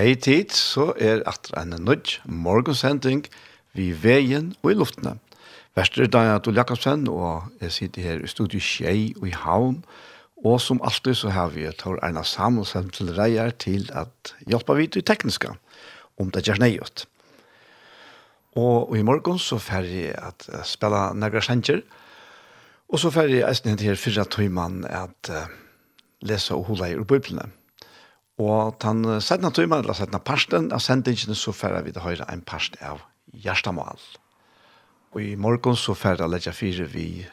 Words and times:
hei 0.00 0.14
tid, 0.16 0.54
så 0.56 0.94
er 0.96 1.20
atter 1.28 1.58
en 1.60 1.74
nødj 1.84 2.22
morgensending 2.24 3.26
vi 3.76 3.90
veien 3.92 4.54
og 4.62 4.72
i 4.72 4.78
luftene. 4.78 5.18
Vester 5.76 6.06
er 6.06 6.10
Daniel 6.12 6.38
Adol 6.38 6.56
Jakobsen, 6.56 7.04
og 7.08 7.50
jeg 7.60 7.74
sitter 7.74 8.06
her 8.06 8.22
i 8.24 8.30
studiet 8.30 8.64
Kjei 8.64 9.12
og 9.20 9.28
i 9.28 9.34
Havn, 9.36 9.82
og 10.40 10.56
som 10.64 10.80
alltid 10.80 11.18
så 11.20 11.34
har 11.34 11.52
vi 11.52 11.68
Tor 11.76 12.00
Erna 12.00 12.24
Samuelsen 12.24 12.88
til 12.96 13.12
reier 13.18 13.52
til 13.52 13.90
at 13.92 14.32
hjelpe 14.48 14.78
vi 14.78 14.88
til 14.88 15.04
tekniska, 15.04 15.52
om 16.18 16.32
det 16.32 16.46
gjør 16.48 16.62
nøyot. 16.64 17.04
Og, 18.56 18.90
og 18.90 18.96
i 18.96 19.04
morgen 19.04 19.38
så 19.38 19.60
får 19.60 19.92
jeg 19.92 20.16
at 20.16 20.48
spela 20.64 21.10
nægra 21.12 21.44
sender, 21.44 21.84
og 22.88 22.98
så 22.98 23.12
får 23.12 23.28
jeg 23.36 23.46
eisen 23.46 23.78
her 23.78 24.00
fyrre 24.00 24.24
tøyman 24.24 24.82
at 24.88 25.30
uh, 25.30 25.44
lese 26.24 26.56
og 26.56 26.70
hula 26.72 26.88
i 26.88 26.96
ur. 26.96 27.04
Og 28.40 28.78
den 28.80 29.04
setna 29.20 29.50
tøyma, 29.52 29.82
eller 29.82 29.96
setna 29.96 30.20
parsten 30.24 30.70
av 30.72 30.80
sendingene, 30.84 31.36
så 31.36 31.52
færer 31.52 31.84
vi 31.84 31.92
til 31.92 32.04
høyre 32.04 32.28
en 32.32 32.42
parst 32.46 32.78
av 32.80 33.02
Gjerstamal. 33.36 34.00
Og 35.12 35.22
i 35.22 35.34
morgen 35.36 35.76
så 35.76 35.94
færer 35.94 36.38
jeg 36.38 36.54
fire 36.56 36.86
vi 36.88 37.26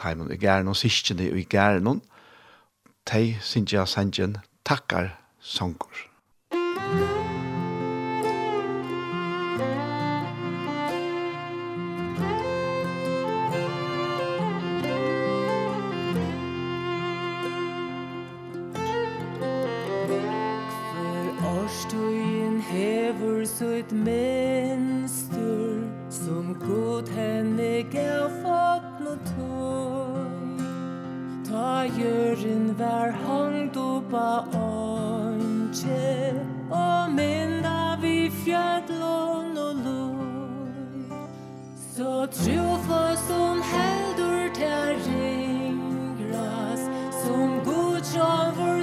teimen 0.00 0.32
i 0.32 0.40
gæren 0.40 0.68
og 0.68 0.76
siskjene 0.76 1.28
i 1.30 1.44
gæren. 1.44 2.00
Tei, 3.06 3.36
Sintja 3.40 3.84
Sanjen, 3.86 4.38
takkar, 4.64 5.12
songur. 5.40 6.03
ett 23.86 23.92
mönster 23.92 25.82
som 26.10 26.56
god 26.68 27.08
henne 27.08 27.82
gav 27.82 28.28
fått 28.28 29.00
nåt 29.00 29.26
tog 29.36 30.60
Ta 31.48 31.84
gjøren 31.84 32.74
vær 32.78 33.10
hangt 33.26 33.76
upp 33.76 34.14
av 34.14 34.44
ånke 34.54 36.34
och 36.70 37.12
minda 37.12 37.98
vi 38.02 38.30
fjärdlån 38.30 39.58
och 39.58 39.74
loj. 39.74 41.18
Så 41.96 42.26
trofast 42.26 43.28
som 43.28 43.62
heldur 43.62 44.54
til 44.54 44.96
ringras 45.06 46.80
som 47.24 47.60
god 47.64 48.04
som 48.04 48.54
vår 48.56 48.73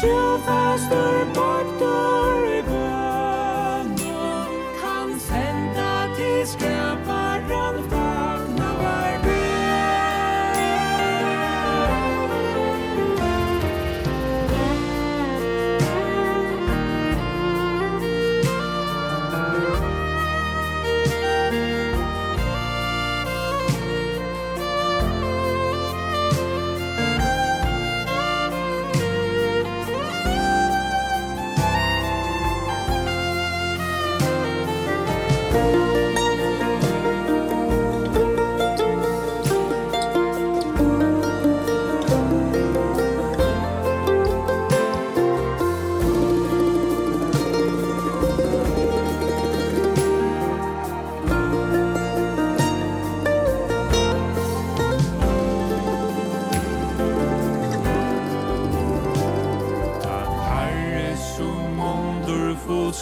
Sjøfastur 0.00 1.26
bort 1.34 1.97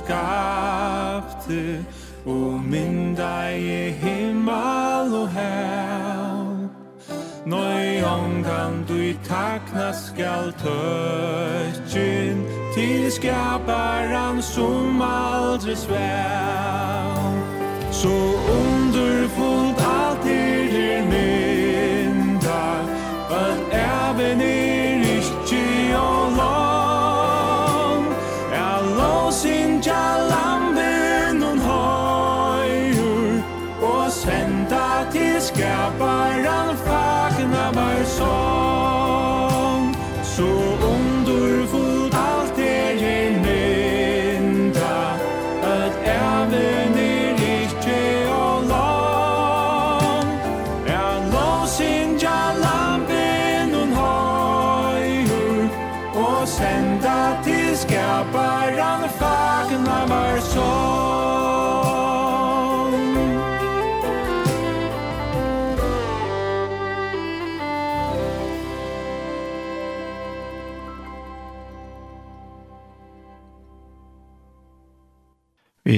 skapte 0.07 1.85
Og 2.27 2.61
minn 2.63 3.15
deg 3.15 3.63
i 3.63 3.91
himmel 4.03 5.15
og 5.15 5.29
hel. 5.31 6.69
Nøy 7.47 8.03
omgang 8.03 8.81
du 8.89 8.95
i 8.95 9.15
takna 9.27 9.93
skal 9.95 10.51
tøtjen 10.63 12.43
Til 12.75 13.07
skaparen 13.15 14.43
som 14.43 15.03
aldri 15.03 15.77
svel. 15.79 17.39
Så 17.95 18.17
om 18.59 18.76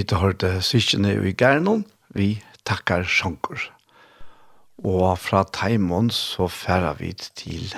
tid 0.09 0.23
hørte 0.23 0.49
syskjene 0.65 1.11
i 1.29 1.35
Gernon, 1.37 1.83
vi 2.17 2.39
takkar 2.65 3.05
sjanker. 3.05 3.61
Og 4.81 5.19
fra 5.21 5.43
Taimon 5.53 6.09
så 6.15 6.47
færer 6.49 6.97
vi 6.97 7.11
til 7.13 7.75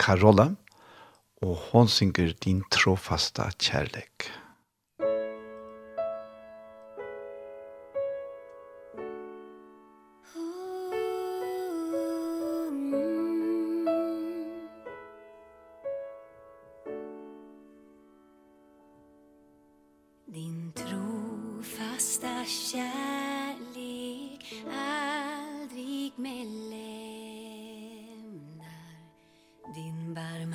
Karola, 0.00 0.50
og 1.40 1.54
hon 1.70 1.88
synger 1.88 2.34
din 2.44 2.60
trofaste 2.74 3.46
kjærlighet. 3.56 4.28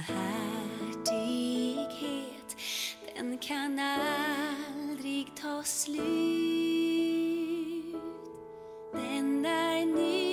barmhärtighet 0.08 2.56
Den 3.16 3.38
kan 3.38 3.80
aldrig 3.80 5.28
ta 5.42 5.64
slut. 5.64 6.06
Den 8.94 9.46
är 9.46 9.86
ny 9.86 10.29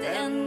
den 0.00 0.43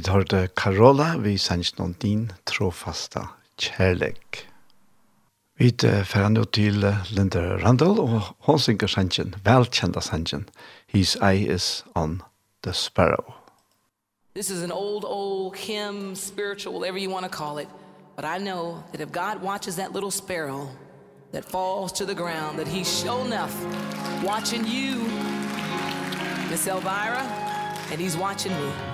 Vi 0.00 0.08
hørte 0.08 0.48
Karola, 0.56 1.18
vi 1.20 1.34
sendte 1.36 1.76
noen 1.76 1.92
din 2.00 2.20
trofasta 2.48 3.26
kjærlek. 3.60 4.38
Vi 5.60 5.68
fer 6.08 6.28
nå 6.32 6.46
til 6.56 6.86
Linda 7.12 7.42
Randall, 7.60 8.00
og 8.00 8.30
hun 8.46 8.58
synger 8.58 8.88
sangen, 8.88 9.34
velkjenta 9.44 10.00
sangen, 10.00 10.46
His 10.86 11.18
Eye 11.20 11.44
is 11.44 11.84
on 11.94 12.22
the 12.62 12.72
Sparrow. 12.72 13.34
This 14.34 14.48
is 14.48 14.62
an 14.62 14.72
old, 14.72 15.04
old 15.04 15.56
hymn, 15.56 16.16
spiritual, 16.16 16.72
whatever 16.72 16.96
you 16.98 17.10
want 17.10 17.26
to 17.26 17.30
call 17.30 17.58
it. 17.58 17.68
But 18.16 18.24
I 18.24 18.38
know 18.38 18.82
that 18.92 19.02
if 19.02 19.12
God 19.12 19.42
watches 19.42 19.76
that 19.76 19.92
little 19.92 20.10
sparrow 20.10 20.68
that 21.32 21.44
falls 21.44 21.92
to 21.92 22.06
the 22.06 22.14
ground, 22.14 22.58
that 22.58 22.68
he's 22.68 22.88
sure 22.88 23.26
enough 23.26 23.52
watching 24.24 24.64
you, 24.64 24.96
Miss 26.48 26.66
Elvira, 26.66 27.26
and 27.92 28.00
he's 28.00 28.16
watching 28.16 28.52
me. 28.52 28.89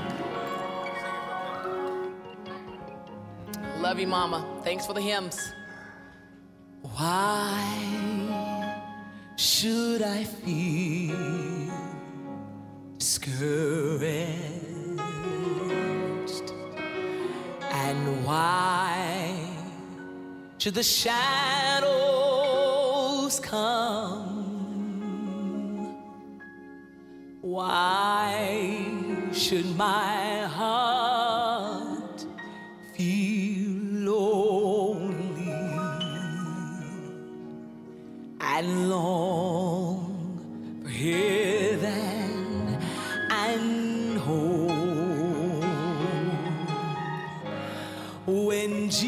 love 3.97 4.03
you, 4.03 4.09
Mama. 4.09 4.45
Thanks 4.63 4.85
for 4.85 4.93
the 4.93 5.01
hymns. 5.01 5.55
Why 6.83 7.65
should 9.37 10.03
I 10.03 10.23
feel 10.25 11.17
discouraged? 12.99 14.13
And 17.71 18.27
why 18.27 19.49
should 20.59 20.75
the 20.75 20.83
shadows 20.83 21.81
come? 23.41 24.35
Why 27.41 28.91
should 29.33 29.75
my 29.75 30.43
heart 30.45 30.96
and 38.59 38.89
long 38.89 40.81
for 40.83 40.89
heaven 40.89 42.79
and 43.31 44.17
home 44.17 45.61
when 48.27 48.89
Jesus 48.89 49.05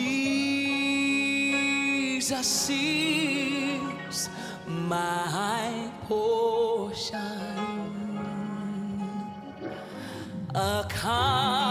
sees 2.46 4.28
my 4.66 5.90
portion 6.06 7.18
a 10.54 10.84
calm 10.90 11.67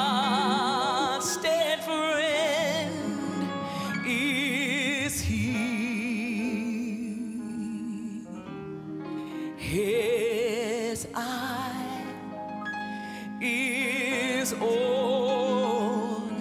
his 14.48 14.62
own 14.62 16.32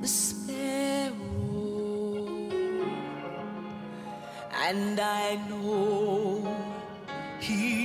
the 0.00 0.06
sparrow 0.06 1.14
and 4.66 5.00
I 5.00 5.34
know 5.48 6.56
he 7.40 7.83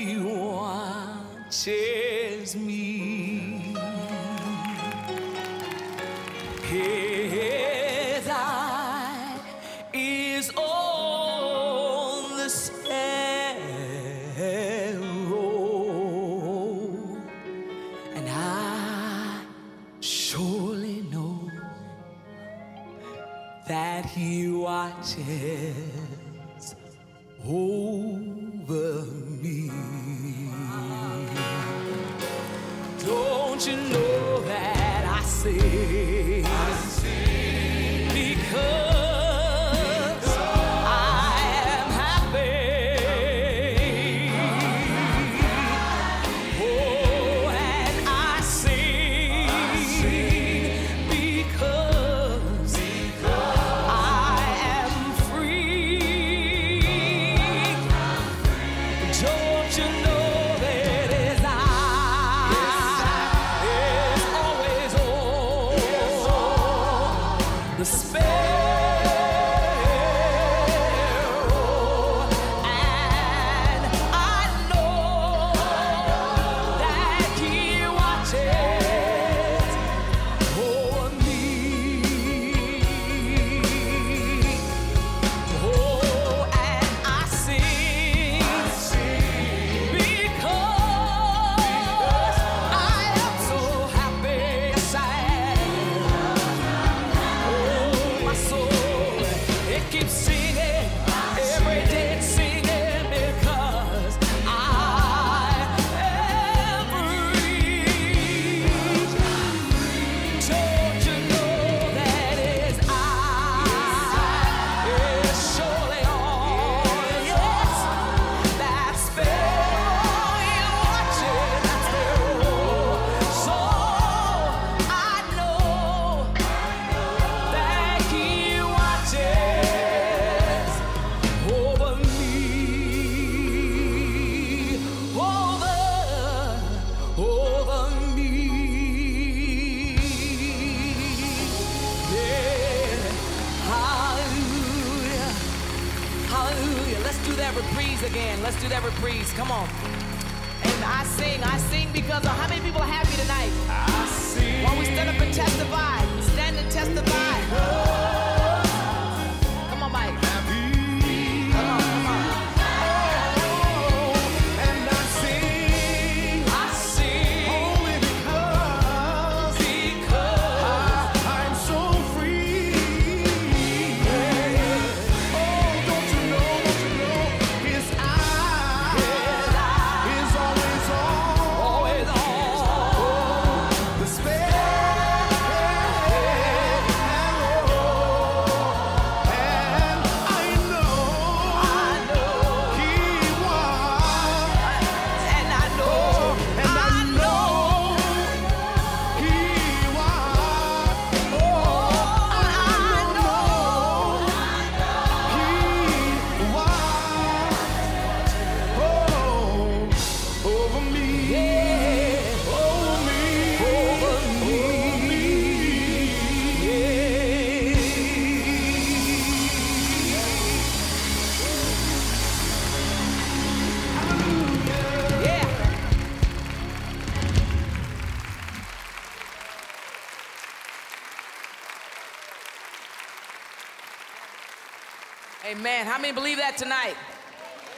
Amen. 235.51 235.87
How 235.87 235.97
many 235.97 236.13
believe 236.13 236.37
that 236.37 236.57
tonight? 236.57 236.95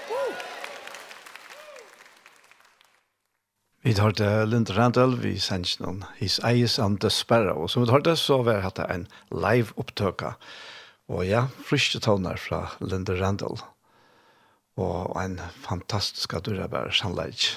Woo! 0.10 0.36
Vi 3.82 3.94
tar 3.94 4.12
det 4.12 4.46
Linda 4.46 4.74
Randall, 4.74 5.16
vi 5.16 5.38
sender 5.40 5.80
noen 5.80 6.02
His 6.18 6.36
Eyes 6.44 6.76
on 6.80 6.98
the 7.00 7.10
Sparrow. 7.10 7.64
Og 7.64 7.72
som 7.72 7.86
vi 7.86 7.88
tar 7.88 8.04
det, 8.04 8.18
så 8.20 8.42
var 8.44 8.68
det 8.76 8.88
en 8.92 9.08
live 9.32 9.72
opptøka. 9.80 10.34
Og 11.08 11.24
ja, 11.30 11.46
friske 11.64 12.02
toner 12.04 12.36
fra 12.36 12.66
Linda 12.84 13.16
Randall. 13.16 13.64
Og 14.76 15.16
en 15.24 15.40
fantastisk 15.64 16.36
adurabær 16.36 16.92
sannleik 16.92 17.54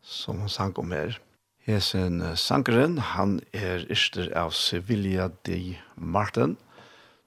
som 0.00 0.40
hun 0.40 0.48
sang 0.48 0.72
om 0.80 0.96
her. 0.96 1.20
Hesen 1.68 2.22
sangeren, 2.40 2.96
han 3.12 3.42
er 3.52 3.84
yster 3.92 4.32
av 4.32 4.56
Sevilla 4.56 5.28
de 5.44 5.76
Martin 5.96 6.56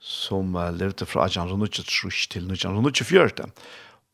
som 0.03 0.55
uh, 0.55 0.67
levde 0.75 1.07
fra 1.07 1.29
1893 1.29 2.27
til 2.27 2.49
1924. 2.51 3.47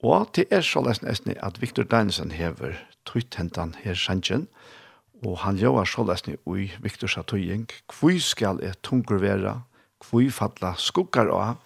Og 0.05 0.29
det 0.35 0.45
er 0.53 0.61
så 0.61 0.83
lesen 0.85 1.09
at 1.35 1.61
Victor 1.61 1.83
Dinesen 1.83 2.31
hever 2.31 2.77
tøytentan 3.09 3.73
her 3.81 3.97
sannsjen, 3.97 4.47
og 5.25 5.41
han 5.43 5.57
gjør 5.59 5.83
så 5.89 6.05
lesen 6.07 6.37
i 6.37 6.69
Victor 6.79 7.09
tøying, 7.27 7.67
hvor 7.99 8.19
skal 8.21 8.61
jeg 8.63 8.77
tunger 8.83 9.19
være, 9.19 9.55
hvor 10.09 10.29
fattla 10.31 10.75
skuggar 10.77 11.27
av, 11.33 11.57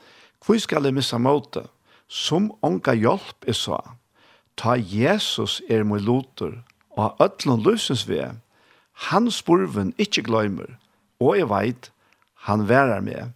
hvor 0.45 0.57
skal 0.57 0.87
jeg 0.87 0.95
missa 0.95 1.19
måte, 1.21 1.67
som 2.07 2.51
onka 2.63 2.95
hjelp 2.95 3.45
er 3.47 3.57
så, 3.57 3.77
ta 4.57 4.77
Jesus 4.77 5.61
er 5.69 5.83
mot 5.83 6.01
loter, 6.01 6.63
og 6.97 7.17
ødlån 7.21 7.61
løsens 7.65 8.07
ved, 8.07 8.39
han 9.09 9.31
spurven 9.31 9.93
ikke 9.97 10.25
gløymer, 10.25 10.77
og 11.19 11.37
jeg 11.37 11.49
veit, 11.49 11.91
han 12.47 12.67
værer 12.69 13.01
med, 13.01 13.33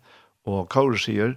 Og 0.48 0.70
Kaur 0.72 0.96
sier, 0.96 1.36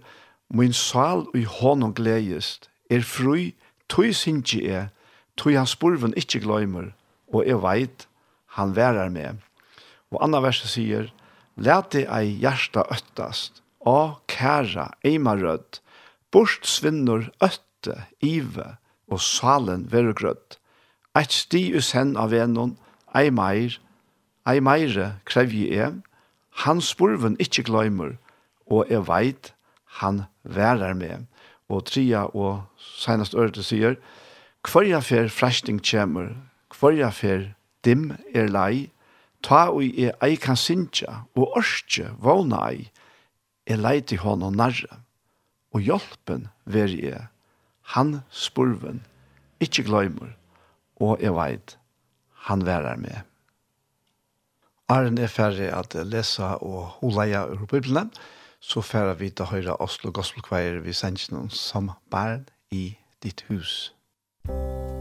«Min 0.51 0.73
sal 0.75 1.27
i 1.35 1.43
honom 1.47 1.93
gledest, 1.95 2.69
er 2.91 3.03
fri, 3.07 3.55
tui 3.91 4.15
sinji 4.15 4.65
er, 4.71 4.91
tui 5.39 5.57
hans 5.59 5.75
spurven 5.75 6.15
ikkje 6.19 6.43
gløymer, 6.45 6.93
og 7.35 7.47
jeg 7.47 7.59
veit, 7.63 8.07
han 8.55 8.75
værar 8.77 9.11
med. 9.15 9.43
Og 10.11 10.23
anna 10.25 10.41
verset 10.43 10.71
sier, 10.75 11.11
«Læt 11.59 11.95
ei 12.01 12.39
hjärsta 12.41 12.87
øttast, 12.95 13.63
a 13.87 14.17
kæra 14.31 14.91
eima 15.05 15.35
rødd, 15.35 15.81
bort 16.31 16.67
svinnur 16.67 17.31
øtte, 17.43 18.07
ive, 18.23 18.77
og 19.11 19.21
salen 19.21 19.87
verugrødd. 19.93 20.57
Eit 21.19 21.35
sti 21.35 21.63
us 21.77 21.91
hen 21.97 22.15
av 22.17 22.35
enon, 22.37 22.77
ei 23.15 23.31
meir, 23.35 23.81
ei 24.47 24.61
meire 24.63 25.17
krevje 25.27 25.71
er, 25.75 25.95
hans 26.63 26.93
spurven 26.95 27.37
ikkje 27.43 27.67
gløymer, 27.67 28.15
og 28.71 28.87
jeg 28.91 29.07
veit 29.09 29.53
han 30.01 30.25
værer 30.45 30.95
med. 30.95 31.27
Og 31.69 31.85
tria 31.87 32.25
og 32.35 32.63
senast 32.79 33.35
øret 33.35 33.59
sier, 33.65 33.99
Kvarja 34.63 35.01
fer 35.01 35.31
fræsting 35.33 35.81
kjemur, 35.81 36.35
kvarja 36.69 37.09
fer 37.17 37.47
dim 37.85 38.11
er 38.37 38.51
lei, 38.53 38.91
ta 39.43 39.71
ui 39.73 39.89
e 39.97 40.11
ei 40.21 40.37
kan 40.37 40.57
sinja, 40.57 41.25
og 41.33 41.57
orske 41.57 42.11
vana 42.21 42.61
ei, 42.69 42.91
e 43.65 43.77
lei 43.77 44.01
til 44.05 44.21
hon 44.21 44.45
og 44.45 44.59
narre, 44.61 45.01
og 45.73 45.81
hjelpen 45.81 46.51
veri 46.67 47.09
e, 47.09 47.23
han 47.95 48.21
spurven, 48.29 49.01
ikkje 49.65 49.87
gløymur, 49.89 50.35
og 51.01 51.17
e 51.25 51.33
veit, 51.33 51.79
han 52.45 52.67
værer 52.69 53.01
med. 53.01 53.25
Arren 54.93 55.17
er 55.19 55.33
ferdig 55.33 55.71
at 55.73 55.95
lesa 56.05 56.59
og 56.61 56.99
holeia 57.01 57.47
ur 57.49 57.65
Bibelen, 57.65 58.13
så 58.61 58.81
færer 58.81 59.15
vi 59.15 59.31
til 59.31 59.51
høyre 59.51 59.77
Oslo 59.81 60.13
Gospelkveier 60.15 60.81
vi 60.85 60.93
sender 60.93 61.35
noen 61.35 61.51
som 61.51 61.93
barn 62.11 62.47
i 62.71 62.85
ditt 63.25 63.47
hus. 63.49 63.93
Musikk 64.49 65.00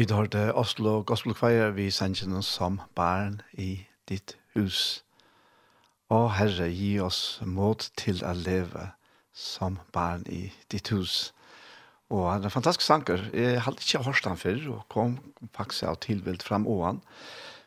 Vi 0.00 0.06
har 0.10 0.26
det 0.26 0.54
Oslo 0.54 1.02
Gospel 1.02 1.34
Choir 1.34 1.74
vi 1.76 1.90
sendte 1.92 2.24
noen 2.24 2.44
som 2.46 2.78
barn 2.96 3.34
i 3.52 3.82
ditt 4.08 4.32
hus. 4.56 5.02
Å 6.08 6.20
Herre, 6.32 6.70
gi 6.72 6.94
oss 7.04 7.18
mot 7.44 7.84
til 8.00 8.22
å 8.24 8.30
leve 8.32 8.86
som 9.36 9.76
barn 9.92 10.24
i 10.24 10.46
ditt 10.72 10.88
hus. 10.94 11.34
Og 12.08 12.30
han 12.30 12.40
er 12.40 12.48
en 12.48 12.54
fantastisk 12.54 12.86
sanger. 12.86 13.26
Jeg 13.36 13.60
hadde 13.66 13.84
ikke 13.84 14.00
hørt 14.06 14.30
han 14.30 14.40
før, 14.40 14.62
og 14.78 14.88
kom 14.88 15.18
faktisk 15.58 15.90
av 15.90 16.00
tilvilt 16.06 16.48
fram 16.48 16.64
åan. 16.64 17.02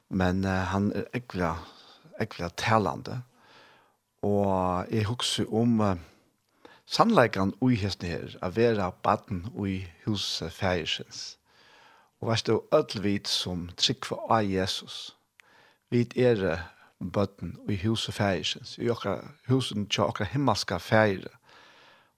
Men 0.10 0.42
uh, 0.42 0.64
han 0.74 0.90
er 0.90 1.06
ekvelig, 1.14 1.52
ekvelig 2.18 2.50
talende. 2.64 3.20
Og 4.26 4.90
jeg 4.90 5.06
husker 5.12 5.54
om 5.54 5.78
uh, 5.86 5.94
sannleikene 6.90 7.54
og 7.62 7.78
hestene 7.78 8.16
her, 8.16 8.36
å 8.42 8.50
være 8.58 8.90
baden 9.06 9.46
og 9.54 9.70
i 9.70 9.80
huset 10.08 10.50
fægersens. 10.50 11.36
Og 12.24 12.30
veist 12.30 12.48
du, 12.48 12.62
öll 12.72 13.02
vit 13.04 13.28
som 13.28 13.66
tryggva 13.76 14.16
av 14.32 14.46
Jesus, 14.48 15.12
vit 15.92 16.14
er 16.16 16.40
bøtten 17.04 17.58
i 17.68 17.76
huset 17.82 18.16
og 18.16 18.80
i 18.80 18.88
okra 18.94 19.18
husen 19.50 19.90
til 19.92 20.06
okra 20.06 20.30
himmelska 20.32 20.78
fægir. 20.80 21.28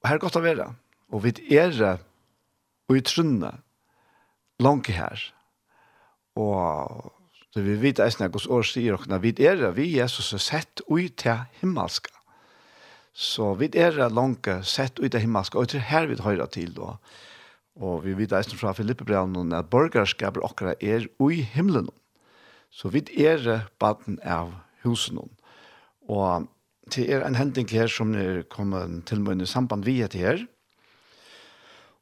Og 0.04 0.10
her 0.10 0.20
er 0.20 0.22
godt 0.22 0.38
å 0.38 0.44
være, 0.46 0.68
og 1.10 1.24
vit 1.26 1.42
er 1.50 1.98
og 2.86 2.98
i 3.00 3.02
trunne, 3.02 3.50
langt 4.62 4.94
her. 4.94 5.18
Og 6.38 7.10
så 7.50 7.66
vi 7.66 7.82
vet 7.82 8.00
eisen 8.00 8.28
at 8.28 8.38
hos 8.38 8.46
år 8.46 8.62
sier 8.62 9.00
okna, 9.00 9.18
vit 9.18 9.42
er 9.42 9.72
vi 9.74 9.90
Jesus 9.98 10.36
er 10.38 10.44
sett 10.52 10.86
ut 10.86 11.18
til 11.18 11.48
himmelska. 11.64 12.14
Så 13.10 13.56
vit 13.58 13.74
er 13.74 13.98
langt 14.14 14.46
sett 14.70 15.02
ut 15.02 15.10
til 15.10 15.26
himmelska, 15.26 15.58
og 15.58 15.74
det 15.74 15.82
er 15.82 15.90
her 15.90 16.06
vi 16.06 16.22
høyra 16.22 16.46
til, 16.46 16.78
og 16.78 17.02
Og 17.76 18.06
vi 18.06 18.16
vet 18.16 18.34
eisen 18.36 18.58
fra 18.60 18.72
Filippebrennen 18.76 19.54
at 19.56 19.70
borgerskaper 19.72 20.44
okra 20.48 20.76
er 20.80 21.10
ui 21.20 21.42
himmelen. 21.44 21.90
Så 22.72 22.92
vi 22.92 23.04
er 23.20 23.68
baden 23.80 24.20
av 24.24 24.54
husen. 24.84 25.20
Og 26.08 26.48
det 26.94 27.10
er 27.12 27.26
en 27.26 27.36
hending 27.36 27.68
her 27.72 27.88
som 27.92 28.14
er 28.16 28.44
kommet 28.48 29.06
til 29.10 29.24
meg 29.26 29.42
i 29.42 29.50
samband 29.50 29.86
vi 29.86 30.02
etter 30.06 30.20
her. 30.20 30.44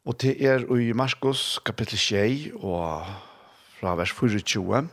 Og 0.06 0.20
det 0.22 0.36
er 0.44 0.66
i 0.76 0.92
Marskos 0.94 1.60
kapittel 1.66 1.98
6 1.98 2.52
og 2.60 3.06
fra 3.80 3.96
vers 3.96 4.12
24. 4.12 4.90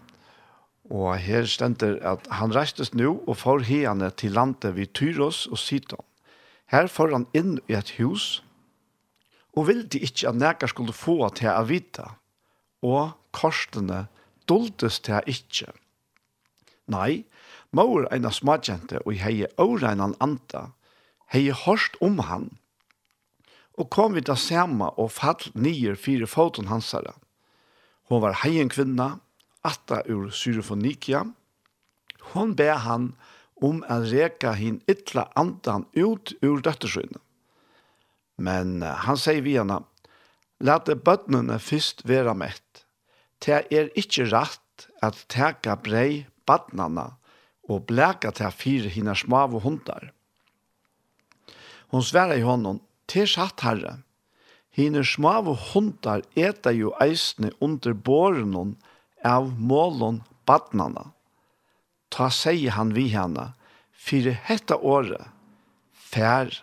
Og 0.90 1.19
her 1.19 1.45
stender 1.47 1.99
at 2.07 2.27
han 2.31 2.55
reistes 2.55 2.95
nå 2.95 3.19
og 3.27 3.37
får 3.37 3.66
hene 3.69 4.11
til 4.11 4.33
landet 4.33 4.77
vid 4.77 4.95
Tyros 4.95 5.47
og 5.47 5.59
Sidon. 5.59 6.05
Her 6.71 6.87
får 6.87 7.12
han 7.12 7.27
inn 7.35 7.59
i 7.69 7.75
et 7.75 7.90
hus 7.99 8.40
og 9.57 9.67
ville 9.69 9.89
ikke 9.99 10.29
at 10.31 10.39
nækker 10.39 10.71
skulle 10.71 10.95
få 10.95 11.29
til 11.35 11.51
å 11.53 11.65
vite, 11.69 12.07
og 12.87 13.17
korsene 13.37 14.07
doldes 14.49 15.01
til 15.05 15.27
ikke. 15.31 15.73
Nei, 16.91 17.25
maur 17.73 18.07
av 18.11 18.31
smadjente 18.35 19.03
og 19.05 19.15
hei 19.23 19.47
åreinan 19.59 20.17
anta, 20.21 20.71
hei 21.31 21.51
hørst 21.55 21.99
om 22.03 22.19
han, 22.27 22.51
og 23.79 23.89
kom 23.95 24.15
vi 24.17 24.23
da 24.27 24.37
sama 24.37 24.91
og 25.01 25.13
fall 25.15 25.51
nyer 25.55 25.97
fire 25.97 26.29
foten 26.29 26.69
hansara. 26.69 27.15
Hon 28.11 28.21
var 28.25 28.41
heien 28.43 28.69
kvinna, 28.69 29.21
atta 29.65 30.03
ur 30.11 30.31
Syrofonikia. 30.35 31.25
Hon 32.33 32.55
ber 32.59 32.83
han 32.85 33.13
om 33.63 33.81
å 33.89 34.01
reka 34.11 34.53
hin 34.59 34.81
ytla 34.91 35.29
andan 35.39 35.87
ut 35.95 36.35
ur 36.43 36.61
døttersøyne. 36.65 37.21
Men 38.40 38.81
han 38.83 39.18
sier 39.20 39.44
vi 39.44 39.59
henne, 39.59 39.83
«Lat 40.61 40.88
bøttene 41.05 41.57
først 41.61 42.03
være 42.09 42.35
mett. 42.37 42.85
Det 43.40 43.62
er 43.72 43.88
ikke 43.96 44.26
rett 44.29 44.88
at 45.05 45.22
teka 45.33 45.76
brei 45.81 46.26
bøttene 46.48 47.07
og 47.70 47.87
blæka 47.88 48.33
til 48.37 48.53
fire 48.53 48.90
hina 48.92 49.14
smave 49.16 49.62
hundar. 49.64 50.11
Hon 51.90 52.05
sverre 52.05 52.37
i 52.38 52.44
honom, 52.44 52.81
til 53.11 53.26
satt 53.29 53.64
herre, 53.64 53.96
hina 54.76 55.03
smave 55.03 55.57
hundar 55.72 56.22
eta 56.38 56.72
jo 56.76 56.92
eisne 57.03 57.50
under 57.61 57.96
båren 57.96 58.76
av 59.26 59.48
målen 59.57 60.20
bøttene. 60.46 61.09
Ta 62.12 62.29
sier 62.35 62.76
han 62.76 62.94
vi 62.94 63.09
henne, 63.14 63.53
«Fyre 64.00 64.33
hette 64.46 64.76
året, 64.76 65.29
fær 65.92 66.55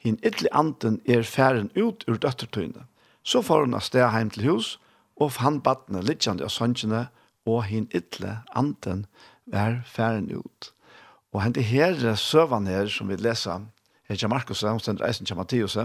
hin 0.00 0.18
ytli 0.24 0.48
anden 0.52 1.00
er 1.08 1.22
færen 1.22 1.70
ut 1.76 2.04
ur 2.08 2.16
døttertøyne. 2.16 2.86
Så 3.22 3.42
får 3.42 3.66
hun 3.66 3.76
av 3.76 3.84
sted 3.84 4.08
heim 4.10 4.30
til 4.32 4.48
hus, 4.48 4.78
og 5.20 5.32
fann 5.36 5.60
badne 5.60 6.00
litjande 6.02 6.46
av 6.46 6.52
søngjene, 6.54 7.08
og 7.46 7.64
hin 7.68 7.88
ytli 7.94 8.32
anden 8.56 9.04
er 9.52 9.82
færen 9.84 10.30
ut. 10.32 10.72
Og 11.32 11.42
hente 11.44 11.62
her 11.62 12.14
søvan 12.16 12.66
her, 12.66 12.88
som 12.88 13.08
vi 13.08 13.16
leser, 13.16 13.60
her 14.08 14.16
til 14.16 14.28
Markus, 14.28 14.62
hun 14.62 14.80
stender 14.80 15.06
eisen 15.06 15.26
til 15.26 15.36
Mattias, 15.36 15.76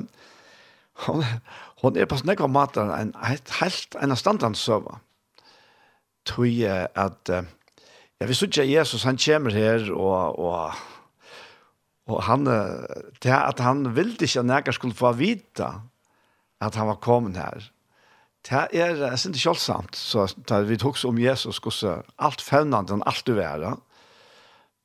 hon, 1.06 1.23
hon 1.82 1.97
er 1.97 2.08
på 2.08 2.17
snakka 2.17 2.47
matar 2.47 2.93
en 2.95 3.13
helt 3.28 3.95
en 4.01 4.15
standans 4.15 4.63
søva. 4.63 4.99
Tui 6.25 6.63
at, 6.63 7.30
ja, 7.30 8.25
vi 8.25 8.34
sutja 8.34 8.63
Jesus, 8.63 9.04
han 9.04 9.17
kommer 9.17 9.51
her, 9.51 9.91
og, 9.93 10.39
og 10.39 10.73
Og 12.05 12.21
han, 12.27 12.45
det 12.45 13.31
at 13.33 13.61
han 13.65 13.95
ville 13.95 14.13
ikke 14.13 14.43
at 14.45 14.67
jeg 14.69 14.77
skulle 14.77 14.97
få 14.97 15.11
vite 15.17 15.71
at 16.61 16.75
han 16.77 16.87
var 16.87 17.01
kommet 17.01 17.37
her, 17.37 17.71
det 18.45 18.53
er, 18.77 18.93
jeg 19.01 19.19
synes 19.19 19.41
ikke 19.41 19.55
så 19.97 20.27
da 20.49 20.59
vi 20.61 20.77
tok 20.77 20.99
om 21.09 21.17
Jesus, 21.17 21.57
hvordan 21.57 22.03
alt 22.21 22.41
fevnende 22.41 22.93
han 22.93 23.01
det 23.25 23.35
være, 23.35 23.71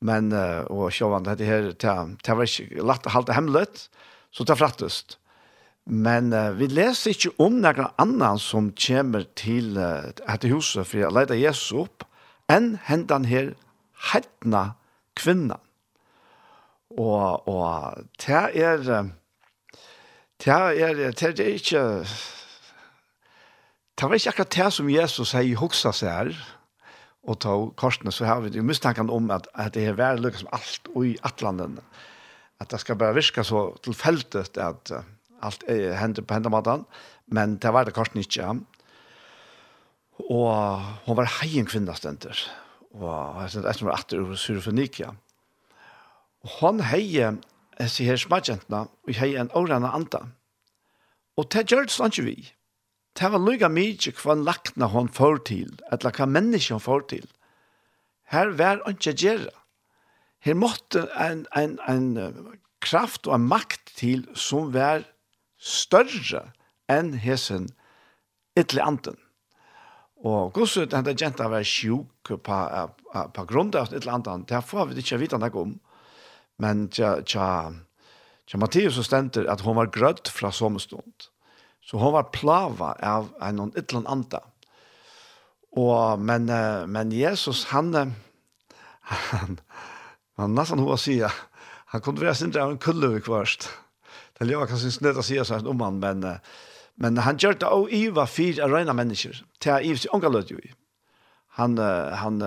men, 0.01 0.33
og 0.33 0.89
sjåvann, 0.89 1.27
det 1.29 1.45
her, 1.45 1.71
det 1.77 2.37
var 2.37 2.49
ikke 2.49 2.81
lagt 2.81 3.05
å 3.05 3.13
halte 3.13 3.37
hemmelig, 3.37 3.85
så 4.33 4.43
det 4.43 4.57
frattest. 4.57 5.19
Men 5.85 6.29
uh, 6.33 6.51
vi 6.57 6.69
leser 6.69 7.15
ikke 7.15 7.33
om 7.41 7.57
noen 7.63 7.89
annan 8.01 8.39
som 8.41 8.69
kommer 8.77 9.25
til 9.37 9.77
uh, 9.79 10.11
dette 10.13 10.51
huset 10.51 10.87
for 10.87 11.07
å 11.07 11.13
lete 11.15 11.39
Jesus 11.39 11.71
opp, 11.83 12.05
enn 12.51 12.75
hendan 12.85 13.25
her 13.25 13.53
heitna 14.11 14.75
kvinnan. 15.17 15.61
Og, 16.97 17.47
og 17.47 18.03
det 18.19 18.35
er, 18.35 18.81
det 20.43 20.51
er, 20.51 21.11
det 21.21 21.45
er 21.45 21.53
ikke, 21.53 21.83
det 23.95 24.09
var 24.09 24.17
ikke 24.17 24.33
akkurat 24.33 24.55
det 24.55 24.71
som 24.73 24.89
Jesus 24.89 25.31
sier 25.31 25.47
i 25.47 25.59
hoksa 25.59 25.93
seg 25.95 26.11
her, 26.11 26.41
og 27.21 27.37
ta 27.43 27.53
korsene, 27.77 28.11
så 28.11 28.25
har 28.25 28.41
vi 28.41 28.55
jo 28.57 28.65
mistanken 28.65 29.11
om 29.13 29.29
at, 29.31 29.47
at 29.53 29.75
det 29.75 29.85
er 29.85 29.99
vært 29.99 30.23
lykke 30.23 30.41
som 30.41 30.49
alt 30.57 30.89
og 30.95 31.05
i 31.05 31.17
atlanden 31.21 31.77
At 32.59 32.71
det 32.73 32.79
skal 32.81 32.97
bare 32.97 33.13
virke 33.13 33.43
så 33.45 33.75
tilfeldig 33.85 34.41
at 34.57 34.91
uh, 34.91 35.05
alt 35.41 35.63
er, 35.69 35.95
hendt 35.97 36.21
på 36.25 36.33
hendematen, 36.33 36.85
men 37.27 37.57
det 37.61 37.73
var 37.73 37.85
det 37.85 37.93
korsene 37.93 38.21
ikke. 38.21 38.49
Og 40.29 40.81
hun 41.05 41.17
var 41.17 41.29
heien 41.39 41.65
kvinnastenter, 41.65 42.37
og 42.93 43.41
jeg 43.41 43.49
synes 43.49 43.63
det 43.63 43.69
er 43.69 43.79
som 43.79 43.89
var 43.89 44.01
atter 44.01 44.21
ur 44.21 44.35
Syrofenikia. 44.35 45.13
Ja 45.13 45.30
Og 46.45 46.53
han 46.59 46.81
heie 46.89 47.35
seg 47.81 48.09
her 48.09 48.19
smadjentene, 48.21 48.85
og 48.89 49.17
heie 49.17 49.39
en 49.41 49.51
årene 49.57 49.89
anda. 49.89 50.25
Og 51.37 51.47
det 51.53 51.67
gjør 51.69 51.87
det 51.87 51.95
sånn 51.95 52.13
ikke 52.13 52.27
vi. 52.27 52.37
Det 53.17 53.29
var 53.33 53.43
lyga 53.43 53.69
mykje 53.71 54.13
hva 54.21 54.37
lakna 54.39 54.87
hon 54.91 55.09
får 55.11 55.41
til, 55.49 55.71
eller 55.91 56.15
hva 56.15 56.27
menneske 56.29 56.75
hon 56.75 56.83
får 56.83 57.07
til. 57.13 57.25
Her 58.31 58.53
var 58.59 58.79
han 58.85 58.95
ikke 58.95 59.15
gjerra. 59.17 59.55
Her 60.41 60.57
måtte 60.57 61.05
en, 61.21 61.45
en, 61.57 61.77
en 61.91 62.53
kraft 62.81 63.27
og 63.27 63.35
en 63.35 63.49
makt 63.51 63.93
til 63.99 64.23
som 64.33 64.71
var 64.73 65.03
større 65.61 66.47
enn 66.89 67.13
hesen 67.21 67.69
ytterlig 68.57 68.85
anden. 68.87 69.19
Og 70.21 70.53
gosset 70.53 70.91
denne 70.93 71.13
jenta 71.17 71.47
var 71.49 71.65
sjuk 71.65 72.31
på, 72.45 72.57
på 73.35 73.45
grunn 73.49 73.71
av 73.77 73.93
et 73.93 74.07
anden, 74.07 74.45
det 74.49 74.63
får 74.65 74.89
vi 74.89 75.01
ikke 75.01 75.21
vite 75.21 75.39
noe 75.41 75.63
om. 75.65 75.77
Men 76.61 76.87
tja, 76.93 77.15
tja, 77.25 77.47
tja 78.45 78.61
Mattias 78.61 78.97
så 78.99 79.05
stender 79.05 79.49
at 79.49 79.63
hon 79.65 79.79
var 79.79 79.91
grødd 79.93 80.29
fra 80.29 80.51
sommerstund. 80.53 81.27
Så 81.81 81.97
hon 81.97 82.13
var 82.13 82.29
plava 82.33 82.93
av 83.01 83.31
en 83.41 83.71
ytlan 83.77 84.07
anda. 84.09 84.43
Og, 85.71 86.19
men, 86.19 86.51
men 86.91 87.13
Jesus, 87.15 87.65
han, 87.71 87.93
han, 89.31 89.57
han 90.37 90.57
nesten 90.57 90.83
hva 90.85 90.99
sier, 90.99 91.31
han 91.91 92.03
kunne 92.03 92.23
være 92.23 92.37
sin 92.39 92.53
av 92.55 92.73
en 92.73 92.81
kulle 92.81 93.09
vi 93.15 93.23
kvarst. 93.23 93.69
Det 94.37 94.47
er 94.47 94.53
jo 94.55 94.67
kanskje 94.67 94.93
snøt 94.95 95.19
å 95.21 95.25
si 95.25 95.39
sånn 95.45 95.67
om 95.69 95.81
han, 95.83 95.99
men, 96.01 96.23
men 97.01 97.19
han 97.25 97.39
gjør 97.39 97.57
det 97.61 97.71
og 97.71 97.91
iva 97.93 98.27
fyra 98.29 98.69
røyne 98.69 98.95
mennesker. 98.97 99.41
Det 99.61 99.73
er 99.73 99.87
iva 99.87 99.99
sier, 99.99 100.13
omgallød 100.15 100.53
jo 100.53 100.61
i 100.61 100.71
han 101.53 101.77
han 102.13 102.43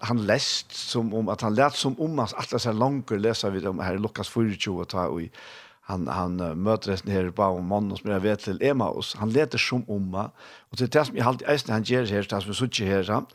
han 0.00 0.26
läst 0.26 0.72
som 0.72 1.14
om 1.14 1.28
att 1.28 1.40
han 1.40 1.54
lät 1.54 1.74
som 1.74 2.00
om 2.00 2.18
att 2.18 2.34
alla 2.34 2.58
så 2.58 2.72
långt 2.72 3.10
läsa 3.10 3.50
vi 3.50 3.66
om 3.66 3.78
här 3.78 3.98
Lukas 3.98 4.28
24 4.34 4.74
och 4.74 4.88
ta 4.88 5.06
och 5.06 5.20
han 5.80 6.08
han 6.08 6.62
möter 6.62 7.00
den 7.04 7.14
här 7.14 7.30
på 7.30 7.42
en 7.42 7.66
man 7.66 7.96
som 7.96 8.10
jag 8.10 8.20
vet 8.20 8.40
till 8.40 8.62
Emmaus. 8.62 9.16
Han 9.18 9.30
läter 9.30 9.58
som 9.58 9.90
om 9.90 10.14
och 10.70 10.76
det 10.76 10.88
tas 10.88 11.12
mig 11.12 11.20
halt 11.20 11.42
eisen 11.42 11.72
han 11.72 11.82
ger 11.82 12.06
här 12.06 12.22
tas 12.22 12.46
vi 12.46 12.54
så 12.54 12.84
här 12.84 13.02
så 13.02 13.26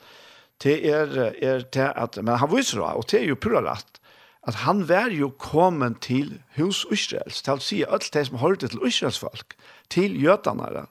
det 0.58 0.90
är 0.90 1.18
är 1.44 1.68
det 1.72 1.92
att 1.92 2.16
men 2.16 2.36
han 2.36 2.56
visste 2.56 2.78
då 2.78 2.84
och 2.84 3.06
det 3.12 3.18
är 3.18 3.24
ju 3.24 3.36
pura 3.36 3.72
rätt 3.72 4.02
att 4.42 4.56
han 4.56 4.86
var 4.86 5.10
ju 5.10 5.30
kommen 5.32 5.96
till 5.96 6.42
hus 6.50 6.86
Israels 6.92 7.42
till 7.42 7.54
att 7.54 7.62
si 7.62 7.86
allt 7.86 8.14
det 8.14 8.26
som 8.26 8.38
hörde 8.38 8.68
till 8.68 8.88
Israels 8.88 9.18
folk 9.18 9.58
till 9.88 10.24
jötarna 10.24 10.88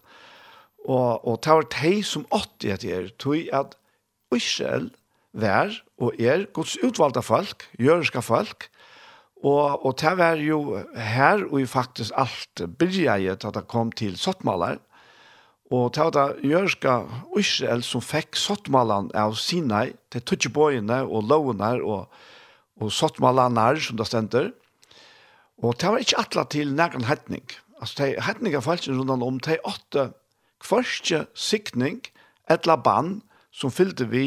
och 0.85 1.33
och 1.33 1.43
tar 1.43 1.65
det 1.83 2.03
som 2.07 2.25
åtte 2.29 2.69
etter, 2.69 2.89
är 2.89 3.09
tog 3.09 3.51
att 3.51 3.77
Israel 4.35 4.91
vær 5.33 5.73
og 5.99 6.19
er 6.21 6.47
Guds 6.55 6.77
utvalgte 6.85 7.23
folk, 7.23 7.69
jødiske 7.81 8.23
folk, 8.23 8.69
og, 9.43 9.87
og 9.87 9.95
det 10.01 10.17
var 10.19 10.41
jo 10.43 10.81
her 10.97 11.45
og 11.47 11.69
faktisk 11.71 12.12
alt 12.19 12.62
byrjeget 12.79 13.45
at 13.45 13.55
det 13.55 13.69
kom 13.71 13.93
til 13.93 14.17
Sottmaler, 14.19 14.79
og 15.71 15.95
det 15.95 16.05
var 16.05 16.14
det 16.17 16.49
jødiske 16.51 16.95
Israel 17.38 17.83
som 17.85 18.03
fikk 18.03 18.37
Sottmaleren 18.41 19.11
av 19.14 19.37
Sinai, 19.37 19.93
til 20.11 20.25
Tudjebøyene 20.25 21.03
og 21.05 21.29
lovene 21.29 21.75
og, 21.85 22.09
og 22.81 22.93
Sottmalerne, 22.93 23.75
som 23.81 24.01
det 24.01 24.09
stender, 24.09 24.51
og 25.59 25.75
det 25.81 25.91
var 25.91 26.03
ikke 26.03 26.21
atlet 26.23 26.55
til 26.55 26.75
nærkant 26.75 27.09
hetning. 27.09 27.45
Altså, 27.81 27.95
det 28.05 28.25
hetning 28.25 28.55
er 28.55 28.62
faktisk 28.62 28.95
rundt 28.95 29.23
om, 29.23 29.41
det 29.43 29.59
er 29.59 29.67
åtte 29.67 30.11
kvørste 30.62 31.27
sikning, 31.35 32.01
et 32.51 32.67
laban, 32.67 33.21
som 33.59 33.75
fylte 33.75 34.07
vi 34.11 34.25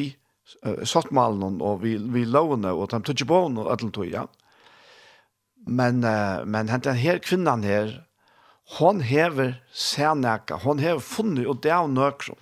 uh, 0.65 0.84
sottmalen 0.88 1.62
og 1.63 1.82
vi, 1.86 1.96
vi 2.12 2.26
lovene 2.28 2.74
og 2.76 2.91
de 2.91 3.02
tog 3.08 3.28
på 3.28 3.41
og 3.48 3.65
alle 3.72 3.91
tog, 3.91 4.08
ja. 4.12 4.28
Men, 5.67 6.04
uh, 6.04 6.44
men 6.46 6.72
den 6.72 7.00
her 7.00 7.22
kvinnan 7.24 7.63
her, 7.63 8.02
hon 8.78 9.02
hever 9.02 9.60
særnæka, 9.74 10.62
hon 10.65 10.80
hever 10.80 11.04
funnet 11.04 11.48
og 11.48 11.62
det 11.63 11.72
er 11.72 11.88
nøkron, 11.88 12.39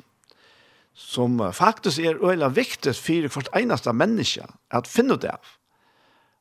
som 0.93 1.39
uh, 1.41 1.51
faktisk 1.53 1.99
er 1.99 2.21
øyla 2.23 2.49
viktig 2.55 2.95
for 2.95 3.29
hvert 3.29 3.53
eneste 3.55 3.93
menneske 3.93 4.47
at 4.71 4.87
finne 4.87 5.19
det 5.19 5.33
av. 5.35 5.55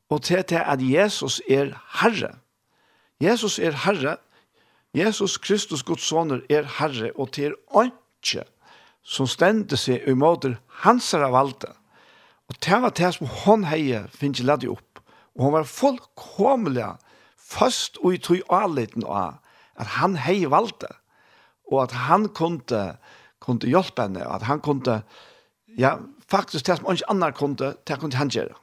Og 0.09 0.23
til 0.25 0.43
til 0.49 0.63
at 0.65 0.81
Jesus 0.81 1.43
er 1.51 1.75
Herre. 2.01 2.39
Jesus 3.21 3.59
er 3.59 3.77
Herre. 3.85 4.17
Jesus 4.95 5.37
Kristus, 5.37 5.83
Guds 5.83 6.03
soner, 6.03 6.41
er 6.49 6.65
Herre, 6.79 7.11
og 7.15 7.33
til 7.33 7.55
åndsjøk 7.69 8.49
som 9.09 9.29
stendte 9.31 9.79
seg 9.81 10.05
imot 10.11 10.45
hansara 10.85 11.31
valde. 11.33 11.73
Og 12.49 12.57
det 12.65 12.81
var 12.83 12.93
det 12.97 13.13
som 13.17 13.31
hon 13.45 13.65
heie 13.69 14.05
finnes 14.13 14.45
ladde 14.45 14.69
opp. 14.73 15.03
Og 15.37 15.47
hon 15.47 15.57
var 15.57 15.69
fullkomlig 15.69 16.87
fast 17.37 17.99
og 18.03 18.17
i 18.17 18.21
tog 18.21 18.53
avliten 18.53 19.07
av 19.07 19.39
at 19.79 19.95
han 19.99 20.17
hei 20.21 20.43
valde. 20.51 20.91
Og 21.69 21.83
at 21.87 21.97
han 22.09 22.29
kunne, 22.37 22.85
kunne 23.45 23.69
hjelpe 23.69 24.09
henne, 24.09 24.25
at 24.25 24.47
han 24.49 24.61
kunne, 24.65 25.03
ja, 25.77 25.97
faktisk 26.29 26.67
det 26.67 26.79
som 26.79 26.89
ikke 26.93 27.11
annar 27.13 27.37
kunne, 27.37 27.75
det 27.89 28.01
kunne 28.01 28.17
han 28.17 28.33
gjøre. 28.33 28.57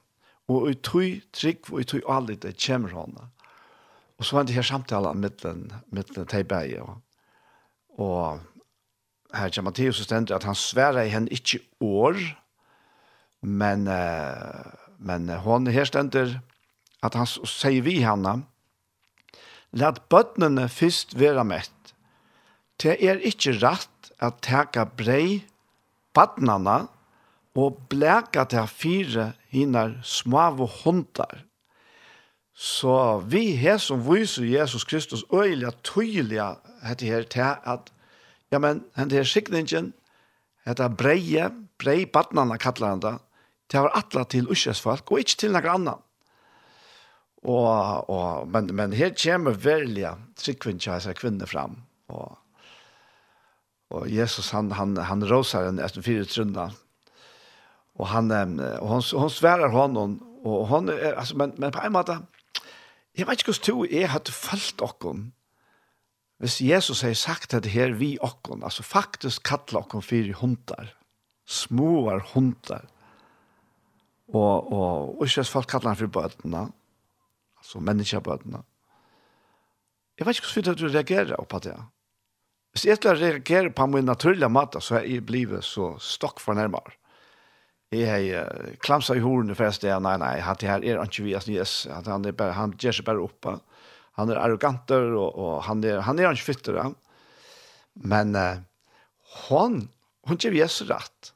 Og 0.49 0.69
i 0.69 0.75
tog 0.77 1.21
trygg 1.33 1.71
og 1.71 1.81
i 1.81 1.87
tog 1.89 2.09
avliten 2.09 2.57
kommer 2.65 2.93
henne. 2.93 3.29
Og 4.17 4.25
så 4.25 4.37
var 4.37 4.45
det 4.45 4.55
her 4.55 4.65
samtalen 4.65 5.19
med 5.19 5.41
den, 5.43 5.71
med 5.91 6.03
den. 6.15 6.81
Og, 6.81 7.01
og 7.97 8.39
her 9.35 9.49
til 9.49 9.67
og 9.67 9.95
stender 9.95 10.35
at 10.35 10.43
han 10.43 10.55
sværer 10.55 11.05
i 11.05 11.13
henne 11.13 11.29
ikke 11.29 11.59
år, 11.81 12.19
men, 13.41 13.87
uh, 13.87 14.65
men 14.99 15.29
hon 15.29 15.67
her 15.67 15.85
stender 15.85 16.39
at 17.03 17.13
han 17.13 17.27
sier 17.27 17.83
vi 17.85 18.01
henne, 18.03 18.43
Lat 19.75 20.05
bøttene 20.07 20.69
først 20.71 21.17
være 21.19 21.43
mett. 21.43 21.71
Det 22.79 22.95
er 23.03 23.19
ikke 23.27 23.57
rett 23.59 24.11
at 24.23 24.39
teka 24.45 24.85
brei 24.87 25.41
bøttene 26.15 26.77
og 27.55 27.81
blæka 27.91 28.45
til 28.51 28.67
fire 28.71 29.25
hinar 29.51 29.97
smave 30.03 30.67
hundar. 30.83 31.43
Så 32.55 33.19
vi 33.27 33.51
her 33.59 33.77
som 33.83 33.99
viser 34.07 34.47
Jesus 34.47 34.87
Kristus 34.87 35.25
øyelig 35.33 35.73
tydelig 35.83 36.39
heter 36.87 37.05
her 37.05 37.23
til 37.23 37.41
at 37.67 37.91
Ja, 38.55 38.59
men 38.63 38.85
han 38.95 39.11
der 39.11 39.27
sikningen, 39.27 39.91
dette 40.63 40.87
breie, 40.95 41.49
brei 41.81 42.05
badnana 42.07 42.55
kallar 42.61 42.93
han 42.93 43.03
da, 43.03 43.17
det 43.67 43.81
var 43.83 43.97
atla 43.97 44.23
til 44.31 44.47
usjes 44.53 44.79
folk, 44.79 45.11
og 45.11 45.19
ikkje 45.19 45.41
til 45.41 45.51
noen 45.51 45.67
annan. 45.73 46.03
Og, 47.43 48.07
og, 48.09 48.47
men, 48.49 48.71
men 48.77 48.95
her 48.95 49.11
kommer 49.19 49.57
velja 49.59 50.15
til 50.39 50.55
altså 50.55 51.13
kvinner 51.17 51.51
fram, 51.51 51.83
og 52.07 52.37
Og 53.93 54.09
Jesus 54.09 54.49
han 54.51 54.71
han 54.71 54.97
han 54.97 55.23
rosar 55.29 55.67
henne 55.67 55.83
etter 55.85 56.01
fire 56.01 56.25
trunna. 56.25 56.69
Og 57.95 58.07
han 58.09 58.31
og 58.31 58.87
hon 58.89 59.03
hon 59.13 59.29
sverar 59.29 59.71
honom 59.71 60.17
og 60.45 60.67
hon 60.67 60.89
er, 60.89 61.13
altså, 61.13 61.37
men 61.37 61.53
men 61.57 61.71
på 61.71 61.83
en 61.85 61.93
måte 61.93 62.17
jeg 63.15 63.27
vet 63.27 63.39
ikke 63.39 63.53
hur 63.53 63.63
to, 63.63 63.85
är 63.85 64.07
hadde 64.07 64.31
fallt 64.31 64.81
och. 64.81 65.31
Hvis 66.41 66.59
Jesus 66.61 67.01
har 67.05 67.13
sagt 67.15 67.55
det 67.55 67.71
her 67.71 67.95
vi 67.95 68.15
okkon, 68.19 68.63
altså 68.63 68.83
faktisk 68.83 69.45
kattla 69.47 69.85
okkon 69.85 70.03
fyrir 70.03 70.35
hundar, 70.41 70.91
småar 71.47 72.25
hundar, 72.33 72.89
og, 74.33 74.71
og, 74.73 75.15
og 75.15 75.23
ikke 75.29 75.45
folk 75.47 75.69
kattla 75.71 75.93
han 75.93 75.99
fyrir 75.99 76.11
bøtena, 76.11 76.65
altså 77.61 77.79
menneskebøtena. 77.79 78.65
Jeg 80.19 80.27
vet 80.27 80.39
ikke 80.39 80.51
hvordan 80.51 80.79
du 80.79 80.87
reagerer 80.89 81.47
på 81.47 81.59
det. 81.63 81.75
Hvis 82.75 82.85
jeg 82.85 82.99
ikke 82.99 83.15
reagerer 83.15 83.71
på 83.71 83.87
min 83.87 84.07
naturlige 84.07 84.49
mat, 84.51 84.75
så 84.83 84.99
er 84.99 85.07
jeg 85.07 85.25
blivet 85.27 85.63
så 85.63 85.93
stokk 86.03 86.43
for 86.43 86.55
nærmere. 86.55 86.97
Jeg 87.93 88.09
har 88.09 88.75
klamsa 88.83 89.15
i 89.15 89.23
horene 89.23 89.55
for 89.55 89.69
jeg 89.69 89.77
steg, 89.77 89.95
nei, 90.03 90.17
nei, 90.19 90.33
han 90.43 90.57
det 90.59 90.67
her 90.67 90.83
er 90.83 90.99
ikke 91.05 91.23
vi, 91.23 91.35
han 91.37 92.25
er 92.27 92.35
bare, 92.35 92.57
han 92.57 92.73
gjør 92.75 92.97
seg 92.97 93.07
bare 93.07 93.23
oppe. 93.23 93.55
Ja 93.55 93.74
han 94.15 94.29
är 94.29 94.35
arroganter 94.35 95.13
och, 95.13 95.35
och 95.35 95.63
han 95.63 95.83
är 95.83 95.99
han 95.99 96.19
är 96.19 96.31
ikke 96.31 96.43
fitter 96.43 96.77
han. 96.79 96.95
Men 97.93 98.35
eh, 98.35 98.57
hon 99.47 99.89
hon 100.23 100.37
ger 100.37 100.51
Jesus 100.51 100.89
rätt. 100.89 101.33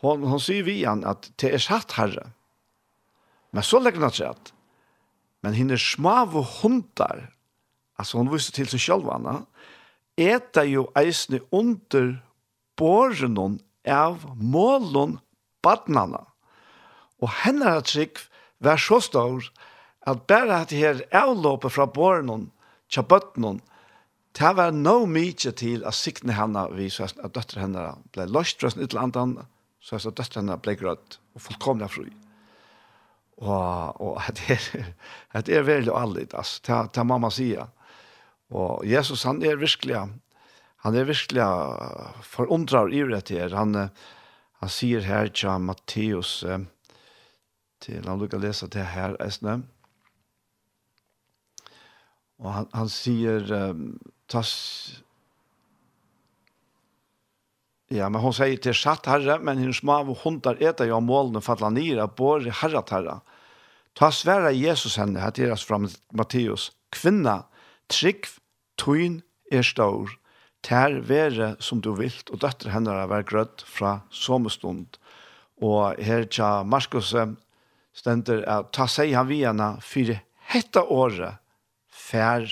Hon 0.00 0.22
hon 0.22 0.40
säger 0.40 0.62
vi 0.62 0.84
han 0.84 1.04
att 1.04 1.30
det 1.36 1.54
er 1.54 1.58
satt 1.58 1.92
herre. 1.92 2.32
Men 3.50 3.62
så 3.62 3.78
legger 3.78 4.00
han 4.00 4.10
sig 4.10 4.34
Men 5.42 5.54
henne 5.54 5.78
smave 5.78 6.44
hundar. 6.62 7.34
Alltså 7.96 8.18
hon 8.18 8.30
visste 8.32 8.52
till 8.52 8.68
seg 8.68 8.80
selv 8.80 9.08
anna. 9.10 9.46
Äta 10.16 10.64
ju 10.64 10.84
eisne 10.94 11.40
under 11.50 12.18
borgen 12.76 13.38
av 13.88 14.36
målen 14.36 15.18
badnarna. 15.62 16.26
Och 17.20 17.28
henne 17.28 17.64
har 17.64 17.80
trygg 17.80 18.18
vær 18.58 18.76
så 18.76 19.00
stor 19.00 19.44
at 20.10 20.26
bare 20.30 20.62
at 20.64 20.74
her 20.74 21.02
avlåpet 21.14 21.72
fra 21.74 21.86
barnen, 21.86 22.48
tja 22.90 23.02
bøttenen, 23.06 23.60
det 24.38 24.52
var 24.56 24.70
no 24.74 25.06
mye 25.10 25.52
til 25.58 25.82
at 25.86 25.96
sikne 25.98 26.36
henne 26.36 26.68
vi 26.76 26.86
så 26.92 27.08
at 27.08 27.34
døtter 27.34 27.64
henne 27.64 27.88
ble 28.14 28.28
løst 28.30 28.62
fra 28.62 28.70
sin 28.70 28.84
ytla 28.86 29.02
andan, 29.08 29.38
så 29.82 29.98
at 29.98 30.16
døtter 30.18 30.40
henne 30.40 30.58
ble 30.62 30.76
grøtt 30.78 31.18
og 31.34 31.42
fullkomna 31.42 31.88
fru. 31.90 32.06
Og, 33.40 34.00
og 34.00 34.20
at 34.22 34.38
det 34.38 34.56
er, 34.78 34.92
at 35.34 35.48
det 35.48 35.58
er 35.58 35.66
veldig 35.66 35.94
allit, 35.96 36.34
altså, 36.34 36.62
det, 36.66 36.80
det 36.94 37.06
mamma 37.06 37.30
sier. 37.34 37.70
Og 38.50 38.86
Jesus, 38.86 39.24
han 39.26 39.42
er 39.46 39.58
virkelig, 39.58 39.98
han 40.84 40.96
er 40.96 41.08
virkelig 41.08 41.46
forundret 42.26 42.94
i 42.94 43.02
det 43.10 43.28
her. 43.30 43.54
Han, 43.54 43.90
han 44.60 44.72
sier 44.72 45.06
her 45.06 45.30
til 45.34 45.58
Matteus, 45.62 46.40
til 47.80 48.06
han 48.06 48.18
lukker 48.20 48.42
lese 48.42 48.68
det 48.70 48.86
her, 48.94 49.16
Esne, 49.24 49.62
Og 52.40 52.52
han, 52.52 52.68
han 52.72 52.88
sier, 52.92 53.44
um, 53.52 53.94
tas 54.30 54.50
Ja, 57.92 58.08
men 58.08 58.20
hon 58.20 58.34
säger 58.34 58.56
till 58.56 58.74
satt 58.74 59.06
herre, 59.06 59.38
men 59.42 59.58
hur 59.58 59.72
små 59.72 59.92
av 59.92 60.18
hundar 60.22 60.62
äter 60.62 60.86
jag 60.86 61.02
målen 61.02 61.36
och 61.36 61.44
falla 61.44 61.70
ner 61.70 61.96
av 61.98 62.14
bor 62.14 62.40
herre 62.40 62.82
herre. 62.90 63.20
Ta 63.92 64.12
svära 64.12 64.52
Jesus 64.52 64.96
henne, 64.96 65.20
här 65.20 65.32
deras 65.34 65.64
fram 65.64 65.88
Matteus. 66.12 66.72
Kvinna, 66.90 67.44
trygg, 67.86 68.26
tyn, 68.78 69.22
er 69.50 69.62
stor. 69.62 70.10
Tär 70.62 71.00
vere 71.00 71.56
som 71.58 71.80
du 71.80 71.90
vilt, 71.96 72.30
og 72.30 72.38
døtter 72.44 72.70
henne 72.70 72.94
er 72.94 73.10
vær 73.10 73.26
grødd 73.26 73.64
fra 73.66 74.00
sommerstund. 74.12 75.00
Og 75.58 75.98
her 75.98 76.28
tja 76.30 76.62
ständer 76.62 77.34
stender, 77.92 78.44
ta 78.72 78.86
seg 78.86 79.14
han 79.16 79.26
vi 79.26 79.42
henne, 79.42 79.80
for 79.82 80.14
hetta 80.52 80.84
året, 80.84 81.40
fær, 82.10 82.46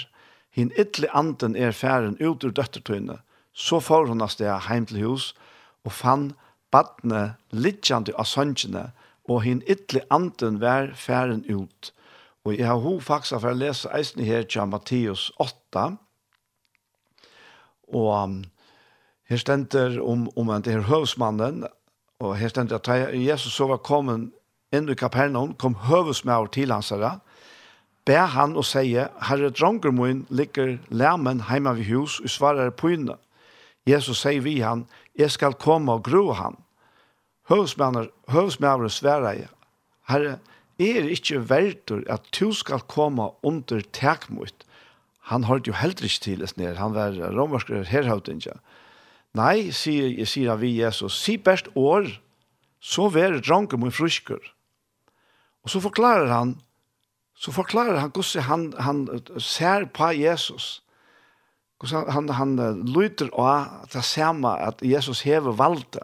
hin 0.55 0.73
ytli 0.79 1.11
anden 1.15 1.57
er 1.57 1.75
færen 1.77 2.17
ut 2.21 2.45
ur 2.45 2.55
døttertøyne, 2.55 3.19
så 3.53 3.81
får 3.83 4.09
hun 4.09 4.23
av 4.23 4.33
sted 4.33 4.51
heim 4.69 4.87
til 4.87 5.03
hus, 5.05 5.33
og 5.85 5.95
fann 5.95 6.33
badne 6.73 7.35
litjande 7.51 8.15
av 8.19 8.29
søngjene, 8.31 8.91
og 9.29 9.43
hin 9.45 9.63
ytli 9.69 10.03
anden 10.15 10.61
vær 10.63 10.93
færen 10.97 11.45
ut. 11.51 11.93
Og 12.45 12.57
jeg 12.57 12.67
har 12.67 12.81
hov 12.81 13.01
faktisk 13.05 13.41
for 13.41 13.53
å 13.53 13.59
lese 13.59 13.91
eisen 13.95 14.25
her 14.25 14.47
til 14.49 14.71
Matteus 14.71 15.29
8, 15.43 15.89
og 17.89 18.45
her 19.29 19.41
stender 19.41 19.99
om, 20.01 20.29
om 20.37 20.51
en 20.53 20.65
til 20.65 20.85
høvsmannen, 20.89 21.67
og 22.21 22.37
her 22.37 22.51
stender 22.53 22.81
at 22.81 23.15
Jesus 23.15 23.55
så 23.55 23.69
var 23.69 23.85
kommet 23.85 24.31
inn 24.75 24.89
i 24.89 24.97
Kapernaum, 24.99 25.55
kom 25.57 25.77
høvsmannen 25.89 26.53
til 26.53 26.73
hans 26.73 26.91
herre, 26.93 27.19
ber 28.09 28.31
han 28.33 28.57
og 28.57 28.65
sier, 28.65 29.11
Herre 29.29 29.51
dronker 29.53 29.93
min 29.93 30.25
ligger 30.33 30.79
lærmen 30.89 31.45
heima 31.51 31.75
ved 31.77 31.91
hus 31.91 32.19
og 32.25 32.33
svarer 32.33 32.73
på 32.73 32.95
inne. 32.97 33.19
Jesus 33.89 34.23
sier 34.25 34.41
vi 34.45 34.59
han, 34.65 34.87
jeg 35.19 35.33
skal 35.35 35.57
komme 35.61 35.99
og 35.99 36.07
gro 36.09 36.33
han. 36.37 36.57
Høvsmannen 37.49 38.93
sverer 38.93 39.33
jeg, 39.37 39.49
Herre, 40.09 40.39
jeg 40.79 40.97
er 41.01 41.09
ikke 41.11 41.43
verdt 41.51 41.93
at 42.09 42.29
du 42.39 42.53
skal 42.55 42.85
komme 42.87 43.31
under 43.43 43.83
tekmut. 43.93 44.65
Han 45.33 45.45
holdt 45.45 45.67
jo 45.69 45.75
heller 45.77 46.07
ikke 46.07 46.25
til 46.25 46.45
oss 46.45 46.57
ned, 46.57 46.77
han 46.77 46.95
var 46.95 47.17
romersk 47.35 47.73
herhøvding. 47.91 48.45
Nei, 49.37 49.71
sier, 49.77 50.09
jeg 50.09 50.29
sier 50.31 50.57
vi 50.57 50.79
Jesus, 50.79 51.19
si 51.19 51.37
best 51.37 51.69
år, 51.77 52.09
så 52.81 53.09
vær 53.13 53.41
dronker 53.43 53.81
min 53.81 53.93
fruskur. 53.93 54.41
Og 55.65 55.73
så 55.73 55.83
forklarer 55.85 56.31
han 56.33 56.57
så 57.39 57.55
forklarer 57.55 58.01
han 58.03 58.11
hvordan 58.11 58.45
han, 58.49 58.73
han 58.83 59.41
ser 59.41 59.87
på 59.95 60.11
Jesus. 60.19 60.83
Hvordan 61.79 62.11
han, 62.11 62.29
han, 62.35 62.59
han 62.59 62.83
lyder 62.91 63.31
av 63.39 63.85
at 63.85 63.95
det 63.95 64.03
samme 64.05 64.57
at 64.59 64.83
Jesus 64.83 65.23
hever 65.23 65.55
valgte. 65.55 66.03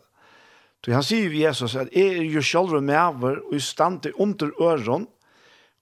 Så 0.85 0.92
han 0.92 1.07
sier 1.07 1.33
Jesus 1.33 1.75
at 1.81 1.90
jeg 1.97 2.20
er 2.20 2.29
jo 2.29 2.42
selv 2.44 2.77
medover 2.85 3.40
og 3.49 3.57
i 3.57 3.61
stand 3.61 4.03
til 4.05 4.14
under 4.20 4.53
øren, 4.61 5.09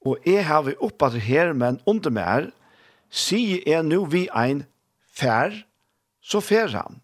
og 0.07 0.19
jeg 0.27 0.47
har 0.47 0.63
vi 0.63 0.75
oppe 0.81 1.11
her, 1.21 1.53
men 1.53 1.81
under 1.87 2.11
mer, 2.11 2.51
sier 3.11 3.63
jeg 3.67 3.85
nå 3.87 4.05
vi 4.11 4.29
ein 4.35 4.65
fær, 5.13 5.53
så 6.23 6.41
fær 6.41 6.73
han, 6.75 7.03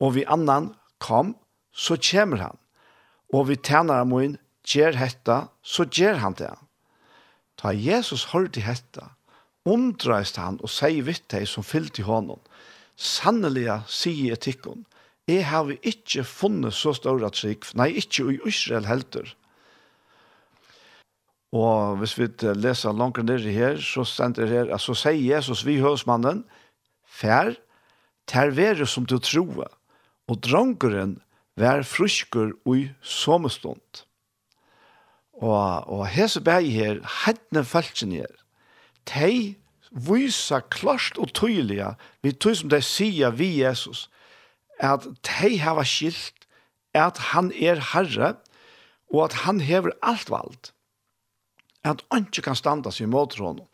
og 0.00 0.14
vi 0.14 0.24
annan 0.28 0.74
kom, 1.00 1.34
så 1.72 1.96
kommer 1.96 2.44
han, 2.44 2.58
og 3.32 3.48
vi 3.48 3.56
tjener 3.56 4.04
ham 4.04 4.14
inn, 4.20 4.38
gjør 4.64 5.00
hetta, 5.00 5.46
så 5.62 5.88
gjør 5.88 6.20
han 6.22 6.36
det. 6.38 6.52
Ta 7.60 7.74
Jesus 7.76 8.30
hørte 8.32 8.62
hetta, 8.64 9.10
undreist 9.68 10.38
han 10.40 10.56
og 10.64 10.72
sier 10.72 11.04
vitt 11.04 11.26
deg 11.32 11.44
som 11.48 11.66
fyllt 11.66 12.00
i 12.00 12.06
hånden. 12.06 12.40
Sanneliga 12.96 13.82
sier 13.88 14.32
etikken, 14.36 14.86
jeg 15.28 15.44
har 15.46 15.66
vi 15.68 15.76
ikke 15.86 16.24
funnet 16.26 16.74
så 16.74 16.94
større 16.96 17.28
trygg, 17.30 17.68
nei, 17.78 17.92
ikke 18.00 18.26
i 18.32 18.38
Israel 18.48 18.88
helter. 18.88 19.28
Og 21.54 22.00
hvis 22.00 22.16
vi 22.18 22.28
leser 22.56 22.96
langt 22.96 23.20
ned 23.26 23.44
her, 23.52 23.78
så 23.82 24.04
stender 24.06 24.46
det 24.46 24.56
her, 24.56 24.76
så 24.78 24.94
sier 24.96 25.20
Jesus 25.20 25.64
vi 25.66 25.80
høsmannen, 25.82 26.44
fær, 27.04 27.52
ter 28.30 28.54
være 28.56 28.86
som 28.86 29.06
du 29.06 29.18
troer, 29.18 29.70
og 30.30 30.40
drongeren 30.46 31.18
vær 31.58 31.82
fruskur 31.84 32.54
ui 32.64 32.88
somestund. 33.02 34.06
Og, 35.40 35.88
og 35.88 36.04
hese 36.12 36.40
bæg 36.44 36.68
her, 36.72 37.00
hettene 37.24 37.64
falskene 37.64 38.22
her, 38.22 38.34
de 39.08 39.56
vysa 39.90 40.60
klart 40.70 41.18
og 41.18 41.32
tydeliga, 41.34 41.94
vi 42.22 42.32
tog 42.32 42.58
som 42.58 42.70
de 42.70 42.82
sier 42.84 43.32
vi 43.34 43.48
Jesus, 43.62 44.08
at 44.80 45.08
de 45.26 45.56
hava 45.60 45.84
skilt 45.84 46.46
at 46.96 47.18
han 47.30 47.52
er 47.54 47.80
herre, 47.92 48.34
og 49.10 49.24
at 49.24 49.40
han 49.44 49.60
hever 49.60 49.94
alt 50.02 50.30
vald. 50.30 50.70
At 51.84 52.04
han 52.12 52.26
ikke 52.28 52.44
kan 52.50 52.58
standa 52.58 52.92
seg 52.92 53.08
imot 53.08 53.36
honom. 53.38 53.66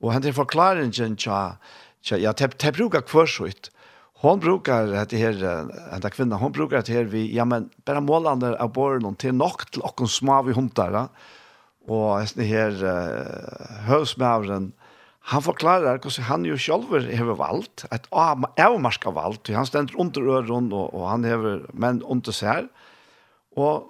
Og 0.00 0.12
han 0.12 0.24
er 0.24 0.36
forklaringen 0.36 1.16
tja, 1.18 1.58
tja 2.04 2.20
ja, 2.20 2.32
te, 2.32 2.48
te 2.48 2.72
brukar 2.72 3.02
hon 4.20 4.40
brukar 4.40 4.92
att 4.92 5.08
det 5.08 5.16
här 5.16 5.44
en 5.92 6.00
det 6.00 6.10
kvinna 6.10 6.36
hon 6.36 6.52
brukar 6.52 6.76
att 6.76 6.88
här 6.88 7.04
vi 7.04 7.36
ja 7.36 7.44
men 7.44 7.70
bara 7.84 8.00
målande 8.00 8.58
av 8.58 8.72
borgen 8.72 9.14
till 9.14 9.34
nokt 9.34 9.72
till 9.72 9.82
och 9.82 10.10
små 10.10 10.42
vi 10.42 10.52
hundar 10.52 10.90
va? 10.90 11.08
och 11.86 12.20
det 12.34 12.44
här 12.44 12.84
uh, 12.84 13.88
hösmävren 13.88 14.72
han 15.20 15.42
förklarar 15.42 16.00
hur 16.02 16.22
han 16.22 16.44
ju 16.44 16.58
själv 16.58 17.18
har 17.18 17.34
valt 17.34 17.84
att 17.90 18.06
avmarska 18.58 19.10
valt 19.10 19.48
han 19.48 19.66
ständer 19.66 20.00
under 20.00 20.22
öron 20.22 20.72
och, 20.72 20.94
och 20.94 21.08
han 21.08 21.24
har 21.24 21.66
men 21.72 22.02
under 22.02 22.32
sig 22.32 22.66
och 23.56 23.84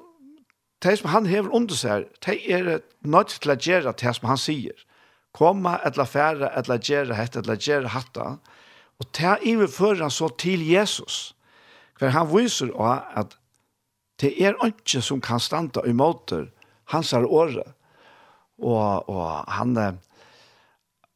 tills 0.81 1.01
som 1.01 1.11
han 1.11 1.27
har 1.27 1.55
under 1.55 1.75
sig 1.75 2.09
det 2.27 2.53
är 2.53 2.81
något 3.01 3.29
till 3.41 3.51
att 3.51 3.67
göra 3.67 3.93
det 3.93 4.15
som 4.15 4.29
han 4.29 4.39
säger 4.39 4.73
komma 5.33 5.77
eller 5.77 6.05
färra 6.05 6.49
eller 6.49 6.91
göra 6.91 7.15
hetta 7.15 7.39
eller 7.39 7.69
göra 7.69 7.89
hatta. 7.89 8.39
Og 8.99 9.07
det 9.17 9.25
er 9.25 9.95
han 10.03 10.11
så 10.11 10.29
til 10.39 10.69
Jesus. 10.69 11.35
For 11.99 12.09
han 12.09 12.27
viser 12.27 12.73
også 12.73 13.03
at 13.17 13.37
det 14.21 14.35
er 14.43 14.55
ikke 14.67 15.03
som 15.03 15.21
kan 15.21 15.41
standa 15.41 15.81
i 15.87 15.93
måter 15.93 16.49
hans 16.89 17.13
er 17.13 17.27
året. 17.27 17.75
Og, 18.59 19.09
og 19.09 19.45
han, 19.53 19.77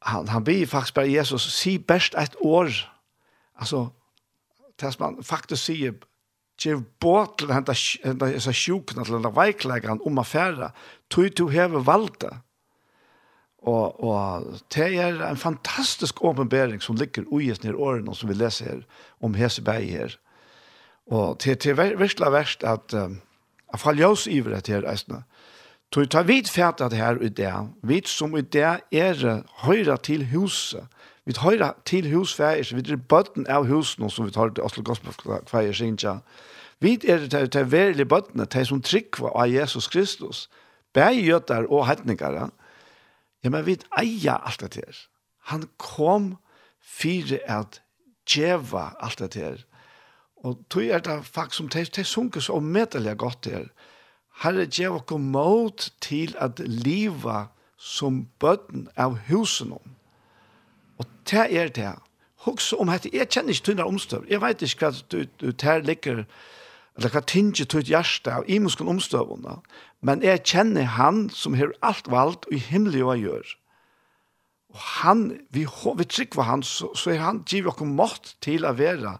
han, 0.02 0.28
han 0.28 0.44
blir 0.44 0.66
faktisk 0.66 0.94
bare 0.94 1.12
Jesus, 1.12 1.42
si 1.52 1.78
best 1.78 2.14
et 2.18 2.36
år. 2.40 2.70
Altså, 3.58 3.88
det 4.80 4.92
som 4.94 5.04
han 5.04 5.24
faktisk 5.24 5.64
sier, 5.64 5.92
Gjev 6.62 6.82
båt 7.00 7.40
til 7.40 7.50
henta 7.50 7.74
henta 7.74 8.52
sjupen 8.54 9.00
til 9.00 9.16
henta 9.16 9.32
veiklegan 9.34 10.02
om 10.06 10.18
affæra. 10.20 10.70
tog 11.10 11.34
to 11.34 11.48
heve 11.48 11.86
valda. 11.86 12.42
Og, 13.62 14.04
og 14.04 14.46
det 14.74 14.88
er 14.98 15.20
en 15.22 15.36
fantastisk 15.38 16.24
åpenbering 16.24 16.82
som 16.82 16.96
ligger 16.98 17.28
ui 17.30 17.46
i 17.46 17.54
nere 17.62 17.78
årene 17.78 18.14
som 18.14 18.30
vi 18.30 18.34
leser 18.34 18.70
her, 18.70 18.80
om 19.22 19.34
Heseberg 19.38 19.86
her. 19.86 20.16
Og 21.06 21.38
det 21.44 21.66
er 21.66 21.96
virkelig 21.96 22.32
verst 22.32 22.64
at 22.64 22.94
um, 22.94 23.20
jeg 23.72 23.80
faller 23.80 24.08
oss 24.08 24.26
iver 24.26 24.56
etter 24.56 24.78
her 24.78 24.88
reisene. 24.88 25.22
Så 25.94 26.06
tar 26.08 26.24
vi 26.24 26.42
fæta 26.48 26.88
det 26.88 26.98
her 26.98 27.20
i 27.20 27.28
det. 27.28 27.52
Vi 27.82 28.02
som 28.06 28.36
i 28.36 28.40
det 28.40 28.80
er 28.92 29.42
høyre 29.62 29.96
til 29.96 30.26
huset. 30.32 30.86
Vi 31.24 31.34
høyre 31.38 31.72
til 31.84 32.10
husfæger, 32.14 32.74
vi 32.74 32.92
er 32.92 32.96
bøtten 32.96 33.46
av 33.46 33.66
husen 33.66 34.10
som 34.10 34.26
vi 34.26 34.32
tar 34.34 34.48
til 34.48 34.64
Oslo 34.64 34.82
Gospelfæger 34.82 35.72
Sinja. 35.72 36.16
Vi 36.80 36.98
er 37.08 37.28
til, 37.28 37.50
til 37.50 37.72
verlige 37.72 38.08
bøttene, 38.08 38.46
til 38.46 38.66
som 38.66 38.82
trykva 38.82 39.30
av 39.38 39.52
Jesus 39.52 39.86
Kristus. 39.88 40.48
Begge 40.94 41.38
og 41.68 41.86
hetninger, 41.86 42.32
ja. 42.32 42.48
Ja, 43.44 43.50
men 43.50 43.66
vi 43.66 43.78
eier 43.98 44.38
alt 44.38 44.60
det 44.60 44.74
her. 44.84 44.98
Han 45.50 45.68
kom 45.78 46.36
fire 46.80 47.40
at 47.50 47.82
djeva 48.28 48.92
alt 49.00 49.18
det 49.18 49.34
her. 49.34 49.64
Og 50.42 50.62
tog 50.70 50.86
er 50.86 50.98
det 50.98 51.24
faktisk 51.26 51.56
som 51.56 51.68
det, 51.68 51.96
det 51.96 52.06
sunket 52.06 52.42
så 52.42 52.60
medelig 52.60 53.16
godt 53.18 53.46
her. 53.46 53.66
Herre 54.42 54.66
djeva 54.66 54.98
kom 54.98 55.20
mot 55.20 55.90
til 56.00 56.34
at 56.38 56.58
liva 56.58 57.46
som 57.78 58.26
bøtten 58.38 58.88
av 58.96 59.18
husen 59.28 59.72
om. 59.72 59.94
Og 60.98 61.06
det 61.30 61.46
er 61.50 61.68
det. 61.68 61.92
Hoks 62.46 62.72
om 62.72 62.90
dette. 62.90 63.10
jeg 63.12 63.28
kjenner 63.28 63.54
ikke 63.54 63.64
tynne 63.64 63.84
omstøv. 63.84 64.24
Jeg 64.30 64.40
vet 64.42 64.62
ikke 64.62 64.86
hva 64.86 64.90
du, 64.94 65.02
du, 65.10 65.26
du 65.40 65.52
ter 65.52 65.82
ligger, 65.82 66.24
eller 66.96 67.12
hva 67.12 67.22
tinge 67.24 67.64
tog 67.64 67.88
hjerte 67.88 68.32
av 68.34 68.48
imenskene 68.50 68.92
omstøvende, 68.92 69.56
men 70.04 70.24
jeg 70.24 70.42
kjenner 70.44 70.90
han 70.98 71.28
som 71.32 71.56
har 71.56 71.72
alt 71.80 72.10
valgt 72.12 72.48
og 72.50 72.56
i 72.56 72.60
himmelig 72.60 73.04
å 73.06 73.16
gjøre. 73.16 73.56
Og 74.72 74.80
han, 75.02 75.22
vi, 75.52 75.66
vi 75.68 76.08
trykker 76.08 76.48
han, 76.48 76.64
så, 76.64 76.90
så 76.96 77.12
er 77.12 77.22
han 77.22 77.42
giver 77.48 77.72
oss 77.72 77.84
mått 77.88 78.34
til 78.44 78.64
å 78.64 78.72
være 78.76 79.18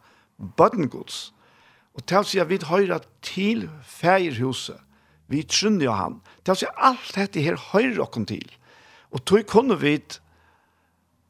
bøttengods. 0.57 1.31
Og 1.93 2.07
til 2.09 2.23
å 2.23 2.29
si 2.29 2.41
at 2.41 2.49
vi 2.49 2.61
hører 2.65 3.05
til 3.25 3.67
feirhuset, 3.85 4.81
vi 5.29 5.43
trunner 5.49 5.87
jo 5.87 5.97
han. 5.97 6.19
Til 6.45 6.55
å 6.55 6.59
si 6.61 6.69
at 6.69 6.81
alt 6.89 7.13
dette 7.17 7.45
her 7.45 7.61
høyre 7.71 8.05
oss 8.05 8.29
til. 8.29 8.49
Og 9.13 9.25
tog 9.29 9.45
kunne 9.49 9.77
vi 9.81 9.99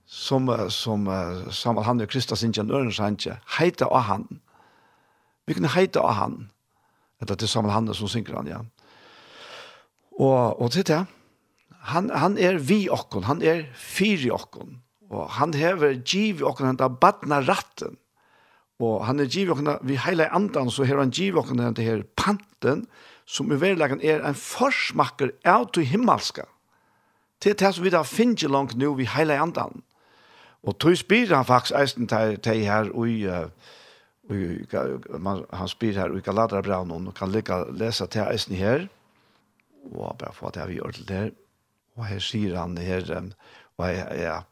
som, 0.06 0.46
som, 0.70 1.06
som 1.50 1.78
han 1.82 2.02
og 2.04 2.10
Kristus 2.10 2.42
ikke 2.46 2.62
er 2.62 2.70
nødvendig, 2.70 3.36
heter 3.58 3.90
av 3.90 4.06
han. 4.10 4.26
Vi 5.46 5.56
kunne 5.56 5.72
heite 5.74 6.00
av 6.00 6.14
han. 6.18 6.38
Eller 7.22 7.38
til 7.38 7.50
sammen 7.50 7.72
han 7.74 7.90
som 7.94 8.10
synker 8.10 8.38
han, 8.38 8.50
ja. 8.50 8.60
Og, 10.12 10.60
og 10.60 10.70
til 10.74 10.86
det, 10.86 11.02
han, 11.90 12.10
han 12.10 12.36
er 12.38 12.60
vi 12.62 12.84
okken, 12.92 13.26
han 13.26 13.42
er 13.42 13.64
fyri 13.78 14.30
okken. 14.34 14.78
Og 15.12 15.28
han 15.38 15.54
hever 15.54 15.98
giv 16.06 16.42
okken, 16.46 16.70
han 16.70 16.80
da 16.80 16.88
badna 16.88 17.40
ratten. 17.46 17.98
Og 18.82 19.04
han 19.06 19.22
er 19.22 19.30
giv 19.30 19.52
okken, 19.54 19.70
vi 19.86 19.98
heila 20.00 20.28
andan, 20.34 20.70
så 20.70 20.86
hever 20.86 21.04
han 21.04 21.14
giv 21.14 21.38
okken, 21.38 21.62
han 21.62 21.78
her 21.78 22.04
panten, 22.18 22.86
som 23.26 23.52
i 23.54 23.58
verleggen 23.60 24.02
er 24.02 24.24
en 24.26 24.38
forsmakker 24.38 25.34
av 25.46 25.68
til 25.74 25.86
himmelska. 25.86 26.46
Til 27.42 27.54
det 27.58 27.70
som 27.74 27.86
vi 27.86 27.92
da 27.94 28.02
finner 28.06 28.50
langt 28.50 28.74
nå, 28.78 28.92
vi 28.98 29.06
heila 29.10 29.38
andan. 29.42 29.82
Og 30.62 30.78
tog 30.78 30.94
spyr 30.98 31.34
han 31.34 31.46
faktisk 31.46 31.78
eisen 31.78 32.10
til 32.10 32.66
her, 32.66 32.90
og 32.94 33.08
i... 33.10 33.22
Uh, 33.26 33.78
man, 34.28 35.44
han 35.50 35.68
spyr 35.68 35.98
her, 35.98 36.10
og 36.10 36.20
vi 36.20 36.24
kan 36.26 36.36
lade 36.38 36.62
noen, 36.86 37.08
og 37.10 37.14
kan 37.14 37.32
lykke 37.32 37.64
lese 37.74 38.06
til 38.06 38.26
eisen 38.28 38.54
her, 38.56 38.86
og 39.92 40.18
bare 40.18 40.34
få 40.34 40.52
det 40.54 40.68
vi 40.68 40.78
gjør 40.78 40.94
til 40.94 41.08
det 41.08 41.22
Og 41.96 42.06
her 42.06 42.20
sier 42.22 42.56
han 42.56 42.76
her, 42.78 43.02
og 43.76 43.88
ja, 44.16 44.42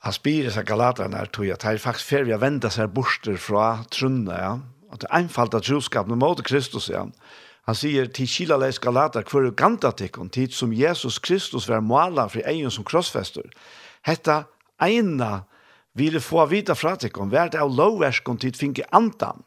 han 0.00 0.14
spyr 0.16 0.48
seg 0.50 0.64
galaterne 0.64 1.18
her, 1.18 1.28
tog 1.28 1.50
at 1.52 1.60
det 1.60 1.74
er 1.74 1.82
faktisk 1.82 2.08
fer 2.08 2.24
vi 2.24 2.32
har 2.32 2.40
vendt 2.40 2.64
seg 2.72 2.94
borster 2.94 3.36
fra 3.36 3.82
trunne, 3.92 4.32
ja, 4.32 4.54
at 4.90 5.02
det 5.02 5.10
er 5.10 5.18
einfalt 5.18 5.54
av 5.54 5.66
troskapen 5.66 6.18
mot 6.18 6.40
Kristus, 6.46 6.88
ja. 6.88 7.04
Han 7.68 7.76
sier, 7.76 8.08
til 8.08 8.26
kila 8.26 8.56
leis 8.56 8.80
galater, 8.80 9.26
hver 9.28 9.50
ganta 9.52 9.92
tikkun, 9.92 10.30
tid 10.32 10.54
som 10.56 10.72
Jesus 10.72 11.20
Kristus 11.20 11.68
var 11.68 11.84
målet 11.84 12.32
for 12.32 12.48
egen 12.48 12.72
som 12.72 12.86
krossfester. 12.88 13.46
Hetta 14.06 14.44
eina 14.80 15.44
ville 15.94 16.20
få 16.22 16.46
vita 16.50 16.76
fra 16.78 16.94
tikkum, 16.96 17.30
vært 17.32 17.56
av 17.58 17.72
lovverskom 17.74 18.38
tid 18.40 18.58
finke 18.58 18.86
andan, 18.94 19.42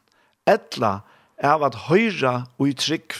etla 0.46 1.00
av 1.42 1.64
at 1.66 1.86
høyra 1.88 2.44
og 2.58 2.68
i 2.68 2.76
trygg. 2.78 3.16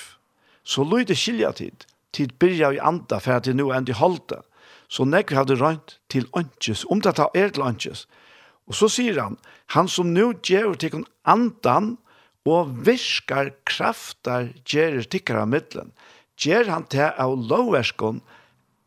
Så 0.64 0.84
løyde 0.84 1.16
skilja 1.16 1.52
tid, 1.56 1.86
tid 2.12 2.36
byrja 2.40 2.74
i 2.74 2.80
anda 2.80 3.20
for 3.20 3.36
at 3.36 3.48
det 3.48 3.56
nå 3.56 3.70
endi 3.74 3.96
holde. 3.96 4.40
Så 4.88 5.04
nekvi 5.08 5.36
hadde 5.36 5.58
røynt 5.60 5.98
til 6.12 6.28
åndkjes, 6.36 6.84
om 6.92 7.00
det 7.04 7.16
er 7.18 7.52
til 7.52 7.64
åndkjes. 7.64 8.06
Og 8.68 8.76
så 8.78 8.88
sier 8.88 9.20
han, 9.20 9.36
han 9.74 9.88
som 9.88 10.12
nå 10.14 10.32
gjør 10.44 10.76
tikkum 10.80 11.04
andan, 11.28 11.96
og 12.44 12.74
virkar 12.84 13.54
kraftar 13.64 14.50
gjerir 14.68 15.06
tikkara 15.08 15.46
middelen, 15.48 15.94
gjer 16.36 16.68
han 16.68 16.84
til 16.92 17.08
av 17.08 17.32
lovverskon 17.40 18.20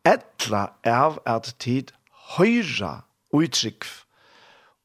etla 0.06 0.68
av 0.86 1.18
at 1.26 1.50
tid 1.58 1.90
høyra 2.36 3.00
uttrykv. 3.34 3.88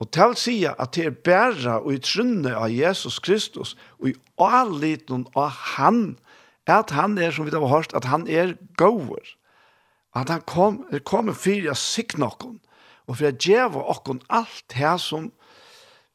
Og 0.03 0.09
til 0.11 0.35
sier 0.35 0.75
at 0.81 0.97
det 0.97 1.05
er 1.07 1.15
bæra 1.15 1.77
og 1.79 1.93
i 1.95 2.01
trunne 2.03 2.51
av 2.57 2.71
Jesus 2.73 3.21
Kristus 3.23 3.77
og 4.01 4.09
i 4.11 4.17
alliten 4.41 5.23
av 5.39 5.53
han 5.77 6.17
at 6.67 6.91
han 6.95 7.17
er, 7.19 7.31
som 7.31 7.45
vi 7.47 7.51
har 7.51 7.67
hørt, 7.67 7.95
at 7.95 8.05
han 8.07 8.27
er 8.27 8.55
gåver. 8.79 9.23
At 10.15 10.29
han 10.29 10.43
kom, 10.47 10.83
er 10.91 11.03
kommet 11.03 11.39
for 11.39 11.71
å 11.71 11.75
sikne 11.75 12.27
okken 12.27 12.59
og 13.07 13.17
for 13.17 13.27
å 13.27 13.33
gjøre 13.35 13.87
okken 13.91 14.21
alt 14.31 14.63
det 14.71 14.93
som 15.03 15.31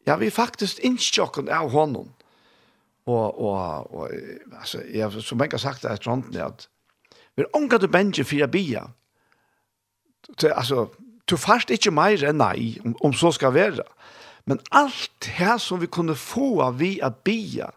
ja, 0.08 0.16
vi 0.16 0.30
faktisk 0.32 0.80
ikke 0.80 1.26
okken 1.26 1.50
av 1.52 1.68
hånden. 1.72 2.08
Og, 3.08 3.40
og, 3.40 3.92
og 3.92 4.12
altså, 4.56 4.80
jeg, 4.88 5.24
som 5.24 5.40
jeg 5.40 5.52
har 5.52 5.64
sagt 5.64 5.84
det 5.84 5.92
etter 5.92 6.12
hånden, 6.12 6.36
at 6.44 6.68
vi 7.36 7.44
er 7.44 7.52
ångat 7.56 7.84
til 7.84 7.92
bensje 7.92 8.24
for 8.28 8.44
å 8.44 8.52
bia. 8.52 8.86
Altså, 10.48 10.88
du 11.30 11.36
fast 11.40 11.70
ikke 11.74 11.92
mer 11.94 12.22
enn 12.24 12.40
nei, 12.40 12.78
om, 12.84 12.94
om 13.04 13.14
så 13.16 13.32
skal 13.34 13.54
være. 13.56 13.84
Men 14.48 14.62
alt 14.72 15.10
det 15.26 15.58
som 15.60 15.80
vi 15.82 15.90
kunne 15.92 16.16
få 16.16 16.62
av 16.64 16.78
vi 16.80 16.96
å 17.04 17.12
bia, 17.24 17.68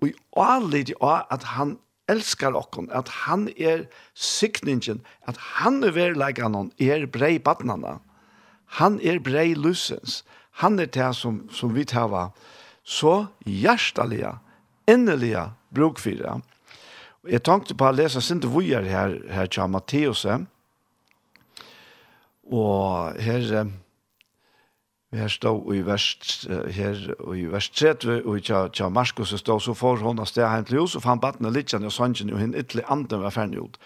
og 0.00 0.10
i 0.10 0.14
alle 0.40 0.82
de 0.88 0.96
at 1.06 1.44
han 1.54 1.76
elskar 2.10 2.56
okkon, 2.58 2.88
at 2.90 3.08
han 3.26 3.48
er 3.54 3.84
sikningen, 4.18 5.04
at 5.30 5.38
han 5.60 5.84
er 5.86 5.94
verleikanon, 5.94 6.72
er 6.78 7.06
brei 7.06 7.38
badnana, 7.38 8.00
han 8.80 8.98
er 9.02 9.20
brei 9.22 9.52
lusens, 9.54 10.22
han 10.62 10.80
er 10.80 10.90
det 10.90 11.12
som, 11.18 11.44
som 11.54 11.74
vi 11.74 11.84
tava, 11.86 12.30
så 12.82 13.28
hjertelige, 13.46 14.34
endeliga 14.90 15.50
bruk 15.74 16.00
for. 16.02 16.42
Jeg 17.28 17.44
tenkte 17.46 17.76
på 17.76 17.86
å 17.86 17.94
lese 17.94 18.22
sinte 18.24 18.50
vujer 18.50 18.86
her, 18.88 19.20
her 19.30 19.46
til 19.46 19.70
Matteus, 19.70 20.24
og 20.26 20.48
Og 22.50 23.14
her, 23.22 23.66
her 25.14 25.28
stod 25.30 25.74
i 25.74 25.82
verst, 25.86 26.48
her 26.74 27.02
i 27.34 27.44
vers 27.46 27.68
30, 27.70 28.22
og 28.26 28.38
i 28.38 28.42
tja, 28.42 28.88
Marskos 28.90 29.34
stod, 29.38 29.62
så 29.62 29.74
får 29.74 30.02
hun 30.02 30.18
av 30.18 30.26
sted 30.26 30.42
hjem 30.42 30.66
til 30.66 30.80
hus, 30.82 30.96
og 30.98 31.04
fann 31.06 31.22
badene 31.22 31.52
litt 31.54 31.70
kjenne 31.70 31.90
og 31.90 31.94
sannsyn, 31.94 32.32
og 32.34 32.42
henne 32.42 32.58
ytterlig 32.58 32.88
anden 32.90 33.22
var 33.22 33.34
ferdig 33.34 33.62
ut. 33.62 33.78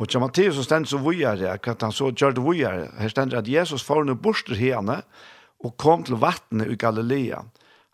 Og 0.00 0.08
tja 0.08 0.20
Matteus 0.20 0.58
så 0.58 0.66
stend 0.66 0.88
så 0.90 1.00
vujere, 1.00 1.54
at 1.56 1.84
han 1.84 1.94
så 1.94 2.10
gjør 2.12 2.36
det 2.36 2.44
vujere. 2.44 2.90
Her 2.98 3.12
stender 3.12 3.40
at 3.40 3.48
Jesus 3.48 3.84
får 3.86 4.04
henne 4.04 4.18
borster 4.20 4.58
henne, 4.58 5.02
og 5.62 5.76
kom 5.78 6.04
til 6.04 6.18
vattnet 6.20 6.72
i 6.72 6.76
Galilea. 6.76 7.44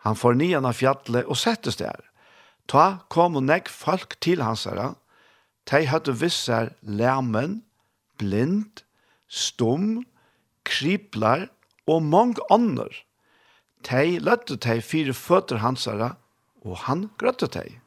Han 0.07 0.15
får 0.17 0.37
nian 0.39 0.65
av 0.65 0.77
fjallet 0.79 1.27
og 1.27 1.37
settes 1.37 1.77
der. 1.79 2.01
Ta 2.69 3.03
kom 3.13 3.37
og 3.37 3.45
negg 3.45 3.69
folk 3.69 4.15
til 4.23 4.41
hans 4.45 4.65
herre. 4.69 4.93
De 5.69 5.83
hadde 5.85 6.15
visser 6.17 6.71
lærmen, 6.81 7.59
blind, 8.17 8.81
stum, 9.29 10.01
kriplar 10.69 11.47
og 11.89 12.03
mong 12.05 12.37
ånder. 12.53 12.93
Tei 13.83 14.19
løtte 14.21 14.59
tei 14.61 14.79
fire 14.83 15.15
føtter 15.15 15.63
hansara, 15.63 16.13
og 16.61 16.83
han 16.85 17.07
grøtte 17.17 17.47
tei. 17.51 17.79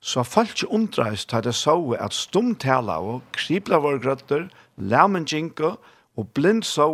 Så 0.00 0.22
folk 0.22 0.62
undreis 0.68 1.26
til 1.26 1.42
det 1.42 1.54
så 1.58 1.76
at 1.98 2.14
stumtala 2.14 2.98
og 3.02 3.22
kriplar 3.36 3.82
var 3.82 3.98
grøtter, 4.02 4.48
lærmen 4.76 5.26
jinko 5.26 5.76
og 6.16 6.28
blind 6.34 6.64
så 6.64 6.88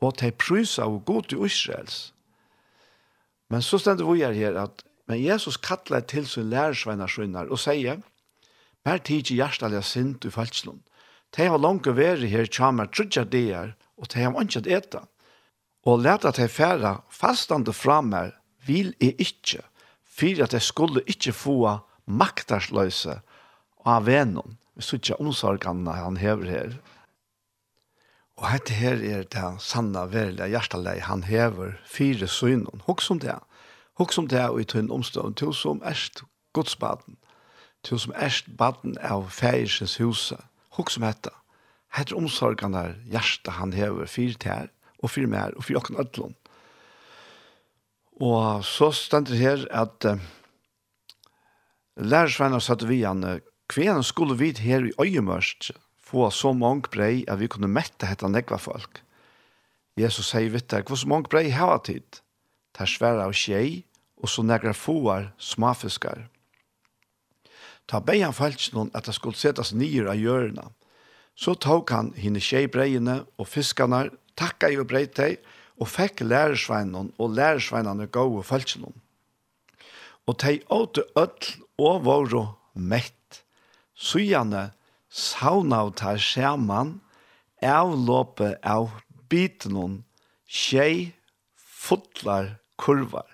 og 0.00 0.16
tei 0.16 0.30
prysa 0.30 0.86
og 0.88 1.04
god 1.04 1.28
til 1.28 1.44
Israels. 1.44 2.12
Men 3.50 3.62
så 3.62 3.78
stender 3.78 4.06
vi 4.06 4.22
her 4.22 4.56
at 4.56 4.84
men 5.10 5.24
Jesus 5.24 5.56
kallar 5.56 6.04
til 6.06 6.26
sin 6.26 6.50
lærersveinar 6.52 7.10
skinnar 7.10 7.48
og 7.50 7.58
sier 7.58 7.98
«Mer 8.86 9.00
ikke 9.02 9.34
hjertelig 9.34 9.82
sint 9.84 10.24
i 10.24 10.30
falslund. 10.30 10.84
Tei 11.34 11.48
har 11.50 11.58
langt 11.58 11.88
væri 11.96 12.30
her 12.30 12.46
tjamar 12.46 12.86
trudja 12.94 13.24
dier 13.26 13.74
og 14.00 14.08
de 14.12 14.24
har 14.24 14.36
ikke 14.42 14.78
å. 14.80 15.04
Og 15.88 16.02
lærte 16.04 16.28
at 16.28 16.38
jeg 16.38 16.52
færre 16.52 17.00
fastande 17.08 17.72
fra 17.72 18.00
meg 18.04 18.34
vil 18.66 18.92
jeg 19.00 19.16
ikke, 19.20 19.62
for 20.04 20.42
at 20.44 20.52
jeg 20.52 20.62
skulle 20.62 21.04
ikke 21.08 21.32
få 21.32 21.78
maktarsløse 22.06 23.20
av 23.86 24.06
vennen. 24.06 24.58
Vi 24.76 24.82
synes 24.82 25.00
ikke 25.00 25.20
omsorgene 25.20 25.94
han 25.96 26.18
hever 26.20 26.48
her. 26.48 26.74
Og 28.40 28.48
dette 28.48 28.72
her 28.72 29.00
er 29.04 29.24
det 29.28 29.48
sanne, 29.60 30.06
verlige 30.12 30.48
hjertelige 30.48 31.04
han 31.04 31.24
hever 31.28 31.76
fire 31.84 32.28
synen. 32.28 32.84
Hokk 32.86 33.02
som 33.04 33.20
det. 33.20 33.36
Hokk 34.00 34.12
som 34.16 34.28
det 34.28 34.46
og 34.48 34.60
i 34.60 34.64
tøyne 34.64 34.92
omstående. 34.92 35.36
Til 35.36 35.52
som 35.54 35.82
erst 35.84 36.22
godsbaden. 36.56 37.18
Til 37.84 38.00
som 38.00 38.16
erst 38.16 38.48
baden 38.56 38.96
av 39.04 39.28
feirsens 39.30 39.98
huset. 40.00 40.40
Hokk 40.76 40.90
som 40.90 41.04
dette 41.04 41.32
heter 41.96 42.18
omsorgen 42.18 42.76
der 42.76 42.96
hjertet 43.10 43.56
han 43.58 43.74
hever 43.74 44.06
fire 44.10 44.38
til 44.40 44.70
og 45.00 45.10
fire 45.10 45.30
mer, 45.30 45.54
og 45.56 45.64
fire 45.64 45.80
åkken 45.80 45.96
ødlån. 46.00 46.34
Og 48.20 48.64
så 48.64 48.90
stender 48.92 49.32
det 49.32 49.40
her 49.40 49.62
at 49.72 50.04
uh, 50.04 50.20
lærersveina 51.96 52.60
satt 52.60 52.84
vi 52.88 53.00
an, 53.08 53.40
kvenen 53.70 54.04
skulle 54.04 54.36
vi 54.36 54.52
her 54.60 54.84
i 54.84 54.92
øyemørst 55.00 55.70
få 55.96 56.30
så 56.30 56.52
mange 56.52 56.90
brei 56.92 57.24
at 57.28 57.40
vi 57.40 57.48
kunne 57.48 57.70
mette 57.70 58.06
hette 58.06 58.28
negva 58.28 58.58
folk. 58.60 59.00
Jesus 59.96 60.30
sier 60.32 60.50
vitt 60.52 60.68
der, 60.70 60.84
så 60.84 61.08
mange 61.08 61.30
brei 61.32 61.48
hava 61.50 61.78
tid? 61.84 62.20
Det 62.74 62.84
er 62.84 62.90
svære 62.90 63.24
av 63.24 63.32
skjei, 63.32 63.84
og 64.20 64.28
så 64.28 64.44
negra 64.44 64.72
foar 64.76 65.30
smafiskar. 65.38 66.26
Ta 67.88 68.00
beian 68.04 68.36
falsk 68.36 68.74
noen 68.74 68.92
at 68.94 69.08
det 69.08 69.16
skulle 69.16 69.38
setas 69.38 69.72
nyer 69.74 70.10
av 70.12 70.20
hjørna. 70.20 70.68
Så 71.40 71.54
tok 71.56 71.90
han 71.94 72.12
henne 72.20 72.40
tjej 72.44 72.68
breiene 72.72 73.22
og 73.40 73.48
fiskarna, 73.48 74.10
takka 74.36 74.68
i 74.68 74.76
og 74.80 74.90
breit 74.90 75.14
deg, 75.16 75.38
og 75.80 75.88
fekk 75.88 76.20
lærersveinen 76.26 77.14
og 77.16 77.36
lærersveinene 77.36 78.10
gå 78.12 78.26
og 78.28 78.44
følelsene. 78.44 78.92
Og 80.28 80.36
de 80.42 80.58
åtte 80.68 81.06
ødel 81.16 81.64
og 81.80 82.04
våre 82.04 82.42
mett. 82.76 83.40
Søgjene 83.96 84.70
sauna 85.08 85.86
og 85.88 85.96
tar 86.00 86.20
skjermen, 86.20 86.98
avlåpe 87.64 88.54
av 88.60 88.92
biten 89.32 90.04
tjej, 90.46 91.12
fotlar, 91.56 92.58
kurvar. 92.76 93.26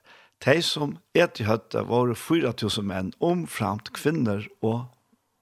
De 0.46 0.60
som 0.62 0.96
et 1.14 1.40
i 1.40 1.46
høtte 1.48 1.82
var 1.88 2.14
4000 2.14 2.86
menn 2.86 3.12
omframt 3.18 3.90
kvinner 3.96 4.46
og 4.62 4.86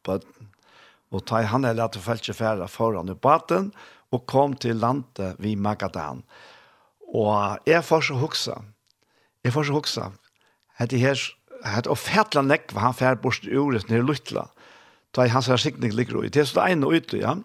bøtten 0.06 0.33
og 1.12 1.24
ta 1.28 1.42
i 1.42 1.48
han 1.50 1.66
eller 1.68 1.88
at 1.88 1.98
feltje 2.00 2.34
færa 2.36 2.68
foran 2.70 3.12
i 3.12 3.16
baten, 3.16 3.72
og 4.14 4.26
kom 4.30 4.54
til 4.54 4.78
landet 4.78 5.36
vi 5.42 5.54
Magadan. 5.56 6.22
Og 7.14 7.58
jeg 7.66 7.84
får 7.84 8.08
så 8.08 8.18
huksa, 8.18 8.58
jeg 9.44 9.54
får 9.54 9.68
så 9.68 9.76
huksa, 9.76 10.08
hette 10.80 10.98
her, 10.98 11.20
hette 11.64 11.90
og 11.90 12.00
fætla 12.00 12.42
nekk 12.42 12.68
nekva 12.68 12.86
han 12.88 12.96
fær 12.96 13.20
bort 13.22 13.46
i 13.46 13.56
ordet 13.58 13.88
nere 13.90 14.06
luttla, 14.06 14.48
ta 15.14 15.26
i 15.26 15.32
hans 15.32 15.50
hersikning 15.50 15.94
ligger 15.94 16.22
ui, 16.22 16.28
det 16.28 16.42
er 16.42 16.50
så 16.50 16.60
det 16.60 16.74
ene 16.74 16.90
ute, 16.90 17.20
ja. 17.20 17.36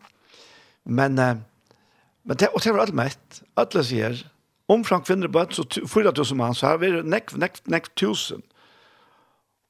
Men, 0.85 1.15
men 1.19 2.37
det, 2.37 2.49
og 2.53 2.63
det 2.63 2.73
var 2.73 2.87
alt 2.87 2.97
mett, 2.97 3.41
alle 3.59 3.83
sier, 3.85 4.23
om 4.69 4.85
Frank 4.85 5.09
Vinderbøtt, 5.09 5.57
så 5.57 5.65
4 5.65 6.13
000 6.13 6.37
mann, 6.37 6.55
så 6.57 6.73
har 6.73 6.81
vi 6.81 6.91
nekk, 7.01 7.33
nekk, 7.41 7.61
nekk 7.69 7.89
tusen. 7.97 8.43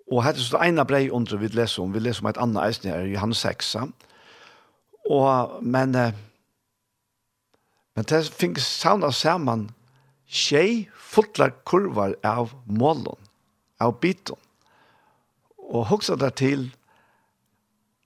Og 0.10 0.24
her 0.26 0.34
er 0.34 0.42
det 0.42 0.62
ene 0.66 0.86
brei 0.90 1.10
under 1.14 1.38
vi 1.38 1.48
leser 1.54 1.84
om, 1.84 1.94
vi 1.94 2.02
leser 2.02 2.24
om 2.24 2.30
et 2.32 2.40
annet 2.42 2.64
eisen 2.66 2.90
her, 2.90 3.06
Johannes 3.06 3.44
6. 3.46 3.76
Og, 5.10 5.60
men, 5.62 5.94
men 7.96 8.08
det 8.10 8.24
finnes 8.34 8.66
savnet 8.66 9.14
sammen 9.18 9.68
tjei 10.30 10.90
fotla 10.94 11.50
kurvar 11.66 12.16
av 12.26 12.54
målen, 12.66 13.18
av 13.82 14.00
biten. 14.02 14.38
Og 15.70 15.88
hoksa 15.92 16.18
der 16.18 16.34
til, 16.34 16.70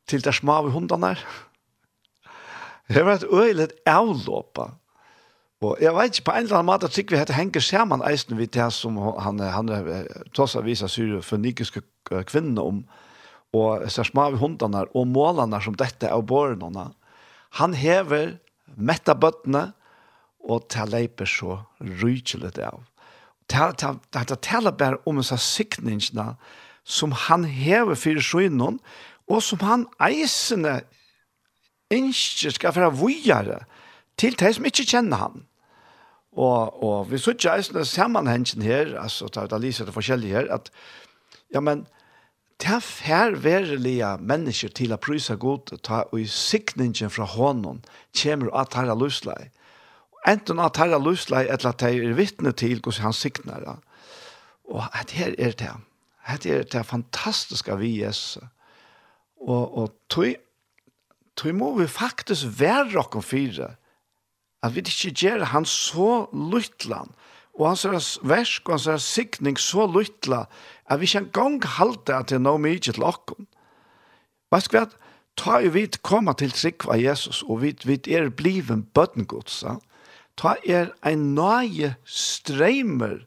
til 0.07 0.23
der 0.23 0.39
av 0.51 0.71
hundene 0.75 1.07
her. 1.13 1.25
Det 2.91 3.05
var 3.05 3.21
et 3.21 3.29
øyelig 3.31 3.69
avlåpa 3.87 4.73
Og 5.63 5.79
jeg 5.79 5.93
vet 5.95 6.11
ikke, 6.11 6.25
på 6.27 6.33
en 6.35 6.43
eller 6.43 6.59
annen 6.59 6.71
måte 6.71 6.89
tykker 6.91 7.15
vi 7.15 7.21
at 7.21 7.29
det 7.31 7.37
henger 7.37 7.63
sammen 7.63 8.03
eisen 8.03 8.35
vidt 8.37 8.55
det 8.57 8.67
som 8.75 8.97
han, 8.99 9.39
han 9.39 9.71
tross 10.35 10.57
av 10.59 10.67
viser 10.67 10.91
syre 10.91 11.21
for 11.23 11.39
nikiske 11.39 11.83
kvinner 12.27 12.67
om, 12.67 12.81
og 13.55 13.85
så 13.93 14.03
små 14.03 14.31
hundene 14.41 14.83
og 14.97 15.07
målene 15.07 15.59
som 15.63 15.77
dette 15.77 16.09
er 16.09 16.25
bårene. 16.25 16.89
Han 17.61 17.77
hever 17.77 18.37
metta 18.75 19.15
bøttene, 19.15 19.71
og 20.43 20.65
til 20.73 20.89
leiper 20.91 21.29
så 21.29 21.61
rykelig 21.79 22.51
det 22.57 22.65
av. 22.67 22.81
Det 23.47 24.39
taler 24.43 24.75
bare 24.75 24.99
om 25.07 25.21
en 25.21 25.27
sånn 25.27 25.39
sikningene 25.39 26.33
som 26.83 27.13
han 27.29 27.45
hever 27.47 27.95
for 27.95 28.19
synen, 28.19 28.81
og 29.31 29.39
som 29.45 29.61
han 29.63 29.85
eisende 30.03 30.81
ikke 31.93 32.51
skal 32.57 32.75
være 32.75 32.91
vujere 32.99 33.61
til 34.19 34.35
de 34.39 34.51
som 34.57 34.67
ikke 34.67 34.89
kjenner 34.89 35.21
han. 35.21 35.45
Og, 36.33 36.83
og 36.83 37.11
vi 37.11 37.19
så 37.21 37.35
ikke 37.35 37.51
eisende 37.53 37.85
sammenhengen 37.85 38.61
her, 38.65 38.95
altså 38.99 39.27
tar 39.29 39.47
det 39.51 39.61
lyset 39.61 39.87
det 39.87 39.93
forskjellige 39.93 40.33
her, 40.33 40.49
at 40.53 40.71
ja, 41.53 41.61
men 41.61 41.85
det 42.61 42.69
er 42.69 42.79
færverelige 42.79 44.09
mennesker 44.21 44.71
til 44.73 44.93
å 44.95 45.01
prysa 45.01 45.35
godt, 45.37 45.75
ta, 45.85 46.03
og 46.09 46.21
i 46.21 46.27
sikningen 46.29 47.11
fra 47.11 47.27
hånden 47.29 47.83
kommer 48.17 48.53
at 48.57 48.77
her 48.77 48.89
er 48.89 48.97
løslei. 48.97 49.49
Enten 50.29 50.61
at 50.63 50.77
her 50.79 50.95
er 50.95 51.03
løslei, 51.03 51.43
eller 51.43 51.73
at 51.73 51.83
jeg 51.83 51.99
er 51.99 52.15
vittne 52.17 52.53
til 52.55 52.79
hvordan 52.79 53.09
han 53.09 53.17
sikner. 53.17 53.59
det. 53.59 53.75
Og 54.71 54.85
at 54.95 55.11
her 55.11 55.35
er 55.37 55.51
det. 55.59 55.73
Her 56.23 56.47
er 56.47 56.63
det 56.63 56.85
fantastiske 56.85 57.77
vi, 57.77 58.01
Jesus. 58.01 58.41
Og, 59.41 59.77
og 59.77 59.95
tog, 60.09 60.35
tog 61.35 61.55
må 61.55 61.73
vi 61.77 61.87
faktisk 61.87 62.47
være 62.59 62.93
dere 62.93 63.21
fire, 63.21 63.73
at 64.63 64.75
vi 64.75 64.79
ikke 64.79 65.11
gjør 65.11 65.43
han 65.51 65.65
så 65.65 66.25
lytland, 66.31 67.11
og 67.59 67.67
hans 67.67 68.19
versk 68.23 68.69
og 68.69 68.79
hans 68.79 69.03
sikning 69.03 69.59
så 69.59 69.85
lytla, 69.87 70.45
at 70.89 70.99
vi 70.99 71.05
ikke 71.09 71.25
engang 71.27 71.63
halte 71.77 72.15
at 72.15 72.29
det 72.29 72.39
er 72.39 72.45
noe 72.45 72.61
mye 72.61 72.79
til 72.79 73.03
åkken. 73.03 73.47
skal 74.59 74.79
vi 74.79 74.85
at 74.85 74.97
Ta 75.39 75.59
jo 75.63 75.71
vi 75.73 75.87
koma 76.05 76.35
til 76.37 76.53
trygg 76.53 76.85
av 76.93 76.99
Jesus, 77.01 77.41
og 77.49 77.63
vi, 77.63 77.73
vi 77.87 77.97
er 78.13 78.29
bliven 78.29 78.85
bøttengods. 78.93 79.63
Ta 80.37 80.55
er 80.65 80.91
en 81.09 81.31
nøye 81.37 81.95
streimer 82.05 83.23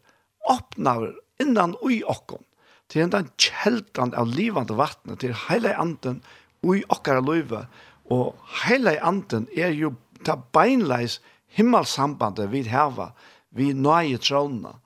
oppnaver 0.46 1.16
innan 1.42 1.74
ui 1.82 2.02
åkken, 2.06 2.44
til 2.90 3.10
den 3.10 3.30
kjeltan 3.42 4.14
av 4.14 4.30
livande 4.30 4.76
vattnet, 4.78 5.20
til 5.24 5.34
hele 5.48 5.74
anden 5.74 6.22
ui 6.62 6.84
åkker 6.94 7.18
løyve, 7.26 7.66
og 8.06 8.36
hele 8.62 8.94
anden 9.02 9.48
er 9.56 9.74
jo 9.74 9.96
ta 10.24 10.36
beinleis 10.52 11.20
himmelsambandet 11.56 12.50
vi 12.52 12.64
hava, 12.70 13.12
vi 13.50 13.72
nøye 13.72 14.18
trådene, 14.18 14.76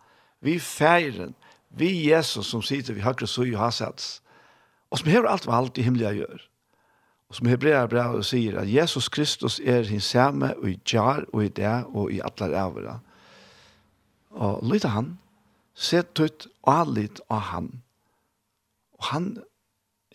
vi 0.40 0.58
feiren, 0.58 1.34
vi 1.70 1.90
Jesus 2.10 2.50
som 2.50 2.62
sitter 2.62 2.96
vi 2.96 3.04
høyre 3.04 3.26
søy 3.26 3.52
og 3.54 3.60
hasets, 3.66 4.20
og 4.90 4.98
som 4.98 5.10
hever 5.10 5.30
alt 5.30 5.46
hva 5.46 5.60
alt 5.60 5.78
i 5.78 5.86
himmelig 5.86 6.16
gjør. 6.18 6.46
Og 7.30 7.38
som 7.38 7.46
Hebrea 7.46 7.84
brev 7.86 8.16
sier 8.26 8.56
at 8.58 8.70
Jesus 8.70 9.06
Kristus 9.08 9.60
er 9.62 9.86
hin 9.86 10.02
samme 10.02 10.50
og 10.58 10.66
i 10.72 10.78
jar 10.82 11.22
og 11.30 11.44
i 11.44 11.52
det 11.54 11.76
og 11.94 12.10
i 12.10 12.18
alle 12.26 12.48
rævere. 12.50 12.96
Og 14.30 14.64
lytte 14.66 14.90
han, 14.90 15.12
sett 15.74 16.18
ut 16.18 16.48
og 16.64 16.72
allit 16.74 17.20
av 17.30 17.44
han. 17.52 17.68
Og 18.98 19.06
han 19.12 19.28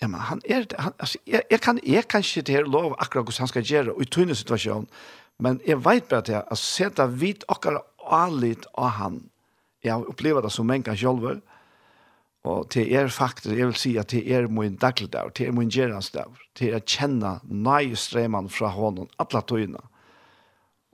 ja, 0.01 0.07
men 0.07 0.19
han 0.19 0.41
er, 0.45 0.65
han, 0.79 0.93
altså, 0.99 1.19
jeg, 1.27 1.43
jeg, 1.51 1.61
kan, 1.61 1.79
jeg 1.83 2.07
kan 2.07 2.23
ikke 2.23 2.41
det 2.41 2.55
her 2.55 2.67
lov 2.67 2.95
akkurat 2.99 3.23
hvordan 3.23 3.45
han 3.45 3.51
skal 3.51 3.63
gjøre, 3.63 3.93
og 3.95 4.01
i 4.01 4.09
tunne 4.11 4.35
situasjon, 4.35 4.87
men 5.39 5.59
jeg 5.67 5.79
vet 5.85 6.07
bare 6.11 6.27
til 6.27 6.39
at 6.41 6.59
sette 6.59 7.07
vidt 7.19 7.43
akkurat 7.51 7.87
alit 8.05 8.67
av 8.77 8.95
han. 8.99 9.19
Jeg 9.83 9.93
har 9.93 10.07
opplevd 10.09 10.45
det 10.45 10.51
som 10.53 10.67
mennesker 10.67 10.97
selv, 10.99 11.41
og 12.45 12.69
til 12.69 12.91
er 12.93 13.09
faktisk, 13.09 13.55
jeg 13.57 13.65
vil 13.71 13.79
si 13.79 13.95
at 13.97 14.11
til 14.13 14.27
er 14.31 14.47
min 14.47 14.75
dagligdag, 14.77 15.33
til 15.33 15.49
er 15.49 15.55
min 15.57 15.71
gjerransdag, 15.71 16.35
til 16.55 16.75
er 16.77 16.83
kjenne 16.85 17.39
nøye 17.49 17.97
stremene 17.97 18.51
fra 18.53 18.69
hånden, 18.75 19.09
alle 19.19 19.41
tøyene. 19.49 19.81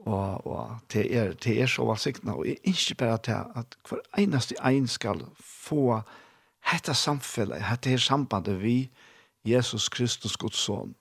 Og, 0.05 0.47
og 0.47 0.77
til 0.89 1.11
er, 1.13 1.33
til 1.37 1.59
er 1.61 1.69
så 1.69 1.85
valgsiktene, 1.85 2.33
og 2.33 2.47
jeg 2.47 2.57
ikke 2.63 2.95
bare 3.03 3.17
til 3.27 3.43
at 3.59 3.75
hver 3.89 4.01
eneste 4.17 4.55
en 4.65 4.87
skal 4.87 5.25
få 5.37 5.99
hetta 6.61 6.93
samfellet, 6.93 7.63
hetta 7.63 7.89
her 7.89 7.97
sambandet 7.97 8.61
vi, 8.61 8.91
Jesus 9.45 9.89
Kristus, 9.89 10.37
Guds 10.37 10.57
son, 10.57 10.95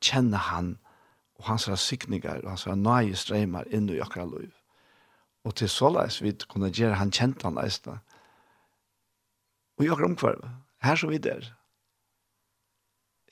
kjenne 0.00 0.36
han 0.36 0.78
og 1.38 1.44
hans 1.44 1.68
sikningar 1.80 2.42
og 2.44 2.50
hans 2.54 2.66
nøye 2.66 3.16
streimar 3.16 3.68
inn 3.70 3.88
i 3.88 4.00
akkurat 4.00 4.30
liv. 4.32 4.52
Og 5.44 5.54
til 5.54 5.68
såleis 5.68 6.22
vi 6.22 6.32
kunne 6.48 6.72
gjøre 6.72 6.96
han 7.00 7.12
kjent 7.12 7.42
han 7.42 7.58
leiste. 7.60 7.98
Og 9.78 9.84
i 9.84 9.90
omkvarv. 9.90 10.48
her 10.80 10.96
som 10.96 11.10
vi 11.10 11.18
der. 11.18 11.54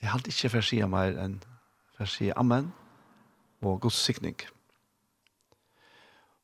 Jeg 0.01 0.11
halte 0.11 0.27
ikke 0.29 0.49
for 0.49 0.57
å 0.57 0.65
si 0.65 0.81
mer 0.89 1.17
enn 1.21 1.37
for 1.95 2.03
å 2.03 2.09
si 2.09 2.31
amen 2.35 2.73
og 3.61 3.81
god 3.81 3.91
sikning. 3.91 4.35
Amen. 4.41 4.62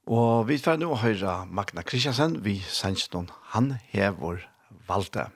Og 0.09 0.47
vi 0.47 0.55
får 0.57 0.79
nå 0.81 0.95
høre 0.97 1.33
Magna 1.53 1.83
Kristiansen, 1.85 2.39
vi 2.41 2.55
sender 2.65 3.11
noen 3.13 3.27
han 3.53 3.75
hever 3.91 4.41
valgte. 4.89 5.27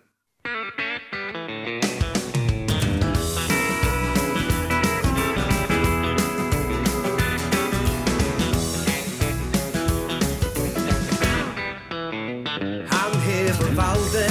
Han 12.90 13.20
hever 13.28 13.76
valgte, 13.78 14.26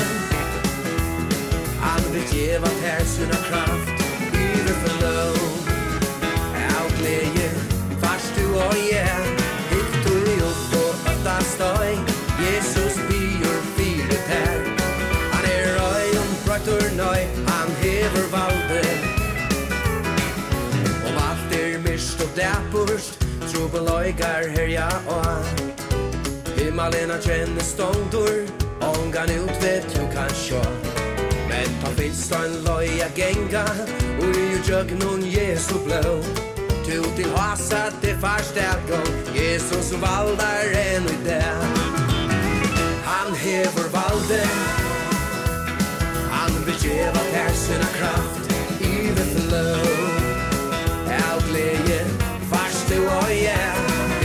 han 1.87 2.11
vil 2.17 2.27
gjeva 2.35 2.75
tersen 2.83 3.31
av 3.31 3.47
kraft. 3.47 3.72
hever 16.83 16.97
nøy, 16.97 17.23
han 17.47 17.71
hever 17.83 18.27
valde 18.31 18.83
Om 21.07 21.17
alt 21.29 21.55
er 21.55 21.79
mist 21.91 22.21
og 22.21 22.29
dæpurst, 22.37 23.27
trobeløygar 23.53 24.49
herja 24.57 24.89
og 25.09 25.27
han 25.27 25.45
Himmalena 26.57 27.19
kjenne 27.23 27.61
ståndur, 27.61 28.49
ångan 28.81 29.31
ut 29.45 29.63
vet 29.63 29.87
du 29.95 30.07
kan 30.15 30.35
sjå 30.35 30.63
Men 31.49 31.69
ta 31.83 31.91
finst 31.99 32.33
en 32.33 32.57
loja 32.67 33.09
genga, 33.15 33.65
og 34.21 34.37
i 34.37 34.49
jøgnun 34.69 35.23
Jesu 35.23 35.79
blå 35.85 36.23
Tu 36.83 37.03
til 37.17 37.31
hasa 37.37 37.91
til 38.03 38.17
farstærgång, 38.21 39.13
Jesus 39.37 39.93
valdar 40.03 40.75
enn 40.87 41.07
i 41.07 41.19
det 41.29 41.45
Han 43.07 43.37
hever 43.37 43.89
valde 43.95 44.43
give 46.83 47.17
our 47.17 47.31
passion 47.31 47.81
our 47.81 47.95
kraft 47.99 48.53
i 48.83 49.11
the 49.19 49.27
flow 49.35 49.83
Av 51.31 51.39
gleje, 51.49 52.01
fast 52.51 52.91
du 52.91 52.99
og 53.07 53.31
jeg 53.31 53.75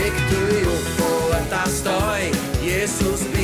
Ikke 0.06 0.24
du 0.32 0.44
jo 0.66 0.76
på 0.98 1.12
at 1.38 1.50
der 1.54 1.70
støy 1.80 2.24
Jesus 2.66 3.37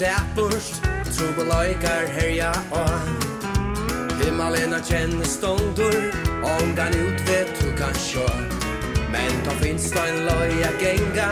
der 0.00 0.26
burs 0.34 0.80
Trobeleikar 1.16 2.06
herja 2.16 2.52
on. 2.72 3.08
Himmelen 4.20 4.72
er 4.72 4.82
kjenne 4.88 5.24
ståndur 5.24 6.00
Om 6.42 6.72
den 6.76 6.94
utvet 7.06 7.52
du 7.60 7.68
kan 7.76 7.94
sjå. 7.94 8.28
Men 9.12 9.32
da 9.44 9.52
finns 9.60 9.90
det 9.90 10.04
en 10.08 10.24
loja 10.28 10.70
genga 10.80 11.28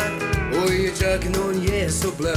Og 0.60 0.68
i 0.74 0.90
tjøknon 1.00 1.62
Jesu 1.64 2.10
blå 2.20 2.36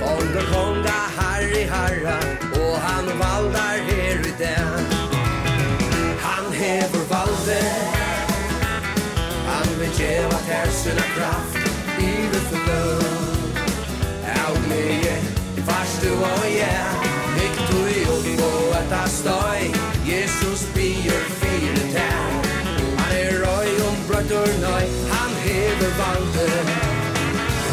Konga 0.00 0.44
konga 0.52 0.98
harri 1.18 1.64
harra 1.74 2.16
Og 2.56 2.74
han 2.86 3.12
valdar 3.20 3.84
her 3.90 4.24
i 4.24 4.34
den 4.40 4.84
Han 6.24 6.52
hever 6.52 7.04
valde. 7.12 7.62
Han 9.52 9.80
vil 9.80 9.96
djeva 9.98 10.38
ter 10.48 10.70
sina 10.70 11.08
kraft 11.16 11.56
I 12.00 12.12
det 12.32 13.11
Varstu 15.66 16.10
og 16.12 16.46
jeg 16.56 17.10
Bygg 17.36 17.60
du 17.70 17.78
i 17.96 18.00
opp 18.14 18.42
og 18.48 18.74
et 18.80 18.96
av 18.98 19.08
støy 19.12 19.68
Jesus 20.08 20.66
bier 20.76 21.28
fire 21.42 21.86
tær 21.94 22.50
Han 23.02 23.14
er 23.20 23.38
røy 23.44 23.70
om 23.90 24.02
brøtter 24.08 24.58
nøy 24.64 24.84
Han 25.12 25.38
hever 25.44 25.94
valde. 26.00 26.50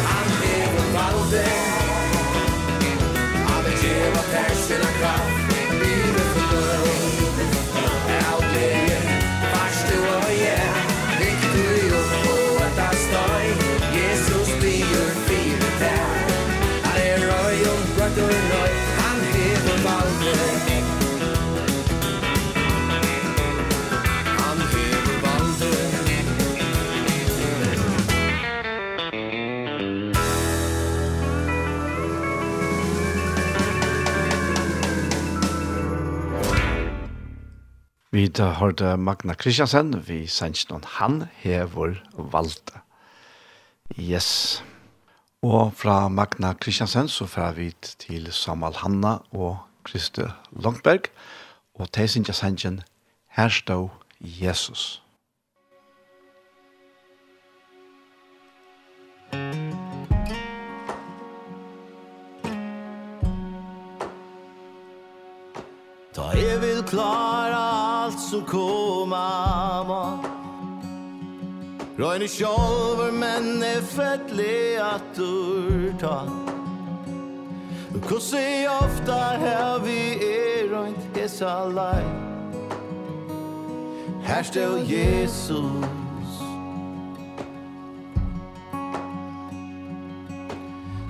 Han 0.06 0.30
hever 0.44 0.88
valde. 0.94 1.69
Vi 38.20 38.26
da 38.28 38.50
hørte 38.52 38.96
Magna 39.00 39.32
Kristiansen, 39.32 39.94
vi 40.04 40.26
sendte 40.28 40.66
noen 40.68 40.82
han 40.98 41.14
hever 41.40 41.94
valgte. 42.34 42.82
Yes. 43.96 44.60
Og 45.40 45.72
fra 45.72 46.10
Magna 46.12 46.50
Kristiansen 46.52 47.08
så 47.08 47.24
får 47.24 47.56
vi 47.56 47.70
til 47.80 48.28
Samal 48.28 48.76
Hanna 48.82 49.14
og 49.32 49.56
Kristi 49.88 50.28
Longberg, 50.52 51.08
og 51.80 51.88
de 51.96 52.08
sendte 52.08 52.36
sendte 52.36 52.82
Her 53.38 53.48
stod 53.48 53.88
Jesus. 54.20 55.00
Da 66.16 66.32
jeg 66.36 66.60
vil 66.60 66.84
klara 66.84 67.79
allt 68.10 68.20
som 68.20 68.44
koma 68.44 69.82
må 69.86 70.02
Røyne 72.00 72.28
sjolver, 72.28 73.12
men 73.12 73.62
er 73.62 73.82
fettlig 73.84 74.80
at 74.82 75.18
urta 75.20 76.24
Kussi 78.08 78.66
ofta 78.66 79.18
her 79.38 79.78
vi 79.84 80.00
er 80.26 80.70
røynt 80.72 81.18
hesa 81.18 81.54
lei 81.70 82.02
Her 84.24 84.42
stå 84.46 84.76
Jesus. 84.86 85.88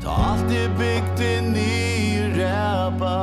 Ta 0.01 0.14
alt 0.30 0.53
i 0.57 0.62
bygd 0.78 1.20
i 1.20 1.34
ny 1.44 2.38
ræpa 2.38 3.16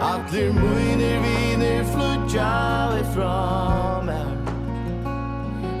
Atler 0.00 0.52
muiner 0.52 1.20
viner 1.24 1.84
flutja 1.84 2.52
vi 2.92 3.02
fra 3.14 4.02
meg 4.04 4.50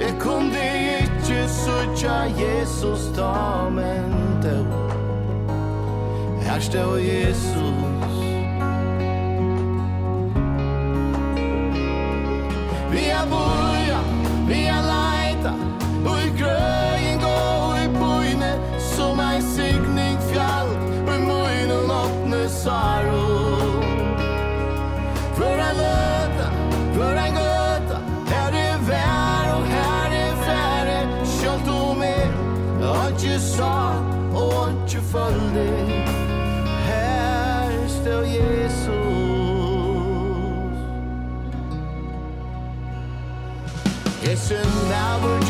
Jeg 0.00 0.14
kunde 0.20 0.64
ikkje 1.02 1.48
sutja 1.48 2.24
Jesus 2.38 3.10
ta 3.16 3.68
men 3.70 4.40
då 4.42 4.86
Her 6.46 6.60
stod 6.60 7.00
Jesus. 7.00 8.14
Vi 12.90 13.04
er 13.10 13.26
boja, 13.30 14.00
vi 14.48 14.60
er 14.66 14.82
leita, 14.92 15.52
og 16.06 16.18
i 16.22 16.30
grøy 16.38 16.95
and 44.50 44.88
now 44.88 45.18
we're 45.24 45.45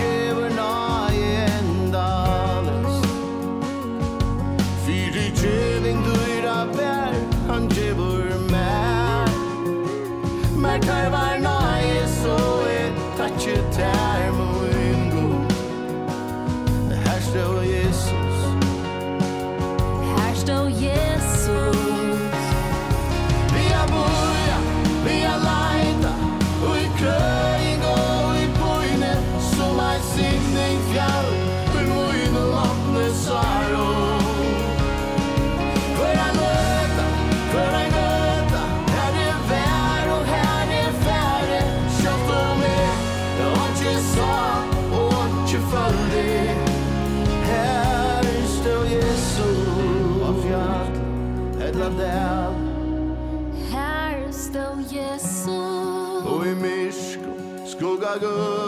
good 58.18 58.65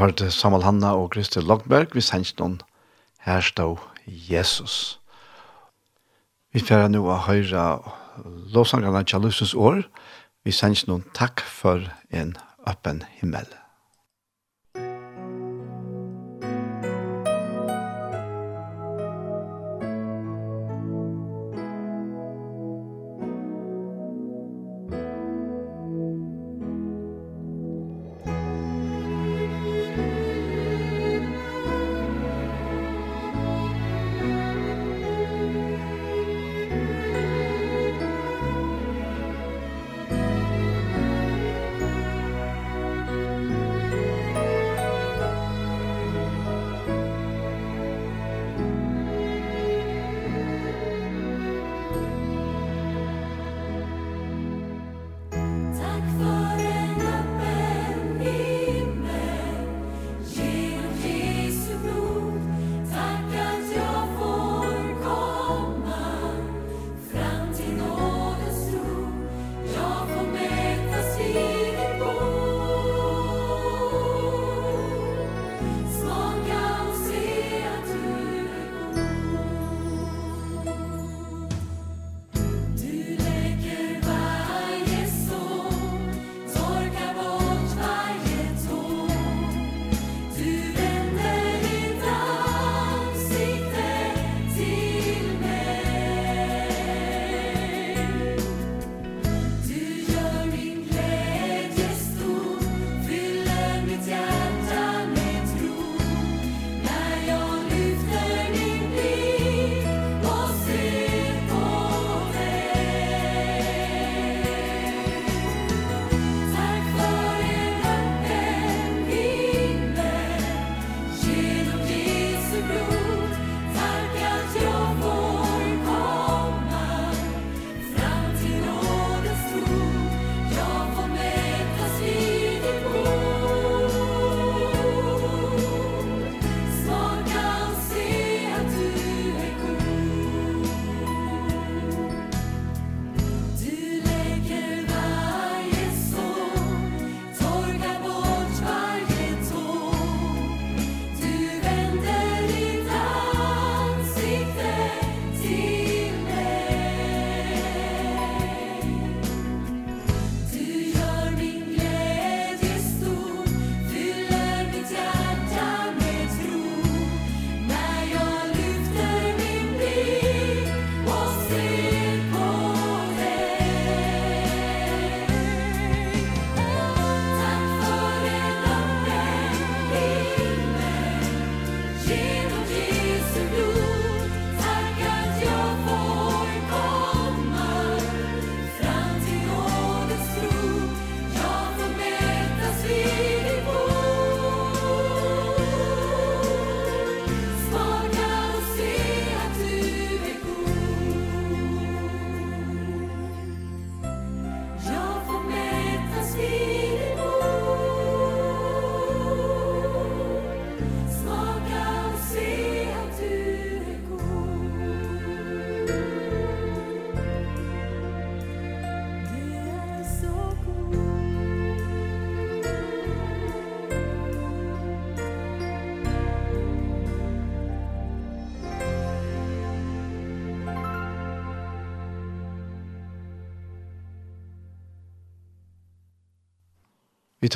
hørte 0.00 0.30
Samuel 0.32 0.64
Hanna 0.64 0.94
og 0.96 1.10
Kristel 1.12 1.44
Logberg, 1.44 1.94
vi 1.94 2.00
sendte 2.00 2.40
noen 2.40 2.60
her 3.26 3.44
stå 3.44 3.74
Jesus. 4.06 4.98
Vi 6.56 6.62
får 6.64 6.88
nå 6.88 7.04
å 7.04 7.18
høre 7.26 7.64
lovsangene 8.54 9.04
til 9.04 9.26
Lusus 9.26 9.52
år. 9.54 9.84
Vi 10.44 10.56
sendte 10.56 10.88
noen 10.88 11.04
takk 11.16 11.44
for 11.44 11.84
en 12.10 12.36
øppen 12.68 13.04
himmel. 13.20 13.59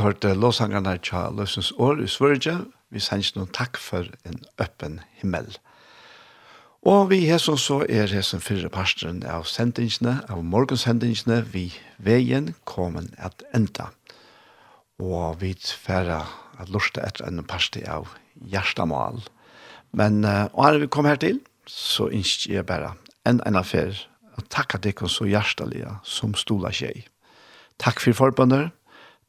hørte 0.01 0.35
låsangerne 0.35 0.97
til 0.99 1.37
løsens 1.37 1.73
år 1.79 2.03
i 2.03 2.09
Sverige. 2.09 2.65
Vi 2.91 3.01
sender 3.03 3.41
noen 3.41 3.53
takk 3.53 3.79
for 3.81 4.09
en 4.25 4.41
øppen 4.61 5.01
himmel. 5.21 5.57
Og 6.85 7.09
vi 7.11 7.23
har 7.31 7.41
som 7.41 7.57
så 7.57 7.79
er 7.89 8.13
hesen 8.13 8.43
fyrre 8.45 8.69
parsteren 8.69 9.23
av 9.25 9.47
sendingene, 9.49 10.19
av 10.29 10.43
morgensendingene, 10.45 11.41
vi 11.49 11.71
veien 11.97 12.53
kommer 12.69 13.07
at 13.17 13.41
enda. 13.57 13.89
Og 15.01 15.41
vi 15.41 15.55
færre 15.57 16.21
at 16.61 16.69
lortet 16.69 17.01
etter 17.07 17.25
en 17.27 17.41
parste 17.49 17.81
av 17.89 18.13
hjertemål. 18.37 19.23
Men 19.97 20.25
uh, 20.29 20.53
og 20.53 20.75
når 20.75 20.85
vi 20.85 20.93
kom 20.93 21.09
her 21.09 21.17
til, 21.17 21.41
så 21.67 22.11
ønsker 22.13 22.59
jeg 22.59 22.67
bare 22.69 22.93
en 23.25 23.41
en 23.47 23.57
affær. 23.57 23.97
Takk 24.51 24.75
at 24.77 24.85
dere 24.85 25.09
så 25.09 25.25
hjertelige 25.25 25.97
som 26.05 26.35
stola 26.35 26.71
tjej. 26.75 27.07
Takk 27.79 28.01
for 28.03 28.13
forbundet. 28.13 28.75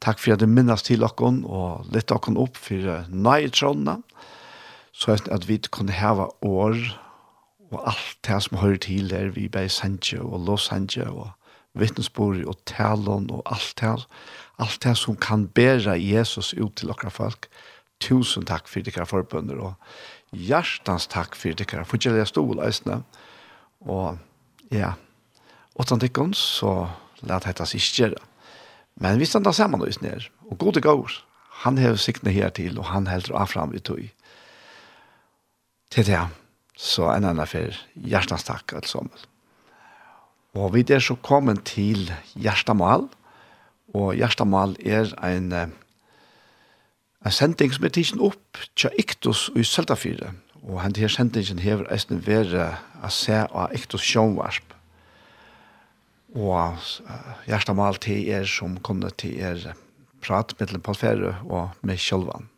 Takk 0.04 0.20
for 0.20 0.36
at 0.36 0.42
du 0.44 0.48
minnes 0.48 0.84
til 0.84 1.02
dere 1.02 1.32
og 1.46 1.88
litt 1.94 2.10
dere 2.12 2.36
opp 2.42 2.58
for 2.58 3.08
nøye 3.10 3.50
trådene, 3.50 4.02
så 4.96 5.18
at 5.18 5.48
vi 5.48 5.60
kunne 5.72 5.96
heve 5.96 6.30
år 6.46 6.78
og 7.72 7.82
alt 7.90 8.18
det 8.28 8.38
som 8.44 8.58
hører 8.62 8.78
til 8.78 9.10
der 9.10 9.32
vi 9.36 9.48
bare 9.52 9.70
sendte 9.70 10.22
og 10.22 10.46
låsendte 10.48 11.08
og 11.10 11.30
vittnesbord 11.76 12.44
og 12.48 12.60
talen 12.70 13.28
og 13.34 13.42
alt 13.52 13.74
det, 13.82 14.06
alt 14.60 14.84
det 14.84 14.96
som 14.98 15.18
kan 15.20 15.48
bære 15.48 15.98
Jesus 16.00 16.54
ut 16.54 16.76
til 16.76 16.92
dere 16.94 17.12
folk. 17.12 17.50
Tusen 18.00 18.46
takk 18.46 18.68
for 18.68 18.84
dere 18.84 19.06
forbundet, 19.08 19.60
og 19.60 19.74
hjertens 20.36 21.08
takk 21.12 21.36
for 21.36 21.56
dere 21.56 21.86
forskjellige 21.88 22.30
storleisene. 22.32 23.02
Og 23.82 24.18
ja, 24.72 24.94
åttan 25.76 26.00
tikkons 26.00 26.38
så 26.38 26.88
lät 27.22 27.44
hetta 27.44 27.66
sig 27.66 27.80
Men 29.02 29.20
vi 29.20 29.28
standa 29.28 29.52
saman 29.52 29.84
og 29.84 29.92
isner, 29.92 30.30
og 30.48 30.58
gode 30.60 30.82
gaur, 30.82 31.12
han 31.66 31.78
hever 31.80 32.00
sikne 32.00 32.32
her 32.32 32.50
til, 32.56 32.80
og 32.80 32.86
han 32.92 33.08
heldur 33.08 33.46
fram 33.46 33.74
i 33.76 33.80
tog. 33.80 34.04
Til 35.92 36.06
det, 36.06 36.22
så 36.76 37.10
en 37.14 37.28
annan 37.28 37.48
fer. 37.48 37.76
Hjertans 37.96 38.44
takk, 38.44 38.74
alt 38.76 38.88
sammen. 38.92 39.26
Og 40.56 40.74
vi 40.74 40.86
er 40.88 41.04
så 41.04 41.16
kommet 41.16 41.66
til 41.68 42.12
Gjerstamal, 42.36 43.08
og 43.96 44.16
Gjerstamal 44.16 44.76
er 44.80 45.12
en, 45.24 45.52
en 45.56 47.32
sending 47.32 47.74
som 47.76 47.88
er 47.88 47.96
tidsen 47.96 48.24
opp 48.24 48.60
til 48.76 48.96
Iktus 49.00 49.50
i 49.56 49.64
Søltafire, 49.64 50.32
og 50.64 50.82
han 50.82 50.96
til 50.96 51.12
sendingen 51.12 51.60
hever 51.60 51.88
eisen 51.92 52.24
være 52.24 52.70
å 53.04 53.12
se 53.12 53.44
av 53.44 53.76
Iktus 53.76 54.04
sjånvarsp, 54.08 54.75
og 56.36 56.76
hjertemål 57.48 58.02
til 58.04 58.28
er 58.36 58.44
som 58.50 58.76
kunne 58.84 59.12
til 59.16 59.40
er 59.40 59.72
prat 60.24 60.52
mellom 60.60 60.84
Paul 60.84 60.98
Ferre 61.00 61.32
og 61.48 61.72
med 61.86 62.02
Kjølvann. 62.02 62.50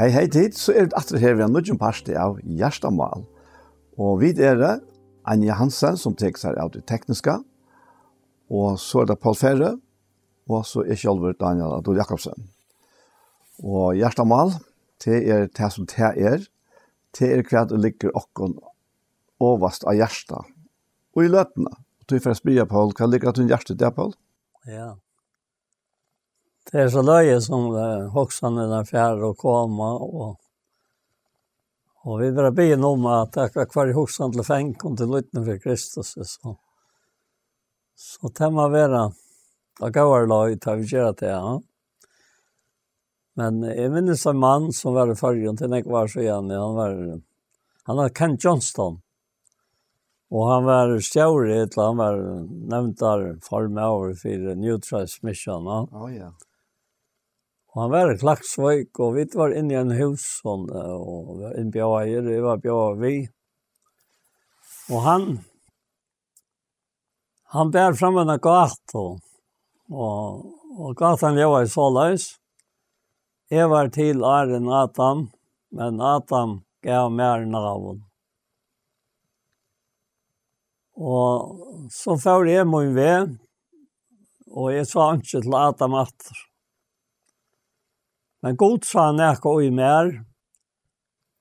Hei, 0.00 0.08
hei 0.14 0.24
tid, 0.32 0.54
så 0.56 0.72
er 0.72 0.88
det 0.88 0.96
atre 0.96 1.18
her 1.20 1.34
vi 1.36 1.44
har 1.44 1.50
nødgjum 1.52 1.76
parste 1.78 2.14
av 2.16 2.38
Gjerstamal. 2.40 3.26
Og 4.00 4.22
vi 4.22 4.30
er 4.32 4.56
det 4.56 4.72
Anja 5.28 5.58
Hansen 5.58 5.98
som 6.00 6.16
tek 6.16 6.40
seg 6.40 6.56
av 6.56 6.72
det 6.72 6.86
tekniske, 6.88 7.34
og 8.50 8.80
så 8.80 9.02
er 9.02 9.10
det 9.10 9.18
Paul 9.20 9.36
Ferre 9.36 9.74
og 10.50 10.66
så 10.66 10.82
er 10.84 10.98
sjølver 10.98 11.36
Daniel 11.38 11.76
Adol 11.78 12.00
Jakobsen. 12.00 12.48
Og 13.62 13.94
hjertemål, 13.98 14.54
det 15.04 15.20
er 15.28 15.46
det 15.46 15.70
som 15.74 15.86
det 15.88 16.10
er, 16.16 16.42
det 17.18 17.28
er 17.28 17.44
hva 17.46 17.66
det 17.68 17.80
ligger 17.80 18.16
okken 18.16 18.56
overast 19.40 19.86
av 19.88 19.96
hjertet, 19.98 20.50
og 21.16 21.24
i 21.24 21.30
løtene. 21.30 21.72
Og 21.72 22.08
du 22.10 22.18
får 22.22 22.40
spørre, 22.40 22.66
Paul, 22.68 22.92
hva 22.96 23.08
ligger 23.08 23.34
det 23.36 23.46
i 23.46 23.52
hjertet 23.52 23.80
der, 23.80 23.94
Paul? 23.94 24.12
Ja. 24.68 24.92
Det 26.70 26.84
er 26.84 26.90
så 26.92 27.02
løye 27.02 27.38
som 27.42 27.70
uh, 27.74 28.10
hoksene 28.14 28.66
der 28.70 28.86
fjerde 28.88 29.30
å 29.30 29.36
komme, 29.38 29.88
og, 30.04 30.36
og 32.04 32.20
vi 32.20 32.30
bare 32.36 32.52
begynner 32.54 32.94
om 32.94 33.08
at 33.10 33.36
jeg 33.36 33.50
akkurat 33.50 33.74
hver 33.74 33.94
hoksene 33.96 34.36
til 34.36 34.46
fengen 34.46 34.98
til 34.98 35.10
lyttene 35.10 35.44
for 35.48 35.62
Kristus, 35.64 36.14
så, 36.14 36.54
så 37.96 38.32
det 38.36 38.52
må 38.54 38.68
være 38.72 39.08
Da 39.80 39.88
gav 39.88 40.10
jeg 40.12 40.28
lag, 40.28 40.54
tar 40.60 40.76
vi 40.76 40.88
gjøre 40.90 41.14
det, 41.16 41.30
ja. 41.32 41.52
Men 43.40 43.62
jeg 43.64 43.92
minnes 43.94 44.26
en 44.28 44.40
mann 44.40 44.66
som 44.76 44.92
var 44.92 45.08
i 45.08 45.16
fargen, 45.16 45.56
til 45.56 45.72
jeg 45.72 45.86
var 45.88 46.10
så 46.10 46.20
igjen, 46.20 46.50
han 46.52 46.76
var, 46.76 46.98
han 47.88 48.00
var 48.02 48.12
Ken 48.12 48.36
Johnston. 48.36 48.98
Og 50.30 50.44
han 50.46 50.66
var 50.68 50.92
stjåre 51.02 51.62
et 51.62 51.72
eller 51.72 51.88
han 51.88 51.98
var 51.98 52.20
nevnt 52.74 53.00
der 53.00 53.24
form 53.42 53.80
over 53.82 54.12
for 54.20 54.52
New 54.60 54.76
Trust 54.84 55.24
Mission. 55.26 55.64
Ja, 55.64 55.80
oh, 55.96 56.12
ja. 56.12 56.28
Og 57.72 57.82
han 57.82 57.90
var 57.94 58.12
i 58.12 58.18
Klaksvøk, 58.18 59.00
og 59.00 59.16
vi 59.16 59.24
var 59.34 59.56
inne 59.56 59.74
i 59.74 59.80
en 59.80 59.96
hus, 59.96 60.26
og, 60.44 60.68
og 60.74 61.42
en 61.54 61.72
bjøyer, 61.72 62.26
og 62.36 62.46
var 62.50 62.62
bjøyer 62.62 63.00
vi. 63.00 63.14
Og 64.90 65.04
han, 65.06 65.26
han 67.54 67.70
bær 67.74 67.96
frem 67.98 68.18
en 68.20 68.36
gato, 68.42 69.04
og 69.14 69.29
Og, 69.90 70.44
og 70.78 70.94
gatan 70.98 71.34
leva 71.34 71.64
i 71.64 71.70
såleis. 71.70 72.36
Jeg 73.50 73.66
var 73.70 73.90
til 73.90 74.22
Arjen 74.22 74.68
Adam, 74.70 75.24
men 75.74 75.98
Adam 76.00 76.60
gav 76.86 77.10
mer 77.10 77.42
navn. 77.50 78.04
Og 80.94 81.88
så 81.90 82.14
får 82.20 82.46
jeg 82.46 82.68
min 82.68 82.94
ved, 82.94 83.34
og 84.52 84.70
jeg 84.74 84.86
sa 84.86 85.14
ikke 85.16 85.40
til 85.42 85.56
Adam 85.58 85.96
atter. 85.98 86.44
Men 88.42 88.56
god 88.56 88.86
sa 88.86 89.08
han 89.10 89.20
ikke 89.24 89.56
i 89.64 89.70
mer, 89.74 90.12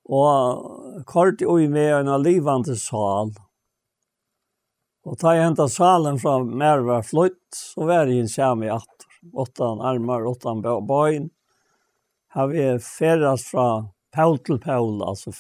og 0.10 1.04
kort 1.06 1.41
i 1.41 1.68
mer 1.70 2.00
enn 2.00 2.12
livende 2.24 2.76
sal. 2.80 3.30
Og 3.30 3.49
Og 5.08 5.18
da 5.22 5.34
jeg 5.36 5.45
hentet 5.47 5.72
salen 5.74 6.20
fra 6.20 6.39
mer 6.43 6.84
var 6.88 7.06
flytt, 7.08 7.56
så 7.56 7.88
var 7.88 8.10
jeg 8.10 8.30
sammen 8.32 8.68
i 8.68 8.74
atter. 8.74 9.08
Åttan 9.36 9.82
armar, 9.84 10.24
åttan 10.28 10.62
bøyen. 10.64 11.30
Her 12.36 12.47
vi 12.47 12.66
ferdes 12.84 13.43
fra 13.52 13.89
Paul 14.16 14.38
til 14.39 14.60
Paul, 14.64 15.02
altså 15.04 15.34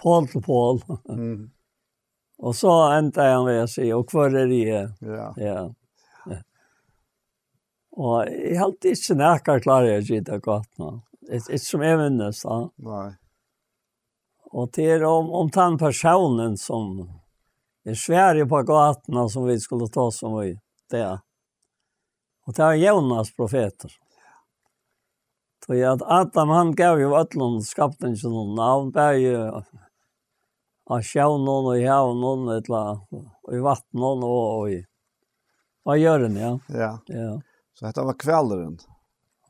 Paul 0.00 0.26
til 0.28 0.42
Paul. 0.42 0.80
Mm. 1.08 1.50
og 2.46 2.56
så 2.56 2.72
endte 2.96 3.26
jeg 3.28 3.44
med 3.46 3.60
å 3.62 3.68
si, 3.70 3.86
og 3.94 4.10
hvor 4.10 4.34
er 4.34 4.50
det? 4.50 4.82
Ja. 5.04 5.28
ja. 5.38 5.60
Og 8.00 8.28
jeg 8.30 8.56
har 8.56 8.68
alltid 8.68 8.96
ikke 8.96 9.18
nærkere 9.18 9.62
klarer 9.64 9.88
jeg 9.92 10.04
ikke 10.04 10.26
det 10.30 10.42
godt 10.44 10.70
nå. 10.80 10.90
Ikke 11.30 11.58
som 11.62 11.82
jeg 11.84 11.98
minnes 12.00 12.42
da. 12.46 12.60
Nei. 12.86 13.08
Og 14.50 14.70
det 14.74 14.86
er 14.96 15.04
om, 15.06 15.28
om 15.36 15.50
den 15.52 15.76
personen 15.78 16.56
som 16.58 16.94
i 17.90 17.96
Sverige 17.96 18.46
på 18.46 18.62
gatorna 18.62 19.28
som 19.28 19.44
vi 19.44 19.60
skulle 19.60 19.88
ta 19.88 20.10
som 20.10 20.40
vi 20.40 20.58
det. 20.90 21.20
Och 22.46 22.54
det 22.54 22.62
är 22.62 22.74
Jonas 22.74 23.36
profeter. 23.36 23.90
Så 25.66 25.74
ja, 25.74 25.98
Adam 26.00 26.48
han 26.48 26.74
gav 26.74 26.98
ju 27.00 27.14
allon 27.14 27.62
skapten 27.62 28.16
sin 28.16 28.54
namn 28.54 28.92
där 28.92 29.12
ju 29.12 29.36
av 30.86 31.02
sjånen 31.02 31.66
och 31.66 31.78
i 31.78 31.86
havnen 31.86 32.48
och 33.42 33.54
i 33.54 33.58
vattnen 33.58 34.22
och 34.22 34.70
i 34.70 34.84
vad 35.82 35.98
gör 35.98 36.18
den 36.18 36.36
ja. 36.36 36.58
Ja. 36.68 36.98
Ja. 37.06 37.40
Så 37.74 37.86
det 37.86 38.02
var 38.02 38.18
kvällaren. 38.18 38.78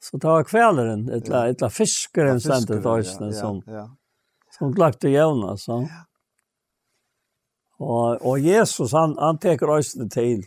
Så 0.00 0.16
det 0.16 0.26
var 0.26 0.44
kvällaren, 0.44 1.10
ett 1.10 1.28
la 1.28 1.48
ett 1.48 1.60
la 1.60 1.70
fiskaren 1.70 2.40
sen 2.40 2.82
ja, 2.84 3.32
som 3.32 3.62
ja. 3.66 3.96
som 4.58 4.72
glackte 4.72 5.08
Jonas 5.08 5.64
så. 5.64 5.72
Ja. 5.72 6.09
Og, 7.80 8.20
og 8.26 8.40
Jesus, 8.44 8.92
han, 8.92 9.16
han 9.18 9.38
teker 9.40 9.72
øsene 9.78 10.08
til. 10.12 10.44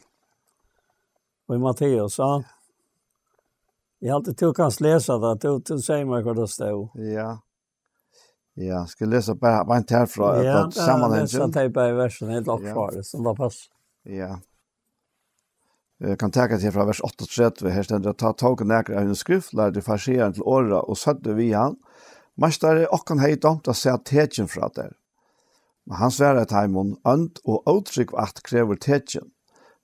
Og 1.49 1.57
i 1.57 1.61
Matteus, 1.61 2.19
han, 2.21 2.45
jeg 4.03 4.11
har 4.11 4.19
alltid 4.19 4.38
tog 4.38 4.55
kanskje 4.57 4.86
lese 4.86 5.15
det, 5.23 5.34
du, 5.41 5.59
du 5.63 5.81
sier 5.81 6.05
meg 6.07 6.25
hva 6.25 6.36
det 6.38 6.49
stod. 6.51 6.93
Ja. 7.07 7.29
Ja, 8.59 8.84
skal 8.86 9.07
jeg 9.07 9.15
lese 9.15 9.34
bare, 9.39 9.63
bare 9.65 9.81
en 9.81 9.88
tær 9.89 10.09
fra 10.11 10.34
et 10.38 10.45
ja, 10.45 10.57
sammenhengen. 10.75 11.29
Ja, 11.31 11.45
jeg 11.47 11.71
leser 11.71 11.88
i 11.89 11.95
versen 11.97 12.34
helt 12.36 12.51
oppfare, 12.53 12.99
ja. 12.99 13.05
som 13.07 13.23
det 13.25 13.34
passer. 13.39 13.69
Ja. 14.05 14.34
Jeg 16.03 16.19
kan 16.19 16.34
tenke 16.36 16.59
til 16.59 16.73
fra 16.75 16.86
vers 16.89 16.99
38, 16.99 17.71
her 17.71 17.88
stender, 17.88 18.13
ta 18.19 18.34
togen 18.36 18.69
nekker 18.69 18.97
av 18.99 19.07
en 19.07 19.17
skrift, 19.17 19.55
lær 19.55 19.71
det 19.71 19.86
farsieren 19.86 20.36
til 20.36 20.43
året, 20.45 20.81
og 20.84 20.99
søtte 20.99 21.34
vi 21.38 21.53
han. 21.55 21.79
Mestare, 22.36 22.86
okken 22.91 23.23
hei 23.23 23.38
domt 23.39 23.71
å 23.71 23.77
se 23.77 23.93
tekjen 24.05 24.51
fra 24.51 24.67
der. 24.75 24.91
Men 25.86 25.99
han 25.99 26.11
sverre 26.11 26.45
heimon, 26.51 26.95
ønd 27.07 27.41
og 27.43 27.67
åtrykk 27.67 28.13
at 28.19 28.43
krever 28.47 28.79
tetjen. 28.79 29.31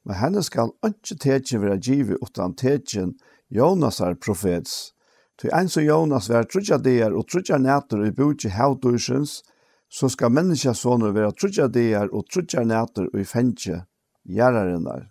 Men 0.08 0.16
henne 0.16 0.44
skal 0.46 0.72
ønske 0.86 1.18
tetjen 1.20 1.62
være 1.62 1.82
givet 1.84 2.24
utan 2.24 2.56
tetjen 2.56 3.18
Jonas 3.50 4.00
er 4.00 4.16
profets. 4.16 4.94
Til 5.40 5.52
en 5.56 5.70
som 5.72 5.84
Jonas 5.84 6.30
var 6.30 6.48
trutja 6.52 6.78
der 6.84 7.16
og 7.16 7.28
trutja 7.32 7.58
nætter 7.58 8.04
i 8.06 8.12
bodje 8.12 8.52
havdusjens, 8.52 9.42
så 9.90 10.10
skal 10.12 10.34
menneska 10.36 10.74
sånne 10.76 11.14
være 11.16 11.34
trutja 11.34 11.68
der 11.72 12.12
og 12.14 12.28
trutja 12.30 12.64
nætter 12.68 13.08
i 13.18 13.26
fengje 13.26 13.84
gjeraren 14.28 14.86
der. 14.86 15.08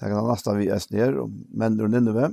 Det 0.00 0.08
kan 0.08 0.24
han 0.24 0.58
vi 0.58 0.70
es 0.72 0.90
ned 0.90 1.18
om 1.20 1.32
menn 1.52 1.80
og 1.80 1.90
Nineve. 1.92 2.32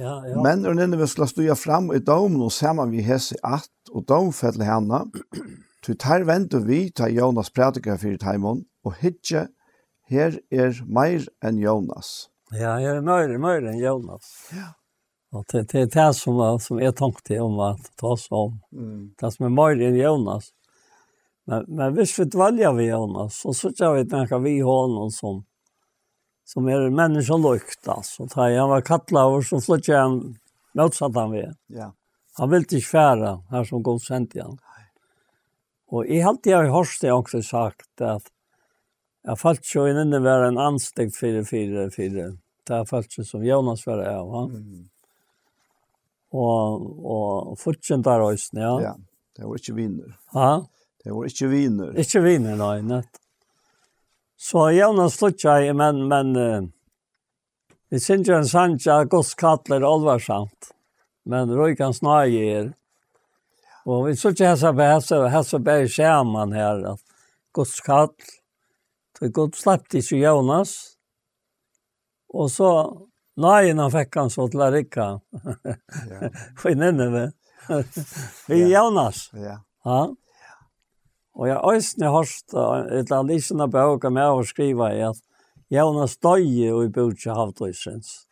Ja, 0.00 0.22
ja. 0.24 0.40
Menn 0.40 0.64
og 0.66 0.78
Nineve 0.78 1.06
skal 1.06 1.28
stuja 1.28 1.54
fram 1.54 1.90
i 1.92 2.00
domen 2.00 2.40
og 2.40 2.52
saman 2.52 2.90
vi 2.90 3.04
hese 3.04 3.36
at 3.44 3.68
og 3.92 4.06
domfettle 4.08 4.64
henne. 4.64 5.04
Tu 5.82 5.94
tar 5.94 6.20
vendu 6.20 6.60
vi 6.66 6.90
ta 6.90 7.08
Jonas 7.08 7.50
prædika 7.50 7.96
fyrir 7.98 8.18
taimon, 8.22 8.60
og 8.86 8.94
hitje, 9.00 9.48
her 10.06 10.36
er 10.54 10.76
meir 10.86 11.24
enn 11.42 11.58
Jonas. 11.58 12.28
Ja, 12.54 12.76
her 12.78 13.00
er 13.00 13.02
meir, 13.02 13.34
meir 13.42 13.66
enn 13.66 13.80
Jonas. 13.80 14.28
Ja. 14.54 14.68
Og 15.34 15.42
det, 15.50 15.64
det 15.72 15.80
er 15.80 15.90
det 15.90 16.06
som, 16.14 16.38
som 16.62 16.78
jeg 16.78 16.94
tenkte 16.94 17.40
om 17.42 17.58
at 17.66 17.90
ta 17.98 18.12
oss 18.14 18.28
om. 18.30 18.60
Mm. 18.70 19.10
Det 19.18 19.32
som 19.34 19.48
er 19.48 19.54
meir 19.56 19.82
enn 19.88 19.98
Jonas. 19.98 20.52
Men, 21.50 21.66
men 21.66 21.96
hvis 21.98 22.14
vi 22.20 22.28
dvalger 22.30 22.76
vi 22.78 22.86
Jonas, 22.92 23.40
så 23.42 23.54
sitter 23.64 23.96
vi 23.96 24.06
tenker 24.12 24.38
vi 24.44 24.60
hånden 24.62 25.10
som, 25.10 25.42
som 26.46 26.68
er 26.70 26.92
menneskelukt, 26.94 27.80
altså. 27.90 28.28
Da 28.30 28.52
han 28.52 28.70
var 28.70 28.86
kattlaver, 28.86 29.42
så 29.42 29.58
flyttet 29.58 29.98
han 29.98 30.20
motsatt 30.78 31.18
han 31.18 31.34
vi. 31.34 31.48
Ja. 31.74 31.90
Han 32.38 32.54
ville 32.54 32.70
ikke 32.70 32.94
fære 32.94 33.40
her 33.50 33.66
som 33.66 33.82
god 33.82 34.06
sendte 34.06 34.46
han. 34.46 34.54
Ja 34.54 34.71
Og 35.92 36.08
jeg 36.08 36.24
halte 36.24 36.50
jeg 36.50 36.58
har 36.58 36.72
hørt 36.72 37.02
det 37.02 37.12
også 37.12 37.42
sagt 37.44 38.00
at 38.00 38.30
jeg 39.22 39.38
falt 39.38 39.68
jo 39.68 39.84
inn 39.86 40.14
i 40.16 40.20
være 40.22 40.48
en 40.50 40.58
anstegt 40.58 41.14
fire, 41.14 41.44
fire, 41.46 41.86
fire. 41.94 42.32
Det 42.66 42.74
er 42.74 42.88
falt 42.88 43.14
jo 43.18 43.24
som 43.26 43.44
Jonas 43.46 43.84
var 43.86 44.02
av. 44.08 44.32
Ja. 44.32 44.42
Mm. 44.50 44.88
Og, 46.32 46.84
og 47.04 47.58
fortsatt 47.60 48.06
der 48.06 48.22
også, 48.24 48.56
ja. 48.56 48.72
Ja, 48.80 48.92
det 49.36 49.44
var 49.44 49.60
ikke 49.60 49.74
viner. 49.76 50.14
Ja? 50.32 50.52
Det 51.04 51.12
var 51.12 51.26
ikke 51.28 51.48
viner. 51.50 51.90
Ikke 51.98 52.22
vinner, 52.24 52.56
nei, 52.56 52.76
nett. 52.86 53.20
Så 54.40 54.70
Jonas 54.74 55.18
sluttet 55.18 55.44
jeg, 55.44 55.74
men, 55.78 56.06
men 56.10 56.32
uh, 56.38 56.62
vi 57.92 58.00
synes 58.00 58.30
jo 58.30 58.38
en 58.38 58.48
sannsja, 58.48 59.02
Guds 59.10 59.34
kattler, 59.38 59.84
alvarsamt. 59.86 60.72
Men 61.28 61.52
Røykan 61.54 61.94
snarger 61.94 62.48
er, 62.56 62.70
Og 63.86 64.06
vi 64.06 64.16
så 64.16 64.30
ikke 64.30 64.46
hessa 64.52 64.72
på 64.72 64.86
hessa, 64.86 65.28
hessa 65.28 65.56
så 65.56 65.58
bär 65.58 65.88
skärman 65.88 66.52
här 66.52 66.84
att 66.92 67.00
Guds 67.54 67.80
kall. 67.80 68.08
Så 69.18 69.28
Gud 69.28 69.54
släppte 69.54 69.98
ikke 69.98 70.16
Jonas. 70.16 70.92
og 72.32 72.50
så 72.50 72.68
nøyen 73.36 73.80
han 73.82 73.92
fikk 73.92 74.16
han 74.16 74.30
så 74.32 74.46
til 74.48 74.50
till 74.50 74.66
Erika. 74.66 75.20
Ja. 76.10 76.28
För 76.60 76.74
nenne 76.74 77.10
vi. 77.14 77.32
Vi 78.48 78.72
Jonas. 78.72 79.30
Ja. 79.32 79.58
Ja. 79.84 80.08
Og 81.34 81.48
jeg 81.48 81.56
øyne 81.56 81.72
jag 81.72 81.76
ösne 81.76 82.06
hörst 82.06 82.54
ett 82.92 83.26
lysene 83.26 83.68
bøker 83.68 84.10
med 84.10 84.28
å 84.28 84.44
skrive 84.44 84.94
i 84.96 85.00
at 85.00 85.20
Jonas 85.70 86.16
døye 86.16 86.72
og 86.72 86.84
i 86.84 86.88
bøtje 86.88 87.32
havdøysens. 87.32 88.26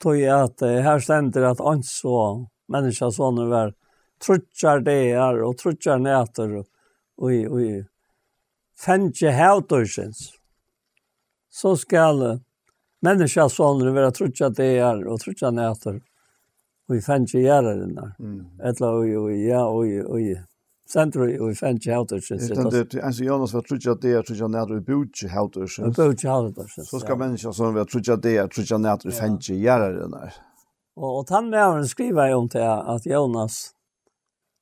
Tog 0.00 0.16
jeg 0.16 0.32
at 0.32 0.60
her 0.60 0.98
stender 0.98 1.50
at 1.50 1.60
ans 1.60 2.04
og 2.04 2.46
menneska 2.68 3.10
sånne 3.10 3.48
var 3.50 3.74
trutjar 4.20 4.84
degar 4.84 5.40
og 5.44 5.56
trutjar 5.60 5.98
nætter 6.02 6.60
og, 6.60 6.68
og, 7.20 7.56
i 7.60 7.80
fengje 8.80 9.32
hevdøysins. 9.36 10.30
Så 11.50 11.74
skal 11.76 12.40
menneskjasånene 13.04 13.94
være 13.96 14.12
trutjar 14.16 14.54
degar 14.54 15.02
og 15.08 15.20
trutjar 15.24 15.54
nætter 15.56 15.98
og 16.90 16.96
i 16.96 17.02
fengje 17.04 17.42
gjerrarna. 17.44 18.12
Mm. 18.18 18.38
Etla 18.66 18.94
og, 18.98 19.10
og, 19.24 19.34
ja, 19.36 19.64
og, 19.66 19.98
og, 20.10 20.46
Sentro 20.90 21.22
og 21.22 21.54
fengi 21.54 21.92
hautursins. 21.94 22.48
Det 22.50 22.80
er 22.98 23.04
enn 23.06 23.18
Jonas 23.22 23.52
var 23.54 23.62
trutja 23.62 23.94
det, 24.02 24.16
trutja 24.26 24.48
nært 24.50 24.72
og 24.74 24.80
búti 24.88 25.28
hautursins. 25.30 25.94
Búti 25.94 26.26
hautursins, 26.26 26.88
Så 26.90 26.98
skal 27.04 27.18
menneska 27.20 27.52
som 27.54 27.76
var 27.76 27.86
trutja 27.86 28.16
det, 28.18 28.40
trutja 28.50 28.78
nært 28.82 29.06
og 29.06 29.14
fengi 29.14 29.60
gjerrarna. 29.62 30.32
Og, 30.98 31.20
og 31.20 31.22
tann 31.28 31.52
med 31.52 31.86
skriva 31.86 32.26
jo 32.32 32.40
om 32.42 32.48
til 32.50 32.66
at 32.66 33.06
Jonas 33.06 33.60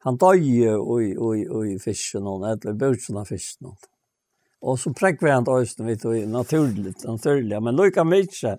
Han 0.07 0.16
døg 0.16 0.42
i, 0.46 0.64
i, 0.64 1.38
i 1.72 1.78
fisken 1.82 2.26
eller 2.26 2.74
bøtsen 2.78 3.18
av 3.18 3.30
fisken. 3.30 3.72
Og 4.62 4.78
så 4.78 4.92
prekker 4.94 5.26
vi 5.26 5.32
han 5.32 5.46
øysten 5.51 5.86
vidt 5.86 6.05
og 6.07 6.16
naturlig, 6.30 6.94
naturlig. 7.05 7.62
men 7.62 7.76
lukka 7.76 8.05
mykje 8.05 8.59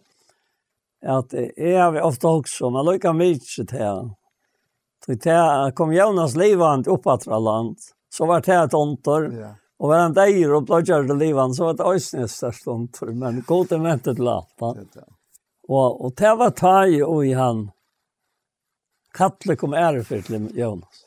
at 1.00 1.34
jeg 1.34 1.78
har 1.80 2.02
ofte 2.04 2.28
også, 2.28 2.70
men 2.76 2.86
lukka 2.86 3.14
mykje 3.16 3.66
til 3.68 3.84
han. 3.84 4.12
Til 5.08 5.32
han 5.32 5.72
kom 5.76 5.94
Jonas 5.96 6.36
livand 6.36 6.88
oppatra 6.88 7.40
land, 7.40 7.78
så 8.12 8.26
var 8.26 8.44
det 8.44 8.56
et 8.56 8.74
åntor, 8.74 9.30
yeah. 9.32 9.56
og 9.80 9.90
var 9.90 10.04
han 10.04 10.16
deir 10.16 10.54
og 10.54 10.68
blodgjør 10.68 11.06
blodgjørte 11.06 11.20
livand, 11.20 11.56
så 11.56 11.70
var 11.70 11.80
det 11.80 11.88
øysten 11.88 12.24
et 12.24 12.32
størst 12.32 12.68
åntor, 12.68 13.12
men 13.16 13.44
god 13.48 13.72
er 13.72 13.84
ventet 13.84 14.20
til 14.20 14.28
alt. 14.28 14.56
Og, 15.70 16.02
og 16.06 16.16
det 16.18 16.34
var 16.40 16.56
tag 16.58 16.96
og 17.06 17.26
i 17.26 17.36
han, 17.38 17.70
Kalle 19.10 19.56
kom 19.58 19.74
ærefyrt 19.74 20.28
til 20.30 20.52
Jonas 20.54 21.06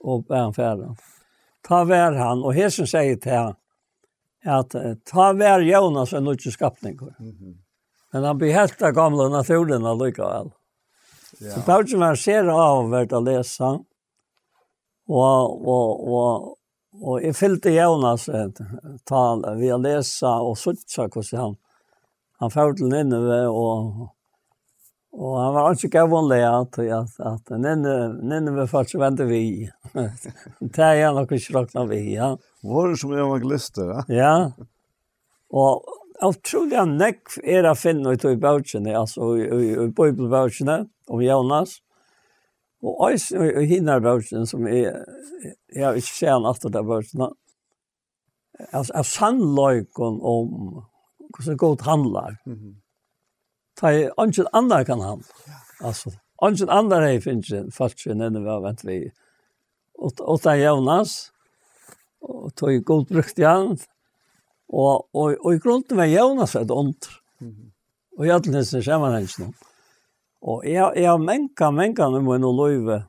og 0.00 0.26
bæren 0.26 0.54
færen. 0.54 0.96
Ta 1.66 1.82
vær 1.84 2.16
han, 2.16 2.44
og 2.44 2.54
hesen 2.54 2.86
sier 2.86 3.16
til 3.20 3.34
han, 3.34 3.56
at 4.44 4.74
ta 5.04 5.32
vær 5.36 5.64
Jonas 5.64 6.12
en 6.12 6.24
nødvendig 6.24 6.52
skapning. 6.52 6.98
Mm 7.18 7.32
-hmm. 7.32 7.56
Men 8.12 8.24
han 8.24 8.38
blir 8.38 8.52
helt 8.52 8.82
av 8.82 8.92
gamle 8.92 9.28
naturen 9.28 9.86
allikevel. 9.86 10.50
Ja. 11.40 11.50
Så 11.50 11.62
Paulsen 11.62 12.00
var 12.00 12.14
ser 12.14 12.48
av 12.48 12.60
avvært 12.60 13.12
å 13.12 13.20
lese, 13.20 13.72
og, 15.08 15.66
og, 15.68 16.08
og, 16.08 16.54
og 17.02 17.22
jeg 17.22 17.36
fylte 17.36 17.72
Jonas 17.72 18.28
et 18.28 18.60
tal 19.08 19.44
ved 19.60 19.74
å 19.74 19.80
lese 19.80 20.28
og 20.28 20.56
sutsa 20.58 21.06
hvordan 21.08 21.40
han, 21.40 21.56
han 22.40 22.50
følte 22.50 22.84
den 22.84 22.96
inne 23.06 23.20
ved, 23.24 23.46
og 23.48 24.08
Og 25.16 25.36
han 25.40 25.54
var 25.54 25.72
ikke 25.72 25.88
gav 25.94 26.12
en 26.14 26.28
lea 26.28 26.56
til 26.74 26.90
at, 26.92 27.14
at 27.24 27.52
nene 27.56 28.52
vi 28.54 28.66
først 28.68 28.98
vente 29.00 29.24
vi. 29.28 29.68
det 29.94 30.84
er 30.84 30.98
jeg 31.00 31.14
nok 31.16 31.32
ikke 31.32 31.54
råkna 31.56 31.84
vi, 31.88 32.00
ja. 32.12 32.34
Var 32.62 32.90
det 32.90 32.98
som 33.00 33.14
evangelister, 33.16 33.94
ja? 33.94 34.02
Ja. 34.12 34.34
Og 35.48 35.88
jeg 36.20 36.40
tror 36.44 36.68
det 36.68 36.78
er 36.78 36.90
nekk 36.90 37.38
er 37.40 37.70
å 37.70 37.76
finne 37.78 38.12
ut 38.12 38.26
i 38.28 38.36
bøtjene, 38.40 38.94
altså 38.98 39.32
i, 39.38 39.46
i, 39.48 39.86
bøybelbøtjene, 39.96 40.82
om 41.08 41.22
Jonas. 41.24 41.78
Og 42.84 43.00
også 43.08 43.46
i, 43.46 43.52
i 43.62 43.68
hinnerbøtjene, 43.70 44.44
som 44.46 44.66
jeg, 44.68 44.92
jeg 45.72 45.86
har 45.86 45.96
ikke 45.96 46.10
sett 46.10 46.34
han 46.34 46.50
etter 46.50 46.74
det 46.74 46.84
bøtjene. 46.90 47.30
Altså, 48.68 48.92
jeg 48.92 49.08
sannløyken 49.14 50.20
om 50.26 50.52
hvordan 51.32 51.58
godt 51.64 51.86
handler. 51.88 52.36
Mm 52.44 52.76
ta 53.78 53.92
i 53.92 54.08
ungen 54.16 54.46
andra 54.52 54.84
kan 54.84 55.00
han. 55.00 55.22
Altså, 55.80 56.10
ungen 56.42 56.68
andre 56.68 56.96
har 56.96 57.20
finns 57.20 57.50
ju 57.50 57.70
fast 57.70 58.06
ju 58.06 58.14
när 58.14 58.30
vi 58.30 58.48
har 58.48 58.60
vänt 58.60 58.84
vi. 58.84 59.12
Og, 59.98 60.20
og 60.20 60.42
ta 60.42 60.56
Jonas 60.56 61.32
og 62.20 62.54
tog 62.54 62.72
i 62.72 62.82
god 62.82 63.06
brukt 63.06 63.38
igjen. 63.38 63.78
Og, 64.68 65.08
og, 65.14 65.36
og 65.40 65.54
i 65.54 65.62
grunden 65.62 65.96
var 65.96 66.10
Jonas 66.10 66.56
ett 66.56 66.70
ont. 66.70 67.08
Och 68.16 68.26
jag 68.26 68.34
hade 68.34 68.50
nästan 68.50 69.54
Og 70.40 70.64
jeg, 70.66 70.92
jeg 70.96 71.10
har 71.10 71.18
menka, 71.18 71.70
menka 71.70 72.10
med 72.10 72.22
min 72.22 72.44
och 72.44 72.54
løyve. 72.54 73.04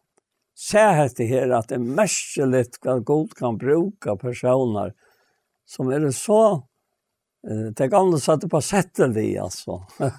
Se 0.55 0.77
här 0.77 1.27
her 1.27 1.51
at 1.51 1.69
det 1.69 1.75
er 1.75 1.79
merkelig 1.79 2.65
hva 2.81 2.99
god 2.99 3.35
kan 3.35 3.57
bruke 3.57 4.17
personer 4.17 4.93
som 5.65 5.91
er 5.91 6.11
så 6.11 6.63
Det 7.75 7.87
gamle 7.87 8.19
satte 8.19 8.49
på 8.49 8.61
settet 8.61 9.15
vi 9.15 9.37
alltså. 9.37 9.83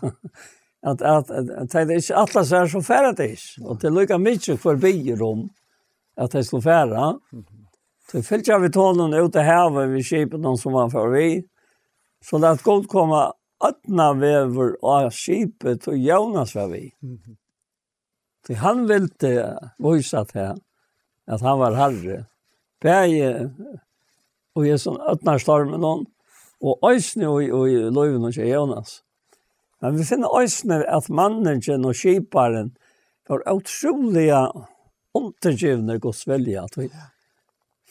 at 0.83 1.03
at 1.03 1.31
at 1.31 1.73
det 1.73 1.81
er 1.81 1.99
ikke 2.01 2.17
alle 2.17 2.45
som 2.45 2.63
er 2.63 2.67
så 2.67 2.83
färdigt 2.83 3.17
det 3.17 3.31
är. 3.33 3.67
Och 3.67 3.81
det 3.81 3.91
lukar 3.91 4.19
mycket 4.19 4.61
för 4.61 4.77
byrum 4.77 5.49
att 6.17 6.31
det 6.31 6.45
skulle 6.45 6.63
färra. 6.63 7.19
Så 8.11 8.23
fyllt 8.23 8.47
fyllde 8.47 8.59
vi 8.59 8.71
tålen 8.71 9.15
ut 9.15 9.33
det 9.33 9.43
havet 9.43 9.89
vi 9.89 10.03
skipet 10.03 10.41
någon 10.41 10.59
som 10.59 10.73
var 10.73 10.91
för 10.91 11.09
vi. 11.09 11.45
Så 12.25 12.39
det 12.39 12.63
god 12.63 12.89
komma 12.89 13.33
öppna 13.65 14.13
vever 14.13 14.77
av 14.83 15.11
skipet 15.11 15.87
och 15.87 15.99
Jonas 15.99 16.55
var 16.55 16.69
vi. 16.69 16.93
Så 18.47 18.55
han 18.55 18.87
ville 18.87 19.59
visa 19.79 20.25
det 20.25 20.39
här 20.39 20.57
att 21.27 21.41
han 21.41 21.59
var 21.59 21.73
herre. 21.73 22.25
Bäge 22.83 23.51
och 24.55 24.67
jag 24.67 24.81
sån 24.81 25.01
öppnar 25.01 25.39
stormen 25.39 25.81
någon 25.81 26.07
og 26.61 26.91
øysene 26.93 27.29
og 27.29 27.69
i 27.71 27.79
løyven 27.91 28.29
og 28.29 28.37
Jonas. 28.37 29.03
Men 29.81 29.97
vi 29.97 30.05
finner 30.05 30.41
øysene 30.41 30.85
at 30.85 31.09
mannen 31.09 31.85
og 31.85 31.95
skiparen 31.97 32.75
var 33.29 33.43
utrolige 33.49 34.41
undergivne 35.15 35.99
godsvelje. 35.99 36.67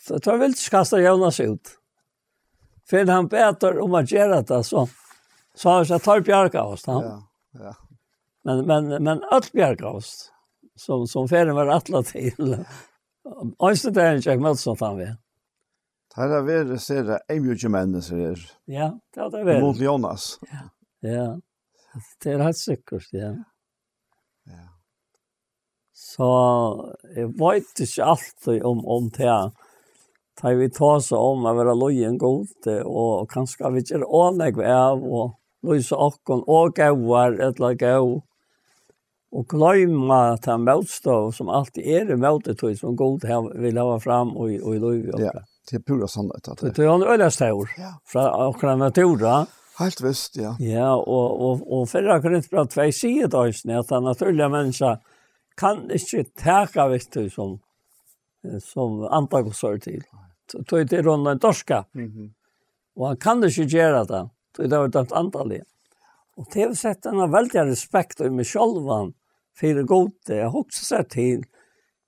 Så 0.06 0.18
det 0.18 0.28
var 0.28 0.38
veldig 0.38 0.70
kasta 0.72 1.02
Jonas 1.02 1.40
ut. 1.40 1.76
For 2.90 3.06
han 3.06 3.28
beter 3.30 3.80
om 3.82 3.94
å 3.94 4.02
gjøre 4.06 4.42
det, 4.50 4.64
så 4.66 4.88
så 5.60 5.70
har 5.70 5.86
jag 5.90 6.02
tar 6.02 6.20
bjärka 6.20 6.64
oss 6.64 6.84
då. 6.84 6.92
Ja. 6.92 7.24
Ja. 7.60 7.76
Men 8.44 8.66
men 8.66 9.04
men 9.04 9.24
allt 9.24 9.52
bjärka 9.52 9.88
oss 9.88 10.32
som 10.76 11.08
som 11.08 11.28
färden 11.28 11.56
var 11.56 11.68
attlat 11.68 12.06
till. 12.06 12.66
Östra 13.60 13.92
där 13.92 14.28
jag 14.28 14.42
med 14.42 14.60
sånt 14.60 14.80
han 14.80 14.98
vi. 14.98 15.16
Det 16.10 16.26
har 16.26 16.42
vært 16.46 16.74
sere 16.82 17.20
en 17.30 17.44
mye 17.46 17.70
mennesker 17.70 18.22
her. 18.24 18.42
Ja, 18.66 18.90
det 19.14 19.22
har 19.22 19.30
det 19.34 19.46
vært. 19.46 19.62
Mot 19.62 19.78
Jonas. 19.82 20.32
Ja, 20.50 20.66
ja. 21.06 21.28
Det 22.22 22.34
er 22.34 22.44
helt 22.46 22.58
sikkert, 22.58 23.08
ja. 23.14 23.32
Ja. 24.50 24.66
Så 25.94 26.30
jeg 27.16 27.30
vet 27.38 27.84
ikke 27.86 28.08
alltid 28.14 28.66
om, 28.66 28.82
om 28.86 29.10
det 29.14 29.30
her. 29.30 29.52
Da 30.40 30.54
vi 30.56 30.70
tar 30.72 31.02
seg 31.04 31.20
om 31.20 31.46
å 31.46 31.54
være 31.58 31.76
løyen 31.76 32.18
god, 32.18 32.70
og 32.88 33.28
kanskje 33.32 33.70
vi 33.74 33.84
ikke 33.84 34.00
er 34.00 34.06
ålegg 34.08 34.62
av, 34.64 35.04
og 35.04 35.36
løse 35.68 35.98
åkken, 36.00 36.46
og 36.48 36.78
gauer, 36.78 37.36
eller 37.50 37.76
gau, 37.80 38.22
og 39.36 39.46
glemme 39.52 40.20
at 40.34 40.48
han 40.50 40.64
motstå 40.66 41.18
som 41.36 41.52
alltid 41.54 41.86
er 41.86 42.14
i 42.14 42.18
møtetøy 42.18 42.72
som 42.80 42.96
god 42.98 43.28
vil 43.62 43.78
ha 43.78 44.00
fram 44.02 44.32
og 44.38 44.56
og 44.64 44.78
i 44.78 44.80
løy. 44.82 45.12
Ja 45.22 45.36
till 45.70 45.84
pura 45.84 46.08
sannhet. 46.08 46.50
Det 46.62 46.80
är 46.80 46.96
en 46.96 47.04
öliga 47.04 47.32
stor 47.32 47.70
Ja. 47.78 48.00
från 48.06 48.48
okra 48.48 48.76
natura. 48.76 49.46
Helt 49.80 50.02
visst, 50.02 50.36
ja. 50.36 50.56
Ja, 50.60 50.96
och, 50.96 51.50
och, 51.50 51.80
och 51.80 51.90
förra 51.90 52.22
Korinthbrev 52.22 52.66
2 52.66 52.92
säger 52.92 53.28
då 53.28 53.46
just 53.46 53.66
att 53.66 53.88
den 53.88 54.04
naturliga 54.04 54.50
människan 54.50 54.98
kan 55.58 55.92
inte 55.92 56.88
vet 56.88 57.12
du 57.12 57.30
som, 57.30 57.60
som 58.64 59.02
antagosar 59.04 59.78
till. 59.78 60.04
Tog 60.68 60.88
det 60.88 61.02
runt 61.02 61.28
en 61.28 61.40
torska. 61.40 61.86
Mm. 61.96 62.34
Och 62.96 63.08
han 63.08 63.18
kan 63.18 63.44
inte 63.44 63.62
göra 63.62 64.04
det. 64.04 64.30
Tog 64.56 64.70
det 64.70 64.78
var 64.78 64.88
dömt 64.88 65.12
antallet. 65.12 65.64
Och 66.36 66.48
det 66.54 66.64
har 66.64 66.74
sett 66.74 67.06
en 67.06 67.32
väldig 67.32 67.60
respekt 67.60 68.22
i 68.22 68.30
mig 68.30 68.46
själv 68.46 69.12
för 69.60 69.84
gode, 69.84 70.36
Jag 70.36 70.50
har 70.50 70.60
också 70.60 70.86
sett 70.86 71.10
till 71.10 71.44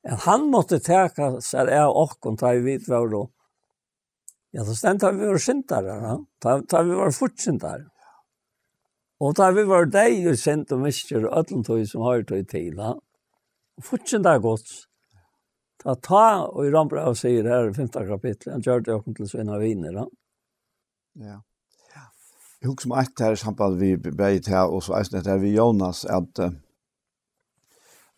att 0.09 0.21
han 0.21 0.47
måste 0.47 0.79
täcka 0.79 1.41
sig 1.41 1.79
av 1.79 2.09
och 2.21 2.37
ta 2.37 2.53
i 2.53 2.59
vitt 2.59 2.89
var 2.89 3.07
då. 3.07 3.29
Ja, 4.51 4.65
så 4.67 4.75
stendt 4.75 5.05
har 5.07 5.15
vi 5.15 5.29
var 5.29 5.39
syndere, 5.39 5.97
ja. 6.03 6.15
Da, 6.43 6.57
da 6.73 6.83
vi 6.83 6.95
var 6.99 7.13
fortsyndere. 7.15 7.87
Og 9.21 9.35
da 9.37 9.51
vi 9.55 9.63
var 9.69 9.87
deg 9.93 10.25
og 10.31 10.39
sendt 10.41 10.73
og 10.75 10.81
mister 10.83 11.27
og 11.27 11.43
ødeltøy 11.43 11.85
som 11.87 12.03
har 12.07 12.25
tog 12.27 12.47
til, 12.51 12.73
ja. 12.75 12.95
Fortsyndere 13.81 14.41
gods. 14.43 14.81
Da 15.81 15.95
ta, 15.95 16.25
og 16.49 16.65
i 16.67 16.73
Rambra 16.73 17.07
og 17.09 17.15
sier 17.17 17.47
her 17.47 17.69
i 17.69 17.77
5. 17.77 17.93
kapittel, 18.09 18.51
han 18.53 18.65
gjør 18.65 18.83
det 18.85 18.97
åkken 18.97 19.15
til 19.17 19.29
Svina 19.29 19.57
Viner, 19.61 19.95
ja. 20.01 20.09
Ja. 21.21 21.37
Jeg 22.61 22.69
husker 22.69 22.91
meg 22.91 23.07
etter 23.07 23.35
samband 23.41 23.79
vi 23.79 23.95
begge 23.97 24.51
her, 24.51 24.69
og 24.69 24.83
så 24.85 24.99
eisen 24.99 25.17
etter 25.17 25.39
vi 25.41 25.55
Jonas, 25.55 26.03
at 26.05 26.43
uh, 26.43 26.51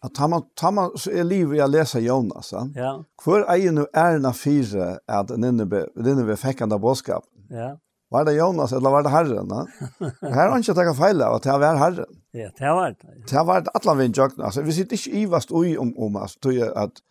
at 0.03 0.11
tar 0.15 0.27
man, 0.27 0.43
tar 0.59 0.73
man 0.75 0.91
så 0.99 1.13
er 1.15 1.23
livet 1.27 1.57
jeg 1.61 1.71
leser 1.71 2.03
Jonas, 2.03 2.51
ja. 2.51 2.65
ja. 2.75 2.91
Hvor 3.23 3.45
er 3.47 3.61
jo 3.61 3.85
ærna 3.95 4.33
fire 4.35 4.97
at 5.07 5.31
Nineve, 5.39 5.85
Nineve 5.95 6.35
fikk 6.39 6.65
han 6.65 6.75
av 6.75 6.81
bådskap? 6.83 7.23
Ja. 7.53 7.75
Var 8.13 8.27
det 8.27 8.35
Jonas 8.35 8.73
eller 8.75 8.91
var 8.93 9.05
det 9.05 9.13
Herren? 9.13 9.49
Ja? 9.49 9.63
Her 10.21 10.35
har 10.41 10.51
han 10.51 10.65
ikke 10.65 10.75
takket 10.77 10.99
feil 10.99 11.23
av 11.25 11.39
at 11.39 11.47
det 11.47 11.55
var 11.63 11.79
Herren. 11.81 12.19
Ja, 12.35 12.49
det 12.59 12.73
var 12.75 12.93
det. 12.93 13.15
Det 13.29 13.37
har 13.37 13.47
vært 13.47 13.71
alle 13.73 13.95
vi 14.01 14.09
jøkken. 14.11 14.43
Altså, 14.43 14.61
vi 14.65 14.75
sitter 14.75 14.99
ikke 14.99 15.23
ivast 15.23 15.53
ui 15.53 15.73
om, 15.81 15.95
om 15.97 16.19
altså, 16.21 16.43
tog 16.43 16.57
jeg 16.57 16.69
at 16.77 17.01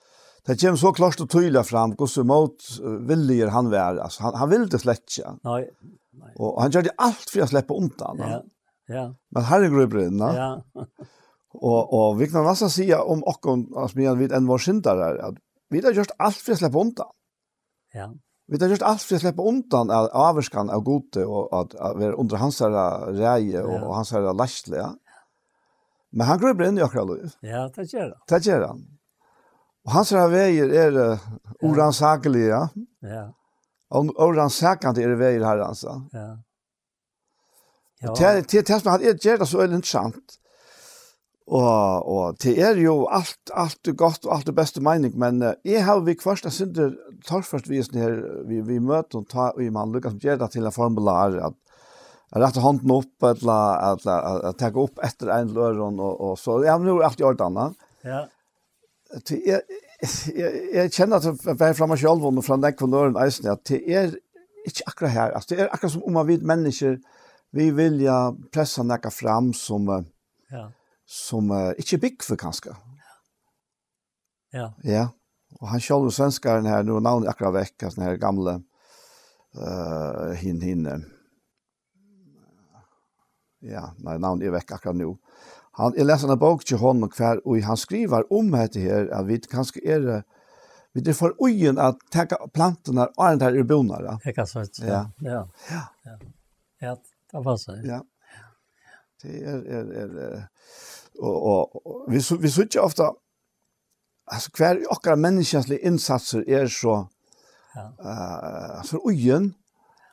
det 0.47 0.59
kommer 0.59 0.79
så 0.79 0.91
klart 0.95 1.21
og 1.23 1.31
tydelig 1.31 1.63
fram 1.69 1.93
hvordan 1.95 2.27
mot 2.27 2.69
viljer 3.09 3.51
han 3.55 3.71
var. 3.73 3.99
Altså, 4.05 4.27
han, 4.27 4.39
han 4.39 4.51
ville 4.51 4.69
det 4.71 4.83
slett 4.83 5.05
ikke. 5.07 5.35
Nei. 5.49 5.63
Nei. 6.19 6.33
Og 6.37 6.61
han 6.61 6.75
gjør 6.75 6.87
det 6.91 6.95
alt 7.01 7.31
for 7.31 7.47
å 7.47 7.51
slippe 7.51 7.79
undan. 7.79 8.21
Ja, 8.21 8.41
ja. 8.93 9.05
Men 9.33 9.49
herregud 9.49 9.89
brinner. 9.95 10.39
Ja. 10.39 10.51
Og, 11.55 11.93
og 11.93 12.19
vi 12.19 12.29
kan 12.33 12.47
nesten 12.47 12.71
si 12.71 12.95
om 12.95 13.23
och 13.23 13.47
att 13.85 13.97
vi 13.97 14.07
vet 14.07 14.33
en 14.33 14.47
var 14.47 14.59
syndare 14.59 15.27
at 15.27 15.35
vi 15.71 15.81
har 15.81 15.93
gjort 15.93 16.13
alt 16.19 16.37
for 16.37 16.53
å 16.53 16.57
slippe 16.57 16.79
undan. 16.79 17.13
Ja. 17.95 18.11
Vi 18.49 18.59
har 18.61 18.69
gjort 18.69 18.83
alt 18.83 19.03
for 19.03 19.17
å 19.17 19.21
slippe 19.21 19.43
undan 19.43 19.91
av 19.91 20.09
avskan 20.13 20.71
av 20.71 20.83
gode 20.85 21.25
og 21.27 21.53
at, 21.53 21.75
att 21.75 21.97
vara 21.97 22.17
under 22.17 22.37
hans 22.37 22.61
her 22.61 22.73
reie 23.13 23.63
og, 23.63 23.75
ja. 23.75 23.85
og 23.85 23.95
hans 23.95 24.13
her 24.13 24.33
lastle. 24.33 24.77
Ja. 24.77 24.91
Men 26.13 26.27
han 26.27 26.39
grubbar 26.39 26.69
inn 26.69 26.79
i 26.79 26.83
akkurat 26.85 27.09
liv. 27.09 27.37
Ja, 27.41 27.69
det 27.75 27.87
gjør 27.93 28.11
han. 28.11 28.19
Det 28.29 28.41
gjør 28.47 28.67
han. 28.67 28.83
Og 29.87 29.93
hans 29.93 30.11
her 30.13 30.29
veier 30.29 30.75
er 30.77 30.99
uh, 30.99 31.31
oransakelige. 31.65 32.49
Ja. 32.49 33.09
ja. 33.09 33.23
Og 33.93 34.13
oransakende 34.21 35.05
er 35.05 35.17
veier 35.21 35.45
her, 35.45 35.65
altså. 35.65 36.03
Ja. 36.13 36.29
Ja. 38.03 38.13
Det 38.19 38.49
til, 38.49 38.65
til, 38.65 38.81
som 38.81 38.91
han 38.91 39.03
är 39.03 39.15
gjort 39.15 39.49
så 39.49 39.61
är 39.61 39.69
det 39.69 39.75
inte 39.75 39.89
sant. 39.89 40.39
Og, 41.53 42.07
og 42.09 42.37
det 42.41 42.55
er 42.65 42.79
jo 42.81 42.95
alt, 43.13 43.51
alt 43.53 43.91
godt 43.99 44.25
og 44.25 44.37
alt 44.39 44.47
det 44.49 44.55
beste 44.57 44.81
mening, 44.85 45.13
men 45.21 45.43
uh, 45.45 45.51
jeg 45.69 45.85
har 45.85 46.01
vi 46.01 46.15
kvart, 46.17 46.47
jeg 46.47 46.55
synes 46.57 46.77
det 46.79 46.87
tar 47.29 47.45
først 47.45 47.69
visen 47.69 47.99
her, 48.01 48.15
vi, 48.49 48.63
vi 48.65 48.79
møter 48.81 49.21
og 49.21 49.29
tar 49.29 49.61
i 49.61 49.69
man 49.69 49.93
lykkes 49.93 50.15
som 50.15 50.23
gjør 50.23 50.41
det 50.41 50.49
til 50.55 50.65
en 50.65 50.73
formular, 50.73 51.37
at 51.51 51.59
rette 52.41 52.65
hånden 52.65 52.95
opp, 52.97 53.13
eller 53.29 53.85
at, 53.91 54.09
at, 54.09 54.49
at, 54.49 54.65
at 54.65 54.81
opp 54.81 55.05
etter 55.05 55.35
en 55.35 55.53
løren, 55.53 56.01
og, 56.01 56.25
og 56.25 56.39
så, 56.41 56.57
ja, 56.65 56.79
men 56.81 56.89
nå 56.89 56.99
er 57.03 57.11
alt 57.11 57.21
i 57.21 57.29
orden, 57.29 57.61
ja. 58.07 58.25
Det 59.13 59.43
er, 59.45 59.61
jeg, 59.61 59.81
jeg 60.33 60.61
jeg 60.73 60.93
kjenner 60.97 61.21
at 61.21 61.45
jeg 61.45 61.69
er 61.69 61.77
fremme 61.77 61.99
selv, 62.01 62.25
og 62.25 62.45
fra 62.47 62.57
den 62.65 62.79
kvaløren 62.79 63.19
eisen, 63.21 63.53
at 63.53 63.61
det 63.69 63.83
er 63.93 64.15
ikke 64.65 64.87
akkurat 64.87 65.19
her, 65.19 65.35
altså, 65.37 65.53
det 65.53 65.61
er 65.61 65.75
akkurat 65.75 65.99
som 65.99 66.07
om 66.09 66.17
man 66.17 66.31
vet 66.33 66.49
mennesker, 66.49 66.97
vi 67.53 67.69
vil 67.77 68.01
ja 68.01 68.31
pressa 68.55 68.81
nekka 68.89 69.13
fram 69.13 69.53
som, 69.53 69.91
ja, 70.49 70.71
som 71.13 71.51
uh, 71.53 71.71
ikke 71.77 71.99
er 71.99 72.03
bygg 72.07 72.27
for 72.27 72.41
kanskje. 72.41 72.75
Ja. 74.53 74.69
Ja, 74.85 75.07
og 75.61 75.71
han 75.73 75.81
sjálv 75.81 76.11
svenskaren 76.13 76.69
her, 76.69 76.85
nu 76.85 76.99
navnet 77.01 77.31
akkurat 77.33 77.57
vekk, 77.61 77.89
sånne 77.89 78.11
her 78.11 78.21
gamle 78.21 78.59
uh, 79.57 80.33
hin, 80.41 80.61
hin, 80.65 80.89
ja, 83.65 83.91
nei, 84.03 84.19
navnet 84.19 84.49
er 84.49 84.57
vekk 84.57 84.77
akkurat 84.77 84.99
nu. 84.99 85.15
Han, 85.79 85.95
jeg 85.97 86.05
leser 86.05 86.33
en 86.33 86.41
bok 86.41 86.65
til 86.69 86.81
hånden 86.81 87.13
hver, 87.17 87.41
og 87.49 87.65
han 87.65 87.81
skriver 87.81 88.29
om 88.33 88.53
dette 88.53 88.81
her, 88.83 89.09
at 89.13 89.29
vi 89.29 89.41
kanskje 89.49 89.85
er 89.89 90.05
det, 90.09 90.23
Vi 90.93 91.01
det 91.01 91.15
får 91.15 91.35
ujen 91.39 91.79
att 91.79 91.99
ta 92.11 92.27
plantorna 92.53 93.07
och 93.07 93.29
den 93.29 93.39
där 93.39 93.57
urbonare. 93.57 94.19
Jeg 94.25 94.35
kan 94.35 94.47
så 94.47 94.65
ja. 94.79 95.11
Ja. 95.19 95.49
Ja. 95.71 96.19
Ja, 96.79 96.97
det 97.31 97.39
var 97.39 97.57
så. 97.57 97.81
Ja. 97.85 98.05
Det 99.23 99.45
är 99.45 99.65
är 99.67 99.93
är 99.93 100.49
og, 101.19 101.43
og 101.43 101.87
och 101.87 102.13
vi 102.13 102.19
vi 102.41 102.63
ikke 102.63 102.81
ofte 102.81 103.03
altså, 104.27 104.51
hver 104.57 104.77
och 104.91 105.19
människans 105.19 105.71
innsatser 105.71 106.45
er 106.47 106.67
så 106.67 107.05
ja. 107.75 107.87
Uh, 107.99 108.85
för 108.85 108.99
ugen, 109.09 109.55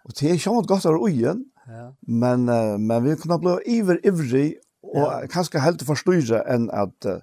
og 0.06 0.12
det 0.20 0.30
er 0.30 0.34
är 0.34 0.38
ju 0.38 0.68
gott 0.68 0.86
av 0.86 1.04
ugen, 1.04 1.46
Ja. 1.70 1.94
Men 2.02 2.50
uh, 2.50 2.78
men 2.78 3.04
vi 3.04 3.16
kunne 3.16 3.40
bli 3.40 3.78
iver 3.78 4.00
ivrig 4.04 4.56
og 4.84 5.04
ja. 5.04 5.28
kanskje 5.30 5.62
helt 5.62 5.84
forstyrre 5.86 6.42
enn 6.50 6.70
at 6.74 7.06
uh, 7.06 7.20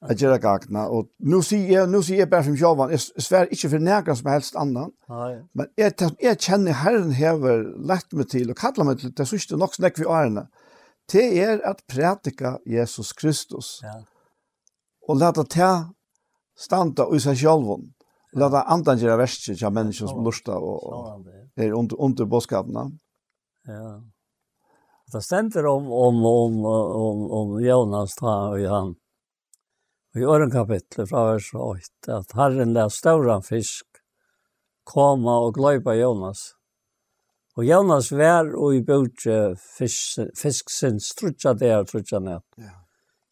att 0.00 0.20
göra 0.20 0.38
gagna 0.38 0.86
och 0.88 1.06
nu 1.18 1.42
ser 1.42 1.72
jag 1.72 1.90
nu 1.90 2.02
ser 2.02 2.14
jag 2.14 2.30
bara 2.30 2.42
från 2.42 2.56
Javan 2.56 2.90
jeg 2.90 3.00
svär 3.00 3.46
ikke 3.52 3.68
for 3.68 3.78
någon 3.78 4.16
som 4.16 4.30
helst 4.30 4.56
annan. 4.56 4.90
Nei. 5.08 5.34
Men 5.52 5.66
jag 5.76 5.92
jeg 6.22 6.38
kjenner 6.38 6.72
Herren 6.72 7.12
hever 7.12 7.62
lett 7.88 8.12
meg 8.12 8.28
til, 8.28 8.50
og 8.50 8.56
kallar 8.56 8.84
meg 8.84 8.98
til, 8.98 9.12
det 9.16 9.28
sista 9.28 9.56
nok 9.56 9.74
snakk 9.74 9.98
vi 9.98 10.04
är 10.04 10.46
det 11.12 11.26
er 11.38 11.60
at 11.64 11.82
prætika 11.88 12.56
Jesus 12.66 13.12
Kristus. 13.12 13.80
Ja. 13.82 14.00
Og 15.08 15.18
lata 15.20 15.44
ta 15.44 15.70
standa 16.56 17.06
i 17.12 17.20
seg 17.20 17.36
sjálvun. 17.36 17.90
Lata 18.34 18.64
andan 18.72 18.98
gjera 18.98 19.18
verste 19.20 19.54
til 19.54 19.72
mennesker 19.74 20.10
som 20.10 20.24
lusta 20.24 20.56
og, 20.56 20.86
og 20.88 21.28
er 21.56 21.74
under, 21.76 22.00
under 22.00 22.26
bådskapene. 22.26 22.88
Ja. 23.68 24.00
Det 25.12 25.22
stender 25.22 25.66
om, 25.66 25.92
om, 25.92 26.24
om, 26.26 26.64
om, 26.64 27.24
om 27.30 27.58
Jonas 27.62 28.16
ta 28.18 28.36
og 28.54 28.64
han. 28.70 28.94
I 30.14 30.24
åren 30.24 30.50
kapitlet 30.50 31.10
fra 31.10 31.24
vers 31.32 31.50
8, 31.54 31.90
at 32.14 32.34
Herren 32.38 32.72
lær 32.74 32.88
stauran 32.88 33.42
fisk 33.42 33.98
koma 34.86 35.40
og 35.46 35.56
gløypa 35.56 35.96
Jonas. 35.98 36.52
Og 37.54 37.66
Jonas 37.68 38.08
vær 38.10 38.48
og 38.58 38.74
i 38.74 38.80
bøtje 38.82 39.54
fisksins, 40.34 41.12
trutja 41.14 41.52
der, 41.54 41.84
trutja 41.86 42.18
ned. 42.18 42.42
Ja. 42.58 42.72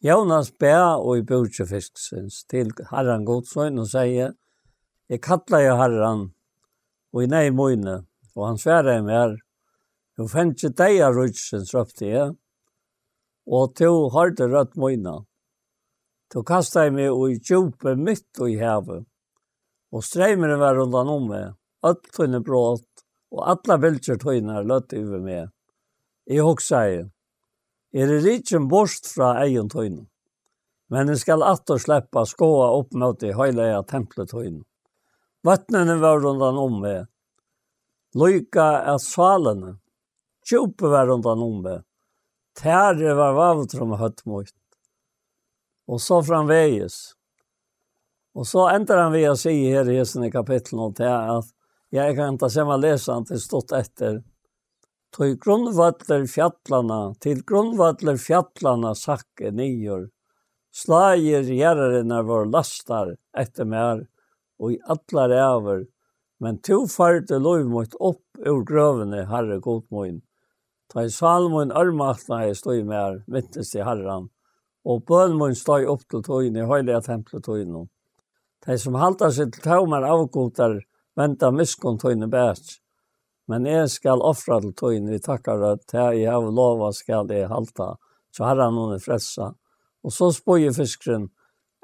Jonas 0.03 0.51
bær 0.59 1.01
og 1.01 1.17
i 1.19 1.25
bøtje 1.27 1.65
fisksins 1.67 2.43
til 2.51 2.71
herran 2.91 3.25
godsøyn 3.27 3.81
og 3.83 3.89
sier, 3.91 4.31
jeg 5.11 5.19
kallar 5.23 5.65
jo 5.65 5.75
Herren 5.79 6.21
og 7.13 7.23
i 7.23 7.27
nei 7.29 7.49
møyne, 7.55 7.97
og 8.35 8.45
han 8.47 8.57
sverre 8.57 8.95
mer, 9.05 9.35
jo 10.17 10.27
fengt 10.31 10.63
deg 10.79 11.01
av 11.03 11.17
rutsins, 11.17 11.73
røpte 11.75 12.07
jeg, 12.07 12.31
og 13.45 13.75
to 13.77 13.91
harde 14.15 14.47
rødt 14.49 14.79
møyne. 14.79 15.17
To 16.31 16.43
kasta 16.47 16.87
meg 16.91 17.11
og 17.11 17.35
i 17.35 17.41
djupe 17.43 17.97
mitt 17.99 18.39
og 18.39 18.49
i 18.49 18.57
hevet, 18.57 19.03
og 19.93 20.07
streimeren 20.07 20.61
var 20.63 20.79
rundan 20.79 21.11
om 21.11 21.27
meg, 21.29 21.51
alt 21.83 22.07
tunne 22.15 22.39
brått, 22.41 22.92
og 23.33 23.43
alla 23.49 23.79
viljer 23.81 24.19
tøynar 24.21 24.67
løtt 24.69 24.93
over 24.97 25.21
meg. 25.23 25.49
Jeg 26.29 26.45
hoksa 26.45 26.83
jeg, 26.87 27.07
er 27.93 28.09
det 28.09 28.21
rikjen 28.23 28.67
borst 28.71 29.09
fra 29.09 29.33
egen 29.43 29.69
tøyne, 29.69 30.05
men 30.93 31.09
jeg 31.11 31.23
skal 31.23 31.45
atter 31.45 31.81
slippe 31.81 32.25
skåa 32.29 32.69
opp 32.77 32.93
mot 32.97 33.25
i 33.25 33.33
høyleia 33.33 33.81
tempelet 33.89 34.31
tøyne. 34.31 34.61
Vattnene 35.43 35.97
var 35.99 36.21
rundan 36.23 36.59
om 36.61 36.77
meg, 36.85 37.09
loika 38.15 38.67
er 38.93 39.01
salene, 39.03 39.75
tjope 40.47 40.87
var 40.93 41.09
rundan 41.09 41.41
om 41.43 41.57
meg, 41.65 41.81
tære 42.55 43.17
var 43.17 43.35
vavtrum 43.35 43.97
høtt 43.99 44.23
mot, 44.29 44.53
og 45.89 45.99
så 45.99 46.21
framveges. 46.23 47.17
Og 48.33 48.47
så 48.49 48.69
ender 48.71 48.97
han 48.97 49.11
ved 49.13 49.27
å 49.29 49.35
si 49.37 49.51
her 49.67 49.89
i 49.91 49.99
hesten 49.99 50.25
i 50.25 50.31
kapitlet 50.33 50.95
til 50.97 51.11
at 51.11 51.52
Jeg 51.93 52.15
kan 52.17 52.39
ta 52.41 52.47
samme 52.49 52.79
lesan 52.81 53.27
til 53.29 53.37
stått 53.37 53.71
etter. 53.77 54.23
Til 55.13 55.35
grunnvattler 55.37 56.23
fjallana, 56.25 57.13
til 57.21 57.43
grunnvattler 57.45 58.17
fjallana 58.17 58.95
sakke 58.97 59.51
nyer. 59.53 60.07
Slager 60.73 61.45
gjerrarna 61.45 62.23
vår 62.25 62.47
lastar 62.49 63.11
etter 63.37 63.67
mer, 63.69 64.07
og 64.57 64.73
i 64.73 64.79
allar 64.89 65.35
over. 65.43 65.83
Men 66.41 66.57
to 66.65 66.79
farte 66.89 67.37
lov 67.37 67.67
mot 67.69 67.93
opp 67.99 68.41
ur 68.41 68.63
grøvene, 68.65 69.27
herre 69.29 69.59
godmoin. 69.61 70.23
Ta 70.89 71.05
i 71.05 71.11
salmoin 71.13 71.75
armatna 71.77 72.39
jeg 72.47 72.57
stod 72.57 72.89
mer, 72.89 73.19
mittest 73.29 73.77
i 73.77 73.83
herran. 73.85 74.31
Og 74.81 75.05
bønmoin 75.05 75.53
stod 75.53 75.85
opp 75.93 76.07
til 76.09 76.25
tøyne, 76.25 76.65
i 76.65 76.71
høyliga 76.73 77.03
templet 77.05 77.45
tøyne. 77.45 77.85
De 78.65 78.79
som 78.81 78.97
halter 78.97 79.29
seg 79.29 79.53
til 79.53 79.67
tøymer 79.69 80.09
avgodar, 80.09 80.79
venta 81.19 81.51
miskon 81.51 81.99
tøyne 82.01 82.29
bæts. 82.31 82.79
Men 83.47 83.65
jeg 83.67 83.89
skal 83.91 84.23
offra 84.23 84.61
til 84.63 84.73
tøyne, 84.79 85.11
vi 85.11 85.19
takkar 85.19 85.63
at 85.73 85.93
jeg 85.93 86.31
har 86.31 86.45
lova 86.47 86.93
skal 86.95 87.31
jeg 87.31 87.49
halta, 87.51 87.93
så 88.31 88.47
herran 88.47 88.79
hun 88.79 88.95
er 88.95 89.03
fressa. 89.03 89.51
Og 90.03 90.11
så 90.11 90.31
spøy 90.35 90.69
fiskeren, 90.75 91.29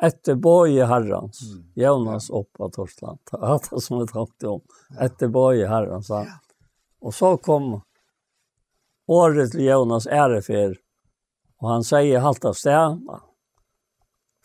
etter 0.02 0.38
bøye 0.40 0.88
herrans, 0.88 1.42
mm. 1.44 1.64
jævnas 1.80 2.30
opp 2.32 2.62
av 2.64 2.72
Torsland. 2.76 3.20
Det 3.32 3.40
er 3.52 3.64
det 3.66 3.82
som 3.84 4.00
vi 4.00 4.08
takkte 4.08 4.54
om, 4.56 4.62
etter 5.00 5.32
bøye 5.32 5.68
herrans. 5.68 6.12
Og 7.04 7.16
så 7.16 7.36
kom 7.44 7.74
året 9.10 9.52
til 9.52 9.66
Jonas 9.68 10.08
ærefer, 10.08 10.78
og 11.60 11.74
han 11.74 11.84
sier 11.84 12.24
halta 12.24 12.54
sted, 12.56 13.00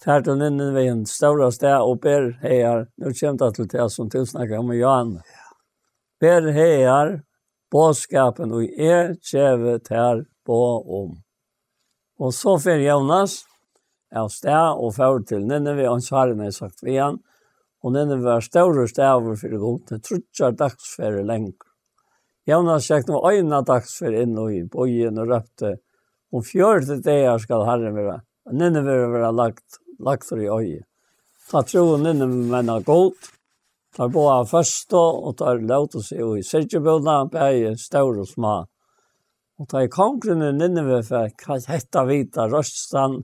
tar 0.04 0.20
den 0.26 0.42
inn 0.44 0.60
ved 0.74 0.90
en 0.90 1.04
større 1.08 1.48
sted 1.54 1.80
og 1.80 2.02
ber 2.04 2.34
her, 2.42 2.86
nå 3.00 3.12
kommer 3.16 3.40
det 3.40 3.54
til 3.56 3.68
det 3.72 3.88
som 3.92 4.10
tilsnakker 4.12 4.60
om 4.60 4.72
Johan. 4.76 5.14
Ber 6.20 6.50
her, 6.52 7.16
båtskapen 7.72 8.52
og 8.54 8.68
er 8.78 9.14
kjeve 9.24 9.78
ter 9.82 10.24
på 10.46 10.60
om. 11.00 11.14
Og 12.20 12.34
så 12.36 12.58
fer 12.62 12.84
Jonas 12.84 13.42
av 14.14 14.28
sted 14.30 14.78
og 14.78 14.92
fer 14.94 15.22
til 15.26 15.46
Nineve, 15.48 15.88
og 15.90 16.02
så 16.04 16.20
har 16.20 16.34
han 16.34 16.52
sagt 16.54 16.84
vi 16.84 16.98
han, 17.00 17.18
og 17.84 17.96
Nineve 17.96 18.22
var 18.24 18.44
større 18.44 18.86
stedet 18.88 19.38
for 19.40 19.54
det 19.54 19.60
god, 19.60 19.80
det 19.88 20.02
trutjar 20.04 20.54
dagsferie 20.60 21.24
lenger. 21.26 21.56
Jonas 22.48 22.86
sjekk 22.86 23.08
nå 23.08 23.22
øyne 23.24 23.62
dagsferie 23.64 24.22
inn 24.24 24.36
og 24.38 24.52
i 24.52 24.62
bøyen 24.68 25.18
og 25.20 25.32
røpte, 25.32 25.78
om 26.34 26.44
fjørte 26.44 27.00
dager 27.02 27.40
skal 27.40 27.64
herren 27.66 27.96
være, 27.96 28.20
Nineve 28.52 29.00
vil 29.00 29.16
være 29.16 29.32
lagt 29.32 29.80
lagt 29.98 30.28
for 30.28 30.40
i 30.40 30.48
øye. 30.48 30.82
Ta 31.50 31.62
troen 31.62 32.06
inn 32.08 32.24
med 32.50 32.68
en 32.68 32.84
godt, 32.84 33.30
tar 33.96 34.10
på 34.10 34.22
av 34.30 34.48
første, 34.50 34.96
og 34.96 35.36
tar 35.38 35.60
løte 35.60 36.02
seg 36.02 36.38
i 36.38 36.46
sirkebødene, 36.46 37.28
bare 37.32 37.74
større 37.78 38.24
og 38.24 38.30
små. 38.30 38.54
Og 39.60 39.68
tar 39.70 39.90
kongren 39.92 40.42
inne 40.50 40.82
ved 40.86 41.06
for 41.06 41.30
hette 41.70 42.04
hvita 42.08 42.48
røststand, 42.50 43.22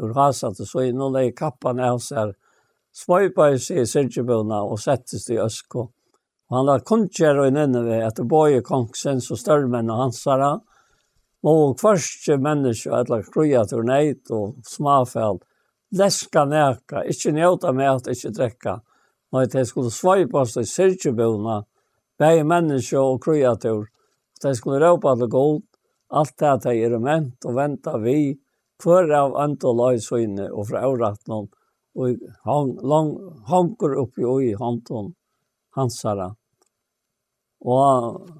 ur 0.00 0.16
hasa 0.16 0.50
til 0.56 0.68
så 0.68 0.84
inn 0.88 1.00
og 1.00 1.14
leie 1.16 1.32
kappan 1.36 1.80
av 1.84 2.00
seg, 2.04 2.34
svøypa 2.92 3.52
i 3.54 3.60
seg 3.62 3.84
i 3.84 3.88
sirkebødene 3.88 4.60
og 4.66 4.80
settes 4.82 5.28
i 5.30 5.38
øsko. 5.40 5.86
Og 6.50 6.56
han 6.56 6.66
la 6.66 6.80
kunnskjer 6.82 7.38
og 7.38 7.52
inne 7.52 7.84
ved 7.86 8.02
etter 8.08 8.26
både 8.26 8.64
kongsens 8.66 9.30
og 9.30 9.38
størmenn 9.38 9.92
og 9.92 10.02
hansara, 10.04 10.56
og 11.46 11.78
kvarske 11.80 12.36
mennesker, 12.36 12.98
eller 12.98 13.22
kruja 13.32 13.62
til 13.64 13.86
neid 13.88 14.28
og 14.34 14.58
småfeld, 14.68 15.40
leska 15.90 16.44
neka, 16.44 17.04
ikkje 17.10 17.32
njóta 17.34 17.72
mat, 17.72 18.08
ikkje 18.10 18.30
drekka. 18.36 18.80
Nei, 19.32 19.46
de 19.46 19.64
skulle 19.66 19.90
sveipast 19.94 20.58
i 20.58 20.66
sirkjubona, 20.66 21.62
bei 22.18 22.42
menneske 22.44 22.98
og 22.98 23.20
kreatur. 23.24 23.86
De 24.42 24.54
skulle 24.56 24.80
råpa 24.82 25.14
til 25.18 25.30
god, 25.30 25.62
alt 26.10 26.36
det 26.38 26.48
at 26.50 26.66
de 26.66 26.74
er 26.84 26.98
ment 26.98 27.46
og 27.46 27.56
venta 27.58 27.96
vi, 28.02 28.34
hver 28.80 29.10
av 29.12 29.36
andre 29.38 29.72
løysøyne 29.76 30.48
og 30.50 30.70
fra 30.70 30.84
avrattnån, 30.88 31.48
og 32.00 32.28
hang, 32.48 32.76
lang, 32.86 33.10
hanker 33.50 33.96
oppi 34.00 34.24
og 34.24 34.44
i 34.46 34.54
hånden 34.56 35.12
hansara. 35.76 36.30
Og 37.60 38.30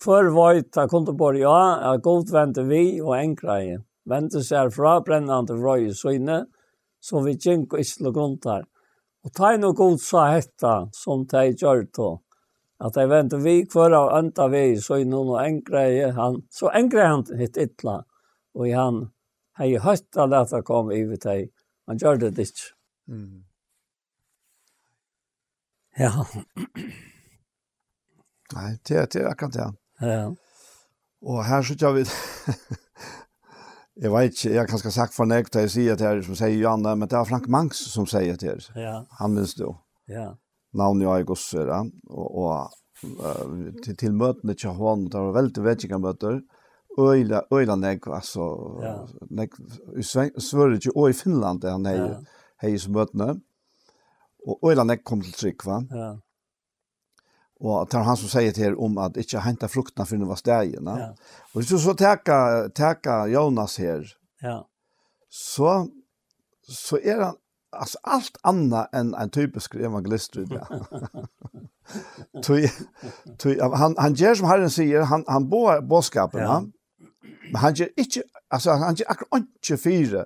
kvar 0.00 0.28
veit, 0.34 0.68
da 0.74 0.86
kom 0.86 1.06
kunne 1.06 1.18
bare 1.18 1.40
ja, 1.40 1.60
jeg 1.86 2.02
god 2.04 2.32
vente 2.34 2.64
vi 2.68 2.84
og 3.00 3.16
enkreie. 3.16 3.80
Vente 4.08 4.42
seg 4.44 4.72
fra 4.74 4.98
brennende 5.04 5.56
vrøy 5.56 5.90
søyne, 5.96 6.42
og 6.44 6.59
som 7.00 7.24
vi 7.24 7.36
gikk 7.36 7.74
og 7.74 7.82
ikke 7.82 8.06
lukket 8.06 8.42
der. 8.46 8.66
Og 9.24 9.32
ta 9.36 9.52
noe 9.60 9.76
god 9.76 10.00
sa 10.00 10.30
hetta 10.32 10.74
som 10.96 11.26
de 11.28 11.50
gjør 11.52 11.86
to. 11.96 12.10
At 12.80 12.96
de 12.96 13.04
vente 13.10 13.36
vi 13.44 13.66
kvar 13.68 13.92
av 13.92 14.14
ønta 14.16 14.46
vi, 14.48 14.78
så 14.80 15.02
i 15.02 15.04
noen 15.04 15.34
og 15.34 15.40
engre 15.42 16.12
han, 16.16 16.40
så 16.48 16.70
engre 16.72 17.04
han 17.04 17.26
hitt 17.36 17.58
ytla. 17.60 17.98
Og 18.56 18.70
i 18.70 18.72
han, 18.72 19.02
hei 19.60 19.74
høytta 19.76 20.24
leta 20.30 20.62
kom 20.64 20.92
i 20.92 21.02
vi 21.04 21.20
teg. 21.20 21.50
Han 21.90 22.00
gjør 22.00 22.22
det 22.22 22.32
ikke. 22.46 22.72
Mm. 23.10 23.44
Ja. 26.00 26.24
Nei, 28.54 28.70
det, 28.88 29.02
det 29.12 29.20
er 29.20 29.28
akkurat 29.28 29.58
det. 29.58 29.68
Ja. 30.00 30.22
Og 31.20 31.42
her 31.44 31.62
sitter 31.62 31.92
vi 31.92 32.06
Jeg 34.00 34.12
vet 34.12 34.32
ikke, 34.32 34.54
jeg 34.54 34.68
kanske 34.68 34.88
har 34.88 34.92
sagt 34.92 35.14
for 35.14 35.28
nek, 35.28 35.46
att 35.46 35.60
jeg 35.60 35.70
sier 35.70 35.96
til 35.96 36.06
her, 36.06 36.22
som 36.22 36.34
sier 36.34 36.56
Johanna, 36.56 36.94
men 36.94 37.08
det 37.08 37.16
är 37.16 37.24
Frank 37.24 37.48
Mangs 37.48 37.76
som 37.92 38.06
sier 38.06 38.36
til 38.36 38.48
her. 38.48 38.82
Ja. 38.82 39.04
Han 39.18 39.34
minns 39.34 39.54
då. 39.54 39.76
Ja. 40.08 40.36
Navnet 40.72 41.04
jag 41.04 41.20
är 41.20 41.66
ja. 41.66 41.84
Og, 42.08 42.38
og, 42.38 42.70
uh, 43.04 43.72
til, 43.84 43.96
til 43.96 44.12
møtene 44.12 44.54
til 44.54 44.70
hånd, 44.70 45.10
det 45.10 45.20
var 45.20 45.32
veldig 45.32 45.64
vettiga 45.64 45.98
møter, 45.98 46.40
øyla, 46.98 47.42
øyla 47.52 47.76
nek, 47.76 48.06
altså, 48.06 48.46
ja. 48.82 48.94
nek, 49.30 49.52
i 49.98 50.02
Sverige 50.02 50.96
og 50.96 51.10
i 51.10 51.12
Finland 51.12 51.64
är 51.64 51.70
han 51.70 51.86
hej, 51.86 51.96
ja. 51.96 52.16
hei 52.62 52.78
som 52.78 52.92
møtene, 52.92 53.40
og 54.46 54.58
øyla 54.70 54.84
nek 54.84 55.04
kom 55.04 55.20
til 55.20 55.32
tryck, 55.32 55.66
va? 55.66 55.82
Ja. 55.90 56.14
Och 57.60 57.94
er 57.94 57.98
han 57.98 58.16
som 58.16 58.28
säger 58.28 58.52
till 58.52 58.74
om 58.74 58.98
att 58.98 59.16
inte 59.16 59.38
hämta 59.38 59.68
frukterna 59.68 60.06
for 60.06 60.16
noe 60.16 60.28
var 60.28 60.36
stägen. 60.36 60.86
Ja. 60.86 61.14
Och 61.54 61.64
så 61.64 61.78
så 61.78 61.94
teka, 61.94 62.68
teka 62.74 63.26
Jonas 63.26 63.78
här. 63.78 64.06
Ja. 64.40 64.66
Så 65.28 65.88
så 66.68 66.98
är 66.98 67.20
han 67.20 67.34
alltså 67.70 67.98
allt 68.02 68.38
annat 68.42 68.94
än 68.94 69.14
en 69.14 69.30
typisk 69.30 69.74
evangelist 69.74 70.32
tror 70.32 70.46
jag. 70.52 70.86
Tui, 72.44 72.70
tui, 73.38 73.60
han 73.60 73.94
han 73.98 74.14
gjør 74.14 74.34
som 74.34 74.46
Herren 74.46 74.70
säger, 74.70 75.02
han 75.02 75.24
han 75.26 75.48
bor 75.48 75.80
boskapen, 75.80 76.40
ja. 76.40 76.62
Men 77.52 77.60
han 77.60 77.74
ger 77.74 77.88
inte 77.96 78.22
altså 78.48 78.70
han 78.70 78.94
gjør 78.94 79.10
akkurat 79.10 79.42
inte 79.42 79.76
fyra 79.82 80.24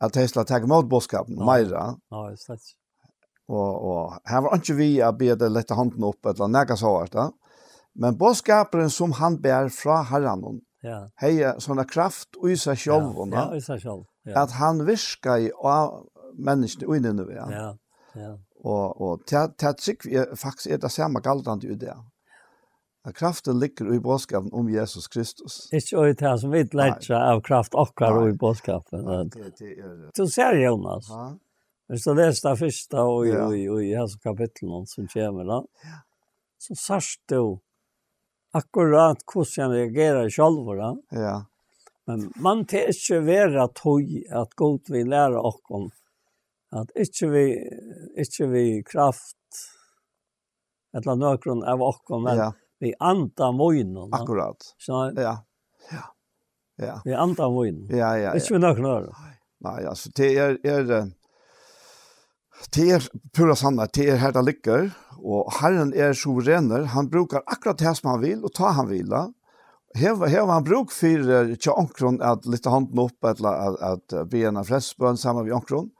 att 0.00 0.16
häsla 0.16 0.44
tag 0.44 0.68
mot 0.68 0.88
boskapen, 0.88 1.34
Maira. 1.34 1.96
Ja, 2.10 2.26
det 2.28 2.52
är 2.52 2.81
Og, 3.50 3.84
og 3.90 4.18
her 4.28 4.44
var 4.44 4.58
ikke 4.58 4.76
vi 4.78 4.90
å 5.02 5.10
be 5.16 5.34
det 5.38 5.50
lette 5.50 5.76
hånden 5.76 6.04
opp, 6.06 6.26
eller 6.30 6.50
nægge 6.50 6.76
så 6.78 6.92
hvert 6.94 7.16
da. 7.16 7.30
Men 7.94 8.16
bådskaperen 8.18 8.90
som 8.90 9.12
han 9.18 9.40
ber 9.42 9.68
fra 9.74 10.00
herren, 10.08 10.62
ja. 10.82 11.02
hei 11.20 11.34
sånne 11.60 11.84
kraft 11.88 12.38
i 12.48 12.56
seg 12.56 12.78
selv, 12.80 13.18
ja, 13.18 13.34
ja, 13.34 13.58
i 13.58 13.60
seg 13.60 13.82
selv, 13.82 14.06
ja. 14.24 14.44
at 14.44 14.56
han 14.56 14.84
virker 14.86 15.48
i 15.48 15.50
av 15.52 16.06
menneskene 16.38 16.88
og 16.88 16.96
inne 16.96 17.26
ved. 17.26 17.36
Ja, 17.36 17.50
ja. 17.52 17.68
ja. 18.22 18.32
Og, 18.62 19.02
og 19.02 19.26
til, 19.26 19.52
til 19.58 19.68
at 19.68 19.84
er 20.06 20.32
faktisk 20.38 20.70
er 20.70 20.80
det 20.80 20.92
samme 20.94 21.20
galtende 21.20 21.68
i 21.68 21.76
det. 21.76 21.98
At 23.02 23.16
kraften 23.18 23.58
ligger 23.58 23.90
i 23.90 23.98
bådskapen 23.98 24.52
om 24.54 24.68
Jesus 24.70 25.08
Kristus. 25.10 25.66
Ikke 25.74 25.98
og 25.98 26.20
det 26.20 26.34
som 26.38 26.52
vi 26.54 26.62
lærte 26.70 27.18
av 27.18 27.40
kraft 27.42 27.74
akkurat 27.74 28.30
i 28.30 28.36
bådskapen. 28.38 29.32
Du 30.14 30.28
ser, 30.30 30.54
Jonas, 30.62 31.10
ja 31.10 31.32
Men 31.92 31.98
så 31.98 32.14
läste 32.14 32.48
jag 32.48 32.58
första 32.58 33.04
och 33.04 33.26
i 33.26 33.36
och 33.36 33.56
i 33.56 33.68
och 33.68 33.82
i 33.84 33.94
hans 33.94 34.16
kapitel 34.16 34.68
som 34.86 35.08
kommer 35.08 35.44
då. 35.44 35.66
Så 36.58 36.74
sars 36.74 37.20
du 37.26 37.58
akkurat 38.52 39.18
hur 39.34 39.62
han 39.62 39.70
reagerar 39.70 40.30
själv 40.30 40.64
då. 40.64 41.02
Ja. 41.10 41.44
Men 42.06 42.32
man 42.36 42.64
tar 42.64 42.88
inte 42.88 43.20
vara 43.20 43.68
tog 43.68 44.24
att 44.30 44.54
god 44.54 44.80
vi 44.88 45.04
lära 45.04 45.40
oss 45.40 45.60
om 45.68 45.90
att 46.70 46.90
inte 46.96 47.26
vi 47.26 47.70
inte 48.16 48.46
vi 48.46 48.82
kraft 48.86 49.36
eller 50.96 51.14
någon 51.14 51.64
av 51.64 51.82
och 51.82 52.22
men 52.22 52.36
ja. 52.36 52.52
vi 52.78 52.94
anta 52.98 53.52
mojnon. 53.52 54.14
Akkurat. 54.14 54.74
Så 54.78 55.12
ja. 55.16 55.44
Ja. 55.90 56.14
Ja. 56.76 57.02
Vi 57.04 57.14
anta 57.14 57.50
mojnon. 57.50 57.88
Ja, 57.90 57.96
ja, 57.96 58.18
ja. 58.18 58.36
Ikke 58.36 58.54
vi 58.54 58.58
nok 58.58 58.78
nå. 58.78 58.94
Nei, 59.62 59.84
altså, 59.84 60.10
det 60.16 60.38
er, 60.38 60.56
er, 60.64 61.12
Det 62.70 62.88
er 62.94 63.06
pura 63.34 63.56
sanna, 63.58 63.88
det 63.90 64.06
er 64.12 64.20
her 64.22 64.32
det 64.32 64.44
ligger, 64.46 64.90
og 65.18 65.50
Herren 65.58 65.92
er 65.94 66.14
suverener, 66.14 66.86
han 66.94 67.10
brukar 67.10 67.42
akkurat 67.46 67.78
det 67.78 67.96
som 67.98 68.12
han 68.12 68.22
vil, 68.22 68.44
og 68.44 68.54
ta 68.54 68.72
han 68.76 68.88
vila. 68.90 69.26
Heva, 69.98 70.28
heva 70.30 70.56
han 70.56 70.64
bruk 70.64 70.92
for 70.94 71.26
tja 71.60 71.74
onkron 71.76 72.20
at 72.24 72.46
litt 72.48 72.66
handen 72.66 73.02
opp, 73.02 73.18
eller 73.28 73.66
at, 73.66 73.82
at 74.14 74.30
be 74.30 74.46
en 74.48 74.60
av 74.60 74.70
flestbøn 74.70 75.20
sammen 75.20 75.46
med 75.46 75.56
onkron, 75.58 75.90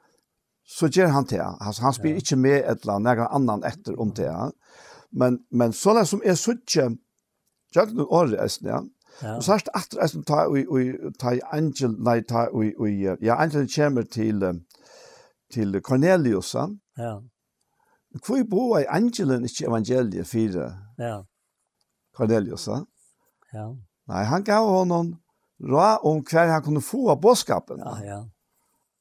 så 0.64 0.88
gjør 0.88 1.12
han 1.12 1.28
det. 1.28 1.42
Altså, 1.42 1.82
han 1.82 1.96
spyr 1.96 2.18
ikke 2.22 2.38
med 2.38 2.62
et 2.62 2.86
eller 2.86 3.00
annet, 3.00 3.26
annan 3.28 3.66
etter 3.68 3.98
om 4.00 4.14
det. 4.16 4.30
Men, 5.12 5.42
men 5.50 5.74
så 5.76 5.96
det 5.98 6.06
som 6.08 6.22
er 6.24 6.38
så 6.38 6.54
ikke, 6.54 6.62
suttje, 6.62 6.88
jøgnen 7.76 8.06
året, 8.08 8.58
ja, 8.64 8.80
Ja. 9.20 9.36
Og 9.36 9.42
så 9.42 9.52
sørst 9.52 9.68
at 9.76 9.94
reisen 9.98 10.24
ta 10.26 10.46
i 10.48 10.62
tar 11.20 11.36
i 11.36 11.42
angel 11.52 11.96
nei 12.00 12.22
tar 12.26 12.48
i 12.56 12.94
ja 13.22 13.36
angel 13.36 13.68
kommer 13.68 14.06
til 14.08 14.40
til 15.52 15.80
Cornelius. 15.84 16.54
Ja. 16.98 17.12
Hvor 18.26 18.44
bo 18.48 18.64
i 18.78 18.86
angelen 18.88 19.44
ikke 19.48 19.68
evangeliet 19.68 20.28
fire? 20.28 20.68
Ja. 20.98 21.22
Corneliusa. 22.16 22.82
Ja. 23.52 23.70
Nei, 24.08 24.24
han 24.28 24.44
gav 24.44 24.68
honom 24.68 25.14
råd 25.62 26.04
om 26.08 26.20
hver 26.26 26.50
han 26.50 26.62
kunne 26.64 26.82
få 26.84 27.10
av 27.12 27.20
bådskapen. 27.22 27.80
Ja, 27.80 27.96
ja. 28.04 28.20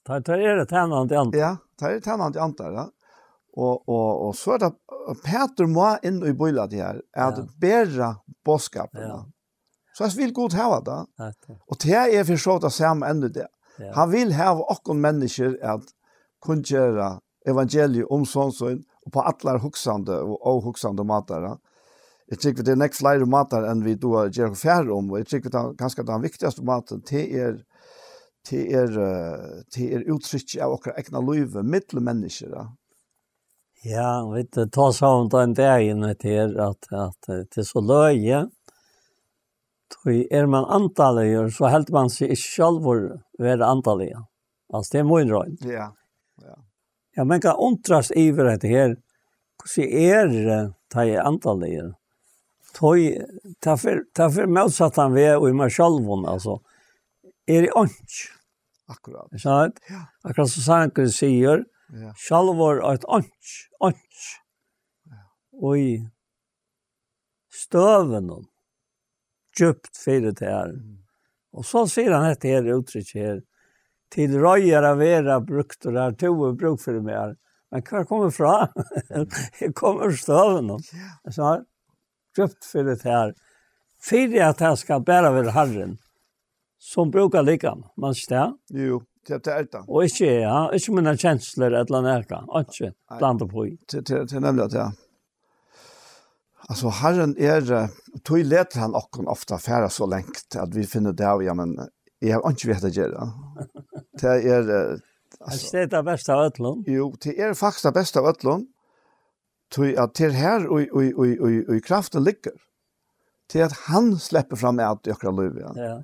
Ta 0.08 0.22
ta 0.26 0.38
er 0.38 0.58
det 0.58 0.70
tennan 0.70 1.10
til 1.10 1.20
antar. 1.22 1.40
Ja, 1.40 1.52
ta 1.78 1.90
er 1.90 2.00
det 2.00 2.06
tennan 2.06 2.34
til 2.34 2.44
antar, 2.44 2.74
ja. 2.74 2.88
Og, 3.52 3.84
og, 3.90 4.28
og 4.28 4.36
så 4.40 4.56
er 4.56 4.64
det 4.64 4.72
Peter 5.26 5.68
må 5.68 5.90
inn 6.08 6.22
i 6.24 6.32
bøyla 6.38 6.68
det 6.72 6.80
her, 6.80 7.02
at 7.12 7.40
ja. 7.42 7.48
bæra 7.60 8.12
bådskapen. 8.48 9.02
Ja. 9.02 9.18
Så 9.98 10.06
jeg 10.08 10.18
vil 10.22 10.34
godt 10.34 10.56
hava 10.56 10.80
det. 10.86 11.00
Og 11.68 11.80
det 11.84 11.98
er 12.16 12.24
for 12.24 12.40
så 12.40 12.58
det 12.64 12.72
samme 12.72 13.10
enda 13.12 13.28
det. 13.28 13.48
Ja. 13.80 13.92
Han 13.98 14.12
vil 14.14 14.32
hava 14.38 14.64
okkon 14.72 15.02
mennesker 15.04 15.58
at 15.60 15.90
kun 16.44 16.64
gjøre 16.66 17.18
evangeliet 17.48 18.10
om 18.14 18.26
sånn 18.28 18.54
sånn, 18.56 18.82
og 19.06 19.14
på 19.16 19.24
atler 19.26 19.62
hoksande 19.64 20.20
og 20.22 20.42
avhoksande 20.52 21.06
matere. 21.08 21.56
Jeg 22.32 22.42
tykker 22.44 22.66
det 22.66 22.76
er 22.76 22.82
nekk 22.84 22.96
flere 22.96 23.28
mater 23.28 23.66
enn 23.68 23.82
vi 23.84 23.98
då 24.00 24.14
gjør 24.30 24.54
færre 24.56 24.94
om, 24.96 25.10
og 25.12 25.22
jeg 25.22 25.32
tykker 25.32 25.54
det 25.54 25.62
er 25.62 25.74
ganske 25.80 26.06
den 26.08 26.24
viktigaste 26.24 26.64
maten, 26.68 27.04
det 27.10 27.26
er 27.34 27.60
det 28.50 28.62
er, 28.74 28.96
det 29.70 29.88
er 29.94 30.08
uttrykk 30.10 30.56
av 30.66 30.72
okra 30.74 30.96
egna 30.98 31.20
løyve, 31.22 31.62
mittel 31.62 32.02
mennesker. 32.02 32.56
Ja, 33.86 34.24
vi 34.32 34.42
tar 34.50 34.96
sånn 34.98 35.30
den 35.30 35.54
dagen 35.58 36.08
til 36.22 36.58
at, 36.58 36.90
at 36.90 37.30
det 37.30 37.62
er 37.62 37.68
så 37.68 37.84
løye, 37.86 38.48
Tui 39.92 40.22
er 40.32 40.46
man 40.48 40.66
antallig, 40.72 41.34
så 41.52 41.70
helt 41.72 41.90
man 41.92 42.10
seg 42.10 42.32
ikke 42.32 42.48
selv 42.48 42.86
være 43.42 43.68
antallig. 43.68 44.14
Altså, 44.72 44.94
det 44.94 45.02
er 45.02 45.10
min 45.10 45.34
røy. 45.34 45.50
Ja. 45.68 45.90
Ja. 46.42 46.58
Ja, 47.16 47.24
man 47.24 47.42
kan 47.42 47.56
undras 47.56 48.12
iver 48.16 48.58
det 48.58 48.70
her. 48.70 48.96
Hvordan 49.62 49.90
er 49.92 50.28
det 50.32 50.60
ta 50.90 51.04
i 51.06 51.18
antallet? 51.20 51.96
Tøy, 52.74 53.20
ta 53.60 53.76
for, 53.76 54.06
ta 54.16 54.30
for 54.32 54.48
motsatt 54.48 54.96
han 55.02 55.14
ved 55.14 55.36
og 55.36 55.50
i 55.50 55.56
meg 55.56 55.74
selv, 55.76 56.08
altså. 56.08 56.62
Er 57.48 57.66
det 57.66 57.74
ånds? 57.76 58.22
Akkurat. 58.92 59.28
Ikke 59.32 59.44
sant? 59.44 59.82
Ja. 59.90 60.06
Akkurat 60.24 60.54
som 60.54 60.64
Sanker 60.64 61.12
sier, 61.12 61.66
ja. 61.92 62.14
sjalvor 62.20 62.80
er 62.80 63.00
et 63.00 63.08
ånds, 63.12 63.52
ånds. 63.84 64.24
Ja. 65.12 65.22
Og 65.60 65.78
i 65.80 65.92
støven, 67.52 68.32
djupt 69.58 69.92
fyrir 70.00 70.32
det 70.32 70.48
her. 70.48 70.72
Mm. 70.76 71.02
Og 71.52 71.68
så 71.68 71.84
sier 71.92 72.16
han 72.16 72.30
dette 72.32 72.52
her 72.52 72.72
uttrykk 72.78 73.16
her, 73.20 73.42
til 74.12 74.36
røyer 74.42 74.86
av 74.86 75.00
vera 75.00 75.40
brukt, 75.44 75.86
og 75.86 75.96
det 75.96 76.04
er 76.04 76.18
to 76.20 76.34
bruk 76.60 76.82
for 76.84 77.00
meg. 77.04 77.38
Men 77.72 77.84
hva 77.88 78.04
kommer 78.08 78.34
fra? 78.36 78.56
jeg 79.62 79.74
kommer 79.78 80.12
støven 80.16 80.74
om. 80.76 80.82
Så 81.30 81.46
har 81.46 81.62
kjøpt 82.36 82.68
for 82.68 82.90
det 82.90 83.00
her. 83.08 83.36
Fyrir 84.02 84.50
at 84.50 84.64
jeg 84.64 84.82
skal 84.82 85.06
bære 85.06 85.32
ved 85.36 85.52
Herren, 85.56 85.96
som 86.82 87.12
brukar 87.14 87.46
likam, 87.46 87.86
man 87.96 88.18
stær. 88.18 88.56
Jo, 88.74 89.04
det 89.28 89.40
er 89.46 89.70
det. 89.70 89.84
Og 89.86 90.10
ikke, 90.10 90.32
ja, 90.42 90.66
ikke 90.76 90.98
mine 90.98 91.14
kjensler 91.16 91.78
et 91.78 91.92
eller 91.94 92.02
annet, 92.02 92.36
ikke 92.66 92.92
blanda 93.20 93.48
på 93.48 93.70
i. 93.70 93.78
Det 93.94 94.10
er 94.10 94.44
nemlig 94.44 94.68
at, 94.72 94.78
ja. 94.82 94.90
Alltså 96.70 96.90
Herren 96.90 97.36
är 97.38 97.72
er, 97.72 97.90
tog 98.24 98.38
leder 98.38 98.80
han 98.80 98.96
och 98.96 99.20
ofta 99.28 99.58
färra 99.58 99.90
så 99.90 100.06
längt 100.06 100.56
att 100.56 100.76
vi 100.76 100.84
finner 100.88 101.14
det 101.14 101.32
av 101.32 101.44
ja 101.44 101.54
men 101.54 101.76
Jeg 102.22 102.38
har 102.38 102.54
ikke 102.54 102.70
vet 102.70 102.86
å 102.86 102.92
gjøre. 102.94 103.30
Det 104.22 104.36
er... 104.54 104.70
Altså, 105.42 105.70
det 105.74 105.80
er 105.82 105.88
det 105.90 106.02
beste 106.06 106.34
av 106.36 106.52
Øtlund. 106.52 106.90
Jo, 106.92 107.08
det 107.24 107.34
er 107.42 107.56
faktisk 107.58 107.88
det 107.88 107.96
beste 107.96 108.22
av 108.22 108.30
Øtlund. 108.30 108.68
Til 109.74 109.96
at 109.98 110.14
det 110.20 110.28
er 110.28 110.36
her 110.38 110.68
og, 110.68 110.84
og, 110.92 111.08
og, 111.18 111.32
og, 111.42 111.46
og 111.48 111.72
og 111.74 111.86
kraften 111.88 112.26
ligger. 112.28 112.54
Til 113.50 113.66
at 113.66 113.74
han 113.88 114.14
slipper 114.22 114.60
fram 114.60 114.80
alt 114.80 115.08
i 115.08 115.14
akkurat 115.16 115.40
liv 115.40 115.58
igjen. 115.58 115.80
Ja. 115.80 115.96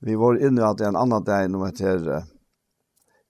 Vi 0.00 0.16
var 0.18 0.40
inne 0.40 0.64
at 0.66 0.80
det 0.80 0.88
er 0.88 0.94
en 0.94 0.98
annen 0.98 1.24
dag 1.24 1.50
når 1.52 1.76
det 1.78 1.88
er... 1.94 2.26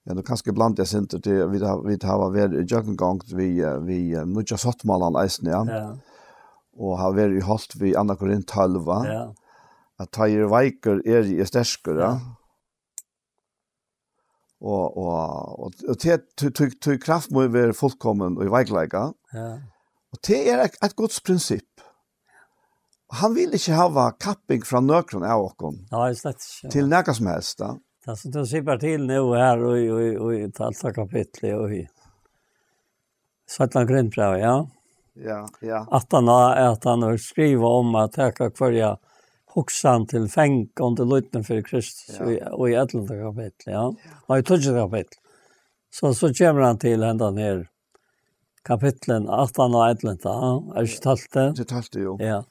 Ja, 0.07 0.15
nu 0.17 0.23
kanskje 0.25 0.55
blant 0.57 0.79
jeg 0.81 0.89
synte 0.89 1.19
til 1.21 1.43
vi 1.51 1.59
har, 1.61 1.83
vi 1.85 1.93
har 2.01 2.21
vært 2.33 2.55
i 2.57 2.63
jøkkengang 2.65 3.19
vi, 3.37 3.51
vi 3.85 3.97
nødja 4.25 4.57
sottmalene 4.57 5.21
eisen, 5.21 5.51
ja. 5.51 5.59
ja. 5.69 5.91
Og 6.73 6.97
har 6.97 7.13
vært 7.13 7.37
i 7.37 7.43
holdt 7.45 7.75
vi 7.77 7.93
Anna 7.99 8.15
Korintalva. 8.17 8.97
Ja 9.05 9.21
at 10.01 10.11
ta 10.15 10.27
i 10.27 10.37
veiker 10.49 11.01
er 11.05 11.27
i 11.29 11.45
stersker, 11.47 11.99
ja. 12.01 12.13
Og, 14.61 14.97
og, 14.97 15.13
og, 15.65 15.77
og 15.89 15.97
til, 15.97 16.19
til, 16.37 16.73
til 16.77 16.99
kraft 17.01 17.31
må 17.33 17.47
være 17.49 17.73
fullkommen 17.73 18.35
og 18.37 18.45
i 18.45 18.51
veikleika. 18.53 19.07
Ja. 19.33 19.47
Og 20.13 20.19
det 20.27 20.41
er 20.51 20.65
et, 20.67 20.75
et 20.85 20.93
godt 20.99 21.17
prinsipp. 21.25 21.81
Han 23.21 23.33
vil 23.35 23.55
ikke 23.57 23.75
hava 23.75 24.11
kapping 24.21 24.61
fra 24.67 24.79
nøkron 24.83 25.25
av 25.27 25.47
okken. 25.49 25.81
Nei, 25.91 26.11
slett 26.15 26.45
ikke. 26.45 26.69
Til 26.75 26.91
nekka 26.91 27.15
som 27.17 27.31
helst, 27.31 27.57
da. 27.59 27.73
Det 28.05 28.15
som 28.17 28.33
du 28.33 28.39
sier 28.49 28.77
til 28.81 29.03
nå 29.09 29.23
her, 29.33 29.65
og 29.65 30.29
i 30.33 30.45
talta 30.55 30.93
kapitlet, 30.95 31.57
og 31.57 31.73
i 31.75 31.81
Svartland 33.51 33.89
Grønbrev, 33.89 34.37
ja. 34.39 34.53
Ja, 35.13 35.41
ja. 35.59 35.87
At 35.91 36.07
han 36.11 36.27
har, 36.27 36.55
att 36.55 36.83
han 36.83 37.01
har 37.03 37.17
skrivit 37.17 37.63
om 37.63 37.95
att 37.95 38.13
täcka 38.13 38.49
kvarja 38.49 38.97
hoksan 39.55 40.07
til 40.11 40.27
fenk 40.31 40.79
om 40.83 40.95
til 40.95 41.09
løyten 41.11 41.43
for 41.47 41.61
Kristus 41.65 42.19
ja. 42.19 42.51
og 42.53 42.69
i 42.69 42.77
etlund 42.79 43.09
kapittel, 43.09 43.73
ja. 43.73 43.83
Og 44.27 44.39
i 44.39 44.45
tøtje 44.47 44.75
kapittel. 44.75 45.19
Så, 45.91 46.13
så 46.15 46.31
kommer 46.37 46.69
han 46.69 46.79
til 46.79 47.03
hendan 47.03 47.39
her 47.41 47.65
kapitlen 48.67 49.27
18 49.27 49.75
og 49.75 49.83
11, 49.89 50.17
ja. 50.23 50.53
er 50.75 50.87
ikke 50.87 51.03
talt 51.03 51.27
det? 51.35 51.47
Ikke 51.55 51.69
talt 51.73 51.99
jo. 51.99 52.15
Ja. 52.21 52.41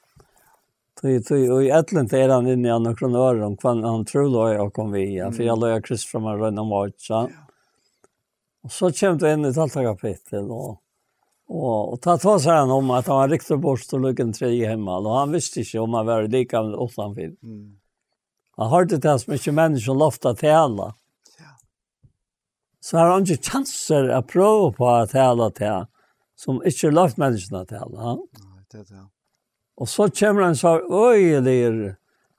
Tui, 1.01 1.15
tui, 1.25 1.45
og 1.49 1.63
i 1.65 1.71
etlund 1.73 2.11
er 2.13 2.29
han 2.29 2.49
inne 2.51 2.67
i 2.67 2.73
andre 2.73 2.93
kroner 2.97 3.39
om 3.47 3.55
hva 3.57 3.73
han 3.81 4.03
tror 4.05 4.27
løy 4.29 4.59
og 4.61 4.73
kom 4.75 4.91
vi, 4.93 5.07
ja. 5.17 5.31
For 5.33 5.47
jeg 5.47 5.57
løy 5.57 5.79
Kristus 5.85 6.11
fra 6.11 6.21
meg 6.21 6.41
rønne 6.43 6.67
mat 6.67 6.97
så. 7.01 7.25
Og 8.61 8.69
så 8.69 8.91
kommer 8.93 9.23
det 9.23 9.33
inn 9.33 9.47
i 9.49 9.53
talta 9.55 9.81
kapittel, 9.87 10.51
og 10.53 10.77
Og, 11.51 11.93
og 11.93 11.99
ta 11.99 12.15
ta 12.15 12.37
seg 12.39 12.61
han 12.61 12.71
om 12.71 12.93
at 12.95 13.09
han 13.11 13.19
var 13.19 13.29
riktig 13.29 13.57
bort 13.59 13.93
och 13.93 13.99
lyckan 13.99 14.31
tre 14.33 14.49
i 14.55 14.65
hemma. 14.65 14.99
og 14.99 15.17
han 15.17 15.31
visste 15.31 15.61
ikke 15.61 15.81
om 15.81 15.93
han 15.93 16.05
var 16.05 16.27
lika 16.27 16.63
med 16.63 16.75
Åtlandfinn. 16.79 17.35
Mm. 17.43 17.77
Han 18.57 18.69
hørte 18.69 18.99
til 18.99 19.19
så 19.19 19.31
mycket 19.31 19.53
mennesker 19.53 19.93
lofta 19.93 20.33
till 20.33 20.49
alla. 20.49 20.93
Ja. 21.39 21.51
Så 22.79 22.97
har 22.97 23.11
han 23.11 23.27
ikke 23.27 23.51
chanser 23.51 24.11
å 24.15 24.21
prøve 24.23 24.71
på 24.77 24.87
å 24.87 25.07
tala 25.11 25.49
til 25.51 25.87
som 26.39 26.61
inte 26.63 26.91
loft 26.91 27.17
menneskene 27.17 27.65
till 27.65 27.83
alla. 27.83 27.99
Ja? 27.99 28.15
Nej, 28.15 28.63
det 28.71 28.79
er 28.79 28.85
det. 28.93 29.07
Og 29.81 29.89
så 29.89 30.09
kommer 30.09 30.41
han 30.43 30.55
så 30.55 30.79
øyelig 30.87 31.95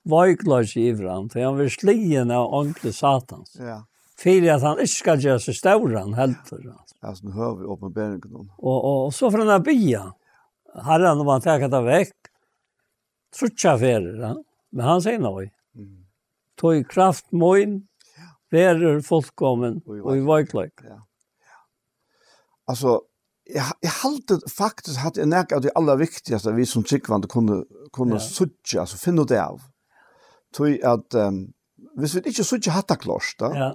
vajklars 0.09 0.77
i 0.77 0.89
ivran. 0.89 1.29
for 1.29 1.41
han 1.41 1.59
vil 1.59 1.71
slien 1.71 2.31
av 2.31 2.49
ordentlig 2.49 2.95
satans. 2.95 3.57
Ja 3.59 3.83
fyrir 4.23 4.53
at 4.55 4.63
han 4.63 4.81
inte 4.81 4.93
ska 4.93 5.15
göra 5.15 5.39
sig 5.39 5.55
stauran 5.55 6.15
helt. 6.15 6.53
Alltså 7.01 7.27
nu 7.27 7.33
hör 7.33 7.57
vi 7.57 7.65
uppenbarligen. 7.65 8.51
Og, 8.59 8.85
och, 8.85 9.07
och 9.07 9.15
så 9.15 9.31
från 9.31 9.47
den 9.47 9.49
här. 9.49 10.13
Herren 10.75 11.21
om 11.21 11.27
han 11.27 11.41
tagit 11.41 11.71
det 11.71 11.83
väck. 11.83 12.17
Trutja 13.39 13.77
ja. 13.77 14.37
Men 14.71 14.87
han 14.87 15.03
sier 15.03 15.19
noe. 15.19 15.51
Mm. 15.75 16.07
Tog 16.57 16.91
kraft 16.91 17.33
moin, 17.33 17.89
Färre 18.51 19.03
fullkommen 19.03 19.81
och 19.87 20.17
i 20.17 20.21
vajklöjk. 20.21 20.73
Ja. 20.83 21.07
Alltså, 22.65 23.01
jag, 23.45 23.65
jag 23.81 23.91
halte 23.91 24.39
faktiskt 24.51 24.97
hade 24.97 25.21
jag 25.21 25.29
näka 25.29 25.57
av 25.57 25.63
det 25.63 25.71
allra 25.75 25.97
viktigaste 25.97 26.53
vi 26.53 26.67
som 26.67 26.85
tryggvande 26.85 27.29
kunde, 27.29 27.65
kunde 27.93 28.15
ja. 28.15 28.21
suttja, 28.21 28.81
alltså 28.81 28.97
finna 28.97 29.25
det 29.25 29.45
av. 29.45 29.61
Tog 30.53 30.83
att, 30.85 31.15
um, 31.15 31.53
hvis 31.97 32.15
vi 32.15 32.21
ikke 32.29 32.45
suttja 32.45 32.73
hatta 32.73 32.97
klost, 32.97 33.39
da, 33.41 33.53
ja 33.57 33.73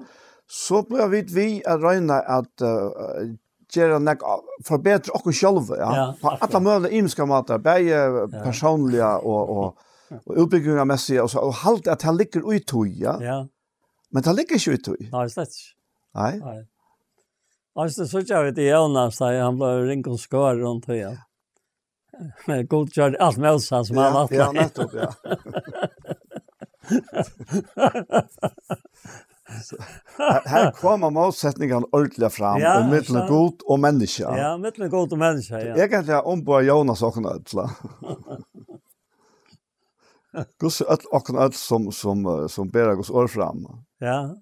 så 0.47 0.81
ble 0.87 1.07
vi 1.11 1.21
vi 1.33 1.47
at 1.67 1.83
røyne 1.83 2.17
at 2.23 2.63
uh, 2.63 3.35
gjøre 3.73 3.99
nek 3.99 4.23
forbedre 4.65 5.11
okkur 5.17 5.35
sjølve, 5.35 5.75
ja. 5.79 5.89
ja 5.95 6.05
på 6.21 6.31
alle 6.35 6.61
mulige 6.63 6.99
imiske 7.01 7.25
måter, 7.27 7.59
bare 7.59 8.27
personlige 8.43 9.09
og, 9.27 9.49
og, 9.57 9.67
og 10.23 10.39
utbyggingermessige, 10.45 11.21
og, 11.23 11.29
så, 11.29 11.43
og 11.43 11.53
halte 11.65 11.91
at 11.91 12.05
det 12.05 12.15
ligger 12.15 12.47
ut 12.47 12.67
tog, 12.67 12.87
ja. 12.87 13.17
ja. 13.21 13.37
Men 14.11 14.23
det 14.23 14.35
ligger 14.37 14.55
ikke 14.55 14.77
ut 14.77 14.85
tog. 14.87 15.05
Nei, 15.11 15.27
slett 15.33 15.51
ikke. 15.51 15.73
Nei. 16.17 16.33
Nei. 16.41 16.59
Altså, 17.77 18.07
så 18.09 18.23
kjør 18.25 18.47
vi 18.47 18.55
til 18.57 18.71
Jonas, 18.71 19.19
da 19.21 19.33
han 19.35 19.59
ble 19.59 19.69
ringt 19.85 20.07
og 20.09 20.19
skår 20.21 20.63
rundt 20.63 20.87
tog, 20.87 20.97
ja. 20.97 21.13
Men 22.47 22.65
god 22.71 22.87
kjør 22.95 23.19
alt 23.21 23.37
med 23.37 23.59
oss, 23.59 23.67
som 23.69 23.97
han 23.99 24.15
har 24.15 24.31
Ja, 24.33 24.47
nettopp, 24.55 24.93
ja. 24.97 25.11
her 29.47 30.71
kommer 30.81 31.09
motsättningen 31.09 31.85
ordentlig 31.91 32.31
fram 32.31 32.61
ja, 32.61 32.79
och 32.79 32.85
mellan 32.85 33.27
god 33.27 33.61
og 33.65 33.79
menneske. 33.79 34.23
Ja, 34.23 34.57
mittelen 34.57 34.89
god 34.89 35.13
og 35.13 35.19
menneske, 35.19 35.53
ja. 35.53 35.77
Jag 35.77 35.89
kan 35.89 35.99
inte 35.99 36.21
ombå 36.21 36.61
Jonas 36.61 37.01
och 37.01 37.17
ødla. 37.17 37.71
Guds 40.59 40.81
att 40.81 41.05
och 41.05 41.29
allt 41.29 41.55
som 41.55 41.91
som 41.91 42.47
som 42.49 42.69
bär 42.69 42.95
Guds 42.95 43.09
år 43.09 43.27
fram. 43.27 43.65
Ja. 43.99 44.35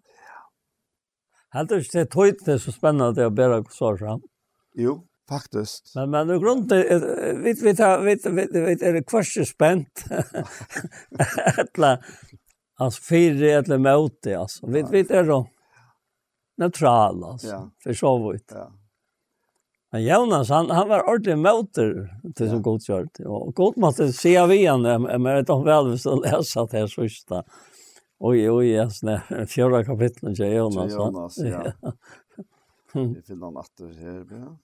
Helt 1.54 1.70
det 1.70 1.96
er 1.96 2.06
tøyt 2.06 2.42
det 2.46 2.54
er 2.54 2.58
så 2.60 2.72
spennende 2.76 3.28
å 3.28 3.32
bära 3.32 3.62
Guds 3.62 3.82
ord 3.82 4.00
fram. 4.00 4.24
Jo, 4.76 5.06
faktisk. 5.30 5.94
Men 5.96 6.10
men 6.10 6.36
i 6.36 6.40
grunden 6.40 6.82
vet 7.44 7.62
vi 7.62 7.72
vet 7.72 7.80
vi 7.80 8.16
vi, 8.32 8.48
vi, 8.52 8.66
vi 8.66 8.76
er 8.82 8.94
det 8.98 9.06
kvartspänt. 9.08 10.04
Alla 11.64 11.98
alltså 12.76 13.02
fyra 13.10 13.48
eller 13.48 13.78
mot 13.78 14.28
alltså. 14.28 14.68
Vi 14.68 14.84
vi 14.92 15.00
är 15.00 15.24
då 15.24 15.48
neutral 16.58 17.24
alltså. 17.24 17.48
Ja. 17.48 17.72
För 17.84 17.94
så 17.94 18.32
vitt. 18.32 18.52
Ja. 18.56 18.72
Men 19.92 20.04
Jonas 20.04 20.50
han 20.50 20.70
han 20.70 20.90
var 20.90 21.10
ordentlig 21.10 21.38
motor 21.38 22.10
till 22.36 22.50
som 22.50 22.62
gott 22.62 22.82
kört. 22.82 23.20
Och 23.26 23.56
gott 23.56 23.76
måste 23.76 24.14
se 24.14 24.38
av 24.38 24.52
igen 24.52 24.82
men 24.82 25.24
vet 25.24 25.50
om 25.50 25.64
väl 25.64 26.00
så 26.00 26.22
läsa 26.22 26.66
det 26.66 26.78
här 26.78 26.88
sista. 26.88 27.44
Oj 28.20 28.52
oj 28.52 28.68
yes 28.68 29.04
när 29.04 29.46
fjärde 29.46 29.86
kapitlet 29.86 30.40
Jonas. 30.40 30.94
Jonas 30.94 31.38
ja. 31.38 31.74
Vi 32.94 33.22
finner 33.22 33.46
han 33.46 33.58
åter 33.58 33.94
här. 33.94 34.58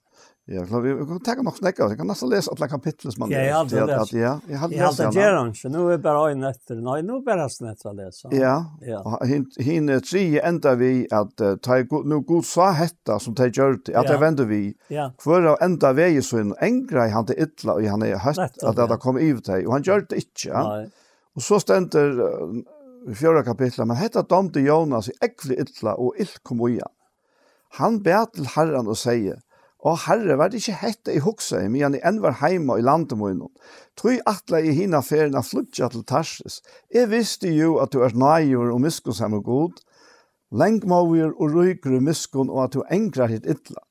Ja, 0.44 0.66
klar, 0.66 0.80
vi 0.80 1.06
kan 1.06 1.20
ta 1.20 1.34
nok 1.42 1.56
snakka. 1.56 1.82
Jag 1.82 1.96
kan 1.96 2.06
nesten 2.06 2.28
läsa 2.28 2.50
alle 2.50 2.68
kapitlet 2.68 3.14
som 3.14 3.20
man 3.20 3.30
Ja, 3.30 3.38
jeg 3.38 3.54
har 3.54 3.86
läst. 3.86 4.12
Ja, 4.12 4.40
jag 4.48 4.58
har 4.58 4.68
läst. 4.68 4.98
Jag 4.98 5.12
har 5.12 5.46
läst. 5.46 5.64
Nu 5.64 5.92
är 5.92 5.98
bara 5.98 6.30
en 6.30 6.42
efter. 6.44 6.74
Nej, 6.74 7.02
nu 7.02 7.20
bara 7.20 7.48
snett 7.48 7.86
å 7.86 7.92
lese. 7.92 8.28
Ja. 8.30 8.64
Ja. 8.80 9.20
Hin 9.58 10.00
tre 10.10 10.40
ända 10.40 10.74
vi 10.74 11.08
att 11.10 11.36
ta 11.62 11.76
nu 12.04 12.20
god 12.20 12.44
sa 12.44 12.70
hetta 12.70 13.18
som 13.18 13.34
ta 13.34 13.46
gjort 13.46 13.88
att 13.88 14.06
det 14.06 14.18
vender 14.18 14.44
vi. 14.44 14.74
Kvar 15.18 15.42
av 15.42 15.56
ända 15.60 15.92
vägen 15.92 16.22
så 16.22 16.38
en 16.38 16.54
engra 16.60 17.08
han 17.08 17.24
det 17.24 17.34
illa 17.34 17.72
och 17.72 17.82
han 17.82 18.02
är 18.02 18.16
högt 18.16 18.62
att 18.62 18.76
det 18.76 18.96
kom 18.96 19.18
ut 19.18 19.44
dig 19.44 19.66
och 19.66 19.72
han 19.72 19.82
gjør 19.82 20.06
det 20.08 20.16
inte. 20.16 20.62
Nei. 20.62 20.90
Och 21.34 21.42
så 21.42 21.60
ständer 21.60 22.20
i 23.10 23.14
fjärde 23.14 23.42
kapitlet 23.42 23.86
men 23.86 23.96
hetta 23.96 24.22
domte 24.22 24.60
Jonas 24.60 25.08
i 25.08 25.12
ekvlig 25.20 25.58
illa 25.58 25.94
och 25.94 26.14
ill 26.18 26.28
kom 26.42 26.60
uja. 26.60 26.86
han 27.72 28.02
ber 28.02 28.26
til 28.34 28.46
Herren 28.46 28.88
och 28.88 28.98
säger 28.98 29.40
Og 29.82 29.98
herre, 30.04 30.36
var 30.38 30.50
det 30.50 30.60
ikke 30.62 30.78
hette 30.78 31.14
i 31.14 31.22
hoksa 31.22 31.64
i 31.64 31.70
mian 31.70 31.96
i 31.98 32.00
enn 32.06 32.20
var 32.22 32.36
heima 32.38 32.76
i 32.78 32.84
landet 32.86 33.18
munnen. 33.18 33.50
Troi 33.98 34.20
atla 34.30 34.60
i 34.62 34.74
hina 34.76 35.00
ferien 35.02 35.34
av 35.38 35.48
flutja 35.48 35.88
til 35.90 36.04
Tarsis. 36.06 36.60
Jeg 36.94 37.10
visste 37.10 37.50
jo 37.50 37.80
at 37.82 37.90
du 37.90 38.04
er 38.06 38.14
nøyur 38.14 38.70
og 38.70 38.82
miskos 38.84 39.18
hem 39.24 39.34
og 39.40 39.48
god, 39.48 39.80
lengmauer 40.54 41.32
og 41.32 41.56
ryker 41.56 41.96
og 41.98 42.06
miskon 42.06 42.52
og 42.52 42.68
at 42.68 42.76
du 42.76 42.84
engrar 42.94 43.32
hitt 43.32 43.48
ytla. 43.48 43.82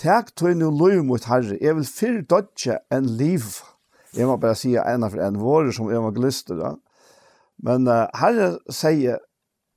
Tek 0.00 0.30
tog 0.38 0.54
nu 0.56 0.70
løy 0.70 1.02
mot 1.04 1.26
herre, 1.28 1.58
jeg 1.60 1.76
vil 1.76 1.88
fyr 1.88 2.22
dodja 2.30 2.78
enn 2.94 3.10
liv. 3.18 3.58
Jeg 4.16 4.30
må 4.30 4.38
bare 4.40 4.56
sija 4.58 4.86
ena 4.88 5.10
for 5.10 5.22
en 5.22 5.42
våre 5.42 5.74
som 5.74 5.90
evangelister 5.90 6.56
da. 6.62 6.70
Men 7.66 7.90
uh, 7.90 8.06
herre 8.16 8.54
sier, 8.72 9.18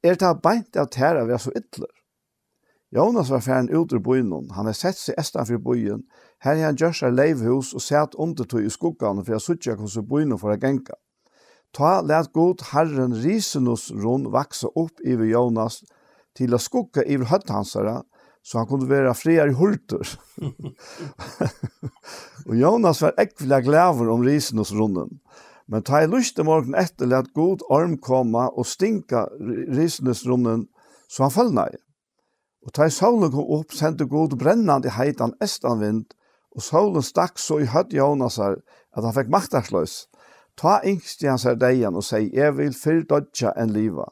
er 0.06 0.22
det 0.22 0.32
beint 0.46 0.78
at 0.80 0.96
herre 1.02 1.26
vi 1.28 1.36
er 1.36 1.42
så 1.42 1.52
ytler? 1.58 1.92
Jonas 2.94 3.32
var 3.34 3.42
færen 3.42 3.72
ut 3.74 3.94
ur 3.94 4.04
byen, 4.06 4.52
han 4.54 4.68
har 4.70 4.78
sett 4.78 5.00
seg 5.00 5.18
estan 5.18 5.48
for 5.50 5.58
byen, 5.58 6.04
her 6.46 6.60
er 6.60 6.68
han 6.68 6.78
gjør 6.78 6.94
seg 6.94 7.16
leivhus 7.16 7.74
og 7.74 7.82
sett 7.82 8.16
undertøy 8.22 8.68
i 8.68 8.74
skuggene 8.74 9.26
for 9.26 9.40
å 9.40 9.42
suttje 9.42 9.74
hvordan 9.80 10.10
byen 10.10 10.38
for 10.38 10.54
å 10.54 10.60
genka. 10.62 11.00
Ta 11.74 12.02
let 12.06 12.30
god 12.38 12.62
Herren 12.70 13.16
Risenus 13.18 13.90
rund 13.90 14.30
vaksa 14.30 14.70
opp 14.78 15.02
iver 15.02 15.26
Jonas 15.26 15.82
til 16.38 16.54
å 16.54 16.62
skugga 16.62 17.02
iver 17.10 17.32
høtthansara 17.32 18.04
så 18.44 18.60
han 18.60 18.68
kunne 18.68 18.90
være 18.90 19.16
friar 19.16 19.50
i 19.50 19.56
hulter. 19.56 20.04
og 22.48 22.56
Jonas 22.60 23.02
var 23.02 23.16
ekvila 23.24 23.62
glæver 23.64 24.12
om 24.12 24.26
Risenus 24.26 24.74
runden. 24.76 25.22
Men 25.72 25.86
ta 25.88 26.02
i 26.04 26.10
lustig 26.12 26.44
morgen 26.46 26.76
etter 26.76 27.08
let 27.08 27.32
god 27.34 27.64
orm 27.72 27.96
komma 28.04 28.50
og 28.52 28.68
stinka 28.68 29.30
Risenus 29.40 30.26
runden, 30.28 30.68
så 31.08 31.30
han 31.30 31.36
følg. 31.36 31.80
Og 32.64 32.72
ta 32.72 32.88
i 32.88 32.94
saulen 32.94 33.32
kom 33.32 33.50
opp, 33.58 33.74
sendte 33.76 34.08
god 34.08 34.38
brennande 34.40 34.94
heitan 34.96 35.36
estanvind, 35.44 36.14
og 36.56 36.64
saulen 36.64 37.04
stakk 37.04 37.40
så 37.42 37.60
i 37.60 37.68
høtt 37.68 37.94
Jonasar, 37.96 38.60
at 38.94 39.04
han 39.04 39.16
fikk 39.16 39.32
maktarsløs. 39.34 40.06
Ta 40.60 40.78
yngst 40.86 41.24
i 41.26 41.30
hans 41.32 41.48
her 41.48 41.58
deian 41.60 41.98
og 41.98 42.06
sier, 42.06 42.30
jeg 42.30 42.56
vil 42.60 42.76
fyr 42.78 43.02
dodja 43.10 43.52
enn 43.60 43.74
liva. 43.74 44.06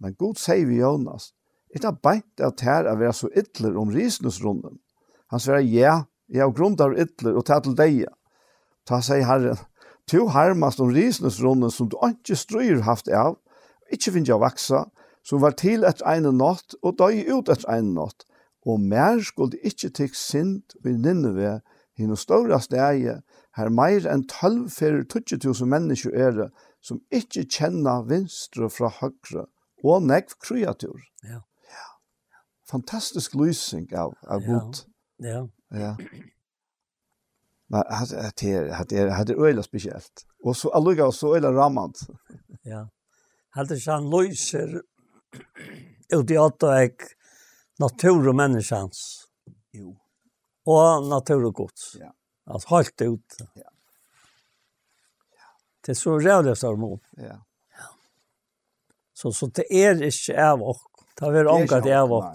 Men 0.00 0.14
god 0.20 0.38
sier 0.40 0.68
vi 0.68 0.80
Jonas, 0.80 1.32
ikke 1.74 1.94
beint 2.04 2.42
at 2.44 2.62
her 2.66 2.86
er 2.88 2.98
vera 3.00 3.14
så 3.16 3.30
ytler 3.36 3.76
om 3.80 3.92
risnusrunden. 3.94 4.78
Han 5.32 5.42
sier, 5.42 5.60
ja, 5.64 5.96
jeg 6.28 6.44
har 6.44 6.54
grunn 6.54 6.78
av 6.82 6.96
ytler 6.98 7.36
og 7.38 7.46
ta 7.48 7.60
til 7.64 7.76
deia. 7.78 8.12
Ta 8.86 9.00
sier 9.04 9.26
herren, 9.26 9.58
to 10.10 10.26
harmast 10.34 10.80
om 10.82 10.92
risnusrunden 10.94 11.72
som 11.72 11.88
du 11.90 11.96
ikke 12.06 12.38
strøyer 12.38 12.84
haft 12.86 13.08
av, 13.08 13.38
ikke 13.90 14.14
finner 14.14 14.34
jeg 14.34 14.42
vaksa, 14.42 14.84
som 15.26 15.42
var 15.42 15.56
til 15.60 15.84
etter 15.88 16.06
ene 16.08 16.32
natt, 16.36 16.76
og 16.82 16.98
døg 16.98 17.22
ut 17.28 17.50
etter 17.52 17.68
ene 17.76 17.94
natt. 17.98 18.24
Og 18.68 18.80
mer 18.80 19.20
skulle 19.24 19.60
ikke 19.64 19.92
tikk 19.96 20.16
sint 20.16 20.76
i 20.84 20.92
Nineve, 20.92 21.60
hinn 21.98 22.12
og 22.14 22.20
ståra 22.20 22.60
stegi, 22.62 23.14
her 23.58 23.70
meir 23.74 24.06
enn 24.08 24.24
12 24.28 24.68
fyrir 24.72 25.06
20.000 25.10 25.68
mennesker 25.68 26.16
er 26.16 26.34
det, 26.36 26.48
som 26.80 27.00
ikke 27.12 27.44
kjenner 27.50 28.06
vinstre 28.08 28.70
fra 28.72 28.92
høyre, 29.00 29.46
og 29.84 30.04
nekv 30.06 30.36
kreatur. 30.44 31.00
Ja. 31.26 31.40
ja. 31.68 31.88
Fantastisk 32.70 33.34
lysing 33.36 33.88
av, 33.96 34.14
av 34.28 34.44
god. 34.46 34.84
Ja. 35.20 35.42
Ja. 35.72 35.80
ja. 35.80 35.94
Men 37.70 37.84
det 37.86 38.50
er, 38.50 38.84
det 38.84 38.98
er, 38.98 39.24
det 39.24 39.34
er 39.36 39.44
øyla 39.44 39.62
spesielt. 39.62 40.24
Og 40.44 40.56
så 40.56 40.70
alluga, 40.74 41.06
og 41.06 41.14
så 41.14 41.36
øyla 41.36 41.52
rammant. 41.54 42.02
Ja. 42.64 42.84
Helt 43.56 43.70
ikke 43.72 43.94
han 43.94 44.10
lyser 44.12 44.74
Ut 46.12 46.30
i 46.30 46.38
åtta 46.38 46.74
ek 46.82 47.04
natur 47.80 48.30
og 48.32 48.36
menneskens. 48.36 49.02
Jo. 49.76 49.94
Og 50.68 51.06
natur 51.08 51.46
og 51.48 51.54
gods. 51.62 51.94
Ja. 52.00 52.10
Altså 52.50 52.74
helt 52.74 53.04
ut. 53.06 53.38
Ja. 53.56 53.70
ja. 55.38 55.50
Det 55.86 55.94
er 55.94 56.00
så 56.00 56.18
rævlig 56.18 56.56
sarmon. 56.58 57.00
Ja. 57.16 57.38
ja. 57.78 57.88
Så, 59.14 59.32
så 59.32 59.46
det 59.46 59.66
er 59.70 60.02
ikke 60.10 60.36
av 60.50 60.62
oss. 60.62 60.84
Det 61.20 61.28
er 61.36 61.48
omgat 61.52 61.86
av 61.92 62.12
oss. 62.16 62.30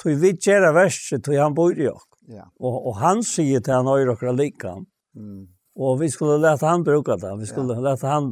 Tog 0.00 0.18
vi 0.20 0.34
gjør 0.36 0.72
verset, 0.76 1.22
tog 1.24 1.38
han 1.38 1.54
bor 1.56 1.72
i 1.78 1.88
oss. 1.88 2.08
Ja. 2.28 2.46
Og, 2.60 2.86
og 2.88 2.96
han 3.00 3.22
sier 3.26 3.60
til 3.60 3.76
han 3.76 3.88
øyre 3.88 4.14
okra 4.14 4.32
likan. 4.32 4.86
Mm. 5.16 5.46
Og 5.74 5.98
vi 6.00 6.08
skulle 6.12 6.38
lete 6.42 6.66
han 6.66 6.84
bruka 6.86 7.18
det. 7.20 7.32
Vi 7.40 7.48
skulle 7.50 7.76
ja. 7.76 7.84
lete 7.90 8.08
han 8.08 8.30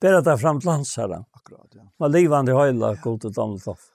bæra 0.00 0.22
det 0.24 0.38
fram 0.40 0.60
til 0.60 0.72
hans 0.72 0.94
herre 1.00 1.24
akkurat, 1.46 1.78
ja. 1.78 1.86
Men 2.02 2.12
livande 2.12 2.56
høyla, 2.56 2.96
godt 3.02 3.28
og 3.30 3.36
damle 3.36 3.62
toff. 3.62 3.92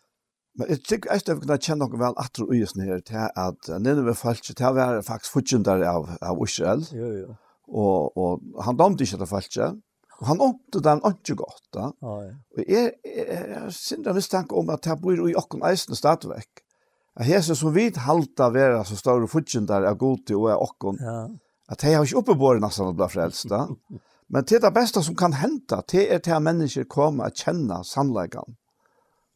Men 0.59 0.67
jeg 0.73 0.81
tykker 0.83 1.13
jeg 1.15 1.37
vi 1.37 1.45
kunne 1.45 1.59
kjenne 1.63 1.85
noe 1.85 1.99
vel 1.99 2.17
atter 2.19 2.43
og 2.43 2.57
isen 2.57 2.83
her 2.83 2.99
til 3.07 3.21
at 3.23 3.69
Nineve 3.79 4.15
falt 4.19 4.43
til 4.43 4.67
å 4.67 4.73
være 4.75 5.03
faktisk 5.07 5.37
fortjentare 5.37 5.87
av, 5.87 6.09
av 6.19 6.41
Israel. 6.43 6.83
Jo, 6.95 7.11
jo. 7.21 7.37
Og, 7.71 8.17
og 8.19 8.63
han 8.65 8.79
damte 8.79 9.07
ikke 9.07 9.21
til 9.21 9.29
falt. 9.29 9.55
Og 10.21 10.27
han 10.27 10.43
åpte 10.43 10.81
dem 10.83 10.99
ikke 11.07 11.37
godt. 11.39 11.63
Da. 11.73 11.87
Ja, 12.03 12.17
ja. 12.27 12.33
Og 12.57 12.67
jeg, 12.67 12.91
jeg, 13.07 13.45
jeg 13.55 13.71
synes 13.77 14.11
mistanke 14.19 14.59
om 14.59 14.69
at 14.75 14.85
jeg 14.85 14.99
bor 15.01 15.23
i 15.23 15.37
okken 15.39 15.63
eisen 15.71 15.97
stadigvæk. 15.97 16.65
At 17.15 17.27
Jesus 17.27 17.59
som 17.59 17.73
vidt 17.75 17.97
halta 18.05 18.51
være 18.51 18.83
så 18.87 18.99
større 18.99 19.27
fortjentare 19.31 19.89
av 19.89 19.97
god 19.99 20.27
til 20.27 20.43
og 20.43 20.51
er 20.51 20.61
okken. 20.61 20.99
Ja. 21.01 21.17
At 21.71 21.83
jeg 21.87 21.95
har 21.95 22.05
ikke 22.05 22.21
oppebåret 22.21 22.63
nesten 22.63 22.91
å 22.91 22.95
bli 22.95 23.07
frelst. 23.11 23.47
Da. 23.51 23.65
Men 24.31 24.45
til 24.47 24.61
det 24.63 24.71
beste 24.73 25.03
som 25.03 25.15
kan 25.19 25.33
hente, 25.35 25.81
det 25.91 26.05
er 26.13 26.19
til 26.23 26.37
at 26.37 26.45
mennesker 26.45 26.85
kommer 26.89 27.27
og 27.27 27.35
kjenner 27.35 27.83
sannleggene, 27.83 28.55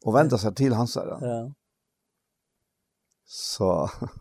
og 0.06 0.14
vender 0.14 0.36
seg 0.40 0.56
til 0.56 0.74
hans 0.76 0.94
herre. 0.96 1.18
Ja. 1.20 1.48
Så... 3.26 3.88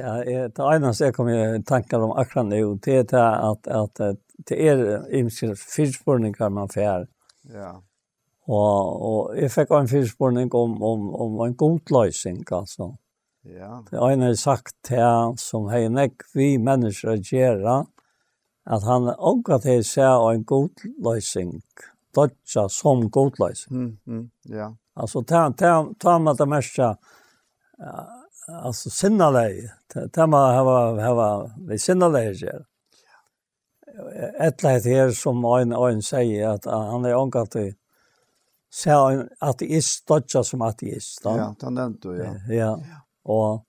ja, 0.00 0.12
jeg, 0.26 0.50
det 0.56 0.66
ene 0.66 0.90
som 0.90 1.06
jeg 1.06 1.14
kom 1.14 1.30
i 1.30 1.62
tanker 1.68 2.02
om 2.02 2.16
akkurat 2.18 2.50
nå, 2.50 2.74
det 2.82 2.94
er 3.04 3.06
det 3.12 3.28
at, 3.52 3.62
at 3.70 3.94
det 4.48 4.56
er 4.58 4.76
ymske 5.20 5.54
fyrspårninger 5.60 6.48
man 6.50 6.72
får. 6.72 7.06
Ja. 7.52 7.76
Og, 8.50 9.02
og 9.06 9.38
jeg 9.38 9.52
fikk 9.54 9.70
en 9.76 9.90
fyrspårning 9.90 10.50
om, 10.58 10.82
om, 10.82 11.14
om 11.14 11.38
en 11.46 11.54
god 11.54 11.80
løsning, 11.94 12.42
altså. 12.50 12.96
Ja. 13.42 13.84
Det 13.90 13.98
har 13.98 14.10
en 14.10 14.36
sagt 14.36 14.76
til 14.86 15.34
som 15.38 15.66
har 15.72 15.88
nek 15.90 16.22
vi 16.34 16.54
mennesker 16.62 17.16
å 17.16 17.18
gjøre, 17.18 17.78
at 18.70 18.84
han 18.86 19.08
ångar 19.10 19.64
til 19.64 19.82
seg 19.86 20.26
en 20.28 20.44
god 20.46 20.84
løsning, 21.02 21.56
dødja 22.14 22.68
som 22.70 23.08
god 23.10 23.40
løsning. 23.42 23.80
Mm, 23.80 23.98
mm, 24.06 24.30
ja. 24.54 24.70
Altså, 24.94 25.24
ta, 25.26 25.48
ta, 25.58 25.74
ta 25.98 26.18
med 26.22 26.38
det 26.38 26.48
meste, 26.52 26.92
altså, 28.46 28.92
sinnalei, 28.94 29.66
ta 29.90 30.28
med 30.30 30.62
hva, 30.68 30.78
hva, 31.02 31.30
vi 31.66 31.80
sinnalei 31.82 32.28
gjør. 32.30 32.66
Et 34.40 34.62
eller 34.62 34.86
her 34.86 35.10
som 35.16 35.42
en, 35.44 35.74
en 35.74 36.02
sier, 36.04 36.54
at 36.54 36.70
han 36.70 37.04
er 37.08 37.18
ångar 37.18 37.50
til 37.52 37.72
seg 38.72 39.18
en 39.18 39.26
ateist, 39.44 40.06
dødja 40.08 40.46
som 40.46 40.62
ateist. 40.64 41.26
Ja, 41.26 41.50
det 41.58 41.72
nevnte 41.74 42.12
du, 42.12 42.20
ja. 42.22 42.36
Ja. 42.48 42.74
ja. 42.78 43.01
Og, 43.24 43.62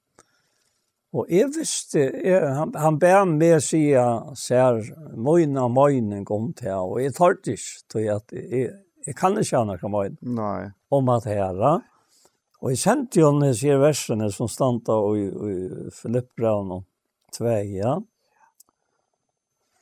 og 1.14 1.30
jeg 1.30 1.52
visste, 1.54 2.08
jeg, 2.26 2.42
han, 2.58 2.74
han 2.80 3.00
ber 3.02 3.26
meg 3.30 3.60
sige, 3.62 4.04
ser, 4.40 4.82
møyne 5.14 5.68
og 5.68 5.76
møyne 5.76 6.24
kom 6.26 6.52
til, 6.58 6.74
og 6.74 7.02
jeg 7.04 7.14
tar 7.18 7.38
det 7.40 7.58
ikke, 7.58 7.74
tror 7.92 8.06
jeg 8.06 8.16
at 8.16 8.38
jeg, 8.40 8.72
jeg 9.06 9.18
kan 9.20 9.38
ikke 9.38 9.60
ha 9.60 9.68
noe 9.68 9.92
møyne. 9.94 10.18
Nei. 10.40 10.72
Om 10.94 11.12
at 11.14 11.28
herre. 11.30 11.74
Og 12.64 12.72
jeg 12.72 12.80
sendte 12.80 13.20
jo 13.20 13.34
når 13.36 13.52
jeg 13.52 13.60
sier 13.60 13.82
versene 13.82 14.30
som 14.32 14.48
stod 14.48 14.90
i, 15.20 15.28
i 15.28 15.92
Filippbraun 15.92 16.78
og 16.78 16.90
Tvei, 17.34 17.80
ja. 17.80 17.98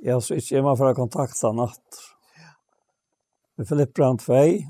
Jeg 0.02 0.15
har 0.15 0.34
ikke 0.34 0.56
hjemme 0.56 0.73
for 0.80 0.89
å 0.89 0.98
kontakte 0.98 1.52
natt. 1.53 1.99
Ja. 2.39 2.53
Filippbraun 3.69 4.18
Tveg, 4.23 4.64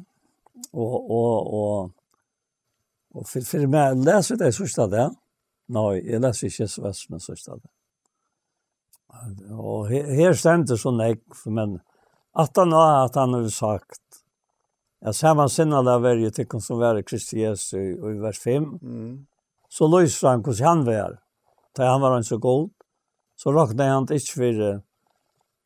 og, 0.73 0.95
og, 0.97 1.53
og 1.55 1.91
Og 3.15 3.27
for, 3.27 3.43
for 3.43 3.67
meg, 3.67 3.99
leser 4.05 4.39
det 4.39 4.51
i 4.51 4.55
sørste 4.55 4.87
det? 4.91 5.07
Nei, 5.71 5.99
jeg 5.99 6.21
leser 6.23 6.51
ikke 6.51 6.67
Vest, 6.85 7.09
men 7.11 7.23
sørste 7.23 7.57
det. 7.59 7.71
Og 9.51 9.89
her, 9.91 10.07
her 10.15 10.37
stender 10.37 10.79
sånn 10.79 11.01
jeg, 11.03 11.19
men 11.51 11.79
at 12.39 12.55
han 12.55 12.71
har 12.71 13.09
at 13.09 13.17
han 13.19 13.35
har 13.35 13.49
sagt, 13.51 13.99
jeg 15.01 15.17
ser 15.17 15.35
man 15.35 15.49
sinne 15.51 15.81
det 15.83 15.97
var 16.03 16.21
jo 16.21 16.29
til 16.31 16.47
hva 16.47 16.61
som 16.63 16.79
var 16.79 17.01
Kristi 17.03 17.41
Jesu 17.41 17.77
i 17.79 18.13
vers 18.21 18.39
5, 18.39 18.69
mm. 18.79 19.11
så 19.67 19.89
løser 19.89 20.29
han 20.29 20.45
hvordan 20.45 20.67
han 20.69 20.85
var. 20.87 21.17
Da 21.75 21.89
han 21.89 22.03
var 22.03 22.15
han 22.15 22.27
så 22.27 22.37
god, 22.39 22.69
så 23.35 23.51
råkne 23.51 23.89
han 23.89 24.07
ikke 24.11 24.37
for 24.37 24.63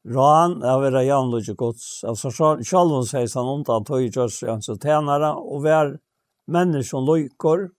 Ran 0.05 0.59
av 0.61 0.83
era 0.85 1.01
jævnlig 1.01 1.55
gods. 1.57 2.03
Altså, 2.05 2.29
själv 2.61 2.91
hon 2.93 3.05
säger 3.05 3.31
han 3.35 3.47
ont 3.49 3.67
han 3.67 3.85
tog 3.85 4.01
i 4.01 4.09
görs 4.09 4.43
i 4.43 4.47
hans 4.47 4.69
tjänare 4.81 5.31
och 5.33 5.63
var 5.63 5.97
människan 6.45 7.05
lojkor 7.05 7.71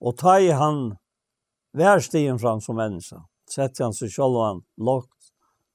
och 0.00 0.16
ta 0.16 0.40
i 0.40 0.50
han 0.50 0.96
värstigen 1.72 2.38
fram 2.38 2.60
som 2.60 2.76
människa. 2.76 3.24
Sätt 3.54 3.78
han 3.78 3.94
sig 3.94 4.08
själv 4.10 4.34
han 4.34 4.62
lågt 4.76 5.20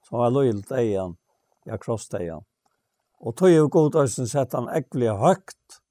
som 0.10 0.20
var 0.20 0.30
lojalt 0.30 0.72
egen, 0.72 1.18
jag 1.64 1.82
krossade 1.82 2.32
han. 2.32 2.44
Och 3.20 3.36
tog 3.36 3.50
ju 3.50 3.68
god 3.68 3.96
östen 3.96 4.28
sett 4.28 4.54
han 4.54 4.70
äckliga 4.70 5.14
högt 5.14 5.82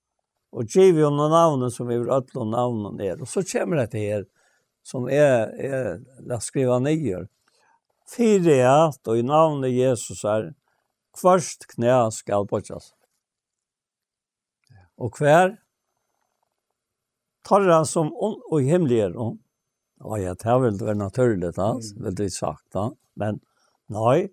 och 0.50 0.64
giv 0.64 0.96
ju 0.96 1.04
honom 1.04 1.30
namnen 1.30 1.70
som 1.70 1.86
vi 1.86 1.94
över 1.94 2.12
ödlån 2.12 2.50
namnen 2.50 2.94
ner. 2.94 3.20
Och 3.22 3.28
så 3.28 3.42
kommer 3.42 3.76
det 3.76 3.98
här 3.98 4.24
som 4.82 5.08
är, 5.08 5.46
är 5.60 6.00
att 6.32 6.42
skriva 6.42 6.78
nyer. 6.78 7.28
Fyra 8.16 8.84
at, 8.84 9.06
och 9.06 9.18
i 9.18 9.22
namnet 9.22 9.70
Jesus 9.70 10.24
är 10.24 10.54
kvarst 11.20 11.66
knæ 11.66 12.10
skal 12.10 12.46
bortas. 12.46 12.94
Och 14.96 15.14
kvar 15.14 15.63
Torra 17.48 17.84
som 17.84 18.12
on 18.12 18.40
och 18.50 18.62
hemliga 18.62 19.08
då. 19.08 19.38
Ja, 19.98 20.18
jag 20.18 20.38
tar 20.38 20.60
vel 20.60 20.78
det 20.78 20.94
naturligt 20.94 21.58
alltså, 21.58 21.94
mm. 21.94 22.04
väl 22.04 22.14
det 22.14 22.30
sagt 22.30 22.72
da. 22.72 22.92
Men 23.14 23.40
nej, 23.86 24.32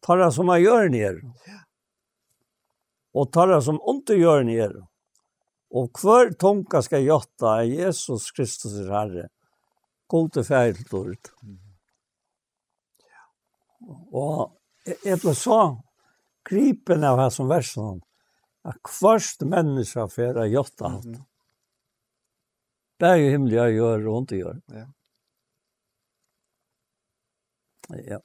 torra 0.00 0.30
som 0.30 0.46
man 0.46 0.62
gör 0.62 0.88
ner. 0.88 1.20
Ja. 1.22 1.52
Och 3.12 3.32
torra 3.32 3.62
som 3.62 3.80
inte 3.88 4.14
gör 4.14 4.42
ner. 4.42 4.86
Och 5.70 5.92
kvar 5.92 6.30
tonka 6.30 6.82
ska 6.82 6.98
jotta 6.98 7.64
Jesus 7.64 8.30
Kristus 8.30 8.72
er 8.72 8.90
Herre. 8.90 9.28
Gode 10.06 10.44
färdort. 10.44 11.32
Mm. 11.42 11.58
Och 14.12 14.54
jeg 15.04 15.20
ble 15.20 15.34
så 15.34 15.58
gripen 16.48 17.04
av 17.04 17.18
her 17.20 17.30
som 17.30 17.48
versen. 17.48 18.00
Att 18.64 18.80
kvarst 18.84 19.40
människa 19.40 20.08
för 20.08 20.34
att 20.34 20.50
jotta 20.50 20.86
allt. 20.86 21.18
Bär 22.98 23.16
himliga 23.16 23.68
gör 23.68 24.06
och 24.06 24.18
inte 24.18 24.36
gör. 24.36 24.60
Ja. 24.66 24.92
Ja. 27.88 28.20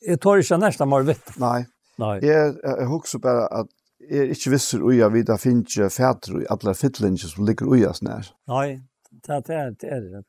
Jag 0.00 0.20
tar 0.20 0.36
inte 0.36 0.56
nästa 0.56 0.86
mer 0.86 1.02
vitt. 1.02 1.32
Nej. 1.36 1.66
Nej. 1.98 2.24
Jag 2.24 2.56
jag 2.62 2.86
hugger 2.86 3.18
bara 3.18 3.46
att 3.46 3.68
är 4.08 4.24
inte 4.24 4.50
visser 4.50 4.82
och 4.82 4.94
jag 4.94 5.10
vet 5.10 5.28
att 5.28 5.40
finns 5.40 5.78
färdru 5.96 6.42
i 6.42 6.46
alla 6.48 6.74
fittlinjer 6.74 7.28
som 7.28 7.44
ligger 7.44 7.76
i 7.76 7.86
oss 7.86 8.02
när. 8.02 8.26
Nej, 8.46 8.82
det 9.10 9.32
är 9.32 9.70
det 9.80 9.86
är 9.86 10.00
det. 10.00 10.24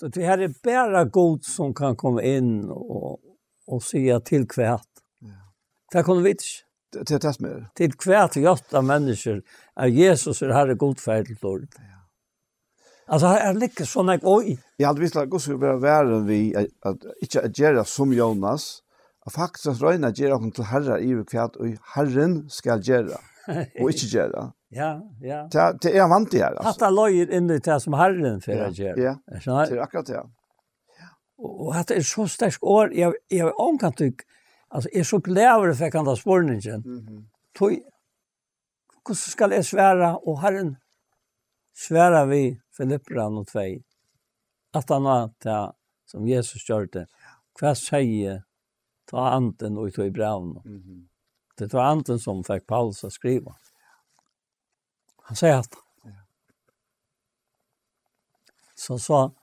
Så 0.00 0.08
det 0.08 0.26
här 0.26 0.38
är 0.38 0.54
bara 0.62 1.04
god 1.04 1.44
som 1.44 1.74
kan 1.74 1.96
komma 1.96 2.22
in 2.22 2.64
och 2.70 3.20
och 3.66 3.82
se 3.82 4.20
till 4.20 4.48
kvärt. 4.48 4.88
Ja. 5.18 5.28
Det 5.92 6.02
kommer 6.02 6.22
vi 6.22 6.30
inte 6.30 6.44
det 6.92 7.18
test 7.18 7.40
med. 7.40 7.66
Til 7.74 7.92
hver 8.04 8.28
til 8.28 8.46
åtta 8.48 8.82
mennesker 8.82 9.40
er 9.76 9.86
Jesus 9.86 10.42
er 10.42 10.52
herre 10.52 10.76
god 10.76 10.94
til 10.94 11.36
Lord. 11.42 11.68
Ja. 11.78 11.93
Alltså 13.06 13.26
här 13.26 13.50
är 13.50 13.54
lika 13.54 13.84
sån 13.84 14.06
där 14.06 14.20
oj. 14.22 14.58
Jag 14.76 14.86
hade 14.88 15.00
visst 15.00 15.14
lagt 15.14 15.32
oss 15.32 15.48
över 15.48 15.76
världen 15.76 16.26
vi 16.26 16.68
att 16.80 16.96
inte 17.20 17.40
att 17.40 17.58
göra 17.58 17.84
som 17.84 18.12
Jonas. 18.12 18.80
Att 19.26 19.32
faktiskt 19.32 19.82
röna 19.82 20.10
göra 20.10 20.34
hon 20.34 20.52
till 20.52 20.64
herrar 20.64 20.98
i 20.98 21.24
kvart, 21.24 21.56
och 21.56 21.66
herren 21.94 22.50
ska 22.50 22.78
göra 22.78 23.18
och 23.80 23.90
inte 23.90 24.06
göra. 24.06 24.52
Ja, 24.76 25.02
ja. 25.20 25.48
Det 25.52 25.78
det 25.80 25.98
är 25.98 26.08
vant 26.08 26.30
det 26.30 26.38
här 26.38 26.54
alltså. 26.54 26.84
Att 26.84 26.94
löjer 26.94 27.30
i 27.32 27.58
det 27.58 27.80
som 27.80 27.92
herren 27.92 28.40
för 28.40 28.52
att 28.52 28.78
göra. 28.78 29.00
Ja. 29.44 29.66
Det 29.66 29.76
är 29.76 29.78
akkurat 29.78 30.06
det. 30.06 30.24
Och 31.36 31.74
att 31.76 31.86
det 31.86 31.94
är 31.94 32.00
så 32.00 32.28
starkt 32.28 32.62
år 32.62 32.94
jag 32.94 33.14
jag 33.28 33.60
omkant 33.60 33.96
tyck 33.96 34.14
alltså 34.68 34.90
är 34.92 35.02
så 35.02 35.18
glädje 35.18 35.74
för 35.74 35.90
kan 35.90 36.04
det 36.04 36.16
spårningen. 36.16 36.80
Mhm. 36.80 37.28
Tog. 37.58 37.78
Hur 39.08 39.14
ska 39.14 39.54
jag 39.54 39.64
svära 39.64 40.16
och 40.16 40.40
herren 40.40 40.76
svära 41.74 42.24
vi 42.24 42.60
Filipperan 42.76 43.38
och 43.38 43.46
tvei. 43.46 43.82
Att 44.72 44.88
han 44.88 45.02
var 45.02 45.30
det 45.38 45.72
som 46.06 46.28
Jesus 46.28 46.68
gjorde. 46.68 47.06
Vad 47.60 47.78
säger 47.78 48.42
ta 49.10 49.28
anten 49.28 49.78
och 49.78 49.92
ta 49.92 50.04
i 50.04 50.10
braun. 50.10 50.62
Mm 50.64 50.82
-hmm. 50.82 51.08
Det 51.56 51.72
var 51.72 51.82
anten 51.82 52.18
som 52.18 52.44
fick 52.44 52.66
Paulus 52.66 53.04
att 53.04 53.12
skriva. 53.12 53.56
Han 55.16 55.36
säger 55.36 55.56
att 55.56 55.74
så 58.74 58.98
så 58.98 59.34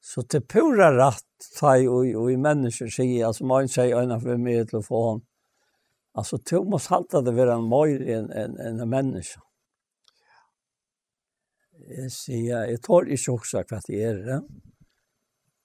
så 0.00 0.22
till 0.22 0.46
pura 0.46 1.08
rätt 1.08 1.24
taj 1.60 1.88
och 1.88 2.22
och 2.22 2.32
i 2.32 2.36
människor 2.36 2.86
säger 2.88 3.26
alltså 3.26 3.44
man 3.44 3.68
säger 3.68 3.96
en 3.96 4.20
för 4.20 4.36
mig 4.36 4.66
telefon. 4.66 5.26
Alltså 6.12 6.38
Thomas 6.38 6.86
haltade 6.86 7.30
det 7.30 7.36
vara 7.36 7.54
en 7.54 7.68
mer 7.68 8.10
en 8.10 8.30
en 8.30 8.80
en 8.80 8.88
människa 8.88 9.40
jeg 11.90 12.12
sier, 12.14 12.66
jeg 12.70 12.80
tar 12.84 13.08
ikke 13.10 13.34
også 13.34 13.64
hva 13.66 13.80
det 13.86 14.00
er 14.06 14.22
det. 14.26 14.40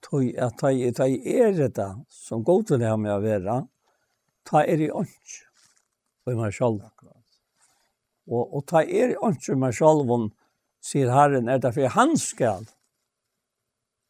Tøy 0.05 0.33
at 0.37 0.59
tøy 0.61 0.83
at 0.89 0.99
tøy 0.99 1.15
er 1.17 1.55
det 1.55 1.87
som 2.13 2.43
går 2.45 2.67
til 2.69 2.81
det 2.81 2.91
med 3.01 3.15
å 3.15 3.23
være, 3.23 3.63
Ta 4.45 4.61
er 4.61 4.81
i 4.81 4.91
ånds 4.93 5.39
i 6.29 6.35
meg 6.37 6.53
selv. 6.53 6.83
Og, 8.29 8.43
og 8.43 8.61
ta 8.69 8.83
er 8.83 9.13
i 9.13 9.17
ånds 9.21 9.49
i 9.49 9.57
meg 9.57 9.73
selv, 9.77 10.09
om 10.11 10.27
sier 10.85 11.09
Herren, 11.13 11.49
er 11.49 11.61
det 11.61 11.73
for 11.73 11.93
han 11.95 12.13
skal, 12.21 12.67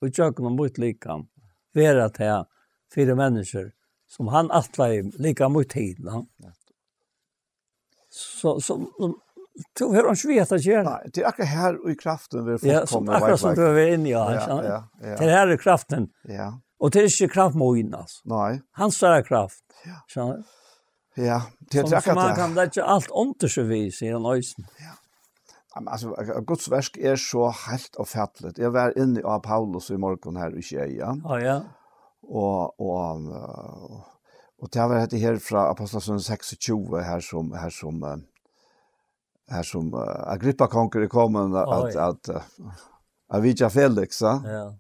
og 0.04 0.12
tjøkken 0.12 0.50
om 0.50 0.58
mot 0.60 0.80
likam, 0.80 1.28
være 1.76 2.10
til 2.16 2.44
fire 2.92 3.16
mennesker, 3.16 3.72
som 4.12 4.28
han 4.32 4.52
atler 4.54 5.08
lika 5.24 5.48
mot 5.52 5.70
tid. 5.72 6.04
Ja. 6.04 6.52
Så, 8.12 8.60
så, 8.64 8.78
Du 9.80 9.86
har 9.94 10.10
ikke 10.12 10.28
vet 10.34 10.52
at 10.52 10.66
gjøre. 10.66 10.84
Nei, 10.84 11.12
det 11.16 11.24
er 11.24 11.30
akkurat 11.30 11.48
her 11.48 11.78
i 11.88 11.96
kraften 11.96 12.44
vi 12.44 12.58
får 12.60 12.90
komme. 12.92 13.14
Ja, 13.14 13.22
akkurat 13.22 13.40
som 13.40 13.56
du 13.56 13.64
er 13.64 13.94
inne 13.94 14.10
i. 14.10 14.12
Ja, 14.12 14.26
ja, 14.34 14.58
ja, 14.64 14.80
ja. 15.00 15.16
Det 15.16 15.30
här 15.32 15.48
her 15.48 15.58
kraften. 15.58 16.10
Ja. 16.28 16.52
Og 16.80 16.92
det 16.92 17.02
er 17.02 17.08
ikke 17.08 17.34
kraft 17.34 17.56
må 17.56 17.72
inn, 17.80 17.94
altså. 17.96 18.20
Nei. 18.28 18.60
Han 18.80 18.92
sier 18.92 19.24
kraft. 19.24 19.64
Ja. 19.86 20.02
Ja, 21.16 21.40
det 21.72 21.80
er 21.80 21.86
akkurat 21.86 21.92
det. 21.92 22.04
Som 22.04 22.20
man 22.20 22.36
kan 22.36 22.56
lette 22.58 22.84
alt 22.84 23.10
vid, 23.70 23.94
i 24.02 24.12
han 24.12 24.26
øysen. 24.26 24.68
Ja. 24.82 24.98
Altså, 25.76 26.12
Guds 26.48 26.72
versk 26.72 26.98
er 26.98 27.16
så 27.16 27.50
helt 27.68 27.96
og 27.96 28.08
fattelig. 28.08 28.58
Jeg 28.58 28.74
var 28.74 28.94
inne 28.98 29.24
av 29.24 29.42
Paulus 29.44 29.90
i 29.90 29.98
morgen 29.98 30.38
her 30.38 30.56
i 30.56 30.62
Kjeia. 30.62 31.16
Ja, 31.24 31.40
ja. 31.40 31.58
Og, 32.28 32.80
og, 32.82 33.28
och, 33.30 34.04
og 34.62 34.70
det 34.74 34.82
var 34.82 35.00
dette 35.00 35.18
her 35.18 35.36
fra 35.40 35.70
Apostelsen 35.70 36.20
26 36.20 37.04
her 37.04 37.20
som, 37.20 37.54
her 37.54 37.70
som, 37.70 38.02
her 38.04 38.20
som 38.20 38.26
här 39.48 39.64
som 39.64 39.94
uh, 39.94 40.00
Agrippa 40.28 40.68
konkur 40.68 41.08
kommer 41.08 41.58
att 41.58 41.96
att 41.96 42.30
att 42.30 42.46
Avicii 43.30 43.70
Felix 43.70 44.22
va? 44.22 44.42
Ja. 44.46 44.78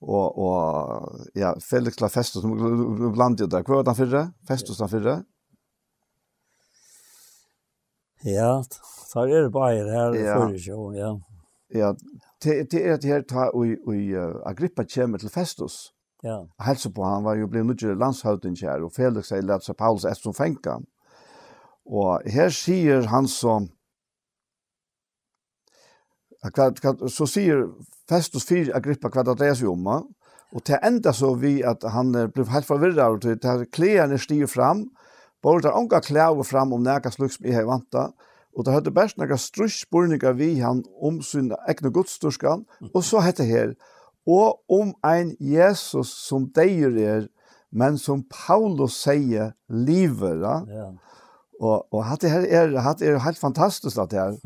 Og, 0.00 0.38
og 0.38 1.30
ja 1.34 1.54
Felix 1.60 2.00
la 2.00 2.08
festus 2.08 2.42
som 2.42 3.12
bland 3.12 3.36
det 3.36 3.46
där 3.46 3.62
kvar 3.62 3.80
utan 3.80 3.94
förra 3.94 4.32
festus 4.48 4.76
utan 4.76 4.88
förra. 4.88 5.22
Ja, 8.22 8.64
så 9.06 9.20
är 9.20 9.42
det 9.42 9.50
bara 9.50 9.70
här 9.70 10.12
för 10.12 10.52
ju 10.52 10.98
ja. 10.98 11.20
Ja, 11.68 11.96
det 12.42 12.70
det 12.70 12.88
är 12.88 12.98
det 12.98 13.08
här 13.08 13.22
ta 13.22 13.48
och 13.48 13.66
och 13.86 14.50
Agrippa 14.50 14.84
kommer 14.84 15.18
till 15.18 15.30
festus. 15.30 15.92
Ja. 16.22 16.48
Hälsa 16.58 16.90
på 16.90 17.04
han 17.04 17.24
var 17.24 17.34
ju 17.34 17.46
blev 17.46 17.64
mycket 17.64 17.96
landshövding 17.96 18.56
här 18.62 18.82
och 18.82 18.92
Felix 18.92 19.28
säger 19.28 19.50
att 19.50 19.62
så 19.62 19.74
Paulus 19.74 20.04
är 20.04 20.14
som 20.14 20.34
fänkan. 20.34 20.86
Og 21.86 22.26
her 22.26 22.50
sier 22.54 23.06
han 23.12 23.28
som 23.30 23.70
så 27.10 27.26
sier 27.26 27.64
Festus 28.06 28.44
4 28.46 28.74
Agrippa 28.76 29.10
hva 29.10 29.24
det 29.26 29.34
dreier 29.40 29.56
seg 29.58 29.70
om, 29.72 29.86
og 29.90 30.62
til 30.66 30.78
enda 30.84 31.12
så 31.16 31.32
vi 31.34 31.58
at 31.66 31.82
han 31.90 32.12
blev 32.34 32.52
helt 32.52 32.68
forvirret, 32.68 33.02
og 33.02 33.22
til. 33.22 33.66
Klærne 33.72 34.18
stiger 34.18 34.46
fram, 34.46 34.84
bare 35.42 35.64
der 35.64 35.74
unga 35.74 36.00
klær 36.00 36.42
fram 36.46 36.72
om 36.72 36.82
näka 36.82 37.10
slukk 37.10 37.34
som 37.34 37.46
jeg 37.46 37.58
har 37.58 37.66
vanta, 37.66 38.10
og 38.56 38.64
der 38.64 38.72
hadde 38.72 38.94
best 38.94 39.18
några 39.18 39.36
strusspurninger 39.36 40.32
vi 40.32 40.54
han 40.60 40.84
om 41.02 41.22
sin 41.22 41.52
egne 41.68 41.90
godsturskan, 41.92 42.64
og 42.94 43.04
så 43.04 43.20
hette 43.20 43.44
her, 43.44 43.74
og 44.26 44.62
om 44.70 44.94
ein 45.04 45.36
Jesus 45.40 46.14
som 46.28 46.48
deir 46.54 46.96
er, 46.96 47.26
men 47.70 47.98
som 47.98 48.24
Paulus 48.30 48.96
sier, 49.02 49.52
lever, 49.68 50.40
ja. 50.70 50.88
Og 51.60 51.86
og 51.94 52.04
hatt 52.04 52.20
det 52.20 52.30
her 52.30 52.44
er 52.44 52.78
hatt 52.84 53.02
er 53.02 53.18
helt 53.18 53.38
fantastiskt 53.38 53.98
att 53.98 54.10
det. 54.16 54.40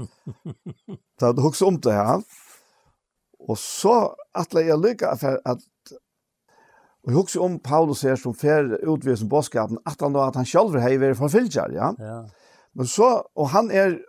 Så 1.20 1.26
att 1.26 1.40
hugsa 1.40 1.66
om 1.66 1.80
det 1.80 1.92
her. 1.92 2.22
Och 3.38 3.58
så 3.58 4.14
att 4.32 4.52
jag 4.52 4.86
lycka 4.86 5.08
at 5.08 5.24
att 5.24 5.60
och 7.06 7.12
hugsa 7.12 7.40
om 7.40 7.58
Paulus 7.58 8.02
här 8.02 8.16
som 8.16 8.34
för 8.34 8.94
utvisen 8.94 9.28
bådskapen, 9.28 9.78
at 9.84 10.00
han 10.00 10.12
då 10.12 10.20
han 10.20 10.46
selv 10.46 10.80
har 10.80 10.98
vært 10.98 11.18
förföljer, 11.18 11.70
ja. 11.74 11.94
Ja. 11.98 12.28
Men 12.72 12.86
så 12.86 13.24
och 13.34 13.48
han 13.48 13.70
är 13.70 14.00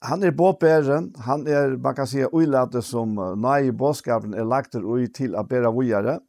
han 0.00 0.22
är 0.22 0.30
båtbæren, 0.30 1.14
han 1.18 1.46
är 1.46 1.76
man 1.76 1.94
kan 1.94 2.06
si, 2.06 2.24
oilatet 2.24 2.84
som 2.84 3.40
nej 3.42 3.72
boskapen 3.72 4.34
är 4.34 4.44
lagt 4.44 4.74
ut 4.74 5.14
till 5.14 5.36
att 5.36 5.48
bära 5.48 5.70
vidare. 5.70 6.10
Mm 6.10 6.20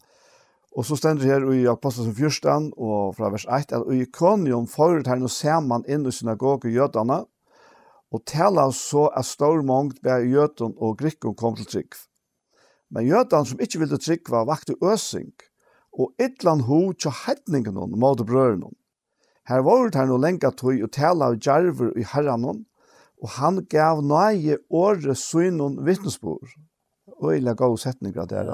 Og 0.71 0.85
så 0.87 0.95
stender 0.95 1.25
det 1.25 1.31
her 1.31 1.45
i 1.51 1.65
Apostelsen 1.67 2.15
14 2.15 2.71
og 2.77 3.15
fra 3.17 3.29
vers 3.33 3.43
1 3.43 3.73
at 3.75 3.89
i 3.91 4.05
Konium 4.07 4.69
forut 4.71 5.09
her 5.09 5.19
noe 5.19 5.31
ser 5.31 5.59
man 5.65 5.83
inn 5.83 6.07
i 6.07 6.13
synagoge 6.15 6.71
jødene 6.71 7.25
og 8.11 8.23
taler 8.27 8.71
så 8.75 9.09
at 9.15 9.27
stor 9.27 9.61
mångt 9.67 10.01
ber 10.03 10.23
jødene 10.23 10.79
og 10.79 10.97
grikken 10.99 11.35
kom 11.35 11.55
til 11.59 11.67
trygg. 11.67 11.95
Men 12.91 13.07
jødene 13.07 13.47
som 13.47 13.59
ikke 13.63 13.83
ville 13.83 13.99
trygg 13.99 14.31
var 14.31 14.47
vakt 14.47 14.71
i 14.71 14.79
øsing 14.79 15.31
og 15.91 16.13
ytland 16.23 16.63
ho 16.67 16.81
til 16.93 17.11
hedningen 17.25 17.75
hon 17.75 17.99
mot 17.99 18.23
brøren 18.27 18.63
Her 19.47 19.61
var 19.67 19.89
det 19.89 19.99
her 19.99 20.07
noe 20.07 20.21
lenge 20.21 20.51
tog 20.55 20.83
og 20.83 20.91
taler 20.91 21.33
av 21.33 21.39
djerver 21.39 21.97
i 21.99 22.07
herren 22.07 22.65
og 23.21 23.29
han 23.37 23.65
gav 23.69 24.01
nøye 24.01 24.57
året 24.69 25.17
synen 25.17 25.81
vittnesbord 25.85 26.47
øyla 27.23 27.53
gode 27.53 27.77
setninger 27.81 28.25
der. 28.25 28.49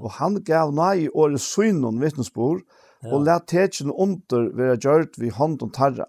Og 0.00 0.10
han 0.18 0.40
gav 0.44 0.72
nei 0.74 1.08
året 1.08 1.40
synon 1.40 2.00
vittnesbord, 2.02 2.60
ja. 3.02 3.12
og 3.12 3.24
let 3.26 3.48
tetsjen 3.50 3.92
under 3.92 4.50
være 4.56 4.76
gjørt 4.76 5.18
vi 5.18 5.32
hånd 5.32 5.62
og 5.62 5.72
tarra. 5.74 6.08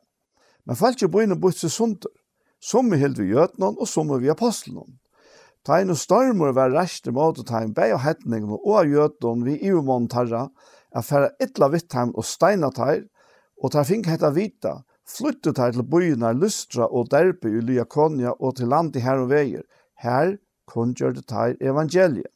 Men 0.65 0.79
folk 0.79 1.01
er 1.01 1.11
bøyne 1.11 1.39
bort 1.39 1.59
seg 1.59 1.71
sunder, 1.73 2.11
som 2.63 2.91
er 2.93 3.01
helt 3.03 3.19
vi 3.19 3.31
gjøtnån, 3.33 3.79
og 3.79 3.89
som 3.89 4.11
er 4.11 4.23
vi 4.23 4.35
ta 4.35 4.51
Tein 5.63 5.93
og 5.93 5.95
stormer 5.95 6.51
var 6.51 6.73
rest 6.75 7.05
i 7.07 7.11
måte 7.15 7.45
ta 7.47 7.61
tein 7.61 7.69
bei 7.71 7.93
og 7.95 8.01
hetningen 8.03 8.51
og 8.51 8.89
gjøtnån 8.89 9.45
vi 9.45 9.53
ivmån 9.63 10.09
tarra, 10.11 10.49
er 10.91 11.05
færre 11.07 11.29
ytla 11.39 11.69
vittheim 11.71 12.11
og 12.19 12.25
steina 12.27 12.69
teir, 12.75 13.05
og 13.63 13.71
teir 13.71 13.87
fink 13.87 14.09
hetta 14.11 14.33
vita, 14.35 14.73
flyttet 15.07 15.61
her 15.63 15.71
til 15.71 15.85
bøyene 15.87 16.33
Lystra 16.35 16.89
og 16.91 17.07
Derby 17.13 17.53
i 17.59 17.63
Lyakonia 17.63 18.35
og 18.39 18.57
til 18.57 18.67
land 18.75 18.95
i 18.99 19.03
her 19.05 19.23
og 19.23 19.31
veier. 19.31 19.63
Her 20.03 20.35
kun 20.69 20.93
gjør 20.97 21.17
det 21.17 21.25
teir 21.29 21.57
evangeliet. 21.61 22.31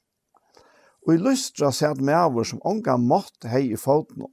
Og 1.07 1.13
i 1.15 1.21
lystra 1.23 1.71
sett 1.71 2.01
med 2.03 2.17
avur 2.17 2.47
som 2.47 2.63
unga 2.67 2.97
mått 2.99 3.47
hei 3.47 3.69
i 3.71 3.79
foten. 3.79 4.27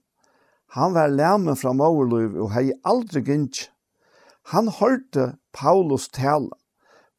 Han 0.74 0.94
var 0.96 1.12
læmen 1.12 1.56
fra 1.56 1.72
Mårløyv 1.72 2.34
og 2.42 2.50
hei 2.56 2.72
aldri 2.82 3.22
gynnsk. 3.28 3.68
Han 4.50 4.68
hørte 4.68 5.36
Paulus 5.54 6.08
tale. 6.08 6.50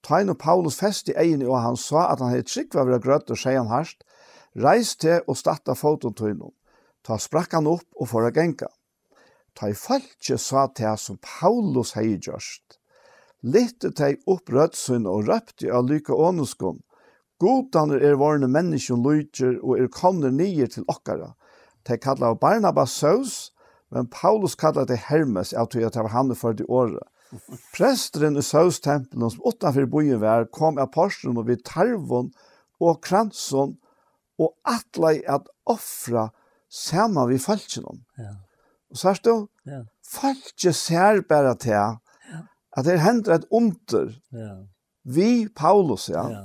Tain 0.03 0.30
og 0.30 0.38
Paulus 0.38 0.76
fest 0.77 1.07
i 1.10 1.15
egen 1.18 1.45
og 1.47 1.57
han 1.64 1.80
sa 1.80 2.10
at 2.11 2.19
han 2.22 2.35
hei 2.35 2.43
trygg 2.45 2.76
var 2.76 2.99
grøtt 3.02 3.31
og 3.31 3.39
seg 3.39 3.57
han 3.57 3.72
harst. 3.72 4.03
Reis 4.56 4.93
til 4.99 5.23
og 5.26 5.39
statta 5.39 5.73
foten 5.73 6.14
tøynom. 6.14 6.53
Ta 7.02 7.18
sprakk 7.22 7.56
han 7.56 7.72
opp 7.72 7.88
og 7.95 8.11
for 8.11 8.27
å 8.27 8.34
genka. 8.35 8.68
Ta 9.56 9.72
i 9.72 9.77
falskje 9.77 10.38
sa 10.38 10.68
til 10.76 10.99
som 10.99 11.18
Paulus 11.23 11.95
hei 11.95 12.11
gjørst 12.19 12.77
Litte 13.45 13.91
teg 13.93 14.23
opp 14.26 14.49
rødsyn 14.49 15.05
og 15.05 15.27
røpte 15.30 15.69
av 15.69 15.85
lykke 15.89 16.15
åneskånd. 16.17 16.80
Godaner 17.41 18.01
er 18.01 18.17
varne 18.17 18.47
menneskjon 18.49 19.03
lujtjer 19.05 19.59
og 19.59 19.77
er 19.77 19.91
kommer 19.91 20.31
nye 20.34 20.65
til 20.72 20.85
okkara. 20.89 21.34
De 21.85 21.97
kallar 22.01 22.34
av 22.34 22.39
Barnabas 22.41 22.95
saus, 22.95 23.35
men 23.93 24.07
Paulus 24.09 24.55
kallar 24.57 24.88
det 24.89 24.97
Hermes, 25.11 25.53
av 25.53 25.69
tog 25.69 25.84
at 25.85 25.93
det 25.93 26.05
var 26.07 26.15
han 26.15 26.34
for 26.35 26.57
de 26.57 26.65
året. 26.65 27.03
Presteren 27.76 28.38
i 28.39 28.43
saustempelen 28.45 29.30
som 29.30 29.43
utanfor 29.45 29.85
bojen 29.91 30.22
var, 30.23 30.47
kom 30.49 30.80
apostelen 30.81 31.38
og 31.38 31.49
vid 31.49 31.61
tarvon 31.67 32.31
og 32.81 33.01
kranson 33.05 33.76
og 34.41 34.55
atlai 34.67 35.19
at 35.30 35.47
offra 35.69 36.30
saman 36.72 37.30
vi 37.30 37.39
falskjennom. 37.41 38.01
Ja. 38.17 38.34
Og 38.91 38.99
sørst 38.99 39.27
du? 39.27 39.47
Ja. 39.67 39.84
Falskje 40.05 40.73
ser 40.76 41.22
bare 41.30 41.55
til 41.59 41.99
at 42.76 42.85
det 42.85 42.99
hender 42.99 43.38
et 43.38 43.45
under 43.52 44.11
ja. 44.31 44.52
vi 45.03 45.47
Paulus, 45.56 46.10
ja. 46.10 46.27
ja. 46.30 46.43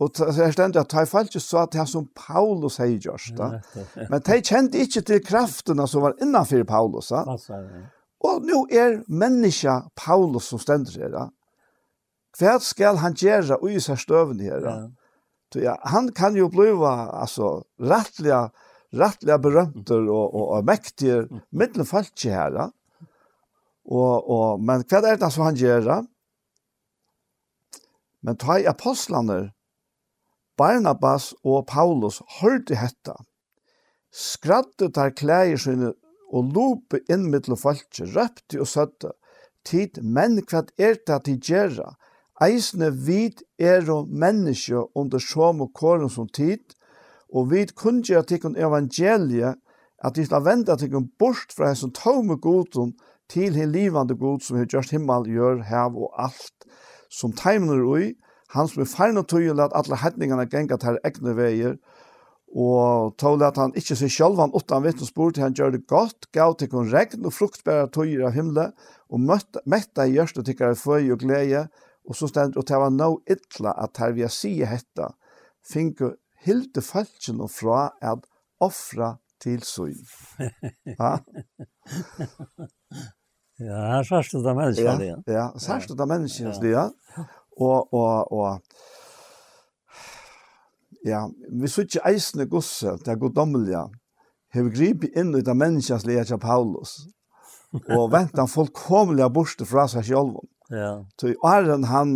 Og 0.00 0.16
så 0.16 0.30
er 0.46 0.54
stendig 0.54 0.80
at 0.80 0.92
de 0.92 1.04
falt 1.06 1.28
ikke 1.28 1.42
så 1.44 1.64
at 1.66 1.74
det 1.74 1.84
som 1.90 2.06
Paulus 2.16 2.78
hei 2.80 2.94
gjørst. 2.96 3.34
Da. 3.36 3.58
Men 4.08 4.22
de 4.24 4.38
kjente 4.40 4.80
ikke 4.80 5.02
til 5.04 5.20
kraftene 5.20 5.84
som 5.88 6.06
var 6.06 6.16
innanfor 6.24 6.64
Paulus. 6.64 7.10
Da. 7.12 7.36
Og 8.24 8.46
nå 8.48 8.62
er 8.72 9.02
menneska 9.12 9.82
Paulus 9.96 10.48
som 10.48 10.62
stendig 10.62 10.96
her. 11.02 11.12
Da. 11.12 11.26
Hva 12.40 12.56
skal 12.64 13.02
han 13.02 13.18
gjøre 13.18 13.60
i 13.68 13.76
seg 13.82 14.00
støvende 14.00 14.48
her? 14.48 14.64
Da? 14.64 14.74
Ja. 15.60 15.76
Han 15.92 16.08
kan 16.16 16.38
jo 16.38 16.48
bli 16.48 16.70
altså, 16.72 17.58
rettelig 17.76 18.48
rettliga 18.92 19.38
berömter 19.38 20.08
och 20.08 20.56
och 20.56 20.64
mäktiga 20.64 21.26
mittelfalche 21.50 22.28
Ja. 22.28 22.70
Og, 23.88 24.30
og, 24.30 24.60
men 24.62 24.84
hva 24.88 25.00
er 25.06 25.18
det 25.20 25.30
som 25.32 25.46
han 25.46 25.58
gjør? 25.58 25.88
Men 28.20 28.36
ta 28.36 28.58
i 28.60 28.68
apostlene, 28.68 29.50
Barnabas 30.60 31.30
og 31.40 31.64
Paulus 31.70 32.20
hørte 32.40 32.76
hetta. 32.76 33.14
Skrattet 34.12 34.94
tar 34.98 35.14
klæger 35.16 35.60
sine 35.62 35.94
og 36.30 36.52
lope 36.54 37.00
inn 37.10 37.30
mittel 37.32 37.56
falske, 37.58 38.04
røpte 38.12 38.60
og 38.60 38.68
søtte. 38.68 39.14
Tid, 39.64 40.02
men 40.02 40.38
hva 40.50 40.64
er 40.80 40.98
det 41.06 41.18
til 41.24 41.40
gjøre? 41.48 41.94
Eisene 42.40 42.90
vid 43.06 43.42
er 43.60 43.88
og 43.92 44.08
menneske 44.08 44.84
under 44.96 45.20
som 45.20 45.60
og 45.60 45.72
kåren 45.76 46.08
som 46.12 46.28
tid, 46.28 46.76
og 47.28 47.50
vid 47.52 47.74
kunngjør 47.76 48.24
til 48.28 48.56
evangeliet 48.56 49.60
at 50.00 50.16
de 50.16 50.24
skal 50.24 50.44
vende 50.44 50.76
til 50.80 50.96
bort 51.20 51.52
fra 51.52 51.72
hans 51.72 51.84
tomme 51.94 52.36
godom 52.40 52.94
til 53.30 53.56
hin 53.56 53.72
livande 53.72 54.16
god 54.18 54.42
som 54.44 54.58
har 54.58 54.68
gjort 54.70 54.92
himmel, 54.94 55.28
gjør, 55.30 55.62
hev 55.68 55.96
og 55.96 56.12
alt, 56.18 56.66
som 57.10 57.34
teimner 57.36 57.82
ui, 57.86 58.12
han 58.54 58.68
som 58.68 58.82
er 58.82 58.90
feil 58.90 59.18
og 59.20 59.28
tøye, 59.30 59.54
let 59.54 59.74
alle 59.78 59.98
hetningene 60.02 60.46
genga 60.50 60.78
til 60.82 60.98
egne 61.06 61.34
veier, 61.38 61.76
og 62.50 63.14
tål 63.22 63.44
at 63.46 63.60
han 63.62 63.74
ikke 63.78 63.94
seg 63.94 64.10
selv, 64.10 64.40
han 64.42 64.54
åttan 64.58 64.82
vittnesbord, 64.82 65.38
han 65.38 65.54
gjør 65.54 65.76
det 65.76 65.84
godt, 65.90 66.26
gav 66.34 66.56
til 66.58 66.70
kun 66.72 66.90
regn 66.90 67.28
og 67.28 67.36
fruktbære 67.36 67.92
tøyer 67.94 68.26
av 68.26 68.34
himmelen, 68.34 68.74
og 69.10 69.22
møtta, 69.22 69.62
metta 69.70 70.06
i 70.06 70.16
gjørst 70.16 70.42
og 70.42 70.50
føy 70.78 71.12
og 71.14 71.22
glede, 71.22 71.68
og 72.06 72.16
så 72.16 72.26
stendt, 72.26 72.56
og 72.56 72.66
det 72.66 72.82
var 72.82 72.90
no 72.90 73.20
ytla 73.30 73.74
at 73.78 74.02
her 74.02 74.16
vi 74.16 74.26
har 74.26 74.34
sige 74.34 74.66
hetta, 74.66 75.12
finke 75.62 76.16
hilde 76.42 76.82
falskjen 76.82 77.40
og 77.40 77.50
fra 77.50 77.90
at 78.02 78.26
offra 78.60 79.16
til 79.40 79.62
søy. 79.62 79.94
Ja, 83.60 84.00
sørst 84.06 84.34
ut 84.34 84.46
av 84.46 84.56
menneskene, 84.56 85.04
ja. 85.04 85.16
Ja, 85.28 85.46
sørst 85.60 85.92
ut 85.92 86.00
av 86.00 86.08
menneskene, 86.08 86.54
ja. 86.70 86.86
Og, 87.60 87.92
og, 87.92 88.32
og, 88.32 88.60
ja, 91.04 91.26
vi 91.60 91.68
så 91.68 91.84
ikke 91.84 92.04
eisende 92.08 92.46
gosse 92.48 92.94
til 93.04 93.18
goddommelige, 93.20 93.82
har 94.54 94.70
gripet 94.74 95.18
inn 95.18 95.34
ut 95.36 95.48
av 95.48 95.58
menneskens 95.60 96.06
leia 96.08 96.24
til 96.24 96.40
Paulus, 96.40 97.02
og 97.90 98.08
ventet 98.14 98.40
han 98.40 98.50
fullkomlig 98.50 99.28
borste 99.34 99.68
fra 99.68 99.86
seg 99.92 100.08
selv. 100.08 100.40
Ja. 100.70 101.00
Så 101.18 101.32
Arjen 101.44 101.84
han 101.90 102.14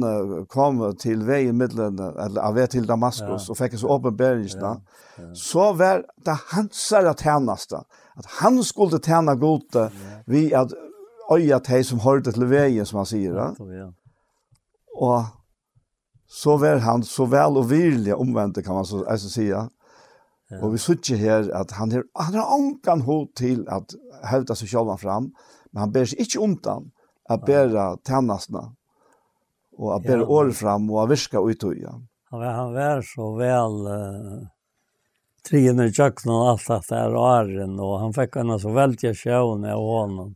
kom 0.50 0.78
til 1.02 1.24
veien 1.26 1.58
middelen, 1.58 1.98
eller 1.98 2.40
av 2.40 2.54
vei 2.56 2.68
til 2.70 2.86
Damaskus, 2.88 3.48
ja. 3.48 3.52
og 3.52 3.58
fikk 3.58 3.74
en 3.74 3.82
så 3.82 3.92
åpenberingene, 3.98 4.72
ja. 4.72 4.74
ja. 5.18 5.28
så 5.36 5.68
var 5.76 6.04
det 6.24 6.38
hans 6.54 6.86
er 6.94 7.12
tjeneste, 7.18 7.82
at 8.14 8.32
han 8.40 8.62
skulle 8.64 9.02
tjene 9.02 9.34
gode, 9.42 9.88
vi 10.30 10.46
at 10.54 10.72
øya 11.32 11.60
til 11.64 11.84
som 11.84 12.02
hørte 12.04 12.32
til 12.32 12.46
veien, 12.50 12.86
som 12.86 13.00
han 13.02 13.08
sier. 13.08 13.38
Ja. 13.38 13.88
Og 14.94 15.24
så 16.30 16.56
var 16.60 16.82
han 16.84 17.02
så 17.06 17.26
vel 17.30 17.58
og 17.60 17.70
virkelig 17.70 18.14
omvendt, 18.14 18.62
kan 18.64 18.74
man 18.74 18.88
så, 18.88 19.02
så 19.04 19.30
si. 19.30 19.48
Ja. 19.48 19.66
Og 20.60 20.74
vi 20.74 20.80
sier 20.82 21.18
her 21.18 21.48
at 21.56 21.74
han, 21.78 21.92
er, 21.92 22.04
han 22.18 22.36
har 22.38 22.52
ångan 22.54 23.04
hod 23.06 23.32
til 23.38 23.64
at 23.72 23.96
hevda 24.28 24.56
seg 24.58 24.70
selv 24.70 24.94
fram, 25.00 25.32
men 25.72 25.86
han 25.86 25.92
ber 25.94 26.08
seg 26.08 26.20
ikke 26.24 26.42
undan 26.44 26.90
at 27.30 27.44
bæra 27.46 27.94
tennastene, 28.04 28.68
og 29.80 29.94
at 29.96 30.04
bæra 30.06 30.26
året 30.28 30.56
fram, 30.56 30.90
og 30.92 31.04
at 31.04 31.14
virka 31.14 31.40
utøya. 31.40 31.96
Han 32.30 32.40
var, 32.40 32.52
han 32.58 32.74
var 32.74 33.02
så 33.06 33.30
vel 33.38 33.80
uh, 33.88 34.44
trien 35.46 35.80
i 35.80 35.90
kjøkkenen 35.90 36.34
og 36.34 36.48
alt 36.52 36.68
det 36.68 36.80
der 36.90 37.18
åren, 37.18 37.76
og 37.80 37.98
han 38.02 38.14
fikk 38.16 38.40
henne 38.40 38.58
så 38.60 38.72
veldig 38.74 39.14
sjøvne 39.18 39.74
av 39.74 39.84
honom 39.88 40.32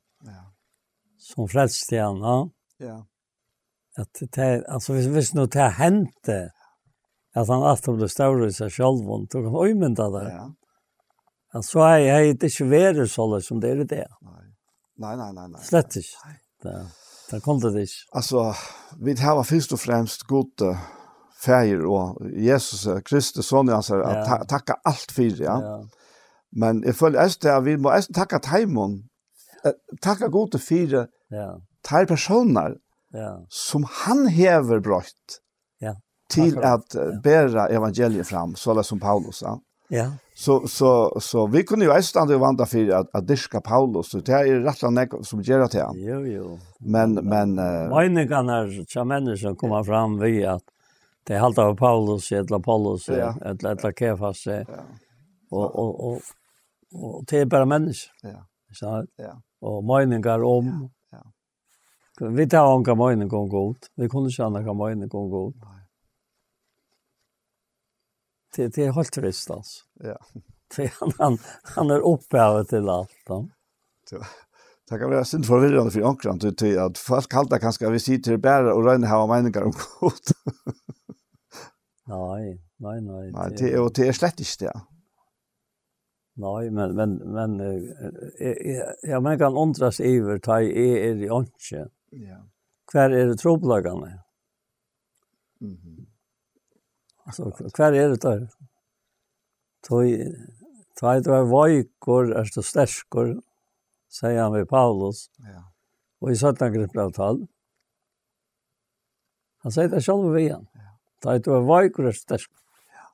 som 1.29 1.49
frelste 1.49 2.01
henne. 2.01 2.37
Ja. 2.81 2.87
ja. 2.87 2.99
At 3.99 4.21
det 4.21 4.65
altså, 4.69 4.95
hvis, 4.95 5.11
hvis 5.13 5.35
noe 5.35 5.51
det 5.51 5.73
hände 5.79 6.39
at 7.37 7.49
han 7.49 7.65
alltid 7.67 7.99
ble 7.99 8.09
større 8.11 8.49
i 8.49 8.55
seg 8.55 8.73
selv, 8.73 9.11
och 9.11 9.29
tog 9.31 9.45
han 9.45 9.69
øymynda 9.69 10.09
det. 10.15 10.25
Ja. 10.33 10.47
At 11.55 11.65
så 11.65 11.81
er 11.81 11.99
jeg, 11.99 12.29
är 12.29 12.35
ikke 12.35 12.51
svär 12.51 13.07
så 13.07 13.27
løs 13.27 13.47
som 13.49 13.61
det 13.61 13.71
er 13.71 13.85
det. 13.85 14.07
Nei, 14.23 14.47
nei, 14.99 15.17
nei, 15.17 15.33
nei. 15.33 15.49
nej. 15.49 15.63
Slett 15.65 15.97
inte. 15.97 16.17
Ja. 16.65 16.85
Det 17.31 17.43
kom 17.45 17.61
det 17.61 17.83
ikke. 17.83 18.09
Alltså 18.13 18.55
vi 19.01 19.15
har 19.21 19.45
först 19.45 19.73
och 19.73 19.81
främst 19.81 20.23
gott 20.23 20.63
feir 21.45 21.87
og 21.87 22.17
Jesus 22.37 23.03
Kristus 23.05 23.47
son 23.47 23.69
han 23.69 23.83
säger 23.83 24.03
ja. 24.03 24.25
ta 24.25 24.45
tacka 24.45 24.75
allt 24.85 25.13
för 25.13 25.43
ja. 25.43 25.61
ja. 25.63 25.89
Men 26.51 26.83
jag 26.83 26.97
följer 26.97 27.21
att 27.21 27.65
vi 27.65 27.77
må 27.77 27.91
måste 27.91 28.13
tacka 28.13 28.39
Timon. 28.39 29.09
Tacka 30.01 30.29
gott 30.29 30.63
för 30.63 31.09
Ja. 31.29 31.61
Tar 31.83 32.07
personer 32.07 32.77
ja. 33.13 33.47
som 33.49 33.85
han 33.85 34.27
hever 34.27 34.81
brøtt 34.81 35.41
ja. 35.81 35.95
til 36.31 36.59
at 36.65 36.97
bära 37.25 37.69
evangeliet 37.69 38.27
fram, 38.27 38.55
sådär 38.57 38.83
som 38.83 39.01
Paulus. 39.01 39.43
Ja. 39.43 39.59
ja. 39.89 40.11
Så, 40.35 40.69
så, 40.69 41.21
så 41.21 41.47
vi 41.47 41.65
kunne 41.65 41.85
jo 41.85 41.93
ästande 41.93 42.35
och 42.35 42.41
vanda 42.41 42.67
for 42.67 42.93
at, 42.93 43.07
at 43.13 43.29
diska 43.29 43.61
Paulus. 43.61 44.11
Så 44.11 44.21
det 44.21 44.35
er 44.35 44.61
rett 44.63 44.83
og 44.85 44.93
slett 44.93 45.27
som 45.27 45.41
gjør 45.43 45.65
det 45.67 45.81
här. 45.81 45.95
Jo, 45.97 46.21
jo. 46.27 46.59
Men... 46.79 47.15
men, 47.15 47.55
men 47.55 47.89
Möjningarna 47.91 48.67
som 48.89 49.09
människor 49.09 49.55
kommer 49.55 49.85
fram 49.85 50.19
vid 50.19 50.47
att 50.47 50.63
det 51.25 51.35
är 51.35 51.39
halta 51.39 51.63
av 51.63 51.77
Paulus, 51.77 52.33
eller 52.33 52.59
Paulus, 52.59 53.09
ja. 53.09 53.35
eller, 53.45 53.71
eller 53.71 53.93
Kefas. 53.93 54.47
Ja. 54.47 54.65
Och, 55.51 55.77
och, 55.77 56.09
och, 56.09 56.21
och 56.95 57.25
det 57.27 57.39
är 57.39 57.47
bara 57.47 57.65
människor. 57.65 58.13
Ja. 58.23 58.47
Så, 58.73 59.05
ja. 59.17 59.43
Och 59.61 59.85
möjningar 59.85 60.43
om 60.43 60.91
Vi 62.21 62.49
tar 62.49 62.75
anka 62.75 62.95
mine 62.95 63.27
gong 63.27 63.49
god. 63.49 63.87
Vi 63.95 64.09
kunne 64.09 64.31
kan 64.31 64.79
vara 64.79 64.95
mine 64.95 65.07
gong 65.07 65.31
god. 65.31 65.55
Det, 68.57 68.75
det 68.75 68.85
är 68.85 68.93
helt 68.93 69.13
trist 69.13 69.51
alltså. 69.51 69.85
Ja. 69.95 70.19
Det, 70.77 70.93
han, 71.01 71.13
han, 71.19 71.39
han 71.63 71.91
er 71.91 72.03
opphavet 72.05 72.69
til 72.69 72.89
alt. 72.93 73.15
Da. 73.29 73.39
Det 74.91 74.99
kan 75.01 75.09
være 75.09 75.25
synd 75.25 75.47
forvirrende 75.49 75.95
for 75.95 76.05
ankran, 76.05 76.41
til, 76.41 76.53
til 76.61 76.75
at 76.77 77.01
folk 77.01 77.33
halda 77.33 77.57
kanskje 77.63 77.89
vi 77.95 78.01
sier 78.05 78.21
til 78.21 78.37
bæra 78.37 78.75
og 78.75 78.85
røyne 78.85 79.09
hava 79.09 79.25
meninger 79.31 79.65
om 79.65 79.73
god. 79.73 80.35
nei, 82.13 82.59
nei, 82.85 82.99
nei. 83.01 83.25
Nei, 83.33 83.49
det, 83.57 83.73
og 83.81 83.95
det 83.97 84.11
er 84.11 84.19
slett 84.19 84.45
ikke 84.45 84.67
det. 84.67 84.75
Nei, 86.45 86.69
men, 86.69 86.93
men, 87.01 87.17
men 87.33 87.57
jeg, 87.65 87.81
jeg, 87.81 87.95
jeg, 88.45 88.53
jeg, 88.69 88.83
jeg, 89.09 89.41
jeg, 89.41 89.63
jeg, 90.05 90.67
jeg, 90.69 91.17
jeg, 91.17 91.23
jeg, 91.25 91.79
jeg, 91.79 91.89
Ja. 92.13 92.39
Kvar 92.89 93.13
er 93.13 93.27
det 93.29 93.39
troplagene? 93.39 94.23
Mm 95.61 95.77
-hmm. 95.77 96.07
kvar 97.73 97.91
hver 97.91 97.93
er 97.93 98.09
det 98.09 98.23
där? 98.23 98.49
Tøy, 99.83 100.35
tøy 101.01 101.21
du 101.23 101.31
er 101.33 101.45
vajkor, 101.45 102.33
er 102.35 102.51
du 102.55 102.63
sterskor, 102.63 103.43
sier 104.09 104.43
han 104.43 104.53
ved 104.53 104.67
Paulus. 104.67 105.31
Ja. 105.45 105.63
Og 106.21 106.33
i 106.33 106.37
17 106.37 106.73
gripper 106.73 107.01
av 107.01 107.13
tal. 107.13 107.47
Han 109.63 109.73
sier 109.73 109.89
det 109.89 110.05
selv 110.05 110.35
vi 110.35 110.43
igjen. 110.43 110.67
Ja. 110.75 110.91
Tøy 111.23 111.39
du 111.39 111.53
er 111.53 111.61
vajkor, 111.61 112.05
er 112.05 112.13
du 112.13 112.19
sterskor. 112.19 112.63
Ja. 112.95 113.07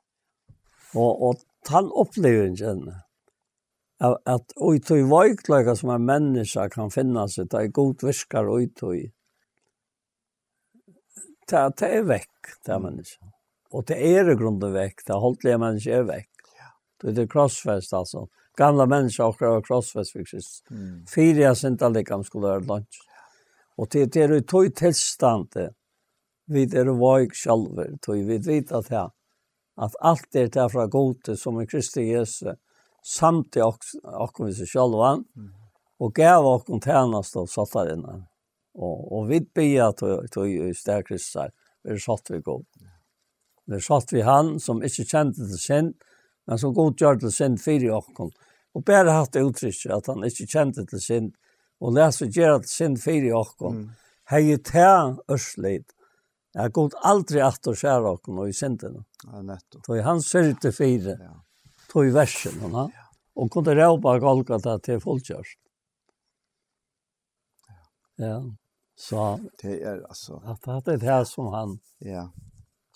Og, 0.94 1.22
og 1.22 1.44
tal 1.64 1.90
opplever 1.92 2.50
ikke 2.50 2.66
henne 2.66 3.03
at, 4.04 4.20
at 4.26 4.54
oi 4.56 4.78
tøy 4.82 5.04
vajklöka 5.10 5.76
som 5.76 5.92
en 5.94 6.06
människa 6.08 6.68
kan 6.72 6.92
finna 6.92 7.26
seg, 7.30 7.48
det 7.52 7.60
er 7.60 7.74
god 7.74 8.04
viskar 8.04 8.48
oi 8.50 8.66
tøy. 8.76 9.10
Det, 11.48 11.60
det 11.78 11.90
er 11.90 12.06
vekk, 12.08 12.54
det 12.64 12.72
er 12.74 12.84
människan. 12.84 13.32
Og 13.74 13.84
det 13.88 13.98
er 13.98 14.30
i 14.30 14.36
grunden 14.38 14.72
vekk, 14.74 15.04
det 15.04 15.14
er 15.14 15.22
hålltliga 15.24 15.60
människor 15.60 15.98
er 15.98 16.08
vekk. 16.08 16.30
Det 17.02 17.10
er 17.10 17.16
det 17.18 17.30
krossfest 17.32 17.92
alltså. 17.92 18.26
Gamla 18.56 18.86
människor 18.86 19.24
och 19.24 19.40
har 19.40 19.62
krossfest 19.62 20.12
för 20.12 20.24
Kristus. 20.24 20.62
Mm. 20.70 21.06
Fyra 21.14 21.54
synda 21.54 21.88
likam 21.88 22.24
skulle 22.24 22.48
være 22.48 22.66
lunch. 22.66 23.00
Og 23.76 23.88
det 23.92 24.12
det 24.14 24.22
er 24.22 24.28
det 24.28 24.46
tøy 24.48 24.70
tilstand, 24.70 25.58
vi 26.46 26.62
er 26.62 26.90
vajk 26.92 27.34
sjalver, 27.34 27.96
tøy 28.02 28.22
vi 28.24 28.38
vet 28.38 28.72
at, 28.72 28.88
här. 28.88 29.10
Att 29.76 29.94
allt 30.00 30.26
det 30.32 30.40
är 30.40 30.48
därför 30.48 30.86
gott 30.86 31.38
som 31.38 31.58
är 31.58 31.66
Kristi 31.66 32.02
Jesus 32.02 32.42
samt 33.04 33.56
i 33.56 33.62
okkom 33.62 34.48
vi 34.48 34.54
seg 34.56 34.70
sjálva, 34.70 35.18
og 36.00 36.14
gav 36.16 36.46
okkom 36.48 36.80
tjernast 36.82 37.36
og 37.36 37.50
satt 37.52 37.74
der 37.76 37.94
inne. 37.94 38.16
Og, 38.74 39.04
og 39.14 39.28
vi 39.28 39.42
bia 39.44 39.90
tog 39.94 40.48
i 40.48 40.72
stærkristrar, 40.74 41.52
vi 41.84 41.94
er 41.94 42.02
satt 42.02 42.32
vi 42.32 42.40
god. 42.42 42.64
Vi 43.68 43.76
er 43.76 43.84
satt 43.84 44.12
vi 44.12 44.24
han 44.24 44.56
som 44.60 44.82
ikke 44.84 45.06
kjente 45.12 45.44
til 45.44 45.60
synd, 45.60 45.94
men 46.48 46.60
som 46.60 46.74
god 46.76 46.96
gjør 47.00 47.20
til 47.22 47.32
synd 47.32 47.60
fyrir 47.62 47.94
okkom. 47.96 48.32
Og 48.74 48.84
bare 48.84 49.14
hatt 49.14 49.36
det 49.36 49.44
uttrykket 49.46 49.92
at 49.94 50.08
han 50.10 50.24
ikke 50.26 50.48
kjente 50.50 50.84
til 50.88 51.00
synd, 51.00 51.34
og 51.84 51.94
leser 51.94 52.32
gjøre 52.32 52.64
til 52.64 52.72
synd 52.72 53.02
fyrir 53.04 53.36
okkom. 53.36 53.84
Mm. 53.84 53.92
Hei 54.32 54.56
ta 54.64 55.16
ørsleit, 55.28 55.92
Jeg 56.54 56.62
har 56.62 56.70
gått 56.70 56.94
aldri 57.02 57.40
å 57.42 57.50
skjære 57.74 58.10
okkur 58.14 58.44
og 58.44 58.48
i 58.48 58.54
sindene. 58.54 59.02
Ja, 59.26 59.40
nettopp. 59.42 59.88
Så 59.88 59.96
han 60.06 60.20
sørte 60.22 60.70
fire. 60.72 61.16
Ja 61.18 61.32
tog 61.94 62.10
versen, 62.14 62.58
ja. 62.72 62.88
og 63.38 63.50
kunde 63.54 63.74
råpa 63.78 64.18
Golgata 64.22 64.78
til 64.82 65.00
fullkjørst. 65.02 65.60
Ja. 68.18 68.26
ja. 68.26 68.42
Så 68.96 69.40
det 69.62 69.82
är 69.82 70.06
alltså 70.08 70.42
att 70.44 70.84
det 70.84 70.92
är 70.92 71.18
det 71.18 71.26
som 71.26 71.46
han 71.46 71.78
ja 71.98 72.32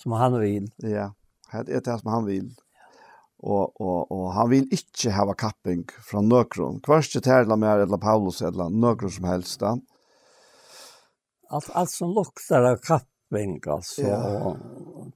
som 0.02 0.12
han 0.12 0.40
vill. 0.40 0.70
Ja. 0.76 1.14
Det 1.52 1.72
är 1.72 1.80
det 1.80 1.98
som 1.98 2.10
han 2.10 2.24
vill. 2.24 2.54
Och 3.36 3.80
och 3.80 4.12
och 4.12 4.32
han 4.32 4.50
vill 4.50 4.62
inte 4.62 5.10
ha 5.10 5.34
kapping 5.34 5.84
från 6.10 6.28
Nökron. 6.28 6.80
Kvarste 6.80 7.20
tärla 7.20 7.56
mer 7.56 7.78
eller 7.78 7.96
Paulus 7.96 8.42
eller 8.42 8.68
Nökron 8.68 9.10
som 9.10 9.24
helst. 9.24 9.60
Då. 9.60 9.80
Allt 11.48 11.70
allt 11.70 11.90
som 11.90 12.10
luktar 12.10 12.62
av 12.62 12.76
kapping 12.76 13.60
alltså. 13.66 14.02
Ja. 14.02 14.56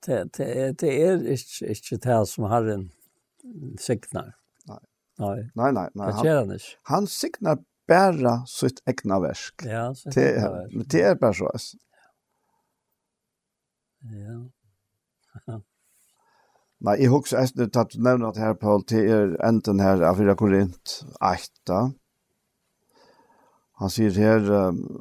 Det 0.07 0.33
det 0.33 0.73
det 0.79 1.03
är 1.03 1.31
inte 1.31 1.67
inte 1.69 2.09
det 2.09 2.27
som 2.27 2.45
Herren 2.45 2.91
signar. 3.79 4.35
Nej. 4.67 4.79
Nej. 5.19 5.51
Nej, 5.55 5.73
nej, 5.73 5.89
nej. 5.95 6.13
Han, 6.13 6.27
han, 6.27 6.59
han 6.83 7.07
signar 7.07 7.59
bara 7.89 8.47
sitt 8.47 8.83
egna 8.87 9.21
verk. 9.21 9.63
Ja, 9.65 9.95
sitt 9.95 10.15
det, 10.15 10.31
egna 10.31 10.51
verk. 10.51 10.73
Det 10.87 11.03
är 11.03 11.15
bara 11.15 11.33
så. 11.33 11.53
Ja. 14.01 14.51
Nej, 16.85 17.03
jag 17.03 17.13
husar 17.13 17.39
att 17.39 17.55
det 17.55 17.77
att 17.77 17.95
nämna 17.97 18.29
att 18.29 18.37
här 18.37 18.55
Paul 18.55 18.85
till 18.85 18.99
er 18.99 19.43
enten 19.43 19.81
här 19.81 20.03
av 20.03 20.17
Fyra 20.17 20.35
Korint 20.35 21.05
8. 21.65 21.93
Han 23.73 23.91
säger 23.91 24.11
här 24.11 24.41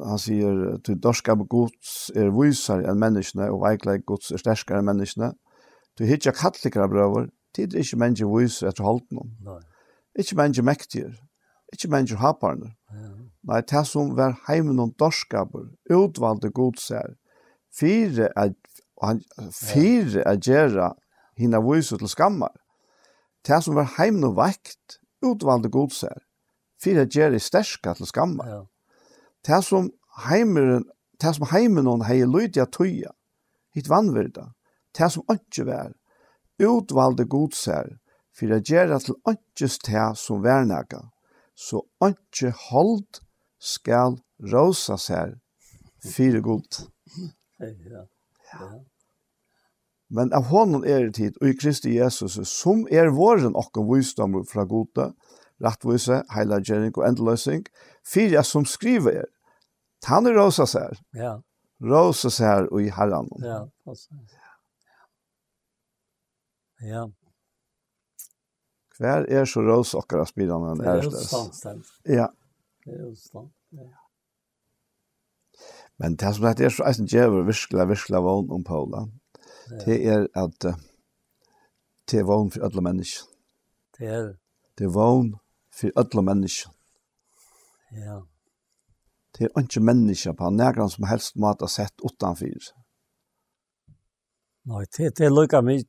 han 0.06 0.20
säger 0.20 0.78
till 0.78 1.00
dorska 1.00 1.36
gods 1.36 2.12
är 2.16 2.42
vysare 2.42 2.88
än 2.88 3.00
människorna 3.00 3.52
och 3.52 3.62
verkliga 3.62 3.98
gods 3.98 4.32
är 4.32 4.38
starkare 4.38 4.78
än 4.78 4.86
människorna. 4.86 5.34
Du 5.94 6.06
hittar 6.06 6.32
kattliga 6.32 6.88
bröder 6.88 7.30
tid 7.56 7.74
er 7.74 7.84
ikke 7.84 8.00
mennesker 8.00 8.30
viser 8.32 8.70
etter 8.72 8.88
halten 8.88 9.22
om. 9.24 9.34
Nei. 9.46 9.60
Ikke 10.20 10.38
mennesker 10.40 10.66
mektiger. 10.68 11.14
Ikke 11.74 11.90
mennesker 11.92 12.20
haparne. 12.22 12.74
Ja. 12.92 13.12
Nei, 13.48 13.62
det 13.68 13.84
som 13.90 14.16
var 14.18 14.36
heimen 14.48 14.80
og 14.84 14.96
dorskaper, 15.00 15.70
utvalgte 15.90 16.52
godser, 16.54 17.16
fire 17.74 18.30
er, 18.38 18.52
og 19.00 19.08
han, 19.08 19.22
fire 19.56 20.26
er 20.28 20.42
gjøre 20.42 20.92
hina 21.40 21.62
viser 21.66 22.02
til 22.02 22.12
skammar. 22.12 22.54
Det 23.48 23.64
som 23.66 23.80
var 23.80 23.90
heimen 23.98 24.28
om 24.28 24.36
vekt, 24.38 25.00
utvalgte 25.26 25.72
godser, 25.74 26.20
fire 26.82 27.08
er 27.08 27.16
gjøre 27.16 27.40
sterska 27.42 27.96
til 27.98 28.10
skammar. 28.10 28.52
Ja. 28.52 28.62
Det 29.48 29.64
som 29.66 29.90
heimeren, 30.28 30.86
det 31.22 31.34
som 31.36 31.48
heimen 31.50 31.90
om 31.90 32.06
hei 32.06 32.22
løyde 32.26 32.68
tøya, 32.70 33.16
Hit 33.72 33.88
vannverda, 33.88 34.50
det 34.98 35.08
som 35.14 35.24
ikke 35.32 35.64
var, 35.70 35.94
utvalde 36.64 37.26
godsær, 37.30 37.98
for 38.36 38.54
å 38.56 38.62
gjøre 38.62 39.00
til 39.04 39.18
åndsjes 39.28 39.78
te 39.86 40.06
som 40.18 40.42
vernaga, 40.46 41.04
så 41.56 41.84
åndje 42.02 42.54
hold 42.70 43.22
skal 43.62 44.18
rosa 44.52 44.98
sær 44.98 45.36
fire 46.02 46.42
god. 46.42 46.80
Ja. 47.60 48.06
Men 50.12 50.34
av 50.36 50.50
honom 50.52 50.84
er 50.84 51.06
det 51.06 51.14
tid, 51.20 51.38
og 51.40 51.52
i 51.52 51.56
Kristi 51.56 51.94
Jesus, 51.96 52.40
som 52.50 52.84
er 52.92 53.14
våren 53.16 53.56
og 53.56 53.78
visdom 53.88 54.42
fra 54.50 54.66
gode, 54.68 55.12
rattvise, 55.64 56.24
heilagjering 56.34 56.92
og 56.98 57.06
endeløsning, 57.08 57.64
fire 58.04 58.44
som 58.44 58.66
skriver 58.66 59.22
er, 59.24 59.30
han 60.10 60.26
er 60.26 60.36
rosa 60.36 60.66
sær. 60.66 60.98
Ja. 61.14 61.38
Rosa 61.82 62.32
sær 62.34 62.68
og 62.72 62.82
i 62.82 62.90
herren. 62.94 63.30
Ja, 63.46 63.64
også. 63.86 64.10
Ja. 64.18 64.41
Ja. 66.82 67.08
Hver 68.98 69.26
er 69.30 69.46
så 69.50 69.64
rås 69.66 69.96
akkurat 69.98 70.30
spillene 70.30 70.74
enn 70.74 70.84
er 70.86 71.02
stedet? 71.02 71.56
Det 71.56 71.70
er 71.70 71.74
jo 71.76 72.18
Ja. 72.18 72.28
Det 72.86 72.94
er 72.94 73.04
jo 73.06 73.16
stand, 73.16 73.50
ja. 73.72 73.90
Men 76.02 76.16
det 76.16 76.36
som 76.36 76.46
heter 76.46 76.66
er 76.66 76.74
så 76.74 76.86
eisen 76.90 77.08
djever 77.08 77.46
virkelig, 77.46 77.88
virkelig 77.88 78.22
vogn 78.26 78.52
om 78.52 78.64
Paula, 78.64 79.06
det 79.86 80.00
er 80.08 80.28
at 80.36 80.66
det 82.10 82.20
er 82.20 82.26
vogn 82.26 82.50
for 82.52 82.66
alle 82.66 82.82
mennesker. 82.82 83.28
Det 83.98 84.08
er 84.08 84.34
Det 84.78 84.86
er 84.86 84.94
vogn 84.94 85.36
for 85.72 85.90
alle 85.96 86.24
mennesker. 86.26 86.72
Ja. 87.92 88.20
Det 89.38 89.48
er 89.48 89.62
ikke 89.62 89.80
mennesker 89.80 90.34
på 90.34 90.50
nærkene 90.50 90.90
som 90.90 91.04
helst 91.04 91.36
måte 91.36 91.64
har 91.64 91.70
sett 91.70 91.94
utenfor. 92.04 92.74
Nei, 94.66 94.86
det, 94.98 95.14
det 95.18 95.26
er 95.26 95.34
lykke 95.34 95.62
mye 95.62 95.84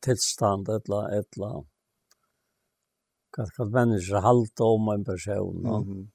tilstand 0.00 0.68
eller 0.68 1.08
eller 1.18 1.64
hva 3.36 3.46
kan 3.56 3.70
mennesker 3.70 4.24
halta 4.24 4.64
om 4.64 4.88
en 4.88 5.04
person 5.04 5.62
no? 5.62 5.76
mm 5.76 5.88
-hmm. 5.88 6.08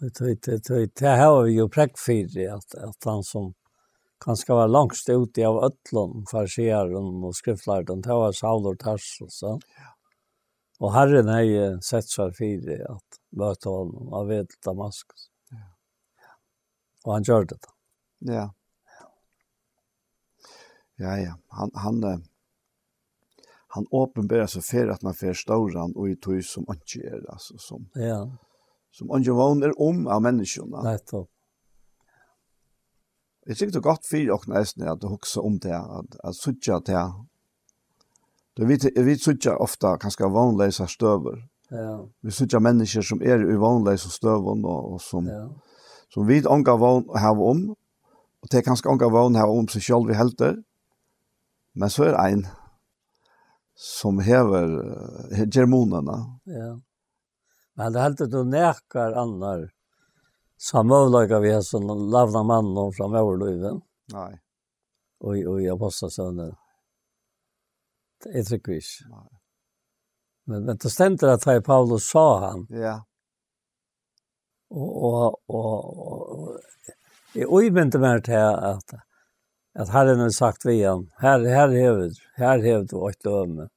det 0.00 0.36
det 0.44 0.68
det 0.68 1.00
det 1.00 1.16
har 1.16 1.42
vi 1.44 1.52
ju 1.52 1.68
präkt 1.68 1.98
för 1.98 2.48
att 2.54 2.74
att 2.74 3.04
han 3.04 3.22
som 3.22 3.54
kanske 4.24 4.52
var 4.52 4.68
längst 4.68 5.08
ut 5.08 5.38
i 5.38 5.44
av 5.44 5.56
öllon 5.56 6.24
farseren 6.30 7.24
och 7.24 7.36
skriftlärden 7.36 8.00
det 8.00 8.08
var 8.08 8.32
Saul 8.32 8.66
och 8.66 8.78
Tarsus 8.78 9.38
så 9.38 9.60
ja 9.76 9.96
Och 10.78 10.92
Herren 10.92 11.28
har 11.28 11.40
ju 11.40 11.80
sett 11.80 12.08
sig 12.08 12.32
för 12.34 12.92
att 12.92 13.20
möta 13.30 13.68
honom 13.68 14.12
av 14.12 14.26
vet 14.26 14.46
Damaskus. 14.64 15.30
Ja. 15.50 15.56
Och 17.04 17.12
han 17.12 17.22
gjorde 17.22 17.54
det. 17.54 18.32
Ja. 18.32 18.54
Ja, 20.96 21.18
ja. 21.18 21.34
Han, 21.48 21.70
han, 21.74 22.24
han 23.76 23.86
åpenberer 23.90 24.48
seg 24.48 24.64
for 24.64 24.92
at 24.94 25.04
man 25.04 25.16
får 25.16 25.36
ståren 25.42 25.94
og 25.94 26.10
i 26.10 26.16
tog 26.16 26.40
som 26.44 26.66
ikke 26.72 27.02
er, 27.04 27.22
altså, 27.32 27.58
som, 27.60 27.86
ja. 28.00 28.22
som 28.94 29.12
ikke 29.18 29.36
vågner 29.36 29.74
om 29.82 30.06
av 30.08 30.22
menneskene. 30.24 30.84
Nettopp. 30.86 31.28
Jeg 33.46 33.58
tykker 33.60 33.76
det 33.76 33.78
er 33.78 33.84
godt 33.86 34.08
for 34.08 34.26
dere 34.26 34.50
nesten 34.50 34.88
at 34.90 35.02
du 35.02 35.10
husker 35.12 35.44
om 35.46 35.58
det, 35.62 35.76
at, 35.76 36.16
at 36.24 36.34
suttje 36.34 36.80
til 36.88 37.12
Du 38.56 38.64
vet, 38.64 38.88
jeg 38.88 39.04
vet 39.04 39.20
suttje 39.20 39.52
ofte 39.52 39.90
kanskje 40.00 40.32
vanløse 40.32 40.86
støver. 40.88 41.42
Ja. 41.70 41.98
Vi 42.24 42.32
suttje 42.32 42.60
mennesker 42.60 43.04
som 43.04 43.20
er 43.20 43.44
i 43.44 43.58
vanløse 43.60 44.08
støven, 44.10 44.64
og, 44.64 44.94
og 44.94 45.00
som, 45.04 45.28
ja. 45.28 45.44
som 46.10 46.26
vi 46.26 46.40
ikke 46.40 46.72
har 46.72 46.80
vann 46.80 47.04
her 47.20 47.36
om, 47.36 47.60
og 48.40 48.50
det 48.50 48.58
er 48.58 48.64
kanskje 48.64 48.94
ikke 48.96 49.12
vann 49.12 49.36
her 49.36 49.52
om 49.52 49.68
seg 49.68 49.84
selv 49.84 50.08
vi 50.08 50.16
helter. 50.16 50.56
Ja 50.56 50.75
Men 51.76 51.90
så 51.90 52.06
er 52.08 52.14
ein 52.16 52.46
som 53.76 54.20
hever 54.24 54.70
he, 55.36 55.44
germonerna. 55.52 56.16
Ja. 56.48 56.70
Men 57.76 57.92
det 57.92 58.00
helt 58.00 58.22
du 58.32 58.44
nekar 58.44 59.12
annar 59.12 59.66
samövlaga 60.56 61.40
vi 61.40 61.52
har 61.52 61.62
som 61.62 61.84
lavna 62.10 62.42
mannen 62.42 62.92
framöver 62.92 63.36
livet. 63.36 63.82
Nej. 64.12 64.40
Oj, 65.20 65.48
oj, 65.48 65.64
jag 65.64 65.78
passar 65.78 66.08
sönder. 66.08 66.56
Det 68.24 68.38
är 68.38 68.54
ikke. 68.54 68.80
Nej. 69.08 69.40
Men, 70.44 70.64
men 70.64 70.76
det 70.76 70.90
stender 70.90 71.28
att 71.28 71.44
här 71.44 71.60
Paulus 71.60 72.08
sa 72.08 72.48
han. 72.48 72.66
Ja. 72.68 73.04
Och, 74.68 75.04
och, 75.04 75.34
och, 75.46 76.00
og, 76.00 76.28
och 76.30 76.60
jag 77.32 77.52
ojmände 77.52 77.98
mig 77.98 78.22
till 78.22 78.34
att 78.34 78.90
at 79.76 79.92
Herren 79.92 80.20
har 80.20 80.30
sagt 80.32 80.64
vi 80.64 80.78
han, 80.82 81.10
her, 81.20 81.44
her 81.44 81.68
hever, 81.68 82.14
her 82.40 82.62
hever 82.64 82.86
du 82.88 82.96
åkt 82.96 83.24
løvene, 83.28 83.68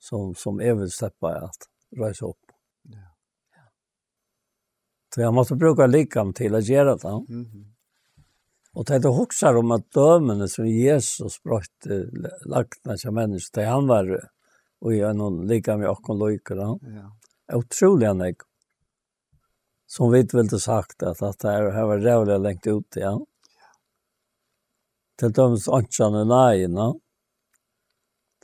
som, 0.00 0.34
som 0.36 0.60
jeg 0.60 0.76
vil 0.78 0.90
slippe 0.92 1.32
at 1.32 1.68
reise 1.96 2.28
opp. 2.28 2.52
Ja. 2.92 3.08
Så 5.14 5.24
jeg 5.24 5.34
måtte 5.34 5.56
bruke 5.60 5.88
likam 5.88 6.34
til 6.36 6.54
å 6.54 6.60
gjøre 6.60 6.98
det. 7.00 7.14
Mm 7.28 7.44
-hmm. 7.44 7.66
Og 8.74 8.86
det 8.86 9.04
er 9.04 9.10
hokser 9.10 9.56
om 9.56 9.72
at 9.72 9.90
dømene 9.94 10.48
som 10.48 10.66
Jesus 10.66 11.40
brøtte 11.42 12.10
lagt 12.44 12.86
av 12.86 13.12
mennesker, 13.12 13.60
det 13.60 13.66
han 13.66 13.88
var 13.88 14.12
og 14.80 14.94
gjør 14.94 15.16
noen 15.18 15.46
likam 15.48 15.82
i 15.82 15.88
åkken 15.90 16.18
løyker. 16.18 16.56
Ja. 16.56 17.10
er 17.48 17.56
Utrolig 17.58 18.06
han 18.06 18.22
ikke. 18.26 18.44
Som 19.88 20.12
vi 20.12 20.22
ville 20.32 20.60
sagt 20.60 21.02
at, 21.02 21.22
at 21.22 21.38
det 21.40 21.50
her 21.50 21.86
var 21.88 21.98
rævlig 22.04 22.38
lengt 22.44 22.66
ut, 22.66 22.96
ja 22.96 23.16
til 25.18 25.34
dømes 25.34 25.66
antjan 25.68 26.14
og 26.14 26.28
nægina, 26.30 26.92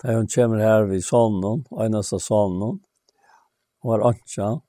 da 0.03 0.17
hun 0.17 0.29
kommer 0.29 0.63
her 0.63 0.89
ved 0.91 1.05
sonen, 1.07 1.63
eneste 1.81 2.19
sonen, 2.21 2.81
og 3.83 3.91
var 3.93 4.09
antjan, 4.11 4.61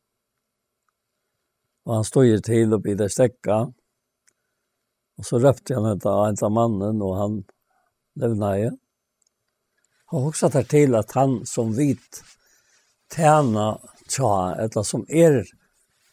og 1.86 1.96
han 1.96 2.08
stod 2.08 2.46
til 2.46 2.78
oppi 2.78 2.96
det 2.98 3.10
stekka, 3.14 3.58
og 5.16 5.28
så 5.28 5.40
røpte 5.40 5.76
han 5.78 5.90
etter 5.94 6.22
en 6.30 6.40
av 6.44 6.54
mannen, 6.54 7.02
og 7.02 7.18
han 7.20 7.36
levna 8.20 8.52
i. 8.60 8.70
Og 10.14 10.32
også 10.32 10.50
tar 10.54 10.66
til 10.70 10.96
at 10.98 11.14
han 11.18 11.40
som 11.50 11.74
vit 11.78 12.22
tjena 13.14 13.76
tja, 14.12 14.56
eller 14.62 14.84
som 14.84 15.06
er 15.10 15.44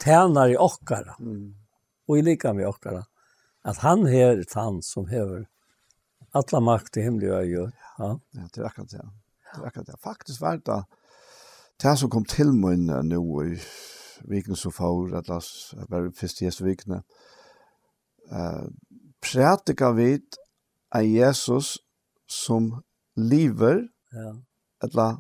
tjenar 0.02 0.52
i 0.52 0.58
okkara, 0.58 1.16
mm. 1.18 1.48
og 2.08 2.18
i 2.18 2.24
lika 2.26 2.52
med 2.56 2.68
okkara, 2.70 3.02
at 3.64 3.82
han 3.82 4.06
her 4.10 4.38
er 4.38 4.54
han 4.58 4.80
som 4.82 5.08
hever 5.10 5.46
alla 6.32 6.60
makt 6.60 6.96
i 6.96 7.00
himlen 7.00 7.36
och 7.36 7.46
jord. 7.46 7.72
Ja. 7.98 8.20
ja, 8.30 8.48
det 8.54 8.60
är 8.60 8.64
akkurat 8.64 8.90
det. 8.90 9.10
Det 9.54 9.62
är 9.62 9.66
akkurat 9.66 9.86
det. 9.86 9.96
Faktiskt 10.02 10.40
var 10.40 10.56
det 10.56 10.84
det 11.82 11.96
som 11.96 12.10
kom 12.10 12.24
till 12.24 12.52
mig 12.52 12.76
nu 12.76 13.16
i 13.46 13.60
viken 14.20 14.56
så 14.56 14.70
får 14.70 15.16
att 15.16 15.28
las 15.28 15.74
var 15.88 16.12
först 16.16 16.42
i 16.42 16.44
Jesu 16.44 16.64
vikne. 16.64 17.02
Eh 18.30 18.64
prætika 19.32 19.92
vid 19.92 20.22
av 20.94 21.02
Jesus 21.02 21.76
som 22.26 22.82
lever. 23.16 23.88
Ja. 24.10 24.42
Eller 24.84 25.16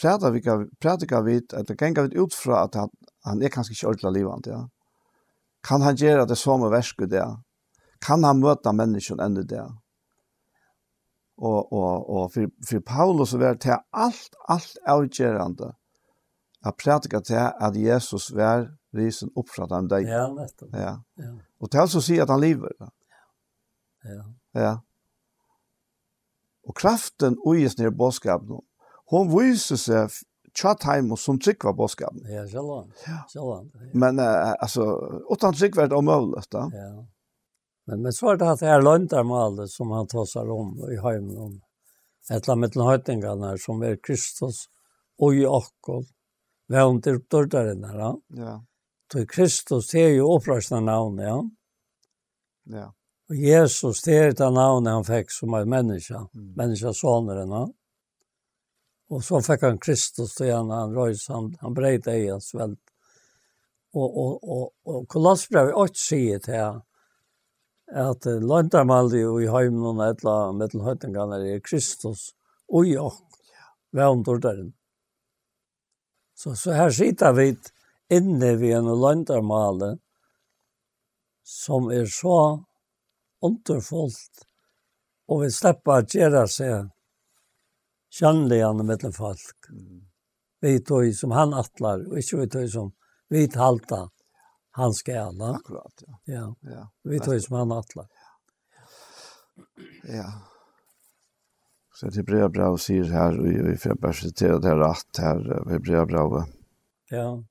prætika 0.00 0.30
vid 0.30 0.80
prætika 0.80 1.22
vid 1.22 1.54
att 1.54 1.66
det 1.66 1.80
gänga 1.80 2.02
vid 2.02 2.14
ut 2.14 2.34
fra 2.34 2.64
at 2.64 2.74
han, 2.74 2.90
han 3.24 3.42
är 3.42 3.48
kanske 3.48 3.72
ikke 3.72 3.86
ordentlig 3.86 4.12
livant, 4.12 4.46
ja. 4.46 4.68
Kan 5.68 5.82
han 5.82 5.96
gjøre 5.96 6.26
det 6.26 6.36
samme 6.36 6.66
är 6.66 7.06
det? 7.06 7.42
Kan 8.00 8.24
han 8.24 8.40
möta 8.40 8.72
människan 8.72 9.20
enda 9.20 9.42
det? 9.42 9.68
og, 11.38 11.72
og, 11.72 12.10
og 12.10 12.32
for, 12.32 12.50
for 12.68 12.80
Paulus 12.86 13.34
var 13.38 13.54
det 13.54 13.78
alt, 13.92 14.36
alt 14.48 14.78
avgjørende 14.86 15.72
at 16.66 16.74
prædika 16.82 17.20
til 17.20 17.34
at 17.60 17.76
Jesus 17.76 18.34
var 18.34 18.66
risen 18.94 19.30
opp 19.36 19.48
fra 19.54 19.66
den 19.70 19.90
deg. 19.90 20.08
Ja, 20.08 20.26
nettopp. 20.32 20.74
Ja. 20.74 20.94
ja. 21.18 21.32
Og 21.60 21.70
til 21.70 21.98
å 22.00 22.02
si 22.02 22.18
at 22.18 22.30
han 22.32 22.42
lever. 22.42 22.74
Ja. 22.80 22.90
Ja. 24.08 24.24
ja. 24.60 24.74
Og 26.68 26.74
kraften 26.76 27.38
uges 27.46 27.78
ned 27.78 27.92
i 27.92 27.96
bådskapen, 27.96 28.64
hun 29.12 29.30
viser 29.32 29.80
seg 29.80 30.18
Chatheim 30.58 31.12
och 31.12 31.18
som 31.18 31.38
trick 31.38 31.64
var 31.64 31.72
boskapen. 31.72 32.24
Ja, 32.24 32.48
så 32.48 32.62
långt. 32.62 32.94
Ja. 33.06 33.24
Så 33.28 33.38
långt. 33.38 33.74
Ja. 33.74 33.80
Men 33.92 34.18
uh, 34.18 34.54
alltså 34.60 34.82
utan 35.30 35.54
trick 35.54 35.76
det 35.76 35.94
omöjligt, 35.94 36.50
da. 36.50 36.70
Ja. 36.72 37.06
Men, 37.88 38.02
men 38.02 38.12
så 38.12 38.32
er 38.32 38.36
det 38.36 38.48
at 38.52 38.60
det 38.60 38.68
er 38.68 38.84
løndermålet 38.84 39.70
som 39.72 39.92
han 39.96 40.08
tar 40.08 40.26
tåsar 40.26 40.50
om 40.52 40.74
i 40.92 40.98
heimen 41.00 41.36
om. 41.40 41.54
Et 42.28 42.36
eller 42.36 42.56
annet 42.58 42.74
høytingene 42.76 43.52
som 43.62 43.82
er 43.82 43.96
Kristus 44.04 44.66
og 45.18 45.36
i 45.38 45.46
okkoll. 45.48 46.04
Vi 46.68 46.76
har 46.76 46.84
er 46.84 46.92
under 46.92 47.16
dørderen 47.32 47.86
her, 47.88 47.98
ja. 47.98 48.10
Ja. 48.36 48.56
Så 49.12 49.24
Kristus 49.24 49.88
det 49.88 50.02
er 50.02 50.10
jo 50.18 50.34
opprørsende 50.34 50.82
navnet, 50.84 51.24
ja. 51.30 51.38
Ja. 52.76 52.84
Og 53.30 53.40
Jesus 53.40 54.02
det 54.04 54.18
er 54.18 54.36
det 54.36 54.50
navnet 54.52 54.92
han 54.92 55.08
fikk 55.08 55.32
som 55.32 55.56
er 55.56 55.64
menneske, 55.64 56.20
mm. 56.28 56.50
menneskesåneren, 56.60 57.54
ja. 57.56 57.62
Og 59.08 59.24
så 59.24 59.40
fikk 59.40 59.64
han 59.64 59.80
Kristus 59.80 60.34
til 60.36 60.52
han, 60.52 60.68
han 60.68 60.92
røys, 60.92 61.24
han, 61.32 61.54
han 61.62 61.72
breit 61.72 62.10
eies 62.12 62.52
vel. 62.52 62.76
Og, 63.96 64.04
og, 64.04 64.44
og, 64.44 64.66
og 64.84 65.08
Kolossbrev 65.08 65.72
8 65.72 66.02
sier 66.02 66.44
til 66.44 66.60
han, 66.60 66.84
at 67.88 68.26
landamaldi 68.26 69.22
og 69.24 69.42
i 69.42 69.48
heimnon 69.52 70.02
etla 70.04 70.52
mellom 70.52 70.84
høytingarna 70.84 71.38
er 71.40 71.62
Kristus 71.64 72.32
og 72.68 72.88
i 72.88 72.96
okk, 73.00 73.38
vevn 73.96 74.24
dårdaren. 74.26 74.72
Så, 76.36 76.52
så 76.54 76.76
her 76.76 76.92
sitter 76.94 77.32
vi 77.34 77.48
inne 78.14 78.52
ved 78.60 78.76
en 78.78 78.92
landarmale 79.00 79.94
som 81.48 81.88
er 81.90 82.04
så 82.12 82.36
underfullt 83.44 84.44
og 85.28 85.42
vi 85.44 85.50
slipper 85.52 86.00
å 86.00 86.04
gjøre 86.08 86.44
seg 86.48 86.88
kjennligende 88.18 88.86
mellom 88.88 89.12
folk. 89.12 89.68
Vi 90.64 90.78
tog 90.82 91.10
som 91.14 91.34
han 91.36 91.52
atlar, 91.54 92.02
og 92.08 92.16
ikke 92.18 92.40
vi 92.40 92.48
tog 92.54 92.70
som 92.72 92.88
vi 93.30 93.44
halta 93.54 94.06
han 94.78 94.92
skal 94.92 95.42
Akkurat, 95.42 96.02
ja. 96.06 96.20
Ja, 96.24 96.54
ja. 96.60 96.90
vi 97.02 97.20
tar 97.20 97.34
ju 97.34 97.40
som 97.40 97.56
han 97.56 97.72
atla. 97.72 98.06
Ja. 100.02 100.32
Så 101.94 102.06
det 102.06 102.22
blir 102.22 102.48
bra 102.48 102.68
och 102.70 102.80
säger 102.80 103.04
här, 103.04 103.38
och 103.38 103.46
vi 103.46 103.76
får 103.76 103.94
bara 103.94 104.12
citera 104.12 104.58
det 104.58 104.68
här 104.68 104.76
rätt 104.76 105.18
här, 105.18 105.62
vi 105.66 105.78
blir 105.78 106.04
bra. 106.04 106.46
Ja. 107.10 107.44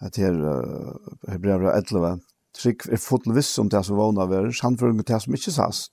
Att 0.00 0.16
här, 0.16 0.32
vi 1.32 1.38
blir 1.38 1.58
bra 1.58 1.78
ettlöva. 1.78 2.18
Trygg 2.62 2.88
är 2.88 2.96
fotelviss 2.96 3.58
om 3.58 3.68
det 3.68 3.84
som 3.84 3.96
vana 3.96 4.26
vare, 4.26 4.52
samföring 4.52 4.96
med 4.96 5.04
det 5.04 5.20
som 5.20 5.34
inte 5.34 5.52
sast. 5.52 5.92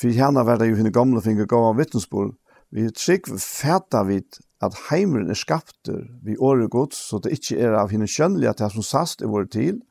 För 0.00 0.08
henne 0.08 0.42
var 0.42 0.58
det 0.58 0.66
ju 0.66 0.76
henne 0.76 0.90
gamla 0.90 1.20
finger 1.20 1.44
gav 1.44 1.64
av 1.64 1.76
vittnesbord. 1.76 2.34
Vi 2.70 2.90
trygg 2.90 3.40
fäta 3.40 4.04
vid 4.04 4.26
at 4.64 4.76
heimeren 4.88 5.30
er 5.30 5.36
skapter 5.36 6.06
vi 6.24 6.36
året 6.36 6.70
gods, 6.70 6.96
så 7.10 7.20
det 7.20 7.34
ikke 7.36 7.58
er 7.60 7.76
av 7.76 7.92
henne 7.92 8.08
kjønnelige 8.08 8.54
at 8.54 8.62
det 8.62 8.70
som 8.72 8.86
sast 8.86 9.22
i 9.22 9.28
vår 9.28 9.50
tid. 9.52 9.82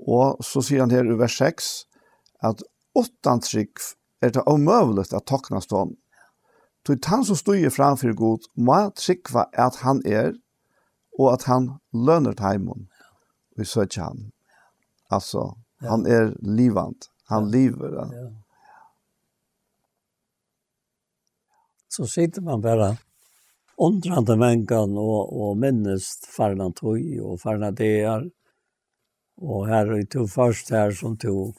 Og 0.00 0.40
så 0.44 0.62
sier 0.64 0.84
han 0.84 0.92
her 0.92 1.08
i 1.08 1.18
vers 1.18 1.36
6, 1.40 1.68
at 2.44 2.64
åttan 2.96 3.42
trygg 3.44 3.80
er 4.24 4.32
det 4.32 4.44
omøvelig 4.48 5.10
at 5.12 5.28
takna 5.28 5.60
stånd. 5.60 5.96
Til 6.86 7.00
han 7.10 7.24
som 7.26 7.36
stod 7.36 7.64
framfor 7.74 8.14
god, 8.14 8.46
må 8.54 8.78
tryggva 8.96 9.48
at 9.52 9.80
han 9.82 10.00
er, 10.06 10.32
og 11.18 11.32
at 11.32 11.46
han 11.50 11.70
lønner 11.92 12.36
heimen. 12.40 12.88
Vi 13.56 13.64
søker 13.64 14.02
han. 14.02 14.32
Altså, 15.10 15.56
han 15.80 16.06
er 16.06 16.34
livant. 16.40 17.08
Han 17.28 17.50
lever. 17.50 17.96
Ja. 18.12 18.28
Så 21.88 22.06
sitter 22.06 22.42
man 22.42 22.62
bare 22.62 22.96
undrande 23.76 24.36
mänkan 24.36 24.98
och, 24.98 25.48
och 25.48 25.56
minnest 25.56 26.26
farna 26.26 26.70
tog 26.72 27.20
och 27.22 27.40
farna 27.40 27.70
delar. 27.70 28.30
Och 29.36 29.66
här 29.66 29.86
är 29.86 30.06
du 30.10 30.28
först 30.28 30.70
här 30.70 30.90
som 30.90 31.18
tog 31.18 31.54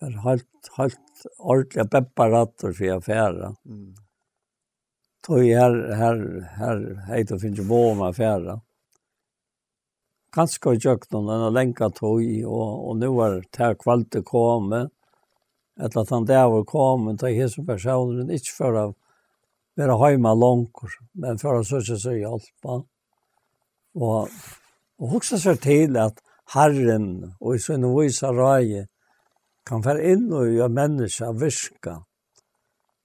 var 0.00 0.10
helt, 0.10 0.70
helt 0.76 1.26
ordentliga 1.38 1.84
bepparatter 1.84 2.72
för 2.72 2.96
affära. 2.96 3.56
Mm. 3.66 3.94
Tog 5.26 5.44
här, 5.44 5.92
här, 5.92 6.40
här, 6.40 7.04
hej 7.08 7.24
då 7.24 7.38
finns 7.38 7.58
ju 7.58 7.64
bo 7.64 7.94
med 7.94 8.06
affära. 8.08 8.60
Kanske 10.32 10.68
har 10.68 10.78
jag 10.80 11.12
någon 11.12 11.46
en 11.46 11.52
länka 11.52 11.90
tog 11.90 12.44
och, 12.46 12.88
och 12.88 12.96
nu 12.96 13.06
är 13.06 13.34
det 13.50 13.64
här 13.64 13.74
kvalitet 13.74 14.22
kommit. 14.22 14.88
Eller 15.80 15.98
att 15.98 16.10
han 16.10 16.24
där 16.24 16.48
var 16.48 16.64
kommit, 16.64 17.20
det 17.20 17.30
är 17.30 17.66
personen 17.66 18.30
inte 18.30 18.50
för 18.58 18.72
av 18.72 18.94
være 19.78 19.98
hjemme 20.00 20.32
langer, 20.36 20.96
men 21.14 21.38
for 21.38 21.60
å 21.60 21.66
søke 21.66 21.98
seg 21.98 22.20
hjelp. 22.22 22.48
Og, 24.00 24.32
og 25.00 25.14
også 25.18 25.38
seg 25.40 25.60
til 25.64 25.98
at 26.00 26.20
Herren 26.54 27.36
og 27.38 27.54
i 27.54 27.62
sin 27.62 27.86
vise 27.94 28.30
røye 28.34 28.86
kan 29.66 29.84
være 29.84 30.12
inn 30.14 30.26
og 30.32 30.50
gjøre 30.50 30.74
mennesker 30.74 31.38
virke. 31.38 32.00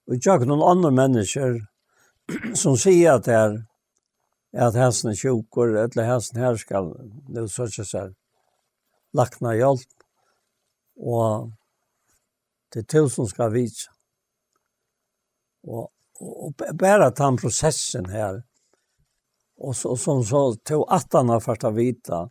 Og 0.06 0.18
ikke 0.18 0.50
noen 0.50 0.66
andre 0.66 0.92
mennesker 0.96 1.60
som 2.58 2.78
sier 2.80 3.18
at 3.18 3.30
det 3.30 3.38
er 3.38 3.58
at 4.56 4.78
hesten 4.80 5.12
er 5.12 5.18
eller 5.84 6.08
hesten 6.08 6.40
her 6.40 6.56
skal 6.56 6.94
nå 7.28 7.48
søke 7.52 7.84
seg 7.84 8.14
lakna 9.16 9.52
hjelp, 9.56 10.06
og 10.96 11.52
det 12.72 12.86
er 12.86 12.88
til 12.88 13.10
som 13.12 13.28
skal 13.28 13.52
vise. 13.52 13.92
Og 15.68 15.90
och 16.20 16.54
bara 16.74 17.12
ta 17.12 17.38
processen 17.38 18.06
här. 18.06 18.44
Och 19.58 19.76
så 19.76 19.98
som 19.98 20.24
så 20.24 20.54
tog 20.54 20.86
att 20.90 21.14
han 21.14 21.30
har 21.30 21.40
första 21.40 21.72
vita 21.72 22.30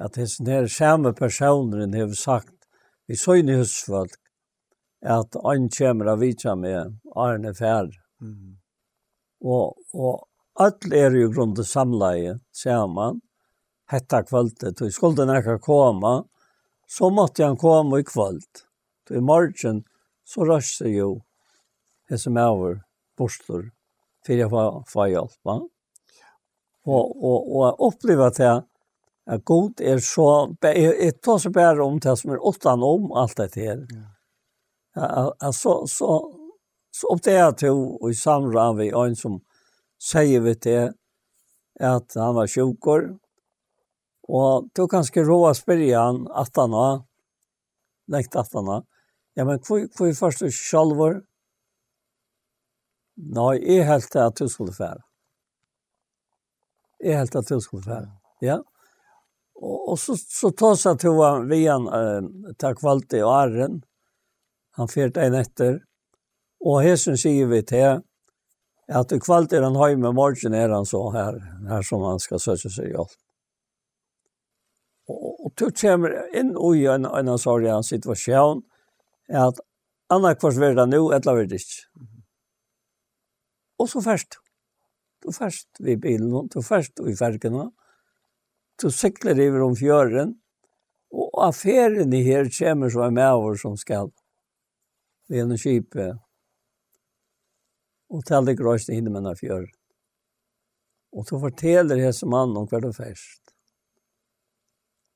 att 0.00 0.12
det 0.12 0.40
när 0.40 0.66
samma 0.66 1.12
personer 1.12 2.00
har 2.00 2.12
sagt 2.12 2.54
vi 3.06 3.16
så 3.16 3.34
in 3.34 3.48
i 3.48 3.52
husfolk 3.52 4.10
att 5.06 5.34
han 5.42 5.68
kommer 5.68 6.06
att 6.06 6.18
vita 6.18 6.56
med 6.56 6.98
Arne 7.14 7.54
Färd. 7.54 7.90
Mm. 8.20 8.58
Och 9.40 9.74
och 9.92 10.26
all 10.54 10.92
är 10.92 11.10
ju 11.10 11.32
grund 11.32 11.66
samleje 11.66 12.38
samman 12.52 13.20
hetta 13.86 14.22
kvöldet 14.22 14.80
och 14.80 14.92
skulle 14.92 15.24
den 15.24 15.60
komma 15.60 16.24
så 16.86 17.10
måtte 17.10 17.44
han 17.44 17.56
komme 17.56 18.00
i 18.00 18.04
kvöld. 18.04 18.52
Så 19.08 19.14
i 19.14 19.20
morgen 19.20 19.84
så 20.24 20.44
rørs 20.44 20.78
det 20.78 20.90
jo 20.90 21.22
det 22.08 22.18
som 22.18 22.36
er 22.36 22.50
over 22.50 22.85
borster 23.16 23.70
för 24.26 24.32
jag 24.32 24.48
var 24.48 24.84
för 24.86 25.06
hjälpa. 25.06 25.68
Och 26.84 27.24
och 27.24 27.56
och 27.56 27.88
uppleva 27.88 28.26
att 28.26 28.38
jag 28.38 28.64
att 29.26 29.44
god 29.44 29.80
är 29.80 29.98
så 29.98 30.56
ett 30.62 31.22
tar 31.22 31.38
så 31.38 31.50
bara 31.50 31.84
om 31.84 31.98
det 32.00 32.16
som 32.16 32.30
är 32.30 32.44
åttan 32.46 32.82
om 32.82 33.12
allt 33.12 33.36
det 33.36 33.56
här. 33.56 33.86
Ja, 34.94 35.36
Ja 35.40 35.52
så 35.52 35.86
så 36.90 37.06
upptäckte 37.12 37.66
jag 37.66 38.02
och 38.02 38.10
i 38.10 38.14
samråd 38.14 38.76
vi 38.76 38.90
en 38.90 39.16
som 39.16 39.40
säger 40.10 40.40
vi 40.40 40.54
det 40.54 40.92
att 41.80 42.14
han 42.14 42.34
var 42.34 42.46
sjukor 42.46 43.18
Og 44.28 44.70
då 44.74 44.88
kanskje 44.88 45.22
råa 45.22 45.54
spyrja 45.54 46.00
han 46.02 46.26
atana, 46.30 47.04
lengt 48.10 48.36
atana, 48.36 48.82
ja, 49.34 49.44
men 49.44 49.60
hvor, 49.62 49.86
hvor 49.94 50.08
er 50.08 50.18
først 50.18 50.42
du 50.42 50.50
sjalvor? 50.50 51.20
Nei, 53.16 53.56
jeg 53.64 53.86
helt 53.88 54.16
at 54.20 54.38
du 54.38 54.48
skulle 54.52 54.74
fære. 54.76 55.00
Jeg 57.00 57.16
helt 57.16 57.36
at 57.36 57.48
du 57.48 57.60
skulle 57.60 57.84
fære. 57.84 58.10
Ja. 58.44 58.58
Og, 59.56 59.92
og 59.92 59.98
så, 59.98 60.16
så 60.20 60.50
tås 60.52 60.84
jeg 60.84 61.00
til 61.00 61.20
han 61.22 61.46
vi 61.48 61.64
han 61.64 61.88
uh, 61.88 62.52
til 62.60 62.76
kvalitet 62.76 63.20
i 63.20 63.24
åren. 63.24 63.80
Han 64.76 64.92
fyrt 64.92 65.16
en 65.16 65.38
etter. 65.38 65.80
Og 66.60 66.82
hesen 66.84 67.16
sier 67.16 67.48
vi 67.48 67.62
til 67.64 68.02
at 68.86 69.10
du 69.10 69.18
kvalitet 69.18 69.64
han 69.64 69.78
har 69.80 69.96
med 69.96 70.14
morgen 70.14 70.54
er 70.54 70.74
han 70.74 70.86
så 70.86 71.08
her, 71.14 71.38
her 71.68 71.82
som 71.82 72.04
han 72.04 72.20
skal 72.22 72.42
søke 72.42 72.70
seg 72.70 72.92
hjelp. 72.92 73.16
Og, 75.08 75.46
og 75.46 75.52
du 75.56 75.70
kommer 75.70 76.12
inn 76.34 76.52
i 76.52 76.84
en, 76.90 77.06
en 77.06 77.32
en 77.32 77.40
sånn 77.40 77.86
situasjon 77.86 78.62
at 79.30 79.60
annakvart 80.12 80.58
vil 80.60 80.76
det 80.78 80.86
nå, 80.90 81.00
eller 81.14 81.40
vil 81.40 81.50
det 81.50 81.62
ikke. 81.62 82.06
Og 83.78 83.88
så 83.88 84.00
først. 84.00 84.38
Du 85.24 85.32
først 85.32 85.80
vi 85.80 85.96
bilen, 85.96 86.48
du 86.48 86.62
først 86.62 87.00
vi 87.04 87.16
fergene. 87.16 87.70
Du 88.82 88.90
sikler 88.90 89.38
over 89.48 89.64
om 89.70 89.76
fjøren, 89.76 90.34
og 91.12 91.46
affæren 91.46 92.12
i 92.12 92.22
her 92.22 92.50
kommer 92.58 92.90
så 92.92 93.10
med 93.10 93.30
over 93.32 93.56
som 93.56 93.76
skal 93.76 94.12
ved 95.28 95.42
en 95.42 95.58
kjipe 95.58 96.12
og 98.10 98.22
til 98.26 98.46
det 98.46 98.58
grøst 98.58 98.92
inne 98.92 99.10
med 99.10 99.24
denne 99.24 99.34
fjøren. 99.38 99.72
Og 101.16 101.26
du 101.26 101.38
forteller 101.40 101.98
hese 101.98 102.26
mann 102.28 102.56
om 102.58 102.68
hver 102.70 102.84
du 102.84 102.92
først. 102.92 103.42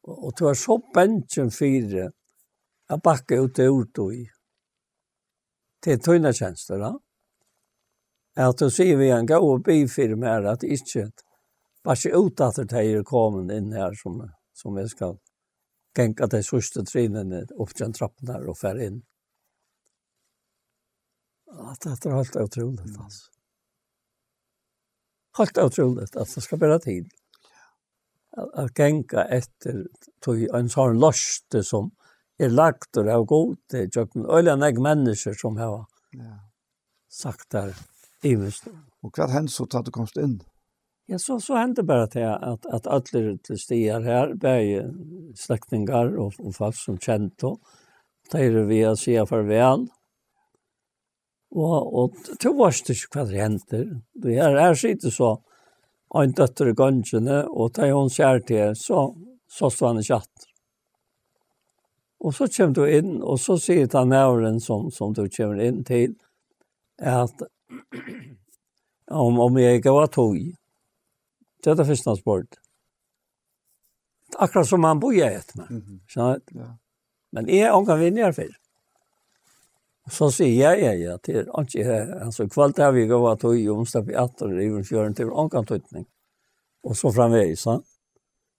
Og 0.08 0.24
og 0.24 0.32
du 0.38 0.46
er 0.48 0.56
så 0.58 0.78
bensjen 0.94 1.50
fire, 1.50 2.10
jeg 2.90 3.02
bakker 3.04 3.44
ut 3.44 3.56
det 3.56 3.68
ordet 3.70 4.14
i. 4.16 4.24
Det 5.84 5.92
er 5.92 6.02
tøyne 6.02 6.32
tjenester, 6.32 6.80
da. 6.80 6.90
Ja? 6.90 7.09
at 8.48 8.58
du 8.58 8.70
sier 8.72 8.96
vi 8.96 9.10
en 9.12 9.26
god 9.28 9.46
og 9.46 9.64
bifirme 9.66 10.28
her 10.28 10.46
at 10.52 10.64
ikke 10.64 11.10
bare 11.84 12.12
ut 12.16 12.40
at 12.40 12.60
det 12.70 12.84
er 12.84 13.04
kommet 13.04 13.52
inn 13.56 13.72
her 13.72 13.94
som, 13.96 14.20
som 14.56 14.76
vi 14.76 14.86
skal 14.88 15.18
genka 15.96 16.28
de 16.30 16.42
sørste 16.46 16.84
trinene 16.86 17.44
opp 17.58 17.74
til 17.76 17.92
trappen 17.96 18.30
her 18.30 18.46
og 18.48 18.58
fer 18.60 18.78
inn. 18.80 19.00
At 21.50 21.82
det 21.82 22.06
er 22.06 22.14
helt 22.14 22.36
utrolig, 22.38 22.92
altså. 22.94 23.30
Helt 25.38 25.58
utrolig 25.58 26.06
at 26.10 26.34
det 26.34 26.44
skal 26.44 26.60
bare 26.62 26.78
tid. 26.84 27.08
At 28.38 28.74
genka 28.78 29.24
etter 29.34 29.84
tog 30.22 30.42
en 30.54 30.70
sånn 30.70 31.00
løste 31.02 31.64
som 31.66 31.90
er 32.40 32.52
lagt 32.54 32.96
og 32.96 33.10
er 33.10 33.24
god 33.28 33.56
til 33.70 33.88
jøkken. 33.96 34.26
Øyne 34.30 34.56
jeg 34.62 34.82
mennesker 34.82 35.34
som 35.38 35.58
har 35.58 35.82
sagt 37.10 37.50
der 37.52 37.74
I 38.24 38.34
Ivist. 38.34 38.68
Og 39.02 39.12
hva 39.16 39.28
hendte 39.32 39.54
så 39.54 39.66
tatt 39.70 39.88
du 39.88 39.92
komst 39.94 40.18
inn? 40.20 40.40
Ja, 41.10 41.18
så, 41.18 41.40
så 41.42 41.56
hendte 41.58 41.82
bare 41.82 42.06
til 42.12 42.26
at, 42.28 42.66
at 42.70 42.86
alle 42.86 43.36
til 43.42 43.58
stier 43.58 44.04
her, 44.04 44.34
bare 44.38 44.84
slektingar 45.38 46.12
og, 46.14 46.36
og 46.38 46.54
folk 46.54 46.76
som 46.78 47.00
kjente, 47.02 47.56
det 48.30 48.44
er 48.46 48.60
vi 48.68 48.84
å 48.86 48.94
si 48.98 49.16
farvel. 49.26 49.88
Og, 51.50 51.78
og 51.98 52.20
to 52.38 52.52
var 52.54 52.76
det 52.86 52.94
ikke 52.94 53.16
hva 53.16 53.24
det 53.26 53.40
hendte. 53.42 53.80
Det 54.14 54.36
her, 54.38 54.54
her 54.54 54.78
sitter 54.78 55.10
så 55.10 55.32
en 56.14 56.34
døtter 56.36 56.70
i 56.70 56.76
gønnsene, 56.78 57.42
og 57.50 57.74
da 57.74 57.90
hun 57.90 58.10
ser 58.10 58.42
til, 58.46 58.76
så, 58.78 59.08
så 59.50 59.70
stod 59.70 59.88
han 59.88 60.02
i 60.02 60.06
kjatt. 60.06 60.46
Og 62.20 62.34
så 62.36 62.46
kommer 62.52 62.76
du 62.76 62.84
inn, 62.86 63.14
og 63.22 63.40
så 63.40 63.56
sier 63.58 63.88
han 63.96 64.12
nævren 64.12 64.60
som, 64.62 64.90
som 64.94 65.14
du 65.16 65.24
kommer 65.32 65.62
inn 65.64 65.82
til, 65.88 66.14
at 67.00 67.46
om, 69.24 69.40
om 69.40 69.58
jeg 69.58 69.80
ikke 69.80 69.94
var 69.94 70.10
tog. 70.12 70.36
Det 71.60 71.72
er 71.72 71.78
det 71.78 71.86
første 71.86 72.10
han 72.10 72.18
spurt. 72.18 72.60
Akkurat 74.38 74.68
som 74.68 74.86
han 74.86 75.00
bor 75.02 75.14
jeg 75.14 75.34
etter 75.34 75.58
meg. 75.58 75.70
Mm 75.70 75.82
-hmm. 75.82 76.00
Sånn, 76.08 76.40
ja. 76.54 76.70
Men 77.32 77.48
jeg 77.48 77.66
er 77.66 77.74
ångan 77.74 78.00
vinner 78.00 78.22
jeg 78.22 78.34
for. 78.34 78.56
Så 80.10 80.30
sier 80.30 80.74
jeg 80.74 80.80
ja, 80.82 80.92
ja, 80.92 81.16
til 81.22 81.46
ikke 81.46 81.98
altså 82.24 82.48
kvalt 82.48 82.78
har 82.78 82.92
vi 82.92 83.06
gav 83.06 83.36
tog 83.38 83.58
i 83.58 83.68
onsdag 83.68 84.10
i 84.10 84.16
atter, 84.18 84.46
og 84.46 84.80
i 84.80 84.82
fjøren 84.82 85.14
til 85.14 85.30
ångan 85.30 85.66
tøytning. 85.66 86.06
Og 86.82 86.96
så 86.96 87.12
framvegis 87.12 87.64
han. 87.64 87.82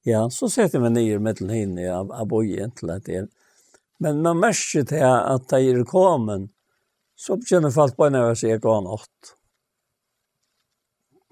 Ja, 0.06 0.30
så 0.30 0.50
setter 0.50 0.80
vi 0.80 0.90
nye 0.90 1.20
med 1.20 1.38
til 1.38 1.50
henne 1.50 1.90
av, 1.94 2.08
bor 2.08 2.26
bojen 2.26 2.72
til 2.72 2.90
at 2.90 3.06
det 3.06 3.16
er. 3.16 3.28
Men 4.00 4.22
man 4.22 4.40
merker 4.42 4.86
til 4.88 5.04
at 5.04 5.50
de 5.50 5.70
er 5.70 5.84
kommet 5.86 6.50
så 7.22 7.38
begynner 7.38 7.74
folk 7.74 7.98
på 7.98 8.10
når 8.10 8.32
jeg 8.32 8.40
sier 8.40 8.62
gå 8.64 8.72
an 8.74 8.90
åt. 8.90 9.36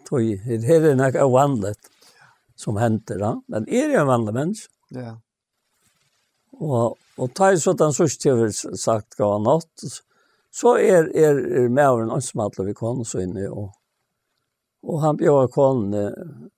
Tøy, 0.09 0.35
det 0.45 0.75
er 0.77 0.93
nok 0.97 1.17
av 1.21 1.33
vanligt 1.33 1.89
som 2.59 2.77
henter, 2.77 3.17
da. 3.21 3.31
men 3.47 3.65
er 3.65 3.89
det 3.89 3.97
en 3.97 4.09
vanlig 4.09 4.35
menneske? 4.35 4.73
Ja. 4.93 5.15
Og, 6.59 6.97
og 7.17 7.33
ta 7.37 7.53
i 7.53 7.59
sånn 7.61 7.95
sørst 7.95 8.21
til 8.21 8.37
vi 8.41 8.49
sagt 8.53 9.17
gå 9.17 9.27
an 9.37 9.47
åt, 9.47 9.85
så 10.51 10.75
er, 10.81 11.07
er, 11.15 11.39
er 11.61 11.69
med 11.71 11.85
over 11.85 12.05
en 12.05 12.15
ansmattler 12.17 12.67
vi 12.67 12.75
kan 12.77 13.05
så 13.07 13.23
inne, 13.23 13.47
og, 13.49 13.69
og 14.83 15.03
han 15.05 15.19
bjør 15.19 15.47
konen 15.53 16.49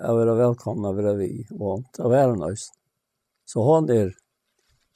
jeg 0.00 0.16
vil 0.16 0.30
velkomna 0.38 0.92
over 0.94 1.16
vi, 1.18 1.32
og 1.58 1.84
det 1.96 2.08
var 2.08 2.30
en 2.32 2.44
øyne. 2.46 2.70
Så 3.44 3.64
han 3.66 3.90
er, 3.92 4.14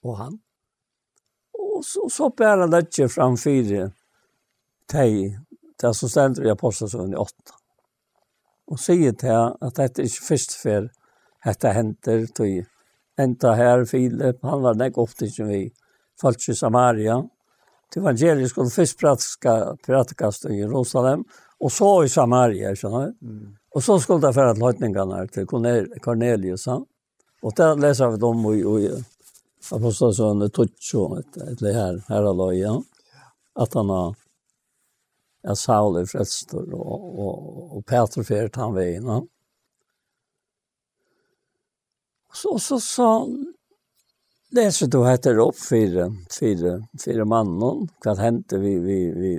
og 0.06 0.16
han 0.16 0.38
og 1.74 1.84
så, 1.84 2.06
så 2.10 2.30
bare 2.30 2.68
det 2.70 3.10
fram 3.10 3.36
fire 3.40 3.90
teg, 4.90 5.38
det 5.80 5.92
som 5.96 6.10
stender 6.10 6.46
i 6.46 6.52
Apostelsøen 6.52 7.14
i 7.14 7.20
åtta. 7.20 7.56
Og 8.70 8.80
sier 8.80 9.12
til 9.20 9.50
at 9.60 9.76
dette 9.76 10.02
er 10.02 10.08
ikke 10.08 10.28
først 10.28 10.56
før 10.60 10.88
dette 11.44 11.72
henter, 11.76 12.26
tog 12.32 13.20
enda 13.20 13.54
her, 13.58 13.84
Filip, 13.88 14.40
han 14.42 14.62
var 14.64 14.78
nek 14.78 14.98
opptidsen 14.98 15.50
vi, 15.50 15.64
falt 16.20 16.48
i 16.48 16.54
Samaria, 16.56 17.18
til 17.92 18.02
evangeliet 18.02 18.50
skulle 18.50 18.72
først 18.72 18.98
pratka, 18.98 19.74
pratikast 19.84 20.48
i 20.50 20.60
Jerusalem, 20.62 21.26
og 21.60 21.72
så 21.72 21.90
i 22.04 22.10
Samaria, 22.10 22.72
skjønner 22.74 23.10
du? 23.10 23.28
Mm. 23.28 23.52
Og 23.74 23.82
så 23.82 23.98
skulle 23.98 24.22
det 24.22 24.34
fære 24.34 24.54
til 24.54 24.66
høytningene 24.66 25.20
til 25.34 25.46
Cornelius, 25.50 26.66
han. 26.70 26.84
Og 27.44 27.54
det 27.58 27.68
leser 27.82 28.14
vi 28.14 28.20
dem 28.22 28.44
i, 28.50 28.60
i 28.62 28.90
apostelsønne 29.72 30.50
Tutsjo, 30.52 31.06
eller 31.16 31.72
her, 31.78 32.02
her 32.08 32.28
er 32.28 32.36
løy, 32.36 32.58
ja. 32.58 32.74
at 33.56 33.74
han 33.74 33.92
har 33.92 34.14
er 35.44 35.56
Saul 35.60 36.00
i 36.00 36.06
frelster, 36.08 36.64
og, 36.72 37.08
og, 37.20 37.48
og 37.76 37.84
Peter 37.88 38.24
fyrt 38.24 38.56
han 38.60 38.74
veien. 38.76 39.08
Ja. 39.08 39.20
Så, 42.34 42.56
så, 42.58 42.80
så 42.82 43.08
leser 44.56 44.90
du 44.90 45.02
etter 45.06 45.38
opp 45.42 45.58
fire, 45.60 46.08
fire, 46.32 46.78
fire 47.00 47.26
mannen, 47.28 47.86
hva 48.02 48.16
hendte 48.18 48.58
vi, 48.62 48.74
vi, 48.82 48.98
vi, 49.14 49.34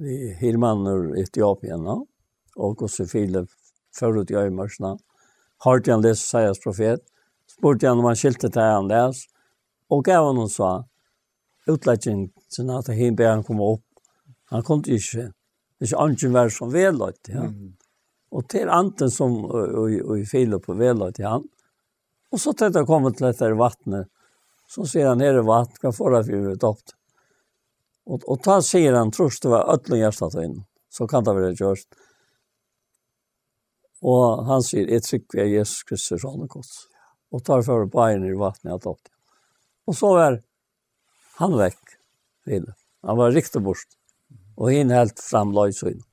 vi 0.00 0.20
fire 0.40 1.16
i 1.18 1.26
Etiopien, 1.26 1.84
ja. 1.84 1.98
og 2.56 2.78
hvordan 2.78 3.10
fire 3.10 3.44
førut 3.96 4.30
i 4.30 4.38
øymarsene. 4.38 4.94
Hørte 5.64 5.92
han 5.92 6.04
lese 6.04 6.24
Seias 6.24 6.62
profet, 6.62 7.02
spurte 7.50 7.90
han 7.90 8.00
om 8.00 8.08
han 8.08 8.16
skilte 8.16 8.48
til 8.48 8.64
han 8.64 8.88
les, 8.88 9.26
og 9.90 10.04
gav 10.06 10.26
han 10.26 10.40
hon 10.40 10.50
så 10.50 10.70
utlegging 11.70 12.28
sen 12.50 12.70
at 12.74 12.90
han 12.90 13.16
ber 13.16 13.34
han 13.34 13.44
komme 13.46 13.66
opp. 13.76 13.86
Han 14.50 14.64
kom 14.66 14.82
er 15.86 15.88
ikke 15.88 16.02
angen 16.02 16.34
var 16.34 16.50
som 16.52 16.72
velått, 16.72 17.30
ja. 17.32 17.46
Mm. 17.48 17.74
Og 18.30 18.46
til 18.52 18.70
anten 18.70 19.10
som 19.10 19.40
og, 19.44 19.74
og, 19.74 20.14
i 20.20 20.26
Filip 20.28 20.68
og 20.68 20.78
på 20.78 21.10
til 21.16 21.26
han. 21.26 21.46
Og 22.30 22.38
så 22.38 22.52
til 22.54 22.72
det 22.74 22.84
kom 22.86 23.08
til 23.10 23.26
dette 23.26 23.48
vattnet, 23.58 24.10
så 24.70 24.86
sier 24.86 25.08
han 25.10 25.18
nere 25.18 25.42
vatt, 25.42 25.80
hva 25.82 25.90
får 25.90 26.14
det 26.14 26.20
for 26.28 26.50
å 26.52 26.58
opp. 26.68 26.92
Og, 28.10 28.22
og 28.26 28.42
ta 28.44 28.60
sier 28.62 28.94
han, 28.94 29.10
tror 29.10 29.34
det 29.34 29.50
var 29.50 29.72
ødling 29.74 30.04
hjertet 30.04 30.36
inn, 30.44 30.60
så 30.90 31.08
kan 31.10 31.26
det 31.26 31.34
være 31.34 31.56
gjort. 31.58 31.98
Og 34.06 34.44
han 34.46 34.62
sier, 34.64 34.86
jeg 34.88 35.04
trykker 35.04 35.42
jeg 35.42 35.56
Jesus 35.58 35.82
Kristus 35.88 36.24
åndekost. 36.24 36.86
Og 37.34 37.42
tar 37.46 37.62
for 37.66 37.86
bæren 37.90 38.24
i 38.26 38.34
vattnet, 38.34 38.72
jeg 38.72 38.86
opp 38.94 39.02
det. 39.02 39.19
Og 39.88 39.96
så 39.96 40.12
var 40.14 40.38
han 41.40 41.56
vekk. 41.56 41.96
Philip. 42.44 42.76
Han 43.02 43.16
var 43.16 43.32
riktig 43.32 43.62
bort. 43.64 43.96
Og 44.56 44.72
hin 44.74 44.92
helt 44.92 45.20
fram 45.24 45.54
løysøyne. 45.56 46.04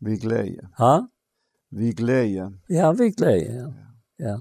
Vi 0.00 0.16
gleder. 0.22 0.68
Ha? 0.78 1.06
Vi 1.74 1.92
gleder. 1.96 2.52
Ja, 2.70 2.92
vi 2.92 3.10
gleder, 3.10 3.54
ja. 3.56 3.68
ja. 4.22 4.36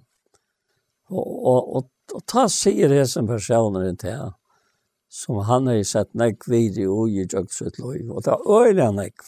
Og, 1.10 1.23
og, 1.23 1.76
og, 1.76 1.90
og 2.14 2.26
ta 2.30 2.45
sier 2.52 2.91
det 2.91 3.06
som 3.10 3.27
personer 3.30 3.88
til 3.95 4.11
her, 4.11 4.34
som 5.10 5.40
han 5.48 5.69
har 5.72 5.82
sett 5.88 6.11
nekk 6.18 6.45
video 6.49 7.06
i 7.07 7.23
Jøgsvett 7.23 7.80
Løyv, 7.80 8.11
og 8.11 8.26
det 8.26 8.34
er 8.34 8.49
øyelig 8.60 8.90
nekk. 8.98 9.26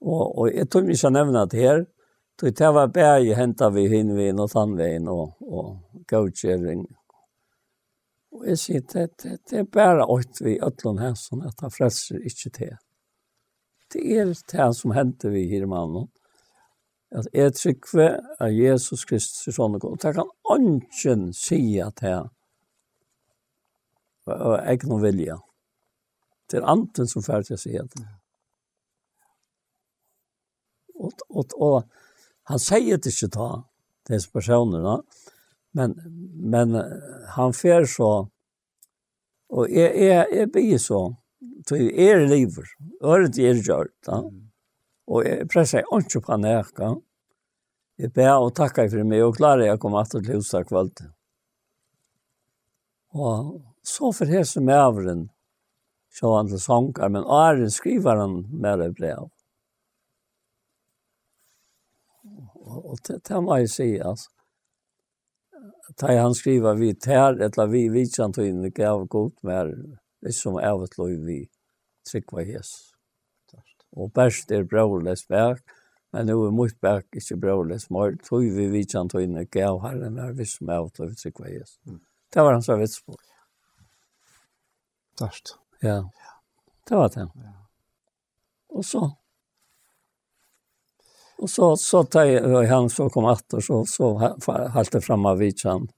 Og, 0.00 0.22
og 0.22 0.52
jeg 0.54 0.68
tror 0.70 0.86
vi 0.86 0.96
skal 0.96 1.16
nevne 1.16 1.44
det 1.50 1.60
her, 1.60 1.82
Så 2.40 2.46
det 2.46 2.70
var 2.72 2.88
bare 2.88 3.20
ju 3.20 3.34
hänta 3.34 3.70
vi 3.70 3.88
hinvin 3.88 4.38
og 4.38 4.50
något 4.54 5.08
og, 5.08 5.32
og 5.40 5.68
och 5.68 5.76
coachering 6.10 6.86
Og 8.30 8.46
jeg 8.46 8.60
sier, 8.62 8.84
det, 8.92 9.08
det, 9.22 9.38
det 9.50 9.58
er 9.58 9.66
bare 9.74 10.06
åkt 10.06 10.40
vi 10.44 10.58
øtlån 10.62 11.02
her, 11.02 11.16
sånn 11.18 11.42
at 11.48 11.60
han 11.64 11.72
frelser 11.74 12.22
ikke 12.22 12.52
til. 12.54 12.76
Det 13.90 14.02
er 14.14 14.30
det 14.30 14.68
som 14.78 14.94
hender 14.94 15.32
vi 15.34 15.48
her 15.50 15.66
mannen. 15.70 16.06
At 17.10 17.26
jeg 17.34 17.56
trykker 17.58 18.20
av 18.38 18.52
Jesus 18.54 19.02
Kristus 19.04 19.48
i 19.50 19.54
sånne 19.56 19.80
god. 19.82 19.98
Det 19.98 20.12
kan 20.14 20.30
ønsken 20.54 21.32
si 21.34 21.80
at 21.82 21.98
jeg 22.06 22.28
er 24.30 24.70
ikke 24.76 24.92
noe 24.92 25.02
vilje. 25.02 25.40
Det 26.50 26.60
er 26.60 26.70
anten 26.70 27.10
som 27.10 27.24
færd 27.26 27.48
til 27.48 27.58
å 27.58 27.62
si 27.62 27.74
det. 27.74 28.06
Og, 31.00 31.26
og, 31.32 31.54
og 31.58 31.76
han 32.50 32.62
sier 32.62 32.98
det 32.98 33.10
ikke 33.10 33.32
ta, 33.34 33.50
disse 34.10 34.30
personerna, 34.30 35.00
Men, 35.76 35.94
men 36.34 36.74
han 37.36 37.54
fer 37.54 37.86
så, 37.86 38.10
og 39.50 39.70
jeg, 39.70 39.90
jeg, 39.98 40.26
jeg 40.34 40.50
blir 40.54 40.78
så, 40.82 41.02
så 41.66 41.78
jeg 41.78 42.10
er 42.10 42.24
liver, 42.26 42.66
øret 43.02 43.38
er 43.38 43.62
gjort, 43.62 43.94
da. 44.06 44.22
Og 45.10 45.26
jeg 45.26 45.48
presser 45.50 45.86
ikke 45.86 46.22
på 46.22 46.36
nækka. 46.38 46.92
Jeg 48.00 48.12
ber 48.14 48.36
og 48.38 48.54
takker 48.56 48.88
for 48.88 49.04
meg, 49.04 49.24
og 49.26 49.34
klarer 49.36 49.66
jeg 49.66 49.78
å 49.78 49.82
komme 49.82 50.00
etter 50.00 50.22
til 50.22 50.38
huset 50.38 50.68
kvalt. 50.68 51.02
Og 53.10 53.58
så 53.82 54.12
for 54.14 54.30
hese 54.30 54.62
med 54.62 54.78
avren, 54.78 55.26
så 56.14 56.36
han 56.36 56.50
til 56.50 56.62
sanger, 56.62 57.10
men 57.10 57.26
Arjen 57.26 57.70
skriver 57.74 58.22
han 58.22 58.44
med 58.50 58.82
det 58.82 58.90
brev. 58.98 59.28
Og, 62.60 62.78
og 62.92 62.98
det, 63.06 63.18
det 63.26 63.42
må 63.42 63.58
jeg 63.60 63.72
si, 63.74 63.90
altså 63.98 64.30
ta 65.96 66.12
han 66.16 66.34
skriva 66.34 66.74
vi 66.74 66.94
tær 66.94 67.40
etla 67.42 67.66
vi 67.66 67.88
vi 67.88 68.06
kan 68.10 68.32
ta 68.32 68.44
in 68.44 68.70
gav 68.70 69.06
gott 69.06 69.42
mer 69.42 69.74
det 70.22 70.32
som 70.32 70.56
är 70.56 70.78
vart 70.78 70.98
lov 70.98 71.08
vi 71.08 71.48
tryckva 72.10 72.42
hes. 72.42 72.94
Och 73.90 74.10
bäst 74.10 74.50
er 74.50 74.62
brorles 74.62 75.26
bæk, 75.28 75.62
men 76.12 76.26
nu 76.26 76.46
er 76.46 76.50
mot 76.50 76.80
bæk 76.80 77.06
inte 77.14 77.36
brorles 77.36 77.90
mor, 77.90 78.16
tog 78.24 78.42
vi 78.42 78.68
vi 78.68 78.84
kan 78.84 79.08
ta 79.08 79.20
in 79.20 79.46
gav 79.50 79.80
herren 79.82 80.14
när 80.14 80.32
vi 80.32 80.46
som 80.46 80.68
är 80.68 80.80
vart 80.80 80.98
lov 80.98 81.14
tryckva 81.14 81.46
hes. 81.46 81.78
Det 82.32 82.42
var 82.42 82.52
han 82.52 82.62
så 82.62 82.76
vits 82.76 83.02
på. 83.04 83.16
Ja. 85.80 86.10
Det 86.88 86.94
var 86.94 87.08
det. 87.08 87.28
Ja. 87.34 87.52
Og 88.68 88.84
så 88.84 89.16
Och 91.40 91.50
så 91.50 91.76
så 91.76 92.04
tar 92.04 92.66
han 92.66 92.90
så 92.90 93.10
kom 93.10 93.24
att 93.24 93.52
och 93.52 93.64
så 93.64 93.84
så 93.86 94.18
halte 94.68 95.00
fram 95.00 95.26
av 95.26 95.38
vitsan. 95.38 95.88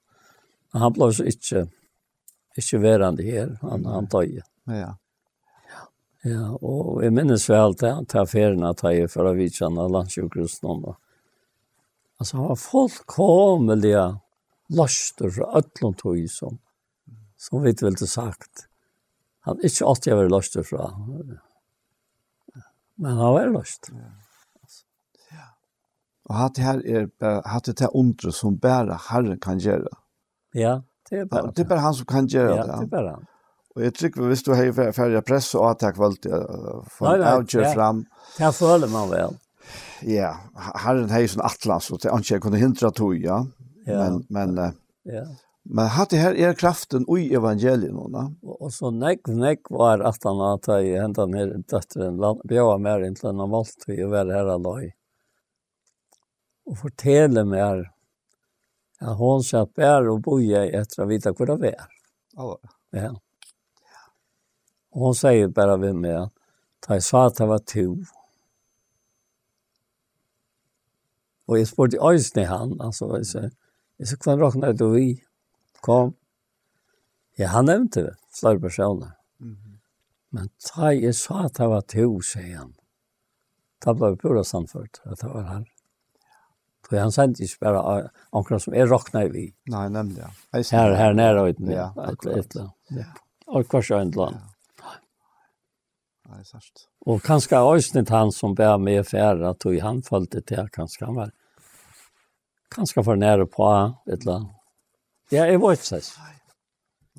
Han 0.72 0.92
blev 0.92 1.12
så 1.12 1.24
inte 1.24 1.68
inte 2.56 2.78
värande 2.78 3.22
här 3.22 3.58
han 3.60 3.84
han 3.84 4.08
tog. 4.08 4.40
Ja. 4.64 4.98
Ja, 6.22 6.50
och 6.50 7.04
jag 7.04 7.12
minns 7.12 7.50
väl 7.50 7.72
det 7.72 7.90
han 7.90 8.06
tar 8.06 8.20
affären 8.20 8.62
att 8.62 8.76
ta 8.76 8.92
ju 8.92 9.08
för 9.08 9.24
av 9.24 9.34
vitsan 9.36 9.78
av 9.78 9.90
landsjukhusen 9.90 10.82
då. 10.82 10.96
Alltså 12.16 12.36
han 12.36 12.46
var 12.46 12.56
fullkomliga 12.56 14.20
laster 14.68 15.30
för 15.30 15.56
öllon 15.56 15.94
tog 15.94 16.30
som 16.30 16.58
som 17.36 17.62
vi 17.62 17.70
väl 17.70 17.88
inte 17.88 18.06
sagt. 18.06 18.68
Han 19.40 19.58
är 19.58 19.64
inte 19.64 19.84
alltid 19.86 20.12
jag 20.12 20.16
var 20.16 20.28
laster. 20.28 20.66
Men 22.94 23.12
han 23.12 23.32
var 23.32 23.46
laster. 23.46 23.94
Ja. 23.94 24.21
Og 26.30 26.38
hatt 26.38 26.56
det 26.56 26.64
her 26.64 26.80
er 26.86 27.10
bare, 27.20 27.42
hatt 27.50 27.66
det 27.66 27.80
her 27.82 27.96
undre 27.98 28.32
som 28.34 28.56
bare 28.62 28.98
Herren 29.08 29.40
kan 29.42 29.60
gjøre. 29.62 29.90
Ja, 30.54 30.80
det 31.10 31.24
er 31.24 31.28
bare. 31.30 31.50
Det 31.50 31.64
er 31.64 31.70
bare 31.72 31.84
han 31.84 31.94
som 31.98 32.08
kan 32.08 32.28
gjøre 32.30 32.54
det. 32.54 32.66
Ja, 32.66 32.78
det 32.78 32.86
er 32.86 32.92
bare 32.92 33.14
han. 33.16 33.28
Og 33.72 33.84
jeg 33.86 33.94
tror 33.96 34.26
hvis 34.28 34.44
du 34.44 34.52
har 34.52 34.92
ferdig 34.92 35.22
press 35.24 35.54
og 35.56 35.70
at 35.70 35.86
jeg 35.86 35.96
valgte 35.96 36.28
å 36.36 36.82
få 36.92 37.14
en 37.14 37.24
avgjøre 37.24 37.72
fram. 37.72 38.04
Det 38.36 38.50
føler 38.54 38.90
man 38.92 39.08
vel. 39.12 39.38
Ja, 40.04 40.34
Herren 40.82 41.08
har 41.12 41.22
jo 41.22 41.30
sånn 41.32 41.46
atlas, 41.46 41.88
og 41.94 42.02
det 42.02 42.10
er 42.10 42.20
ikke 42.20 42.34
jeg 42.34 42.44
kunne 42.44 42.60
hindra 42.60 42.90
tog, 42.92 43.14
ja. 43.22 43.38
ja. 43.86 43.98
Men, 44.02 44.18
men, 44.34 44.78
ja. 45.08 45.22
men 45.64 45.92
hatt 45.94 46.10
det 46.12 46.20
her 46.20 46.36
er 46.36 46.56
kraften 46.58 47.06
i 47.06 47.28
evangeliet 47.38 47.94
Nå, 47.94 48.08
da. 48.12 48.26
Og 48.42 48.66
og 48.66 48.74
så 48.74 48.90
nekk, 48.92 49.30
nekk 49.30 49.70
var 49.72 50.02
at 50.08 50.26
han 50.26 50.42
hadde 50.42 50.80
hentet 50.98 51.32
ned 51.32 51.54
døtteren, 51.70 52.18
bjøret 52.50 52.82
mer 52.82 53.06
inn 53.06 53.16
til 53.16 53.30
en 53.30 53.44
av 53.46 53.54
alt, 53.62 53.86
og 53.88 54.12
være 54.16 54.36
her 54.36 54.52
aløy 54.58 54.90
og 56.66 56.78
fortelle 56.78 57.44
mer 57.48 57.84
at 59.02 59.16
hun 59.18 59.42
satt 59.42 59.74
bare 59.74 60.12
og 60.12 60.22
boje 60.22 60.62
etter 60.70 61.02
å 61.02 61.08
vite 61.10 61.32
hvor 61.34 61.50
det 61.50 61.58
var. 61.62 61.88
Oh. 62.38 62.56
Ja. 62.94 63.10
Og 64.92 65.08
hun 65.08 65.16
sier 65.18 65.50
bare 65.52 65.78
ved 65.80 65.98
meg 65.98 66.18
at 66.26 66.32
da 66.82 66.98
jeg 66.98 67.06
sa 67.06 67.26
at 67.28 67.38
det 67.38 67.48
var 67.48 67.62
to. 67.72 67.86
Og 71.50 71.58
jeg 71.58 71.68
spurte 71.70 72.00
øyne 72.02 72.46
han, 72.48 72.76
altså, 72.80 73.10
jeg 73.16 73.26
sa, 73.26 73.42
jeg 73.98 74.08
sa, 74.08 74.16
hvordan 74.16 74.42
råkner 74.42 74.72
du 74.72 74.88
vi? 74.94 75.06
Kom. 75.82 76.14
Ja, 77.38 77.50
han 77.54 77.66
nevnte 77.66 78.02
det, 78.06 78.14
flere 78.40 78.60
personer. 78.60 79.10
Mm 79.38 79.56
-hmm. 79.56 79.78
Men 80.30 80.48
da 80.66 80.86
jeg 80.86 81.14
sa 81.14 81.44
at 81.44 81.56
det 81.56 81.68
var 81.68 81.80
to, 81.80 82.20
sier 82.20 82.58
han. 82.58 82.74
Da 83.84 83.92
ble 83.92 84.10
vi 84.10 84.16
pura 84.16 84.44
samført, 84.44 85.00
at 85.04 85.20
det 85.20 85.28
var 85.28 85.42
her. 85.42 85.64
Så 86.88 86.98
han 86.98 87.12
sendte 87.14 87.44
ikke 87.44 87.64
bare 87.64 87.82
akkurat 88.36 88.62
som 88.64 88.74
er 88.76 88.88
råkna 88.90 89.24
i 89.24 89.28
vi. 89.32 89.44
Nei, 89.72 89.86
nemlig, 89.92 90.18
ja. 90.20 90.30
Her, 90.52 90.96
her 90.98 91.14
nere 91.16 91.44
og 91.44 91.54
uten, 91.54 91.70
ja. 91.72 91.90
Et 92.10 92.26
eller 92.26 92.66
annet. 92.66 93.20
Og 93.48 93.68
hver 93.70 93.86
så 93.86 94.00
en 94.02 94.10
land. 94.16 94.40
Nei, 96.32 96.42
sørst. 96.48 96.86
Og 97.06 97.22
kanskje 97.24 97.60
Øysnit 97.60 98.12
han 98.12 98.32
som 98.32 98.54
ber 98.54 98.76
med 98.80 99.04
færre, 99.08 99.54
at 99.54 99.64
han 99.82 100.02
følte 100.02 100.40
til, 100.40 100.68
kanskje 100.72 101.06
han 101.06 101.16
var 101.16 101.32
kanskje 102.72 103.04
for 103.04 103.20
nære 103.20 103.46
på, 103.52 103.68
et 104.08 104.22
eller 104.22 104.36
annet. 104.36 104.54
Ja, 105.32 105.44
jeg 105.48 105.60
vet 105.60 105.92
ikke. 105.92 106.30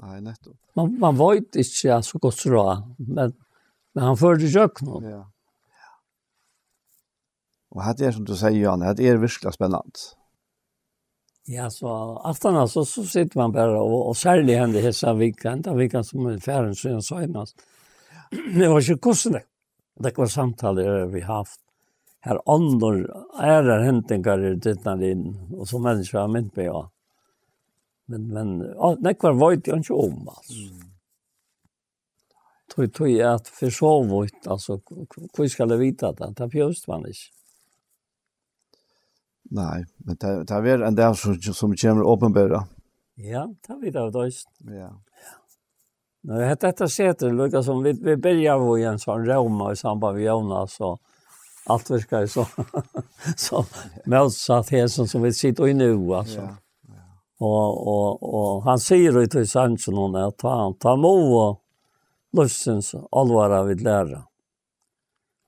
Nei, 0.03 0.19
nettopp. 0.25 0.57
Man, 0.77 0.95
man 1.01 1.17
vet 1.17 1.55
ikke 1.61 1.99
så 2.01 2.19
godt 2.21 2.39
så 2.41 2.63
men, 2.97 3.33
men 3.93 4.03
han 4.03 4.17
førte 4.17 4.49
ikke 4.49 4.87
noe. 4.87 5.01
Ja. 5.05 5.21
Og 7.73 7.83
här 7.83 8.01
er 8.01 8.11
som 8.11 8.25
du 8.25 8.35
sier, 8.35 8.61
Jan, 8.61 8.81
här 8.81 9.01
er 9.01 9.17
virkelig 9.17 9.53
spännande. 9.53 9.99
Ja, 11.47 11.69
så 11.69 11.87
aftan 12.23 12.69
så 12.69 12.85
så 12.85 13.03
sitter 13.03 13.37
man 13.37 13.51
bara 13.51 13.81
och, 13.81 14.07
och 14.07 14.17
särlig 14.17 14.55
hände 14.55 14.79
hessa 14.79 15.13
veckan, 15.13 15.61
den 15.61 15.77
veckan 15.77 16.03
som 16.03 16.25
är 16.25 16.37
färden 16.37 16.75
så 16.75 16.89
jag 16.89 17.03
sa 17.03 17.23
innan. 17.23 17.47
Det 18.55 18.67
var 18.67 18.81
ju 18.81 18.97
kostande. 18.97 19.43
Det 19.99 20.17
var 20.17 20.27
samtal 20.27 20.75
vi 21.07 21.21
haft. 21.21 21.59
Här 22.19 22.39
andor 22.45 23.25
är 23.39 23.63
det 23.63 23.83
häntingar 23.83 24.45
i 24.45 24.55
dittna 24.55 25.05
in 25.05 25.49
och 25.57 25.67
så 25.67 25.79
människor 25.79 26.19
har 26.19 26.27
mynt 26.27 26.55
på 26.55 26.61
ja. 26.61 26.91
Men, 28.05 28.27
men, 28.27 28.59
ja, 28.59 28.97
det 28.99 29.23
var 29.23 29.33
vajt 29.33 29.67
jag 29.67 29.77
inte 29.77 29.93
om 29.93 30.27
alltså. 30.27 30.53
Mm 30.53 30.93
tog 32.75 32.93
tog 32.93 33.21
att 33.21 33.47
försovut 33.47 34.47
alltså 34.47 34.81
hur 35.37 35.47
ska 35.47 35.65
det 35.65 35.77
vita 35.77 36.09
att 36.09 36.37
det 36.37 36.47
bjöst 36.47 36.87
man 36.87 37.07
inte 37.07 37.19
Nei, 39.53 39.85
men 39.97 40.15
det 40.19 40.43
det 40.43 40.53
är 40.71 40.81
en 40.81 40.95
del 40.95 41.15
som 41.15 41.41
som 41.41 41.75
kommer 41.75 42.03
åpenbæra. 42.03 42.67
Ja, 43.15 43.53
det 43.67 43.75
vet 43.75 43.93
jag 43.93 44.13
då. 44.13 44.29
Ja. 44.59 45.01
Nå, 46.23 46.39
jag 46.39 46.49
hade 46.49 46.67
detta 46.67 46.87
sätter 46.87 47.31
lukar 47.31 47.61
som 47.61 47.83
vi 47.83 47.93
vi 47.93 48.15
begynner 48.17 48.43
jo 48.43 48.77
i 48.77 48.83
en 48.83 48.99
sånn 48.99 49.25
Roma 49.25 49.71
i 49.71 49.75
samband 49.75 50.15
med 50.17 50.25
Jonas 50.25 50.73
så 50.73 50.99
allt 51.65 51.91
virkar 51.91 52.25
så 52.25 52.45
så 53.37 53.65
motsatt 54.05 54.69
hesen 54.69 55.07
som 55.07 55.21
vi 55.21 55.33
sitter 55.33 55.67
i 55.67 55.73
nu 55.73 56.13
alltså. 56.13 56.41
Ja. 56.41 56.55
Och 57.39 57.87
och 57.87 58.33
och 58.33 58.63
han 58.63 58.79
säger 58.79 59.19
ju 59.19 59.27
till 59.27 59.49
Sancho 59.49 60.17
att 60.17 60.41
han 60.41 60.77
ta 60.77 60.95
mo 60.95 61.57
lustens 62.31 62.95
allvara 63.11 63.63
vid 63.63 63.81
lära. 63.81 64.23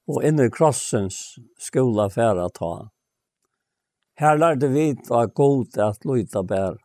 Och 0.08 0.24
inne 0.24 0.46
i 0.46 0.52
krossens 0.52 1.36
skola 1.58 2.10
färra 2.10 2.50
ta. 2.50 2.90
Her 4.16 4.38
lærte 4.40 4.70
vi 4.72 4.94
av 5.12 5.34
god 5.36 5.78
at 5.84 6.06
lyta 6.08 6.44
bær. 6.48 6.78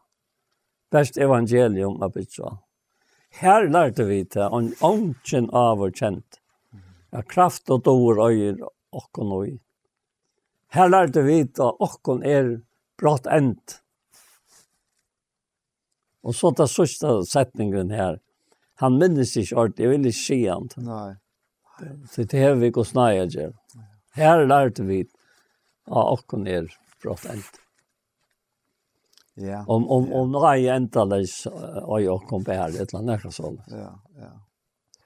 Best 0.90 1.18
evangelium 1.18 2.00
av 2.02 2.16
bytja. 2.16 2.56
Her 3.38 3.68
lærte 3.70 4.06
vi 4.08 4.24
til 4.26 4.48
en 4.50 4.72
ånden 4.82 5.46
av 5.54 5.84
og 5.86 5.94
kjent. 5.94 6.40
Ja, 7.14 7.22
kraft 7.22 7.70
og 7.70 7.84
dår 7.86 8.18
øyer 8.26 8.64
okkon 8.90 9.30
og 9.36 9.58
Her 10.74 10.90
lærte 10.90 11.22
vi 11.22 11.44
til 11.44 11.78
okkon 11.78 12.24
er 12.26 12.50
brått 12.98 13.30
endt. 13.30 13.78
Og 16.26 16.34
så 16.34 16.50
ta 16.50 16.66
sista 16.66 17.22
setningen 17.22 17.94
her. 17.94 18.18
Han 18.82 18.98
minnes 18.98 19.36
ikke 19.36 19.56
ordentlig, 19.56 19.84
jeg 19.84 19.90
vil 19.90 20.10
ikke 20.10 20.18
si 20.18 20.40
han. 20.46 20.68
Nei. 20.82 21.14
Så 22.10 22.26
det 22.26 22.42
har 22.42 22.58
vi 22.58 22.74
gått 22.74 22.90
snøyere. 22.90 23.52
Her 24.18 24.46
lærte 24.46 24.84
vi 24.84 25.04
av 25.86 26.18
okkon 26.18 26.46
er 26.50 26.66
brått 27.02 27.24
ent. 27.24 27.60
Ja. 29.34 29.64
Om 29.66 29.88
om 29.88 30.12
om 30.12 30.12
om 30.12 30.32
några 30.32 30.74
entalles 30.74 31.46
och 31.82 32.02
jag 32.02 32.20
kom 32.28 32.42
bær 32.42 32.54
här 32.54 32.82
ett 32.82 32.92
land 32.92 33.06
där 33.06 33.30
så. 33.30 33.56
Ja, 33.66 34.02
ja. 34.16 34.46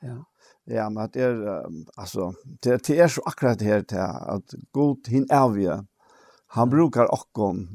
Ja. 0.00 0.24
Ja, 0.64 0.90
men 0.90 1.10
det 1.12 1.22
är 1.22 1.66
alltså 1.96 2.32
det 2.62 2.86
det 2.86 2.98
er 2.98 3.08
så 3.08 3.22
akkurat 3.26 3.58
det 3.58 3.64
her 3.64 3.82
til 3.82 3.98
att 3.98 4.54
god 4.72 5.08
hin 5.08 5.26
avgör. 5.30 5.86
Han 6.46 6.70
brukar 6.70 7.12
okkon 7.14 7.68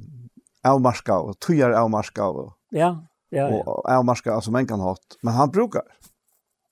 avmarska 0.63 1.19
och 1.19 1.39
tujar 1.39 1.71
avmarska 1.71 2.27
og. 2.27 2.53
ja, 2.71 3.05
ja, 3.29 3.49
ja. 3.49 3.63
Og 3.65 3.89
avmarska 3.91 4.41
som 4.41 4.55
en 4.55 4.67
kan 4.67 4.79
hatt, 4.79 5.17
men 5.21 5.33
han 5.33 5.51
brukar. 5.51 5.81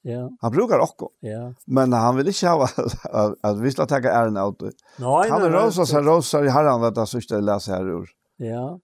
Ja. 0.07 0.29
Han 0.39 0.51
brukar 0.51 0.79
också. 0.79 1.09
Ja. 1.19 1.53
Men 1.65 1.93
han 1.93 2.17
vill 2.17 2.27
inte 2.27 2.47
ha 2.47 2.63
att, 3.03 3.33
at 3.41 3.59
vi 3.59 3.71
ska 3.71 3.85
ta 3.85 3.95
ären 3.95 4.37
ut. 4.37 4.75
Nej, 4.99 5.29
han 5.29 5.43
är 5.43 5.49
rosa 5.49 5.85
sen 5.85 6.05
rosa 6.05 6.45
i 6.45 6.49
herran 6.49 6.81
vet 6.81 6.97
jag 6.97 7.07
sista 7.07 7.39
läs 7.39 7.67
här 7.67 7.89
ur. 7.89 8.09
Ja. 8.37 8.79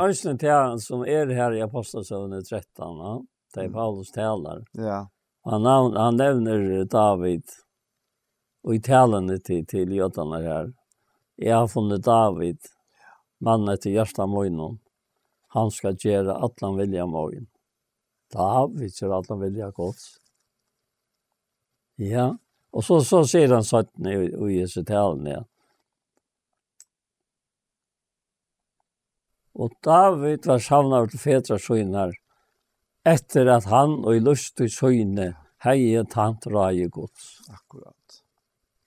Östen 0.00 0.38
Tjärn 0.38 0.78
som 0.78 1.00
är 1.00 1.26
här 1.26 1.54
i 1.54 1.62
Apostlagärningarna 1.62 2.42
13, 2.42 2.98
va? 2.98 3.22
Det 3.54 3.60
är 3.60 3.68
Paulus 3.68 4.10
talar. 4.10 4.64
Ja. 4.72 5.08
Han 5.44 5.64
han 5.96 6.16
nämner 6.16 6.84
David 6.84 7.44
och 8.62 8.74
i 8.74 8.80
talandet 8.80 9.44
till 9.44 9.66
till 9.66 9.92
Jotarna 9.92 10.38
här. 10.38 10.72
Jag 11.36 11.56
har 11.56 11.68
funnit 11.68 12.04
David, 12.04 12.58
mannen 13.40 13.78
till 13.78 13.92
Gjersta 13.92 14.26
Mojnon. 14.26 14.78
Han 15.48 15.70
ska 15.70 15.90
göra 15.90 16.34
allan 16.34 16.76
vilja 16.76 17.06
Mojn. 17.06 17.46
David 18.32 18.90
gör 19.02 19.10
allan 19.10 19.40
vilja 19.40 19.70
gott. 19.70 19.96
Ja, 21.98 22.30
og 22.70 22.84
så, 22.86 23.00
så 23.02 23.24
sier 23.26 23.50
han 23.56 23.66
sattene 23.66 24.14
i, 24.14 24.26
i 24.30 24.60
disse 24.60 24.84
talene, 24.86 25.38
ja. 25.38 25.44
Og 29.58 29.72
David 29.82 30.46
var 30.46 30.62
savnet 30.62 31.10
til 31.10 31.18
fetra 31.18 31.56
søgner, 31.58 32.12
etter 33.08 33.48
at 33.50 33.66
han 33.66 33.96
og 34.04 34.14
i 34.14 34.22
lust 34.22 34.54
til 34.60 34.70
søgne 34.70 35.32
heie 35.64 36.04
tant 36.06 36.46
rai 36.46 36.86
gods. 36.86 37.40
Akkurat. 37.50 38.20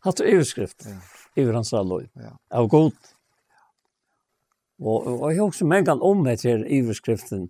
Hatt 0.06 0.22
og 0.24 0.30
overskrift, 0.32 0.88
ja. 0.88 0.96
over 1.44 1.60
hans 1.60 1.74
alløy, 1.76 2.06
ja. 2.16 2.32
av 2.50 2.70
god. 2.72 2.96
Og, 4.82 5.12
og 5.20 5.28
jeg 5.30 5.42
har 5.42 5.50
også 5.50 5.68
mengen 5.68 6.02
om 6.02 6.24
etter 6.32 6.64
overskriften, 6.64 7.50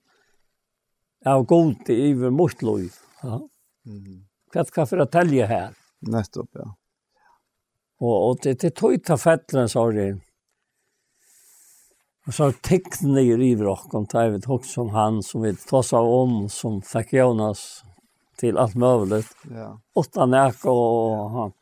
av 1.21 1.45
god 1.47 1.93
i 1.93 2.01
over 2.09 2.33
mot 2.33 2.65
lov. 2.65 2.89
Ja. 3.21 3.38
Mm 3.85 4.01
-hmm. 4.01 4.19
Hva 4.51 4.65
skal 4.67 4.87
for 4.89 5.03
å 5.03 5.07
telle 5.11 5.47
her? 5.47 5.71
Nettopp, 6.11 6.49
ja. 6.59 6.67
Og, 8.01 8.15
og 8.15 8.41
det, 8.43 8.57
det 8.63 8.73
tog 8.75 8.97
ta 9.05 9.17
fettelen, 9.21 9.69
sa 9.69 9.85
de. 9.93 10.07
Og 12.27 12.35
så 12.37 12.49
tekne 12.65 13.23
i 13.25 13.33
rivrokken, 13.37 14.07
David 14.11 14.45
Hoxson, 14.49 14.91
han 14.93 15.21
som 15.25 15.45
vi 15.45 15.53
tås 15.57 15.93
av 15.97 16.09
om, 16.09 16.45
som 16.53 16.79
fikk 16.85 17.15
Jonas 17.17 17.83
til 18.41 18.57
alt 18.61 18.77
mulig. 18.79 19.23
Ja. 19.53 19.73
Åtta 19.97 20.27
nek, 20.29 20.65
og 20.69 21.35
han, 21.35 21.53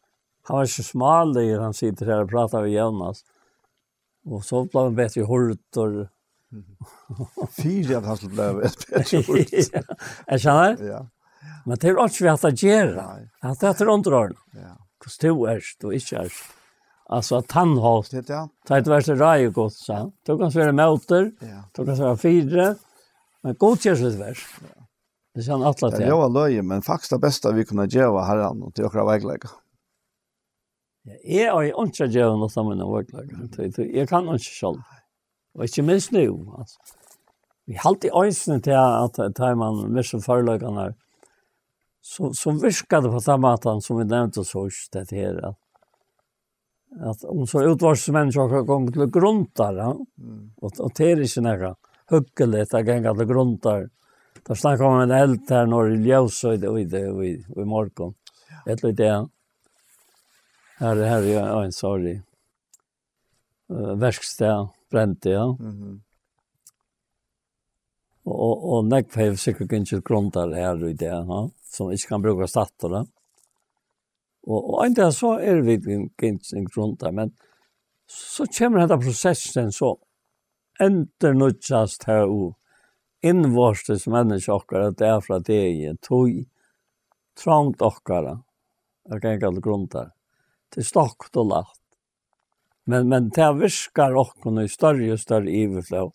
han 0.47 0.59
var 0.59 0.71
ikke 0.71 0.87
smal, 0.87 1.35
han 1.35 1.75
sitter 1.75 2.13
her 2.13 2.23
og 2.25 2.31
prater 2.31 2.63
med 2.63 2.75
Jonas. 2.75 3.23
Og 4.27 4.43
så 4.45 4.65
ble 4.67 4.87
han 4.87 4.97
bedre 4.99 5.27
hårdt, 5.27 5.79
og 5.83 6.07
Fyra 7.51 7.97
av 7.97 8.05
hans 8.05 8.21
blev 8.21 8.61
ett 8.63 8.89
bättre 8.89 9.17
ord. 9.17 9.37
Är 10.27 10.33
det 10.33 10.39
så? 10.39 10.83
Ja. 10.85 11.07
Men 11.65 11.77
det 11.77 11.89
er 11.89 11.99
ikke 12.05 12.23
vi 12.23 12.29
at 12.31 12.41
det 12.41 12.61
gjør. 12.61 12.95
At 13.43 13.59
det 13.61 13.81
er 13.81 13.91
underhånd. 13.91 14.37
Ja. 14.53 14.75
Hvordan 14.99 15.35
du 15.35 15.43
er, 15.45 15.61
du 15.81 15.89
ikke 15.95 16.23
er. 16.25 16.39
Alltså 17.09 17.35
att 17.35 17.51
han 17.51 17.77
har 17.77 18.05
det 18.11 18.29
ja. 18.29 18.49
Ta 18.67 18.77
ett 18.77 18.87
värsta 18.87 19.15
raj 19.15 19.47
gott 19.47 19.73
så. 19.73 20.11
Du 20.25 20.37
kan 20.37 20.51
svara 20.51 20.71
möter. 20.71 21.31
du 21.75 21.85
kan 21.85 21.97
svara 21.97 22.17
fyra. 22.17 22.75
Men 23.43 23.55
gott 23.55 23.85
görs 23.85 23.99
det 23.99 24.17
vers. 24.17 24.59
Det 25.33 25.47
är 25.47 25.51
han 25.51 25.63
alla 25.63 25.73
till. 25.73 25.99
Det 25.99 26.07
jo 26.07 26.27
løye, 26.27 26.61
men 26.61 26.81
faktisk 26.81 27.09
det 27.09 27.19
beste 27.19 27.51
vi 27.53 27.65
kunne 27.65 27.87
gjøre 27.87 28.25
här 28.25 28.37
han 28.37 28.61
och 28.63 28.73
till 28.73 28.83
våra 28.83 29.05
väglägga. 29.05 29.49
Ja, 31.23 31.61
är 31.61 31.61
ju 31.61 31.73
inte 31.77 32.03
göra 32.03 32.35
något 32.35 32.51
samman 32.51 32.81
och 32.81 32.97
väglägga. 32.97 33.37
Jag 33.93 34.09
kan 34.09 34.35
ikke 34.35 34.55
selv. 34.59 34.81
Og 35.55 35.63
ikke 35.63 35.81
minst 35.81 36.11
nå, 36.11 36.55
altså. 36.59 36.79
Vi 37.67 37.73
har 37.73 37.89
alltid 37.89 38.11
øyne 38.13 38.61
til 38.61 38.71
at 38.71 39.35
ta 39.35 39.55
man 39.55 39.91
med 39.93 40.03
så 40.03 40.17
her. 40.17 40.87
Mm 40.87 41.08
som, 42.09 42.33
som 42.33 42.59
virkade 42.59 43.09
på 43.09 43.19
den 43.19 43.41
maten 43.41 43.81
som 43.81 43.97
vi 43.97 44.05
nämnde 44.05 44.45
så 44.45 44.65
just 44.65 44.91
det 44.91 45.11
här. 45.11 45.45
Att, 45.47 45.57
att 47.01 47.23
om 47.23 47.47
så 47.47 47.63
utvarsmänniskor 47.63 48.49
kan 48.49 48.67
komma 48.67 48.91
till 48.91 49.05
grundar, 49.05 49.73
ja? 49.73 49.97
mm. 50.17 50.51
och, 50.57 50.79
och 50.79 50.91
det 50.95 51.11
är 51.11 51.21
inte 51.21 51.41
några 51.41 51.75
huggeligt 52.09 52.73
att 52.73 52.87
gänga 52.87 53.15
till 53.15 53.25
grundar. 53.25 53.89
Där 54.47 54.55
snackar 54.55 54.83
man 54.83 55.01
en 55.01 55.11
eld 55.11 55.49
här 55.49 55.65
norr 55.65 55.95
i 55.95 56.01
ljus 56.01 56.43
och 56.43 56.53
i, 56.53 56.57
i, 56.57 57.27
i, 57.27 57.45
i 57.61 57.65
morgon. 57.65 58.13
Ja. 58.65 58.71
Ett 58.71 58.83
lite 58.83 59.03
ja. 59.03 59.29
Här, 60.77 60.95
här 60.95 61.21
är 61.21 61.63
en 61.63 61.71
sorg. 61.71 62.21
Uh, 63.71 63.95
verkstad 63.95 64.69
brände, 64.91 65.29
ja. 65.29 65.57
Mm 65.59 65.71
-hmm. 65.71 65.99
Och, 68.23 68.39
och, 68.39 68.73
och 68.73 68.85
nekv 68.85 69.15
har 69.15 69.35
säkert 69.35 69.71
inte 69.71 70.01
grundar 70.05 70.51
här 70.51 70.87
i 70.87 70.93
det, 70.93 71.05
ja 71.05 71.49
som 71.69 71.91
ikke 71.93 72.15
kan 72.15 72.25
bruke 72.25 72.47
stater. 72.49 72.95
Og, 74.49 74.59
og 74.59 74.83
enda 74.85 75.09
så 75.13 75.35
er 75.43 75.61
vi 75.65 75.77
gynnsning 75.79 76.67
rundt 76.75 77.03
det, 77.03 77.13
men 77.13 77.33
så 78.09 78.45
kommer 78.57 78.81
denne 78.81 78.97
prosessen 79.03 79.71
så 79.71 79.93
ender 80.81 81.35
nødgjast 81.35 82.07
her 82.09 82.25
og 82.25 82.55
innvårstes 83.25 84.07
mennesker 84.09 84.55
okkar 84.55 84.87
at 84.87 84.99
det 85.01 85.09
er 85.09 85.19
fra 85.23 85.39
det 85.43 85.63
i 85.75 85.89
tog 86.01 86.31
trangt 87.39 87.83
okkar 87.83 88.29
jeg 88.31 89.21
kan 89.21 89.35
ikke 89.35 89.51
alle 89.51 89.63
grunn 89.63 89.89
der 89.91 90.13
til 90.73 90.87
stokt 90.87 91.37
og 91.37 91.51
lagt 91.51 91.81
men, 92.89 93.09
men 93.11 93.29
det 93.35 93.49
virkar 93.59 94.17
okkar 94.17 94.63
i 94.63 94.71
større 94.71 95.11
og 95.13 95.21
større 95.21 95.51
iverflå 95.61 96.05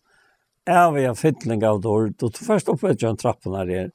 er 0.65 0.89
vi 0.95 1.05
av 1.05 1.21
fytling 1.21 1.63
av 1.63 1.83
dår 1.85 2.11
og 2.25 2.41
først 2.41 2.73
oppe 2.73 2.95
en 2.97 3.21
trappen 3.21 3.55
her 3.59 3.69
her 3.69 3.93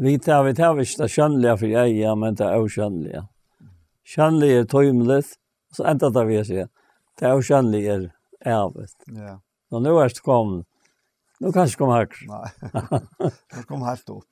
Vi 0.00 0.18
tar 0.18 0.44
vi 0.44 0.54
tar 0.54 0.74
vi 0.74 0.80
inte 0.80 1.08
känliga 1.08 1.56
för 1.56 1.66
jag 1.66 1.88
ja 1.88 2.14
men 2.14 2.34
det 2.34 2.44
är 2.44 2.58
okänliga. 2.58 3.28
Känliga 4.04 4.58
är 4.58 4.64
tömligt 4.64 5.28
och 5.70 5.76
så 5.76 5.84
ända 5.84 6.10
tar 6.10 6.24
vi 6.24 6.44
sig. 6.44 6.66
Det 7.18 7.26
är 7.26 7.38
okänliga 7.38 7.94
är 7.94 8.12
ärvet. 8.40 8.90
Ja. 9.06 9.40
Och 9.70 9.82
nu 9.82 9.88
är 9.88 10.04
det 10.08 10.20
kom. 10.22 10.64
Nu 11.40 11.52
kanske 11.52 11.78
kom 11.78 11.90
här. 11.90 12.08
Nej. 12.26 12.50
Nu 13.56 13.62
kom 13.62 13.82
här 13.82 14.00
då. 14.06 14.22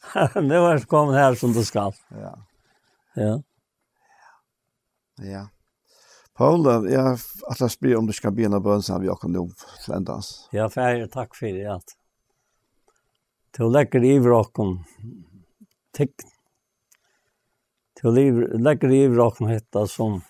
nu 0.40 0.55
är 0.55 0.74
det 0.74 0.86
kom 0.86 1.09
här 1.09 1.34
som 1.34 1.52
det 1.52 1.64
ska. 1.64 1.93
Ja. 2.09 2.38
Ja. 3.14 3.43
Ja. 5.16 5.48
Paul, 6.34 6.90
jeg 6.90 7.01
har 7.01 7.20
alltid 7.48 7.70
spyr 7.70 7.97
om 7.97 8.06
du 8.06 8.12
skal 8.12 8.32
begynne 8.32 8.60
bønnen 8.60 8.82
som 8.82 9.01
vi 9.01 9.09
akkurat 9.09 9.32
nå 9.32 9.48
sendans. 9.86 10.48
Ja, 10.52 10.68
for 10.68 10.84
jeg 10.84 11.06
er 11.06 11.09
takk 11.09 11.34
for 11.34 11.47
det. 11.47 11.97
Du 13.56 13.70
legger 13.72 14.05
i 14.05 14.18
vråkken 14.18 14.82
tegn. 15.97 16.32
Til 17.97 18.10
å 18.10 18.14
legger 18.60 18.93
i 18.93 19.05
vrakken 19.09 19.48
hette 19.48 19.86
som 19.89 20.20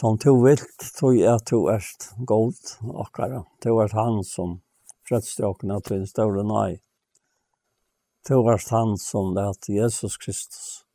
som 0.00 0.16
to 0.18 0.32
vilt 0.40 0.84
tog 0.96 1.12
jeg 1.12 1.42
to 1.44 1.66
erst 1.68 2.06
gold 2.24 2.56
akkara. 3.02 3.42
To 3.60 3.74
erst 3.82 3.98
han 3.98 4.22
som 4.24 4.54
fredstjåkene 5.08 5.76
til 5.84 5.98
en 5.98 6.06
større 6.08 6.44
nøy. 6.46 6.78
To 8.28 8.38
erst 8.48 8.72
han 8.72 8.94
som 8.96 9.34
lät 9.36 9.68
Jesus 9.68 10.16
Kristus. 10.16 10.86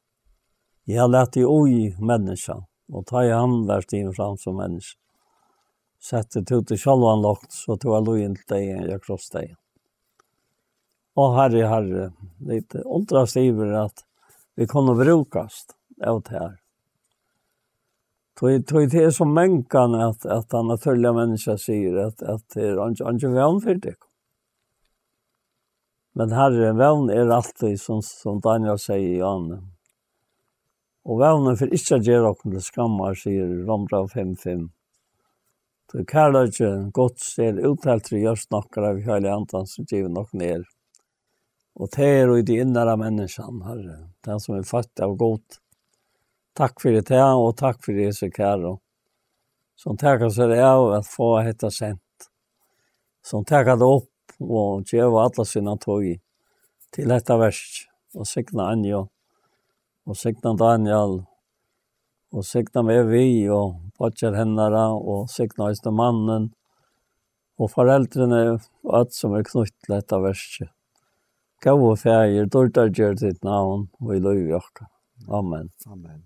Jeg 0.89 1.03
har 1.03 1.11
lært 1.13 1.37
i 1.37 1.45
oi 1.45 1.93
menneska, 1.97 2.63
og 2.93 3.05
ta 3.09 3.21
i 3.25 3.33
han 3.33 3.67
vært 3.69 3.93
inn 3.97 4.09
fram 4.13 4.39
som 4.41 4.57
menneska. 4.57 4.97
Sette 6.01 6.41
to 6.45 6.59
til 6.61 6.77
sjalvan 6.77 7.21
lagt, 7.25 7.53
så 7.53 7.77
to 7.81 7.93
er 7.97 8.03
lojen 8.05 8.35
til 8.37 8.49
deg 8.53 8.67
enn 8.73 8.89
jeg 8.89 9.05
kross 9.05 9.29
deg. 9.33 9.53
Å 11.15 11.25
herre, 11.37 11.67
herre, 11.71 12.09
litt 12.43 12.75
åldras 12.83 13.37
iver 13.39 13.71
at 13.85 14.03
vi 14.59 14.67
kunne 14.67 14.97
brukast 14.99 15.75
av 16.03 16.21
det 16.27 16.35
her. 16.35 16.55
Tog 18.35 18.89
det 18.91 18.99
er 18.99 19.13
som 19.15 19.31
mänkan 19.33 19.95
at, 19.95 20.25
at 20.25 20.49
den 20.51 20.67
naturliga 20.67 21.13
människa 21.15 21.55
sier 21.57 21.95
at, 22.09 22.19
at 22.19 22.43
det 22.51 22.73
er 22.73 22.81
ikke 22.91 23.31
vann 23.31 23.61
for 23.63 23.79
det. 23.79 23.95
Men 26.19 26.35
herre, 26.35 26.73
vann 26.75 27.07
er 27.11 27.31
alltid 27.31 27.79
som, 27.79 28.03
som 28.03 28.43
Daniel 28.43 28.79
sier 28.79 29.07
i 29.07 29.17
Janne. 29.21 29.61
Og 31.07 31.19
vann 31.23 31.47
for 31.55 31.71
ikke 31.79 32.01
gjør 32.03 32.27
dere 32.27 32.35
til 32.43 32.61
skammer, 32.67 33.15
sier 33.15 33.51
Romra 33.67 34.03
5.5. 34.11 34.67
Så 35.91 36.03
kærlighet, 36.11 36.91
godt 36.91 37.23
ser 37.23 37.59
uttalt 37.63 38.09
til 38.09 38.23
gjørs 38.23 38.49
nokker 38.51 38.89
av 38.89 39.03
hele 39.05 39.31
andan 39.31 39.67
som 39.69 39.87
giver 39.87 40.11
nok 40.11 40.33
ned. 40.35 40.65
Og 41.75 41.91
det 41.91 42.07
er 42.07 42.29
jo 42.29 42.37
det 42.39 42.47
de 42.47 42.61
innere 42.63 42.95
menneskene, 42.99 43.63
Herre. 43.67 43.97
Det 44.23 44.39
som 44.41 44.55
er 44.55 44.67
født 44.67 45.01
av 45.03 45.15
godt. 45.19 45.59
Takk 46.55 46.79
for 46.79 46.95
det, 46.95 47.19
og 47.19 47.55
takk 47.59 47.81
for 47.83 47.97
det, 47.97 48.13
så 48.15 48.29
kære. 48.31 48.77
Som 49.75 49.97
takker 49.99 50.31
seg 50.31 50.53
det 50.53 50.61
av 50.63 50.87
at 50.95 51.07
få 51.07 51.33
hette 51.43 51.67
sent. 51.75 52.29
Som 53.25 53.43
takker 53.43 53.75
det 53.81 53.89
opp 53.89 54.37
og 54.39 54.87
gjør 54.87 55.19
alle 55.25 55.45
sine 55.47 55.75
tog 55.83 56.05
til 56.95 57.11
dette 57.11 57.39
verst. 57.41 57.89
Og 58.15 58.23
sikna 58.23 58.69
Anja, 58.71 59.01
og 60.07 60.15
sikna 60.15 60.53
Daniel, 60.55 61.25
og 62.31 62.45
sikna 62.47 62.85
med 62.87 63.09
vi, 63.09 63.49
og 63.51 63.81
bortser 63.99 64.37
hennere, 64.39 64.85
og 64.95 65.27
sikna 65.33 65.67
høyeste 65.67 65.91
mannen, 65.91 66.53
og 67.59 67.73
foreldrene, 67.73 68.41
og 68.87 68.95
alt 69.01 69.15
som 69.17 69.35
er 69.35 69.43
knytt 69.47 69.75
til 69.83 69.97
dette 69.97 70.21
verset. 70.23 70.74
Gav 71.63 71.81
og 71.81 71.97
fægir, 71.99 72.47
dårtar 72.51 72.91
gjør 72.93 73.15
ditt 73.19 73.43
navn, 73.43 73.87
og 74.01 74.15
i 74.15 74.21
løy 74.21 74.49
jokka. 74.51 74.87
Amen. 75.31 75.71
Amen. 75.87 76.23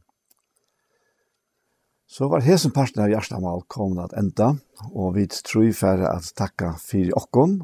Så 2.10 2.26
var 2.32 2.42
hesen 2.42 2.74
parten 2.74 3.04
av 3.04 3.12
Gjerstamal 3.12 3.62
kommet 3.70 4.10
at 4.10 4.16
enda, 4.18 4.56
og 4.90 5.14
vi 5.20 5.28
tror 5.30 5.70
færre 5.78 6.10
at 6.10 6.32
takka 6.36 6.74
fyrir 6.82 7.14
okkon, 7.20 7.60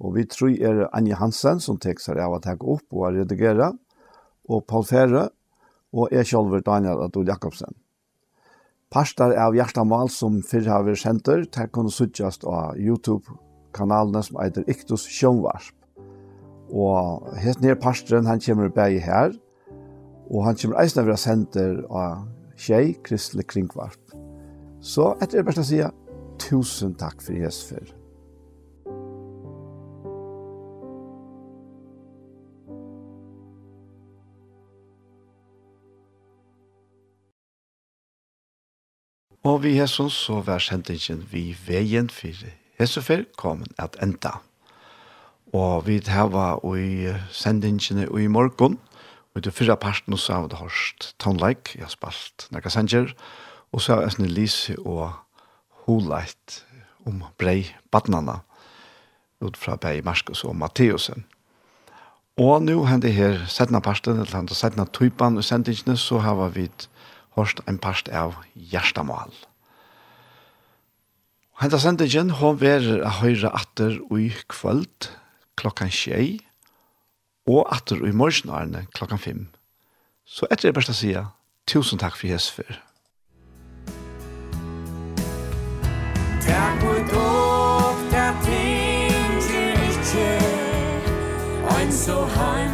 og 0.00 0.16
vi 0.16 0.24
tror 0.26 0.54
er 0.56 0.86
Anja 0.96 1.18
Hansen 1.20 1.60
som 1.60 1.76
tek 1.78 2.00
seg 2.00 2.18
av 2.18 2.38
å 2.38 2.40
takke 2.42 2.64
opp 2.72 2.86
og 2.88 3.04
å 3.04 3.12
redigere, 3.18 3.68
og 4.48 4.64
Paul 4.66 4.88
Fære, 4.88 5.28
og 5.92 6.08
jeg 6.16 6.30
selv 6.30 6.56
Daniel 6.64 7.04
Adol 7.04 7.28
Jakobsen. 7.28 7.76
Parter 8.92 9.36
av 9.40 9.54
Gjerstamal 9.56 10.08
som 10.12 10.40
fyrr 10.44 10.72
har 10.72 10.88
vært 10.88 11.04
kjenter, 11.04 11.44
tar 11.52 11.68
kunne 11.72 11.92
suttjast 11.92 12.48
av 12.48 12.80
YouTube-kanalene 12.80 14.24
som 14.24 14.40
eiter 14.40 14.64
Iktus 14.72 15.04
Sjønvarsp. 15.08 15.81
Og 16.72 17.28
helt 17.36 17.60
ned 17.60 17.76
pastoren, 17.82 18.26
han 18.26 18.40
kommer 18.40 18.72
bare 18.72 19.00
her, 19.04 19.34
og 20.32 20.44
han 20.46 20.56
kommer 20.56 20.80
eisen 20.80 21.02
av 21.04 21.16
senter 21.20 21.82
av 21.90 22.24
tjej, 22.56 22.94
kristelig 23.04 23.46
kringvart. 23.52 24.14
Så 24.80 25.12
etter 25.20 25.42
det 25.42 25.48
beste 25.50 25.64
å 25.64 25.68
si, 25.68 25.82
tusen 26.40 26.94
takk 26.98 27.20
for 27.22 27.36
Jesfer. 27.36 27.92
Og 39.42 39.64
vi 39.64 39.74
Jesus 39.74 40.14
så 40.14 40.38
vær 40.46 40.62
sendingen 40.62 41.24
vi 41.32 41.50
veien 41.66 42.08
for 42.14 42.46
Jesufer 42.78 43.24
kom 43.36 43.64
at 43.78 43.98
enda. 44.02 44.38
Og 45.52 45.84
vi 45.84 45.98
hava 46.08 46.56
i 46.80 47.12
sendingene 47.28 48.06
i 48.08 48.28
morgen, 48.32 48.78
og 49.36 49.46
i 49.46 49.52
fyrra 49.52 49.76
parten 49.76 50.16
så 50.16 50.38
har 50.38 50.46
vi 50.48 50.56
hørt 50.56 51.12
Tonleik, 51.20 51.74
jeg 51.76 51.84
har 51.84 51.92
spalt 51.92 52.46
Nekka 52.52 52.72
Sanger, 52.72 53.12
og 53.72 53.84
så 53.84 53.98
har 53.98 54.08
jeg 54.08 54.32
Lise 54.32 54.78
og 54.80 55.12
Holeit 55.84 56.62
om 57.04 57.20
brei 57.36 57.66
badnana, 57.92 58.40
ut 59.44 59.56
fra 59.56 59.76
Bei 59.76 60.00
Marskos 60.00 60.44
og 60.44 60.56
Matteusen. 60.56 61.26
Og 62.40 62.62
nå 62.64 62.86
hender 62.88 63.12
her 63.12 63.40
settene 63.44 63.82
parten, 63.84 64.16
eller 64.16 64.36
hender 64.38 64.56
settene 64.56 64.88
typen 64.88 65.36
i 65.36 65.44
sendingene, 65.44 65.98
så 66.00 66.22
har 66.24 66.48
vi 66.54 66.70
hørt 67.36 67.60
en 67.68 67.78
part 67.78 68.08
av 68.08 68.38
Gjerstamal. 68.56 69.34
Henda 71.60 71.78
sendingen 71.78 72.30
har 72.40 72.56
vært 72.56 73.04
høyre 73.20 73.52
atter 73.52 74.00
og 74.08 74.16
i 74.20 74.30
kvöld, 74.48 75.12
klokkan 75.56 75.90
tjei, 75.90 76.40
og 77.46 77.66
atter 77.74 78.02
i 78.06 78.12
morgenarne 78.14 78.86
klokkan 78.94 79.18
fem. 79.18 79.46
Så 80.24 80.46
etter 80.50 80.68
det 80.68 80.74
beste 80.78 80.94
sida, 80.94 81.26
tusen 81.66 81.98
takk 81.98 82.16
for 82.16 82.26
Jesus 82.30 82.50
for. 82.50 82.78
Takk 86.46 86.80
for 86.82 87.00
dog, 87.14 88.04
takk 88.10 88.44
ting, 88.46 89.40
ikke, 89.88 90.28
ein 91.78 91.92
så 91.92 92.24
heim. 92.36 92.71